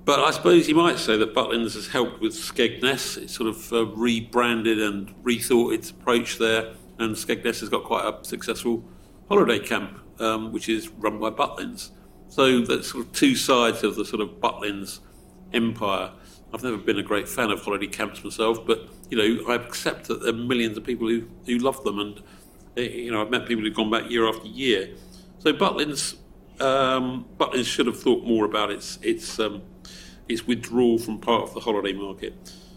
but 0.04 0.20
I 0.20 0.32
suppose 0.32 0.68
you 0.68 0.74
might 0.74 0.98
say 0.98 1.16
that 1.16 1.34
Butlins 1.34 1.74
has 1.74 1.88
helped 1.88 2.20
with 2.20 2.32
Skegness. 2.34 3.16
It 3.16 3.30
sort 3.30 3.48
of 3.48 3.72
uh, 3.72 3.86
rebranded 3.86 4.80
and 4.80 5.14
rethought 5.24 5.74
its 5.74 5.90
approach 5.90 6.36
there, 6.38 6.74
and 6.98 7.14
Skegness 7.14 7.60
has 7.60 7.70
got 7.70 7.84
quite 7.84 8.04
a 8.04 8.22
successful 8.24 8.84
holiday 9.28 9.58
camp, 9.58 9.98
um, 10.20 10.52
which 10.52 10.68
is 10.68 10.88
run 10.88 11.18
by 11.18 11.30
Butlins. 11.30 11.90
So 12.28 12.60
that's 12.60 12.90
sort 12.90 13.06
of 13.06 13.12
two 13.12 13.34
sides 13.34 13.82
of 13.82 13.96
the 13.96 14.04
sort 14.04 14.20
of 14.20 14.40
Butlins 14.40 15.00
empire. 15.52 16.12
I've 16.52 16.62
never 16.62 16.78
been 16.78 16.98
a 16.98 17.02
great 17.02 17.28
fan 17.28 17.50
of 17.50 17.62
holiday 17.62 17.86
camps 17.86 18.24
myself, 18.24 18.66
but 18.66 18.88
you 19.10 19.16
know 19.18 19.52
I 19.52 19.56
accept 19.56 20.08
that 20.08 20.22
there 20.22 20.30
are 20.30 20.36
millions 20.36 20.76
of 20.76 20.84
people 20.84 21.08
who, 21.08 21.26
who 21.46 21.58
love 21.58 21.82
them, 21.84 21.98
and 21.98 22.22
eh, 22.76 22.82
you 22.82 23.12
know 23.12 23.20
I've 23.20 23.30
met 23.30 23.46
people 23.46 23.64
who've 23.64 23.74
gone 23.74 23.90
back 23.90 24.10
year 24.10 24.28
after 24.28 24.46
year. 24.46 24.90
So 25.38 25.52
Butlins, 25.52 26.16
um, 26.60 27.26
Butlins 27.38 27.66
should 27.66 27.86
have 27.86 28.00
thought 28.00 28.24
more 28.24 28.44
about 28.44 28.70
its 28.70 28.98
its 29.02 29.38
um, 29.38 29.62
its 30.28 30.46
withdrawal 30.46 30.98
from 30.98 31.18
part 31.18 31.42
of 31.42 31.54
the 31.54 31.60
holiday 31.60 31.92
market. 31.92 32.34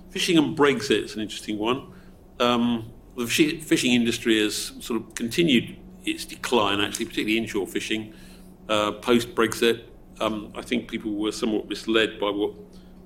Fishing 0.10 0.38
and 0.38 0.58
Brexit 0.58 1.06
is 1.06 1.16
an 1.16 1.22
interesting 1.22 1.58
one. 1.58 1.94
Um, 2.40 2.92
the 3.18 3.28
fishing 3.28 3.94
industry 3.94 4.42
has 4.42 4.74
sort 4.80 5.02
of 5.02 5.16
continued 5.16 5.78
its 6.04 6.26
decline, 6.26 6.82
actually, 6.82 7.06
particularly 7.06 7.38
inshore 7.38 7.68
fishing 7.68 8.14
uh, 8.70 8.94
post 8.94 9.36
Brexit. 9.36 9.84
Um, 10.22 10.54
I 10.56 10.62
think 10.62 10.90
people 10.90 11.14
were 11.16 11.32
somewhat 11.32 11.68
misled 11.68 12.20
by 12.20 12.30
what 12.30 12.54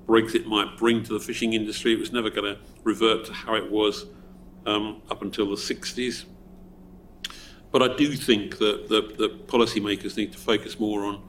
Brexit 0.06 0.46
might 0.46 0.76
bring 0.76 1.02
to 1.04 1.14
the 1.14 1.20
fishing 1.20 1.54
industry. 1.54 1.94
It 1.94 1.98
was 1.98 2.12
never 2.12 2.30
going 2.30 2.54
to 2.54 2.60
revert 2.84 3.24
to 3.26 3.32
how 3.32 3.54
it 3.54 3.70
was 3.70 4.04
um, 4.66 5.02
up 5.10 5.22
until 5.22 5.48
the 5.48 5.56
60s. 5.56 6.26
But 7.72 7.82
I 7.82 7.96
do 7.96 8.14
think 8.14 8.58
that 8.58 8.88
the, 8.88 9.28
policymakers 9.46 10.16
need 10.16 10.32
to 10.32 10.38
focus 10.38 10.78
more 10.78 11.04
on 11.04 11.22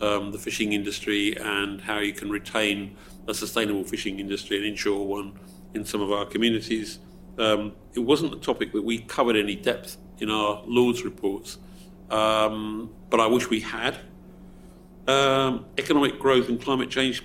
um, 0.00 0.32
the 0.32 0.38
fishing 0.38 0.72
industry 0.72 1.36
and 1.36 1.80
how 1.80 1.98
you 1.98 2.12
can 2.12 2.30
retain 2.30 2.96
a 3.28 3.34
sustainable 3.34 3.84
fishing 3.84 4.18
industry, 4.18 4.58
an 4.58 4.64
inshore 4.64 5.06
one, 5.06 5.38
in 5.74 5.84
some 5.84 6.00
of 6.00 6.12
our 6.12 6.24
communities. 6.24 6.98
Um, 7.38 7.72
it 7.94 8.00
wasn't 8.00 8.34
a 8.34 8.38
topic 8.38 8.72
that 8.72 8.82
we 8.82 8.98
covered 8.98 9.36
any 9.36 9.56
depth 9.56 9.96
in 10.18 10.30
our 10.30 10.62
Lords 10.66 11.04
reports, 11.04 11.58
um, 12.10 12.90
but 13.10 13.20
I 13.20 13.26
wish 13.26 13.48
we 13.48 13.60
had. 13.60 13.98
Um, 15.08 15.66
economic 15.78 16.18
growth 16.18 16.48
and 16.48 16.60
climate 16.60 16.88
change, 16.88 17.22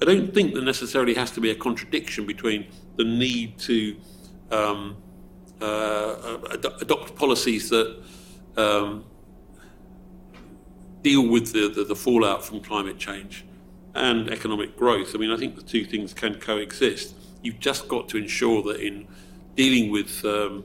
I 0.00 0.04
don't 0.04 0.32
think 0.32 0.54
there 0.54 0.62
necessarily 0.62 1.14
has 1.14 1.30
to 1.32 1.40
be 1.40 1.50
a 1.50 1.54
contradiction 1.54 2.24
between 2.26 2.66
the 2.96 3.04
need 3.04 3.58
to 3.60 3.96
um, 4.50 4.96
uh, 5.60 6.38
ad- 6.52 6.82
adopt 6.82 7.16
policies 7.16 7.68
that 7.70 8.02
um, 8.56 9.04
deal 11.02 11.26
with 11.26 11.52
the, 11.52 11.68
the, 11.68 11.84
the 11.84 11.96
fallout 11.96 12.44
from 12.44 12.60
climate 12.60 12.98
change 12.98 13.44
and 13.94 14.30
economic 14.30 14.76
growth. 14.76 15.14
I 15.14 15.18
mean, 15.18 15.30
I 15.30 15.36
think 15.36 15.56
the 15.56 15.62
two 15.62 15.84
things 15.84 16.12
can 16.12 16.34
coexist. 16.36 17.14
You've 17.42 17.58
just 17.58 17.88
got 17.88 18.08
to 18.10 18.18
ensure 18.18 18.62
that 18.64 18.80
in 18.80 19.08
dealing 19.54 19.90
with 19.90 20.24
um, 20.24 20.64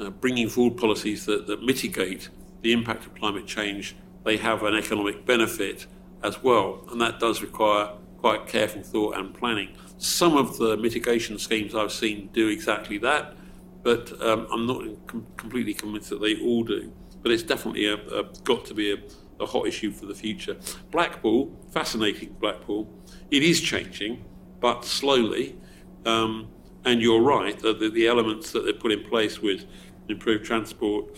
uh, 0.00 0.10
bringing 0.10 0.48
forward 0.48 0.76
policies 0.78 1.26
that, 1.26 1.46
that 1.48 1.62
mitigate 1.62 2.28
the 2.62 2.72
impact 2.72 3.06
of 3.06 3.14
climate 3.14 3.46
change, 3.46 3.96
they 4.24 4.36
have 4.36 4.62
an 4.62 4.74
economic 4.74 5.24
benefit 5.24 5.86
as 6.22 6.42
well. 6.42 6.84
And 6.90 7.00
that 7.00 7.20
does 7.20 7.42
require 7.42 7.90
quite 8.18 8.46
careful 8.46 8.82
thought 8.82 9.16
and 9.16 9.32
planning. 9.34 9.76
Some 9.98 10.36
of 10.36 10.58
the 10.58 10.76
mitigation 10.76 11.38
schemes 11.38 11.74
I've 11.74 11.92
seen 11.92 12.28
do 12.32 12.48
exactly 12.48 12.98
that, 12.98 13.36
but 13.82 14.20
um, 14.22 14.46
I'm 14.52 14.66
not 14.66 14.82
com- 15.06 15.26
completely 15.36 15.74
convinced 15.74 16.10
that 16.10 16.20
they 16.20 16.40
all 16.40 16.64
do. 16.64 16.92
But 17.22 17.32
it's 17.32 17.42
definitely 17.42 17.86
a, 17.86 17.94
a, 17.94 18.24
got 18.44 18.64
to 18.66 18.74
be 18.74 18.92
a, 18.92 18.96
a 19.40 19.46
hot 19.46 19.66
issue 19.66 19.92
for 19.92 20.06
the 20.06 20.14
future. 20.14 20.56
Blackpool, 20.90 21.52
fascinating 21.72 22.36
Blackpool. 22.40 22.88
It 23.30 23.42
is 23.42 23.60
changing, 23.60 24.24
but 24.60 24.84
slowly. 24.84 25.56
Um, 26.04 26.48
and 26.84 27.02
you're 27.02 27.20
right 27.20 27.58
that 27.60 27.80
the, 27.80 27.90
the 27.90 28.06
elements 28.06 28.52
that 28.52 28.64
they 28.64 28.72
put 28.72 28.92
in 28.92 29.04
place 29.04 29.42
with 29.42 29.66
improved 30.08 30.44
transport, 30.44 31.16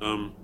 um, 0.00 0.34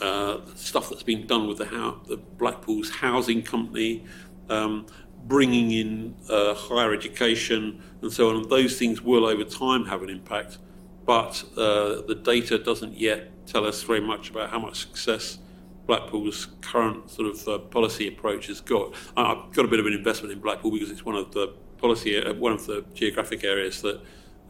uh, 0.00 0.38
stuff 0.54 0.90
that's 0.90 1.02
been 1.02 1.26
done 1.26 1.46
with 1.46 1.58
the, 1.58 1.64
the 2.06 2.16
Blackpool's 2.16 2.90
housing 2.90 3.42
company, 3.42 4.04
um, 4.48 4.86
bringing 5.26 5.70
in 5.70 6.14
uh, 6.28 6.54
higher 6.54 6.92
education 6.92 7.82
and 8.02 8.12
so 8.12 8.30
on. 8.30 8.48
Those 8.48 8.78
things 8.78 9.00
will 9.00 9.24
over 9.24 9.44
time 9.44 9.86
have 9.86 10.02
an 10.02 10.10
impact, 10.10 10.58
but 11.06 11.42
uh, 11.56 12.02
the 12.06 12.20
data 12.22 12.58
doesn't 12.58 12.98
yet 12.98 13.30
tell 13.46 13.66
us 13.66 13.82
very 13.82 14.00
much 14.00 14.30
about 14.30 14.50
how 14.50 14.58
much 14.58 14.80
success 14.80 15.38
Blackpool's 15.86 16.48
current 16.62 17.10
sort 17.10 17.28
of 17.28 17.48
uh, 17.48 17.58
policy 17.58 18.08
approach 18.08 18.46
has 18.46 18.60
got. 18.60 18.94
I've 19.16 19.52
got 19.52 19.64
a 19.64 19.68
bit 19.68 19.80
of 19.80 19.86
an 19.86 19.92
investment 19.92 20.32
in 20.32 20.40
Blackpool 20.40 20.70
because 20.70 20.90
it's 20.90 21.04
one 21.04 21.14
of 21.14 21.32
the 21.32 21.54
policy, 21.78 22.18
uh, 22.18 22.32
one 22.34 22.52
of 22.52 22.66
the 22.66 22.84
geographic 22.94 23.44
areas 23.44 23.82
that, 23.82 24.00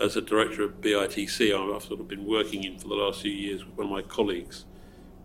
as 0.01 0.17
a 0.17 0.21
director 0.21 0.63
of 0.63 0.81
BITC, 0.81 1.53
I've 1.53 1.83
sort 1.83 2.01
of 2.01 2.09
been 2.09 2.25
working 2.25 2.65
in 2.65 2.79
for 2.79 2.89
the 2.89 2.95
last 2.95 3.23
few 3.23 3.33
years 3.33 3.65
with 3.65 3.77
one 3.77 3.87
of 3.87 3.93
my 3.93 4.03
colleagues. 4.03 4.65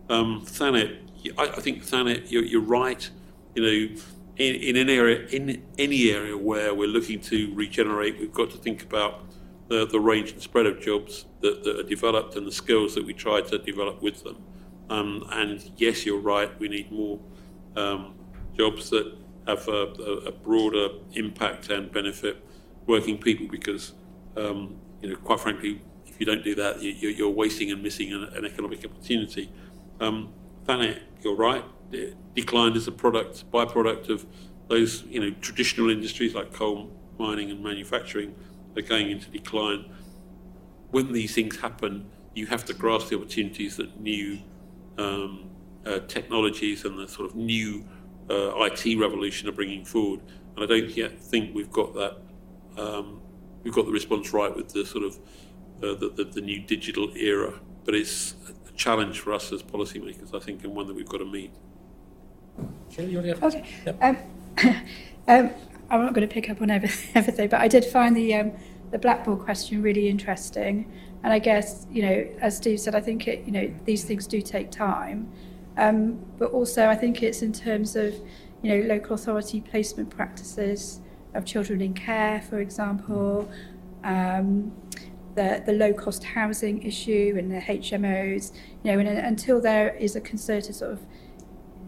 Um, 0.09 0.43
Thanet, 0.45 0.97
I, 1.37 1.43
I 1.43 1.59
think 1.59 1.83
Thanet, 1.83 2.31
you're, 2.31 2.43
you're 2.43 2.61
right. 2.61 3.09
You 3.55 3.63
know, 3.63 4.01
in, 4.37 4.77
in 4.77 4.89
area, 4.89 5.27
in 5.27 5.63
any 5.77 6.11
area 6.11 6.37
where 6.37 6.73
we're 6.73 6.87
looking 6.87 7.19
to 7.21 7.53
regenerate, 7.53 8.19
we've 8.19 8.33
got 8.33 8.49
to 8.51 8.57
think 8.57 8.83
about 8.83 9.25
the, 9.67 9.85
the 9.85 9.99
range 9.99 10.31
and 10.31 10.41
spread 10.41 10.65
of 10.65 10.81
jobs 10.81 11.25
that, 11.41 11.63
that 11.63 11.79
are 11.79 11.83
developed 11.83 12.35
and 12.35 12.47
the 12.47 12.51
skills 12.51 12.95
that 12.95 13.05
we 13.05 13.13
try 13.13 13.41
to 13.41 13.57
develop 13.59 14.01
with 14.01 14.23
them. 14.23 14.37
Um, 14.89 15.27
and 15.31 15.71
yes, 15.77 16.05
you're 16.05 16.19
right. 16.19 16.49
We 16.59 16.67
need 16.69 16.91
more 16.91 17.19
um, 17.75 18.15
jobs 18.57 18.89
that 18.89 19.15
have 19.47 19.67
a, 19.67 19.71
a, 19.71 20.13
a 20.27 20.31
broader 20.31 20.89
impact 21.13 21.69
and 21.69 21.91
benefit 21.91 22.43
working 22.87 23.17
people 23.17 23.47
because, 23.47 23.93
um, 24.35 24.79
you 25.01 25.09
know, 25.09 25.15
quite 25.17 25.39
frankly, 25.39 25.81
if 26.07 26.19
you 26.19 26.25
don't 26.25 26.43
do 26.43 26.55
that, 26.55 26.81
you, 26.81 26.91
you're, 26.91 27.11
you're 27.11 27.29
wasting 27.29 27.71
and 27.71 27.83
missing 27.83 28.11
an, 28.11 28.23
an 28.35 28.45
economic 28.45 28.83
opportunity. 28.83 29.51
Um, 29.99 30.33
Thanet, 30.65 31.01
you're 31.21 31.35
right. 31.35 31.63
Declined 32.35 32.75
as 32.75 32.87
a 32.87 32.91
product, 32.91 33.49
byproduct 33.51 34.09
of 34.09 34.25
those, 34.67 35.03
you 35.03 35.19
know, 35.19 35.35
traditional 35.41 35.89
industries 35.89 36.35
like 36.35 36.53
coal 36.53 36.91
mining 37.17 37.51
and 37.51 37.61
manufacturing 37.61 38.35
are 38.77 38.81
going 38.81 39.11
into 39.11 39.29
decline. 39.29 39.85
When 40.91 41.11
these 41.11 41.33
things 41.35 41.59
happen, 41.59 42.09
you 42.33 42.45
have 42.47 42.65
to 42.65 42.73
grasp 42.73 43.09
the 43.09 43.17
opportunities 43.17 43.77
that 43.77 43.99
new 43.99 44.39
um, 44.97 45.49
uh, 45.85 45.99
technologies 46.07 46.85
and 46.85 46.97
the 46.97 47.07
sort 47.07 47.29
of 47.29 47.35
new 47.35 47.83
uh, 48.29 48.53
IT 48.63 48.97
revolution 48.97 49.49
are 49.49 49.53
bringing 49.53 49.83
forward. 49.83 50.21
And 50.55 50.63
I 50.63 50.67
don't 50.67 50.89
yet 50.95 51.19
think 51.19 51.55
we've 51.55 51.71
got 51.71 51.93
that. 51.95 52.17
Um, 52.77 53.21
we've 53.63 53.73
got 53.73 53.85
the 53.85 53.91
response 53.91 54.31
right 54.33 54.55
with 54.55 54.69
the 54.69 54.85
sort 54.85 55.03
of 55.03 55.17
uh, 55.83 55.95
the, 55.95 56.11
the, 56.15 56.23
the 56.25 56.41
new 56.41 56.59
digital 56.59 57.11
era. 57.15 57.53
But 57.85 57.95
it's 57.95 58.35
challenge 58.79 59.19
for 59.19 59.33
us 59.33 59.51
as 59.51 59.61
policymakers, 59.61 60.33
I 60.33 60.39
think, 60.39 60.63
and 60.63 60.73
one 60.73 60.87
that 60.87 60.95
we've 60.95 61.07
got 61.07 61.17
to 61.17 61.25
meet. 61.25 61.51
Shirley, 62.89 63.11
you 63.11 63.17
want 63.17 63.39
to? 63.39 63.45
Okay. 63.45 63.65
Yep. 63.85 63.97
Um, 64.01 64.17
um, 65.27 65.51
I'm 65.91 66.01
not 66.05 66.13
going 66.13 66.27
to 66.27 66.33
pick 66.33 66.49
up 66.49 66.61
on 66.61 66.71
everything, 66.71 67.49
but 67.49 67.59
I 67.59 67.67
did 67.67 67.85
find 67.85 68.15
the 68.15 68.33
um, 68.33 68.51
the 68.91 68.97
Blackpool 68.97 69.35
question 69.35 69.83
really 69.83 70.07
interesting. 70.07 70.91
And 71.23 71.33
I 71.33 71.39
guess 71.39 71.85
you 71.91 72.01
know, 72.01 72.27
as 72.39 72.57
Steve 72.57 72.79
said, 72.79 72.95
I 72.95 73.01
think 73.01 73.27
it 73.27 73.45
you 73.45 73.51
know 73.51 73.71
these 73.85 74.05
things 74.05 74.25
do 74.25 74.41
take 74.41 74.71
time, 74.71 75.29
um, 75.77 76.25
but 76.37 76.51
also 76.51 76.87
I 76.87 76.95
think 76.95 77.21
it's 77.21 77.41
in 77.41 77.51
terms 77.51 77.95
of 77.97 78.15
you 78.61 78.69
know 78.71 78.87
local 78.87 79.15
authority 79.15 79.59
placement 79.59 80.09
practices 80.09 81.01
of 81.33 81.45
children 81.45 81.81
in 81.81 81.93
care, 81.93 82.41
for 82.41 82.59
example. 82.59 83.51
Um, 84.03 84.71
the, 85.35 85.63
the 85.65 85.73
low 85.73 85.93
cost 85.93 86.23
housing 86.23 86.83
issue 86.83 87.35
and 87.37 87.51
the 87.51 87.59
HMOs, 87.59 88.51
you 88.83 88.91
know, 88.91 88.99
and, 88.99 89.07
until 89.07 89.61
there 89.61 89.95
is 89.95 90.15
a 90.15 90.21
concerted 90.21 90.75
sort 90.75 90.93
of 90.93 91.05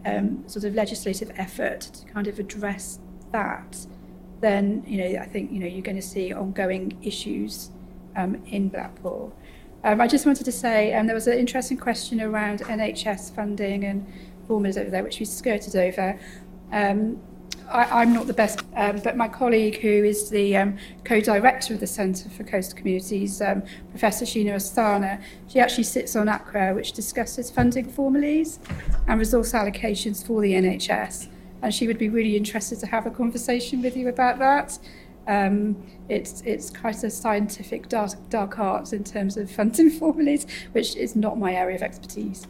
um, 0.04 0.44
sort 0.48 0.64
of 0.64 0.74
legislative 0.74 1.30
effort 1.36 1.80
to 1.80 2.06
kind 2.06 2.26
of 2.26 2.38
address 2.38 2.98
that, 3.32 3.86
then 4.40 4.82
you 4.86 4.98
know 4.98 5.20
I 5.20 5.26
think 5.26 5.52
you 5.52 5.60
know 5.60 5.66
you're 5.66 5.82
going 5.82 5.96
to 5.96 6.02
see 6.02 6.32
ongoing 6.32 6.98
issues 7.02 7.70
um, 8.16 8.42
in 8.46 8.68
Blackpool. 8.68 9.34
Um, 9.84 10.00
I 10.00 10.06
just 10.06 10.26
wanted 10.26 10.44
to 10.44 10.52
say 10.52 10.94
um, 10.94 11.06
there 11.06 11.14
was 11.14 11.26
an 11.26 11.38
interesting 11.38 11.76
question 11.76 12.20
around 12.20 12.60
NHS 12.60 13.34
funding 13.34 13.84
and 13.84 14.06
formulas 14.46 14.78
over 14.78 14.90
there, 14.90 15.02
which 15.02 15.18
we 15.18 15.26
skirted 15.26 15.74
over. 15.74 16.18
Um, 16.70 17.20
I, 17.70 18.02
I'm 18.02 18.12
not 18.12 18.26
the 18.26 18.32
best, 18.32 18.60
um, 18.76 19.00
but 19.02 19.16
my 19.16 19.28
colleague, 19.28 19.80
who 19.80 19.88
is 19.88 20.30
the 20.30 20.56
um, 20.56 20.78
co-director 21.04 21.74
of 21.74 21.80
the 21.80 21.86
Centre 21.86 22.28
for 22.30 22.44
Coastal 22.44 22.76
Communities, 22.76 23.40
um, 23.40 23.62
Professor 23.90 24.24
Sheena 24.24 24.54
Asthana, 24.54 25.22
she 25.48 25.60
actually 25.60 25.84
sits 25.84 26.16
on 26.16 26.28
ACRA, 26.28 26.74
which 26.74 26.92
discusses 26.92 27.50
funding 27.50 27.88
formulas 27.88 28.58
and 29.06 29.18
resource 29.18 29.52
allocations 29.52 30.26
for 30.26 30.40
the 30.40 30.52
NHS. 30.52 31.28
And 31.62 31.72
she 31.72 31.86
would 31.86 31.98
be 31.98 32.08
really 32.08 32.36
interested 32.36 32.80
to 32.80 32.86
have 32.86 33.06
a 33.06 33.10
conversation 33.10 33.82
with 33.82 33.96
you 33.96 34.08
about 34.08 34.38
that. 34.38 34.78
Um, 35.28 35.80
it's 36.08 36.40
it's 36.42 36.68
quite 36.70 37.04
a 37.04 37.10
scientific 37.10 37.88
dark, 37.88 38.12
dark 38.28 38.58
art 38.58 38.92
in 38.92 39.04
terms 39.04 39.36
of 39.36 39.50
funding 39.50 39.90
formulas, 40.00 40.46
which 40.72 40.96
is 40.96 41.14
not 41.14 41.38
my 41.38 41.54
area 41.54 41.76
of 41.76 41.82
expertise. 41.82 42.46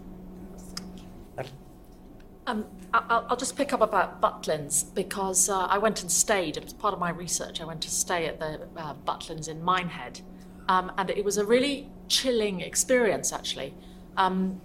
Um, 2.47 2.67
I'll, 2.93 3.27
I'll 3.31 3.37
just 3.37 3.57
pick 3.57 3.73
up 3.73 3.81
about 3.81 4.21
Butlins 4.21 4.93
because 4.95 5.49
uh, 5.49 5.67
I 5.67 5.79
went 5.79 6.03
and 6.03 6.11
stayed. 6.11 6.57
It 6.57 6.65
was 6.65 6.73
part 6.73 6.93
of 6.93 7.01
my 7.01 7.11
research. 7.11 7.61
I 7.61 7.65
went 7.65 7.81
to 7.83 7.91
stay 7.91 8.27
at 8.27 8.41
the 8.41 8.69
uh, 8.77 8.95
Butlins 9.07 9.49
in 9.49 9.63
Minehead, 9.63 10.21
um, 10.69 10.91
and 10.99 11.11
it 11.11 11.25
was 11.25 11.39
a 11.39 11.45
really 11.45 11.91
chilling 12.09 12.61
experience. 12.61 13.33
Actually, 13.33 13.75
um, 14.17 14.61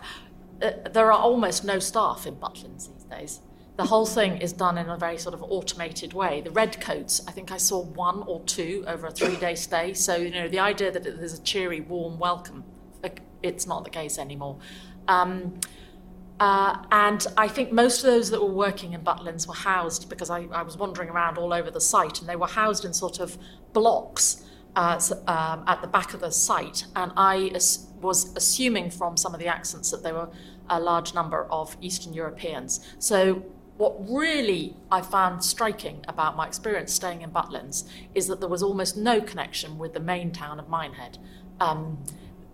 there 0.58 1.12
are 1.12 1.18
almost 1.18 1.64
no 1.64 1.78
staff 1.78 2.26
in 2.26 2.36
Butlins 2.36 2.88
these 2.92 3.04
days. 3.04 3.40
The 3.76 3.84
whole 3.84 4.06
thing 4.06 4.38
is 4.38 4.52
done 4.52 4.76
in 4.76 4.88
a 4.88 4.96
very 4.96 5.18
sort 5.18 5.34
of 5.34 5.42
automated 5.42 6.12
way. 6.12 6.42
The 6.42 6.50
redcoats, 6.50 7.22
I 7.26 7.32
think 7.32 7.50
I 7.50 7.56
saw 7.56 7.82
one 7.82 8.22
or 8.26 8.40
two 8.44 8.84
over 8.86 9.06
a 9.06 9.10
three-day 9.10 9.54
stay. 9.54 9.94
So 9.94 10.16
you 10.16 10.30
know, 10.30 10.46
the 10.46 10.58
idea 10.58 10.90
that 10.92 11.04
there's 11.04 11.38
a 11.38 11.42
cheery, 11.42 11.80
warm 11.80 12.18
welcome, 12.18 12.64
it's 13.42 13.66
not 13.66 13.84
the 13.84 13.90
case 13.90 14.18
anymore. 14.18 14.58
Uh, 16.42 16.76
and 16.90 17.24
I 17.36 17.46
think 17.46 17.70
most 17.70 17.98
of 18.00 18.06
those 18.06 18.28
that 18.32 18.42
were 18.42 18.50
working 18.50 18.94
in 18.94 19.02
Butlins 19.02 19.46
were 19.46 19.54
housed 19.54 20.08
because 20.08 20.28
I, 20.28 20.48
I, 20.50 20.62
was 20.62 20.76
wandering 20.76 21.08
around 21.08 21.38
all 21.38 21.52
over 21.52 21.70
the 21.70 21.80
site, 21.80 22.18
and 22.18 22.28
they 22.28 22.34
were 22.34 22.48
housed 22.48 22.84
in 22.84 22.92
sort 22.92 23.20
of 23.20 23.38
blocks 23.72 24.44
uh, 24.74 25.00
um, 25.28 25.62
at 25.68 25.80
the 25.82 25.86
back 25.86 26.14
of 26.14 26.20
the 26.20 26.32
site. 26.32 26.86
And 26.96 27.12
I 27.16 27.52
as- 27.54 27.86
was 28.00 28.36
assuming 28.36 28.90
from 28.90 29.16
some 29.16 29.34
of 29.34 29.38
the 29.38 29.46
accents 29.46 29.92
that 29.92 30.02
they 30.02 30.10
were 30.10 30.30
a 30.68 30.80
large 30.80 31.14
number 31.14 31.44
of 31.44 31.76
Eastern 31.80 32.12
Europeans. 32.12 32.84
So 32.98 33.44
what 33.76 33.94
really 34.10 34.74
I 34.90 35.00
found 35.00 35.44
striking 35.44 36.04
about 36.08 36.36
my 36.36 36.48
experience 36.48 36.92
staying 36.92 37.22
in 37.22 37.30
Butlins 37.30 37.88
is 38.16 38.26
that 38.26 38.40
there 38.40 38.48
was 38.48 38.64
almost 38.64 38.96
no 38.96 39.20
connection 39.20 39.78
with 39.78 39.94
the 39.94 40.00
main 40.00 40.32
town 40.32 40.58
of 40.58 40.68
Minehead. 40.68 41.18
Um, 41.60 42.02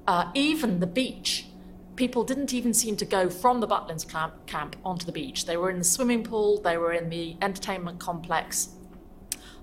uh, 0.06 0.30
even 0.34 0.80
the 0.80 0.86
beach 0.86 1.46
people 1.98 2.22
didn't 2.22 2.54
even 2.54 2.72
seem 2.72 2.96
to 2.96 3.04
go 3.04 3.28
from 3.28 3.58
the 3.58 3.66
Butlins 3.66 4.06
camp, 4.46 4.76
onto 4.84 5.04
the 5.04 5.10
beach. 5.12 5.46
They 5.46 5.56
were 5.56 5.68
in 5.68 5.78
the 5.78 5.84
swimming 5.84 6.22
pool, 6.22 6.60
they 6.62 6.78
were 6.78 6.92
in 6.92 7.10
the 7.10 7.36
entertainment 7.42 7.98
complex, 7.98 8.68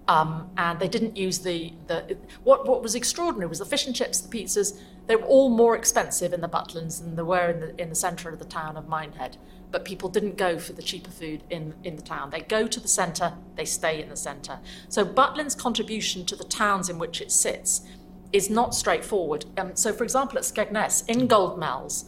um, 0.10 0.50
and 0.58 0.78
they 0.78 0.90
didn't 0.90 1.16
use 1.16 1.40
the, 1.40 1.74
the 1.88 2.18
what, 2.44 2.68
what 2.68 2.84
was 2.84 2.94
extraordinary 2.94 3.48
was 3.48 3.60
the 3.60 3.66
fish 3.66 3.88
and 3.88 3.96
chips, 3.96 4.20
the 4.20 4.28
pizzas, 4.28 4.80
they 5.08 5.16
were 5.16 5.26
all 5.26 5.50
more 5.50 5.76
expensive 5.78 6.34
in 6.34 6.42
the 6.42 6.50
Butlins 6.50 7.00
than 7.00 7.16
they 7.16 7.24
were 7.24 7.50
in 7.52 7.60
the, 7.62 7.82
in 7.82 7.90
the 7.90 7.96
centre 7.96 8.30
of 8.30 8.38
the 8.38 8.46
town 8.46 8.76
of 8.76 8.88
Minehead. 8.88 9.38
But 9.72 9.86
people 9.86 10.10
didn't 10.10 10.36
go 10.36 10.60
for 10.60 10.74
the 10.74 10.82
cheaper 10.82 11.12
food 11.12 11.44
in, 11.50 11.74
in 11.84 11.96
the 11.96 12.02
town. 12.02 12.32
They 12.32 12.42
go 12.42 12.68
to 12.68 12.80
the 12.80 12.88
centre, 12.88 13.34
they 13.56 13.66
stay 13.66 14.02
in 14.02 14.10
the 14.10 14.18
centre. 14.18 14.60
So 14.90 15.06
Butlins' 15.06 15.58
contribution 15.58 16.26
to 16.26 16.36
the 16.36 16.44
towns 16.44 16.90
in 16.90 17.00
which 17.00 17.22
it 17.22 17.32
sits 17.32 17.82
is 18.34 18.50
not 18.50 18.76
straightforward. 18.76 19.46
Um, 19.58 19.76
so, 19.76 19.94
for 19.94 20.04
example, 20.04 20.38
at 20.38 20.44
Skegness, 20.44 21.06
Ingoldmells, 21.08 22.06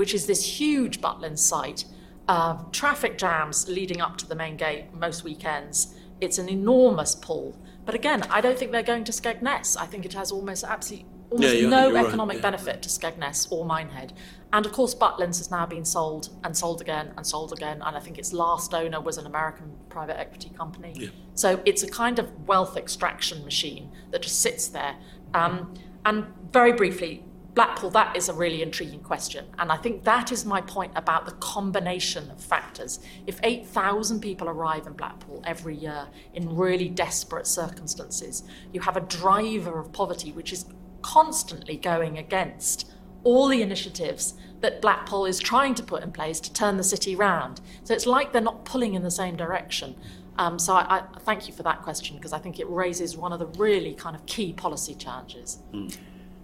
which 0.00 0.14
is 0.14 0.24
this 0.24 0.42
huge 0.58 1.02
Butlins 1.02 1.40
site, 1.40 1.84
uh, 2.26 2.56
traffic 2.72 3.18
jams 3.18 3.68
leading 3.68 4.00
up 4.00 4.16
to 4.16 4.26
the 4.26 4.34
main 4.34 4.56
gate 4.56 4.86
most 4.94 5.24
weekends. 5.24 5.94
It's 6.22 6.38
an 6.38 6.48
enormous 6.48 7.14
pull. 7.14 7.54
But 7.84 7.94
again, 7.94 8.22
I 8.30 8.40
don't 8.40 8.58
think 8.58 8.72
they're 8.72 8.82
going 8.82 9.04
to 9.04 9.12
Skegness. 9.12 9.76
I 9.78 9.84
think 9.84 10.06
it 10.06 10.14
has 10.14 10.32
almost 10.32 10.64
absolutely 10.64 11.06
almost 11.28 11.54
Yeah, 11.54 11.68
no 11.68 11.88
you're 11.88 11.96
right, 11.96 12.06
economic 12.06 12.36
yeah. 12.36 12.48
benefit 12.48 12.80
to 12.80 12.88
Skegness 12.88 13.52
or 13.52 13.66
Minehead. 13.66 14.14
And 14.54 14.64
of 14.64 14.72
course, 14.72 14.94
Butlins 14.94 15.36
has 15.36 15.50
now 15.50 15.66
been 15.66 15.84
sold 15.84 16.30
and 16.44 16.56
sold 16.56 16.80
again 16.80 17.12
and 17.18 17.26
sold 17.26 17.52
again. 17.52 17.82
And 17.84 17.94
I 17.94 18.00
think 18.00 18.16
its 18.16 18.32
last 18.32 18.72
owner 18.72 19.02
was 19.02 19.18
an 19.18 19.26
American 19.26 19.76
private 19.90 20.18
equity 20.18 20.48
company. 20.56 20.94
Yeah. 20.96 21.08
So 21.34 21.60
it's 21.66 21.82
a 21.82 21.90
kind 21.90 22.18
of 22.18 22.48
wealth 22.48 22.78
extraction 22.78 23.44
machine 23.44 23.92
that 24.12 24.22
just 24.22 24.40
sits 24.40 24.66
there. 24.68 24.96
Um, 25.34 25.74
and 26.06 26.24
very 26.52 26.72
briefly, 26.72 27.22
Blackpool, 27.54 27.90
that 27.90 28.16
is 28.16 28.28
a 28.28 28.32
really 28.32 28.62
intriguing 28.62 29.00
question. 29.00 29.46
And 29.58 29.72
I 29.72 29.76
think 29.76 30.04
that 30.04 30.30
is 30.30 30.44
my 30.44 30.60
point 30.60 30.92
about 30.94 31.26
the 31.26 31.32
combination 31.32 32.30
of 32.30 32.40
factors. 32.40 33.00
If 33.26 33.40
8,000 33.42 34.20
people 34.20 34.48
arrive 34.48 34.86
in 34.86 34.92
Blackpool 34.92 35.42
every 35.44 35.76
year 35.76 36.06
in 36.32 36.56
really 36.56 36.88
desperate 36.88 37.46
circumstances, 37.46 38.44
you 38.72 38.80
have 38.80 38.96
a 38.96 39.00
driver 39.00 39.80
of 39.80 39.92
poverty 39.92 40.30
which 40.32 40.52
is 40.52 40.64
constantly 41.02 41.76
going 41.76 42.18
against 42.18 42.92
all 43.24 43.48
the 43.48 43.62
initiatives 43.62 44.34
that 44.60 44.80
Blackpool 44.80 45.26
is 45.26 45.38
trying 45.38 45.74
to 45.74 45.82
put 45.82 46.02
in 46.02 46.12
place 46.12 46.40
to 46.40 46.52
turn 46.52 46.76
the 46.76 46.84
city 46.84 47.16
round. 47.16 47.60
So 47.84 47.94
it's 47.94 48.06
like 48.06 48.32
they're 48.32 48.42
not 48.42 48.64
pulling 48.64 48.94
in 48.94 49.02
the 49.02 49.10
same 49.10 49.36
direction. 49.36 49.96
Um, 50.38 50.58
so 50.58 50.74
I, 50.74 50.98
I 50.98 51.18
thank 51.20 51.48
you 51.48 51.54
for 51.54 51.62
that 51.64 51.82
question 51.82 52.16
because 52.16 52.32
I 52.32 52.38
think 52.38 52.60
it 52.60 52.68
raises 52.70 53.16
one 53.16 53.32
of 53.32 53.40
the 53.40 53.46
really 53.58 53.94
kind 53.94 54.14
of 54.14 54.24
key 54.26 54.52
policy 54.52 54.94
challenges. 54.94 55.58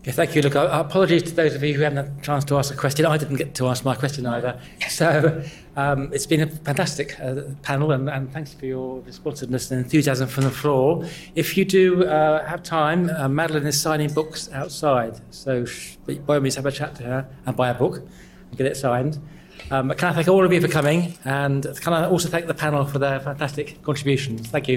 Okay, 0.06 0.14
thank 0.14 0.36
you. 0.36 0.42
Look, 0.42 0.54
uh, 0.54 0.68
apologies 0.72 1.24
to 1.24 1.32
those 1.32 1.56
of 1.56 1.64
you 1.64 1.74
who 1.74 1.80
haven't 1.80 1.96
had 1.96 2.16
a 2.16 2.22
chance 2.22 2.44
to 2.44 2.56
ask 2.56 2.72
a 2.72 2.76
question. 2.76 3.04
I 3.06 3.16
didn't 3.16 3.38
get 3.38 3.56
to 3.56 3.66
ask 3.66 3.84
my 3.84 3.96
question 3.96 4.24
either. 4.24 4.56
So 4.88 5.42
um, 5.74 6.12
it's 6.12 6.26
been 6.26 6.42
a 6.42 6.46
fantastic 6.46 7.18
uh, 7.18 7.42
panel, 7.62 7.90
and, 7.90 8.08
and 8.08 8.32
thanks 8.32 8.54
for 8.54 8.66
your 8.66 9.00
responsiveness 9.00 9.68
and 9.72 9.82
enthusiasm 9.82 10.28
from 10.28 10.44
the 10.44 10.52
floor. 10.52 11.04
If 11.34 11.56
you 11.56 11.64
do 11.64 12.04
uh, 12.04 12.46
have 12.46 12.62
time, 12.62 13.10
uh, 13.10 13.28
Madeleine 13.28 13.66
is 13.66 13.80
signing 13.80 14.12
books 14.12 14.48
outside. 14.52 15.20
So 15.32 15.64
sh- 15.64 15.96
by 16.06 16.36
all 16.36 16.40
means, 16.40 16.54
have 16.54 16.66
a 16.66 16.70
chat 16.70 16.94
to 16.96 17.02
her 17.02 17.28
and 17.44 17.56
buy 17.56 17.70
a 17.70 17.74
book 17.74 17.96
and 17.96 18.56
get 18.56 18.68
it 18.68 18.76
signed. 18.76 19.18
Um, 19.72 19.90
can 19.90 20.10
I 20.10 20.12
thank 20.12 20.28
all 20.28 20.44
of 20.44 20.52
you 20.52 20.60
for 20.60 20.68
coming, 20.68 21.18
and 21.24 21.66
can 21.80 21.92
I 21.92 22.06
also 22.06 22.28
thank 22.28 22.46
the 22.46 22.54
panel 22.54 22.84
for 22.84 23.00
their 23.00 23.18
fantastic 23.18 23.82
contributions? 23.82 24.46
Thank 24.46 24.68
you. 24.68 24.76